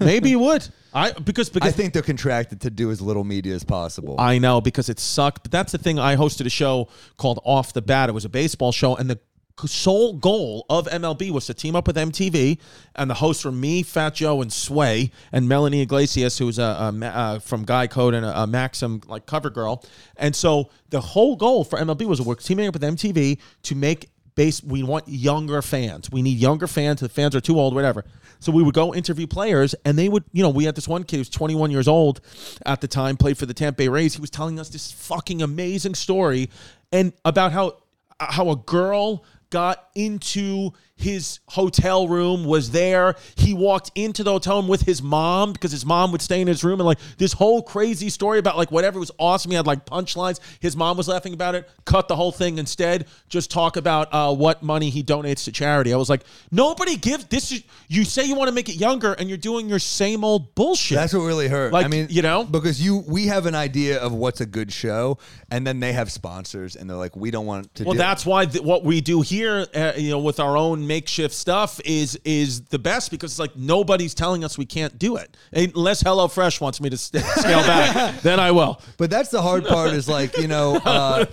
Maybe 0.00 0.30
he 0.30 0.36
would. 0.36 0.66
I 0.96 1.12
because 1.12 1.50
because 1.50 1.68
I 1.68 1.72
think 1.72 1.92
they're 1.92 2.02
contracted 2.02 2.62
to 2.62 2.70
do 2.70 2.90
as 2.90 3.02
little 3.02 3.22
media 3.22 3.54
as 3.54 3.64
possible. 3.64 4.16
I 4.18 4.38
know 4.38 4.62
because 4.62 4.88
it 4.88 4.98
sucked. 4.98 5.42
But 5.42 5.52
that's 5.52 5.72
the 5.72 5.78
thing. 5.78 5.98
I 5.98 6.16
hosted 6.16 6.46
a 6.46 6.50
show 6.50 6.88
called 7.18 7.38
Off 7.44 7.74
the 7.74 7.82
Bat. 7.82 8.08
It 8.08 8.12
was 8.12 8.24
a 8.24 8.30
baseball 8.30 8.72
show, 8.72 8.96
and 8.96 9.10
the 9.10 9.20
sole 9.66 10.14
goal 10.14 10.64
of 10.70 10.86
MLB 10.86 11.30
was 11.30 11.46
to 11.46 11.54
team 11.54 11.76
up 11.76 11.86
with 11.86 11.96
MTV, 11.96 12.58
and 12.94 13.10
the 13.10 13.14
hosts 13.14 13.44
were 13.44 13.52
me, 13.52 13.82
Fat 13.82 14.14
Joe, 14.14 14.40
and 14.40 14.50
Sway, 14.50 15.10
and 15.32 15.46
Melanie 15.46 15.82
Iglesias, 15.82 16.38
who's 16.38 16.58
a, 16.58 16.76
a 16.80 16.92
ma- 16.92 17.06
uh, 17.06 17.38
from 17.40 17.64
Guy 17.64 17.86
Code 17.86 18.14
and 18.14 18.24
a, 18.24 18.42
a 18.42 18.46
Maxim 18.46 19.02
like 19.06 19.26
cover 19.26 19.50
girl. 19.50 19.84
And 20.16 20.34
so 20.34 20.70
the 20.88 21.00
whole 21.00 21.36
goal 21.36 21.62
for 21.64 21.78
MLB 21.78 22.06
was 22.06 22.20
to 22.20 22.24
work 22.24 22.42
teaming 22.42 22.68
up 22.68 22.74
with 22.74 22.82
MTV 22.82 23.38
to 23.64 23.74
make 23.74 24.08
base. 24.36 24.62
We 24.62 24.84
want 24.84 25.08
younger 25.08 25.60
fans. 25.62 26.10
We 26.10 26.22
need 26.22 26.38
younger 26.38 26.68
fans. 26.68 27.00
The 27.00 27.08
fans 27.08 27.34
are 27.34 27.40
too 27.40 27.58
old, 27.58 27.74
whatever. 27.74 28.04
So 28.38 28.52
we 28.52 28.62
would 28.62 28.74
go 28.74 28.94
interview 28.94 29.26
players, 29.26 29.74
and 29.84 29.98
they 29.98 30.08
would, 30.08 30.24
you 30.32 30.42
know, 30.42 30.50
we 30.50 30.64
had 30.64 30.76
this 30.76 30.86
one 30.86 31.02
kid 31.02 31.16
who 31.16 31.20
was 31.20 31.28
21 31.30 31.70
years 31.70 31.88
old 31.88 32.20
at 32.64 32.80
the 32.80 32.88
time, 32.88 33.16
played 33.16 33.38
for 33.38 33.46
the 33.46 33.54
Tampa 33.54 33.78
Bay 33.78 33.88
Rays. 33.88 34.14
He 34.14 34.20
was 34.20 34.30
telling 34.30 34.60
us 34.60 34.68
this 34.68 34.92
fucking 34.92 35.42
amazing 35.42 35.94
story, 35.94 36.50
and 36.92 37.12
about 37.24 37.52
how 37.52 37.78
how 38.20 38.50
a 38.50 38.56
girl 38.56 39.24
got 39.50 39.88
into 39.94 40.72
his 40.96 41.40
hotel 41.48 42.08
room 42.08 42.44
was 42.44 42.70
there 42.70 43.14
he 43.36 43.52
walked 43.52 43.90
into 43.94 44.24
the 44.24 44.30
hotel 44.32 44.56
room 44.56 44.68
with 44.68 44.82
his 44.82 45.02
mom 45.02 45.52
because 45.52 45.70
his 45.70 45.84
mom 45.84 46.10
would 46.10 46.22
stay 46.22 46.40
in 46.40 46.46
his 46.46 46.64
room 46.64 46.80
and 46.80 46.86
like 46.86 46.98
this 47.18 47.34
whole 47.34 47.62
crazy 47.62 48.08
story 48.08 48.38
about 48.38 48.56
like 48.56 48.70
whatever 48.70 48.98
was 48.98 49.10
awesome 49.18 49.50
he 49.50 49.56
had 49.56 49.66
like 49.66 49.84
punchlines 49.84 50.40
his 50.60 50.74
mom 50.76 50.96
was 50.96 51.06
laughing 51.06 51.34
about 51.34 51.54
it 51.54 51.68
cut 51.84 52.08
the 52.08 52.16
whole 52.16 52.32
thing 52.32 52.58
instead 52.58 53.06
just 53.28 53.50
talk 53.50 53.76
about 53.76 54.08
uh, 54.12 54.34
what 54.34 54.62
money 54.62 54.88
he 54.90 55.02
donates 55.02 55.44
to 55.44 55.52
charity 55.52 55.92
i 55.92 55.96
was 55.96 56.08
like 56.08 56.22
nobody 56.50 56.96
gives 56.96 57.26
this 57.26 57.52
is 57.52 57.62
you 57.88 58.04
say 58.04 58.24
you 58.24 58.34
want 58.34 58.48
to 58.48 58.54
make 58.54 58.68
it 58.68 58.76
younger 58.76 59.12
and 59.12 59.28
you're 59.28 59.38
doing 59.38 59.68
your 59.68 59.78
same 59.78 60.24
old 60.24 60.54
bullshit 60.54 60.96
That's 60.96 61.12
what 61.12 61.20
really 61.20 61.48
hurt. 61.48 61.72
Like, 61.72 61.84
I 61.84 61.88
mean, 61.88 62.06
you 62.10 62.22
know? 62.22 62.44
because 62.44 62.80
you 62.82 63.04
we 63.06 63.26
have 63.26 63.46
an 63.46 63.54
idea 63.54 64.00
of 64.00 64.12
what's 64.12 64.40
a 64.40 64.46
good 64.46 64.72
show, 64.72 65.18
and 65.50 65.66
then 65.66 65.80
they 65.80 65.92
have 65.92 66.10
sponsors, 66.10 66.76
and 66.76 66.88
they're 66.88 66.96
like, 66.96 67.16
we 67.16 67.30
don't 67.30 67.46
want 67.46 67.74
to. 67.76 67.84
Well, 67.84 67.94
that's 67.94 68.24
why 68.24 68.46
th- 68.46 68.64
what 68.64 68.84
we 68.84 69.00
do 69.00 69.20
here, 69.20 69.66
uh, 69.74 69.92
you 69.96 70.10
know, 70.10 70.18
with 70.18 70.40
our 70.40 70.56
own 70.56 70.85
makeshift 70.86 71.34
stuff 71.34 71.80
is 71.84 72.18
is 72.24 72.62
the 72.62 72.78
best 72.78 73.10
because 73.10 73.32
it's 73.32 73.38
like 73.38 73.56
nobody's 73.56 74.14
telling 74.14 74.44
us 74.44 74.56
we 74.56 74.66
can't 74.66 74.98
do 74.98 75.16
it 75.16 75.36
unless 75.52 76.02
HelloFresh 76.02 76.60
wants 76.60 76.80
me 76.80 76.90
to 76.90 76.96
scale 76.96 77.22
back. 77.22 78.20
then 78.22 78.40
I 78.40 78.50
will. 78.52 78.80
But 78.96 79.10
that's 79.10 79.30
the 79.30 79.42
hard 79.42 79.66
part. 79.66 79.92
Is 79.92 80.08
like 80.08 80.36
you 80.38 80.48
know. 80.48 80.76
Uh, 80.76 81.26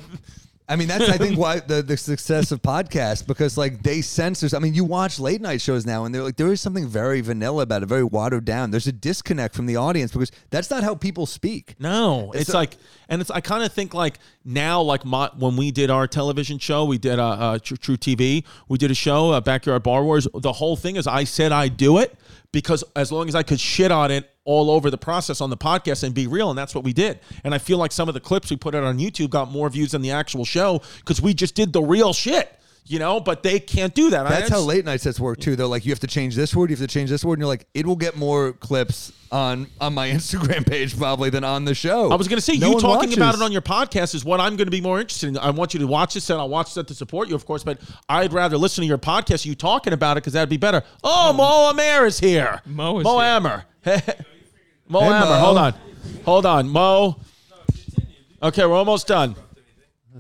I 0.68 0.78
mean, 0.78 0.88
that's 0.88 1.10
I 1.10 1.18
think 1.18 1.38
why 1.38 1.60
the, 1.60 1.82
the 1.82 1.98
success 1.98 2.52
of 2.54 2.62
podcasts 2.62 3.26
because 3.26 3.58
like 3.58 3.84
they 3.84 4.02
censor. 4.02 4.48
I 4.56 4.60
mean, 4.60 4.74
you 4.74 4.86
watch 4.86 5.20
late 5.20 5.42
night 5.42 5.60
shows 5.62 5.86
now, 5.86 6.06
and 6.06 6.16
they're 6.16 6.24
like 6.24 6.38
there 6.38 6.52
is 6.52 6.62
something 6.62 6.88
very 6.88 7.20
vanilla 7.22 7.64
about 7.64 7.84
it, 7.84 7.88
very 7.88 8.04
watered 8.04 8.46
down. 8.46 8.72
There's 8.72 8.88
a 8.88 8.94
disconnect 8.94 9.56
from 9.56 9.66
the 9.66 9.76
audience 9.76 10.12
because 10.14 10.32
that's 10.52 10.70
not 10.70 10.84
how 10.84 10.96
people 10.96 11.26
speak. 11.26 11.76
No, 11.80 12.32
it's, 12.34 12.50
a- 12.50 12.54
like, 12.54 12.78
and 13.10 13.22
it's 13.22 13.30
I 13.30 13.42
kind 13.42 13.64
of 13.64 13.74
think 13.74 13.94
like 13.94 14.20
now, 14.46 14.82
like 14.82 15.04
my, 15.04 15.30
when 15.38 15.58
we 15.58 15.72
did 15.72 15.90
our 15.90 16.08
television 16.08 16.60
show, 16.60 16.86
we 16.86 16.98
did 16.98 17.20
uh, 17.20 17.28
uh, 17.30 17.60
True, 17.60 17.78
True 17.78 17.98
TV, 17.98 18.46
we 18.70 18.78
did 18.78 18.90
a 18.90 18.96
show, 18.96 19.32
uh, 19.32 19.42
Backyard 19.42 19.84
Bar 19.84 20.04
Wars. 20.04 20.28
The 20.34 20.54
whole 20.54 20.76
thing 20.78 20.96
is, 20.96 21.08
I 21.08 21.26
said 21.26 21.52
I 21.52 21.68
do 21.68 21.98
it 21.98 22.18
because 22.54 22.84
as 22.96 23.12
long 23.12 23.28
as 23.28 23.36
I 23.36 23.44
could 23.44 23.60
shit 23.60 23.92
on 23.92 24.12
it 24.12 24.30
all 24.46 24.70
over 24.70 24.90
the 24.90 24.98
process 24.98 25.40
on 25.42 25.50
the 25.50 25.58
podcast 25.58 26.04
and 26.04 26.14
be 26.14 26.28
real, 26.28 26.50
and 26.50 26.58
that's 26.58 26.76
what 26.76 26.84
we 26.84 26.94
did. 26.94 27.20
And 27.44 27.54
I 27.54 27.58
feel 27.58 27.78
like 27.78 27.92
some 27.92 28.08
of 28.08 28.14
the 28.14 28.20
clips 28.20 28.50
we 28.50 28.58
put 28.58 28.76
out 28.76 28.84
on 28.84 28.98
YouTube 29.00 29.30
got 29.30 29.50
more 29.52 29.70
views 29.70 29.92
than 29.92 30.02
the 30.02 30.12
actual 30.12 30.46
show 30.46 30.82
because 31.00 31.22
we 31.22 31.34
just 31.34 31.56
did 31.56 31.72
the 31.74 31.82
real 31.82 32.14
shit. 32.14 32.60
You 32.86 33.00
know, 33.00 33.22
but 33.22 33.44
they 33.44 33.62
can't 33.62 33.96
do 33.96 34.10
that. 34.10 34.26
I- 34.28 34.30
That's 34.30 34.50
how 34.50 34.60
late 34.60 34.84
night 34.84 35.00
sets 35.00 35.18
work 35.18 35.40
too. 35.40 35.56
They're 35.56 35.66
like, 35.66 35.86
you 35.86 35.94
have 35.94 36.02
to 36.02 36.08
change 36.08 36.36
this 36.36 36.54
word, 36.54 36.70
you 36.70 36.76
have 36.76 36.86
to 36.86 36.94
change 36.94 37.10
this 37.10 37.24
word, 37.24 37.36
and 37.36 37.40
you're 37.40 37.48
like, 37.48 37.66
it 37.74 37.88
will 37.88 37.96
get 37.96 38.18
more 38.18 38.52
clips 38.52 39.14
on 39.32 39.68
on 39.80 39.94
my 39.94 40.10
Instagram 40.12 40.68
page 40.70 40.98
probably 40.98 41.30
than 41.30 41.46
on 41.46 41.64
the 41.64 41.74
show. 41.74 42.12
I 42.12 42.16
was 42.16 42.28
going 42.28 42.36
to 42.40 42.42
say, 42.42 42.58
No 42.58 42.68
you 42.68 42.74
one 42.74 42.82
talking 42.82 43.14
about 43.14 43.36
it 43.36 43.42
on 43.42 43.54
your 43.54 43.62
podcast 43.62 44.14
is 44.16 44.26
what 44.26 44.42
I'm 44.42 44.58
going 44.58 44.68
to 44.68 44.72
be 44.72 44.82
more 44.82 45.00
interested 45.00 45.30
in. 45.30 45.38
I 45.38 45.52
want 45.52 45.74
you 45.74 45.80
to 45.80 45.88
watch 45.88 46.14
this, 46.16 46.30
and 46.30 46.42
I'll 46.42 46.50
watch 46.50 46.74
that 46.74 46.90
to 46.90 46.94
support 46.94 47.30
you, 47.30 47.36
of 47.36 47.46
course. 47.46 47.64
But 47.64 47.80
I'd 48.10 48.34
rather 48.34 48.58
listen 48.58 48.82
to 48.82 48.88
your 48.90 48.98
podcast, 48.98 49.46
you 49.46 49.56
talking 49.56 49.94
about 49.94 50.18
it, 50.18 50.22
because 50.24 50.34
that'd 50.34 50.50
be 50.50 50.58
better. 50.58 50.84
Oh, 51.06 51.32
hmm. 51.32 51.38
Mo 51.38 51.70
Amer 51.72 52.06
is 52.06 52.20
here. 52.20 52.62
Mo 52.66 53.00
is 53.00 53.06
Mo 53.06 53.20
here. 53.20 53.30
Amer. 53.30 53.66
Mo 54.88 55.00
Hey, 55.02 55.08
Amer. 55.08 55.20
Mo. 55.26 55.34
Hold 55.40 55.58
on, 55.58 55.74
hold 56.26 56.46
on, 56.46 56.70
Mo. 56.70 57.16
Okay, 58.42 58.66
we're 58.66 58.76
almost 58.76 59.08
done. 59.08 59.36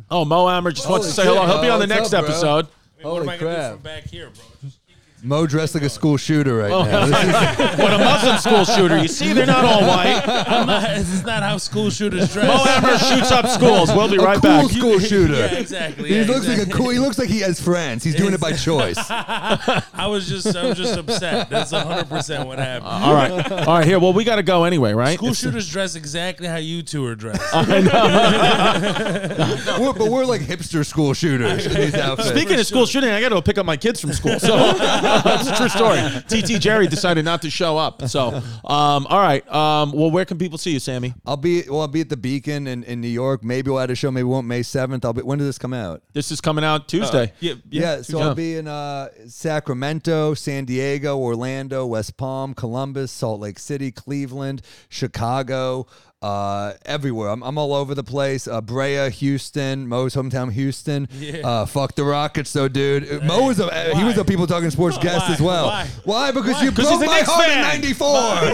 Oh, 0.10 0.26
Mo 0.26 0.49
Amer 0.49 0.72
just 0.72 0.90
wants 0.90 1.14
to 1.14 1.22
Holy 1.22 1.27
say 1.27 1.34
hello. 1.35 1.41
shit, 1.45 1.49
He'll 1.53 1.61
be 1.61 1.68
Mo. 1.68 1.73
on 1.73 1.80
the 1.80 1.88
What's 1.95 2.11
next 2.11 2.14
up, 2.14 2.26
bro? 2.26 2.30
episode. 2.34 2.68
what 3.02 3.03
Holy 3.11 3.22
am 3.23 3.30
I 3.30 3.38
gonna 3.38 3.52
do 3.52 3.56
crap. 3.57 3.72
from 3.73 3.81
back 3.81 4.03
here, 4.06 4.30
bro? 4.30 4.44
Just 4.64 4.80
keep 4.82 4.82
Mo 5.26 5.48
dressed 5.48 5.74
like 5.74 5.86
a 5.86 5.90
school 5.90 6.18
shooter 6.18 6.58
right 6.58 6.70
Oh, 6.72 6.84
now. 6.84 7.06
This 7.06 7.18
is- 7.18 7.34
What 7.80 7.94
a 7.94 7.98
Muslim 7.98 8.38
school 8.40 8.66
shooter. 8.66 8.98
You 8.98 9.08
see, 9.08 9.32
they're 9.32 9.45
not 9.45 9.64
all 9.64 9.80
white. 9.82 10.22
I'm 10.28 10.68
not, 10.68 10.82
this 10.98 11.10
is 11.14 11.24
not 11.24 11.44
how 11.44 11.56
school 11.58 11.90
shooters 11.90 12.34
dress. 12.34 12.45
Mo 12.45 12.66
Amer 12.90 12.98
shoots 12.98 13.32
up 13.32 13.48
schools. 13.48 13.90
We'll 13.94 14.10
be 14.10 14.18
a 14.18 14.20
right 14.20 14.41
cool 14.41 14.64
back. 14.68 14.72
school 14.72 15.00
shooter. 15.10 15.36
Yeah, 15.36 15.60
exactly. 15.60 16.10
He 16.10 16.20
yeah, 16.20 16.26
looks 16.26 16.45
like 16.45 16.58
a 16.58 16.64
exactly. 16.64 16.74
cool. 16.84 16.90
He 16.90 17.00
looks 17.00 17.18
like 17.18 17.30
he 17.30 17.40
has 17.40 17.62
friends. 17.62 18.04
He's 18.04 18.16
doing 18.16 18.34
it 18.34 18.41
by 18.41 18.52
choice. 18.52 18.98
I 19.10 20.08
was 20.08 20.28
just, 20.28 20.54
I 20.58 20.68
was 20.68 20.78
just 20.78 20.98
upset. 20.98 21.50
That's 21.50 21.72
100 21.72 22.10
percent 22.10 22.45
what 22.45 22.60
happened. 22.60 22.91
Uh, 22.91 23.08
all 23.08 23.14
right. 23.14 23.50
All 23.52 23.66
right, 23.78 23.88
here. 23.88 24.00
Well, 24.00 24.12
we 24.12 24.26
got 24.26 24.36
to 24.36 24.44
go 24.44 24.66
anyway, 24.66 24.91
right? 24.94 25.16
School 25.16 25.30
It's- 25.30 25.40
shooters 25.41 25.70
dress 25.70 25.95
exactly 25.95 26.48
how 26.48 26.58
you 26.58 26.84
two 26.84 27.06
are 27.06 27.16
dressed. 27.16 27.41
We're- 27.54 27.84
but 29.98 30.10
we're 30.12 30.26
like 30.26 30.41
hipster 30.41 30.86
school 30.86 31.14
shooters 31.14 31.66
in 31.66 31.74
these 31.80 31.95
outfits. 31.95 32.28
Speaking 32.30 32.60
of 32.60 32.68
school 32.68 32.86
shooting, 32.86 33.10
I 33.12 33.22
got 33.22 33.30
to 33.30 33.36
go 33.36 33.41
pick 33.41 33.58
up 33.58 33.66
my 33.66 33.78
kids 33.78 34.02
from 34.02 34.12
school. 34.12 34.38
So 34.40 34.54
it's 35.26 35.49
a 35.49 35.56
true 35.56 35.69
story. 35.69 35.99
TT 36.27 36.61
Jerry 36.61 36.88
decided 36.88 37.26
not 37.26 37.41
to 37.44 37.49
show 37.49 37.77
up. 37.77 38.02
So, 38.07 38.27
um, 38.65 39.07
all 39.07 39.19
right. 39.19 39.48
Um, 39.53 39.91
well, 39.91 40.11
where 40.11 40.26
can 40.26 40.38
people 40.38 40.57
see 40.57 40.72
you, 40.72 40.80
Sammy? 40.80 41.14
I'll 41.26 41.38
be 41.38 41.64
well. 41.69 41.81
I'll 41.81 41.88
be 41.88 42.02
at 42.02 42.10
the 42.10 42.18
Beacon 42.18 42.68
in, 42.68 42.84
in 42.84 43.02
New 43.02 43.07
York. 43.07 43.44
Maybe 43.44 43.69
we'll 43.72 43.80
add 43.80 43.91
a 43.91 43.95
show. 43.95 44.11
Maybe 44.11 44.23
we 44.23 44.30
won't. 44.31 44.48
May 44.48 44.64
seventh. 44.64 45.06
I'll 45.06 45.14
be. 45.14 45.22
When 45.22 45.40
did 45.40 45.45
this 45.45 45.57
come 45.57 45.73
out? 45.73 46.02
This 46.14 46.31
is 46.31 46.41
coming 46.41 46.64
out 46.64 46.88
Tuesday. 46.88 47.31
Yeah, 47.40 47.53
Yeah, 47.69 48.02
so 48.02 48.19
Yeah. 48.19 48.26
I'll 48.26 48.35
be 48.35 48.56
in 48.56 48.68
uh, 48.68 49.10
Sacramento, 49.27 50.34
San 50.34 50.65
Diego, 50.65 51.18
Orlando, 51.18 51.85
West 51.85 52.18
Palm, 52.18 52.53
Columbus, 52.53 53.11
Salt 53.11 53.40
Lake 53.40 53.60
City, 53.60 53.91
Cleveland, 53.91 54.61
Chicago, 54.90 55.88
uh, 56.24 56.74
everywhere. 56.86 57.30
I'm, 57.30 57.44
I'm 57.44 57.58
all 57.58 57.74
over 57.74 57.94
the 57.94 58.04
place. 58.04 58.48
Uh, 58.48 58.62
Brea, 58.62 59.10
Houston, 59.12 59.88
Mo's 59.88 60.16
hometown, 60.16 60.52
Houston. 60.54 61.08
Uh, 61.44 61.66
fuck 61.66 61.94
the 61.95 62.04
Rockets, 62.04 62.52
though, 62.54 62.68
dude. 62.68 63.22
Mo 63.24 63.45
was 63.48 63.60
a 63.60 63.95
he 63.95 64.04
was 64.04 64.18
a 64.18 64.24
people 64.26 64.48
talking 64.48 64.70
sports 64.72 64.98
guest 64.98 65.28
Why? 65.28 65.34
as 65.34 65.41
well. 65.41 65.86
Why? 66.06 66.32
Because 66.32 66.64
you 66.64 66.72
broke 66.72 67.00
my 67.02 67.06
Knicks 67.18 67.30
heart 67.30 67.45
fan. 67.45 67.58
in 67.76 67.82
'94. 67.82 68.08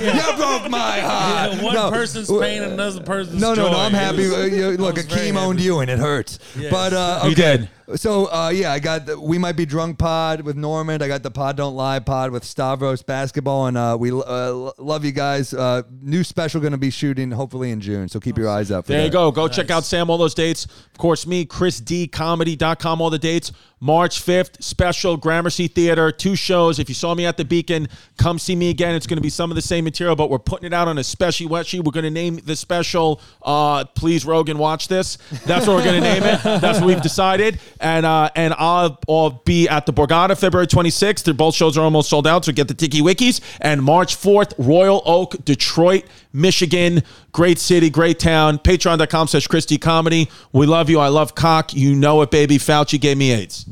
You 0.04 0.36
broke 0.36 0.70
my 0.72 1.00
heart. 1.00 1.54
Yeah, 1.54 1.64
one 1.64 1.74
No, 1.76 1.91
person's 1.91 2.30
pain, 2.30 2.64
another 2.64 3.02
person's 3.04 3.40
no, 3.40 3.54
no, 3.54 3.68
joy. 3.68 3.72
no. 3.72 3.80
I'm 3.80 3.94
happy. 3.94 4.28
was- 4.28 4.34
Uh, 4.34 4.76
look, 4.82 4.96
was 4.96 5.06
very 5.06 5.20
Hakeem 5.22 5.38
owned 5.38 5.60
happy. 5.60 5.66
you, 5.66 5.80
and 5.80 5.91
it 5.91 6.00
hurts. 6.00 6.40
Yes. 6.58 6.72
But 6.72 6.94
uh, 6.94 7.22
He 7.26 7.32
okay. 7.34 7.58
did. 7.58 7.70
So 7.95 8.32
uh, 8.32 8.49
yeah, 8.49 8.72
I 8.72 8.80
got 8.80 9.06
the, 9.07 9.20
we 9.20 9.38
might 9.38 9.56
be 9.56 9.66
drunk 9.66 9.98
pod 9.98 10.41
with 10.41 10.56
Normand. 10.56 11.02
I 11.02 11.07
got 11.07 11.24
the 11.24 11.32
pod 11.32 11.57
don't 11.57 11.76
lie 11.76 11.99
pod 11.99 12.32
with 12.32 12.44
Stavros 12.44 13.02
basketball, 13.02 13.66
and 13.68 13.78
uh, 13.78 13.98
we 13.99 14.11
uh, 14.11 14.72
love 14.78 15.03
you 15.03 15.11
guys. 15.11 15.53
Uh, 15.53 15.82
new 16.02 16.24
special 16.24 16.61
going 16.61 16.72
to 16.72 16.78
be 16.78 16.91
shooting 16.91 17.32
hopefully 17.32 17.72
in 17.72 17.82
June, 17.82 18.07
so 18.07 18.20
keep 18.20 18.38
your 18.38 18.49
eyes 18.49 18.70
up. 18.72 18.86
for 18.86 18.91
There 18.91 19.02
that. 19.02 19.06
you 19.07 19.11
go. 19.11 19.32
Go 19.32 19.48
check 19.48 19.72
out 19.72 19.86
Sam, 19.86 20.10
all 20.10 20.18
those 20.18 20.36
dates. 20.36 20.66
Of 20.66 20.98
course, 20.98 21.26
me, 21.26 21.45
Chris 21.45 21.80
D 21.80 22.07
ChrisDComedy.com, 22.07 23.02
all 23.02 23.10
the 23.10 23.20
dates. 23.20 23.52
March 23.81 24.22
5th, 24.26 24.61
special 24.61 25.15
Gramercy 25.15 25.68
Theater, 25.68 26.11
two 26.11 26.35
shows. 26.35 26.80
If 26.80 26.89
you 26.89 26.95
saw 26.95 27.15
me 27.15 27.26
at 27.26 27.38
the 27.38 27.45
Beacon, 27.45 27.88
come 28.18 28.38
see 28.38 28.56
me 28.56 28.69
again. 28.69 28.93
It's 28.93 29.07
going 29.07 29.18
to 29.18 29.22
be 29.22 29.30
some 29.30 29.51
of 29.51 29.56
the 29.56 29.61
same 29.61 29.85
material, 29.85 30.15
but 30.18 30.30
we're 30.30 30.38
putting 30.39 30.65
it 30.68 30.73
out 30.73 30.88
on 30.89 30.97
a 30.97 31.03
special 31.03 31.47
wet 31.49 31.65
sheet. 31.65 31.84
We're 31.85 31.91
going 31.93 32.03
to 32.03 32.10
name 32.11 32.38
the 32.43 32.56
special, 32.57 33.22
uh, 33.41 33.85
Please 33.85 34.26
Rogan 34.26 34.57
Watch 34.57 34.89
This. 34.89 35.18
That's 35.45 35.65
what 35.65 35.77
we're 35.77 35.85
going 35.85 36.01
to 36.03 36.14
name 36.14 36.23
it. 36.23 36.43
That's 36.43 36.80
what 36.80 36.88
we've 36.88 37.01
decided. 37.01 37.60
And 37.80 38.06
uh, 38.06 38.30
and 38.35 38.53
I'll, 38.57 38.99
I'll 39.07 39.30
be 39.45 39.69
at 39.69 39.85
the 39.85 39.93
Borgata 39.93 40.38
February 40.38 40.68
26th. 40.68 41.23
They're- 41.23 41.34
Both 41.34 41.56
shows 41.56 41.77
are 41.77 41.81
almost 41.81 42.10
sold 42.10 42.27
out, 42.27 42.43
so 42.43 42.51
get 42.51 42.68
the 42.68 42.73
Tiki 42.73 43.01
Wikis. 43.01 43.39
And 43.61 43.81
March 43.81 44.18
4th, 44.18 44.53
Royal 44.57 45.01
Oak, 45.06 45.35
Detroit, 45.45 46.03
Michigan. 46.34 47.01
Great 47.31 47.60
city, 47.60 47.89
great 47.89 48.19
town. 48.19 48.57
Patreon.com 48.57 49.27
slash 49.27 49.47
ChrisDComedy. 49.47 50.30
We 50.51 50.65
love 50.65 50.89
you. 50.89 50.99
I 50.99 51.07
love 51.10 51.35
cock. 51.35 51.73
You 51.73 51.95
know 51.95 52.22
it, 52.23 52.31
baby. 52.31 52.57
Fauci 52.57 52.99
gave 52.99 53.18
me 53.18 53.31
AIDS. 53.31 53.65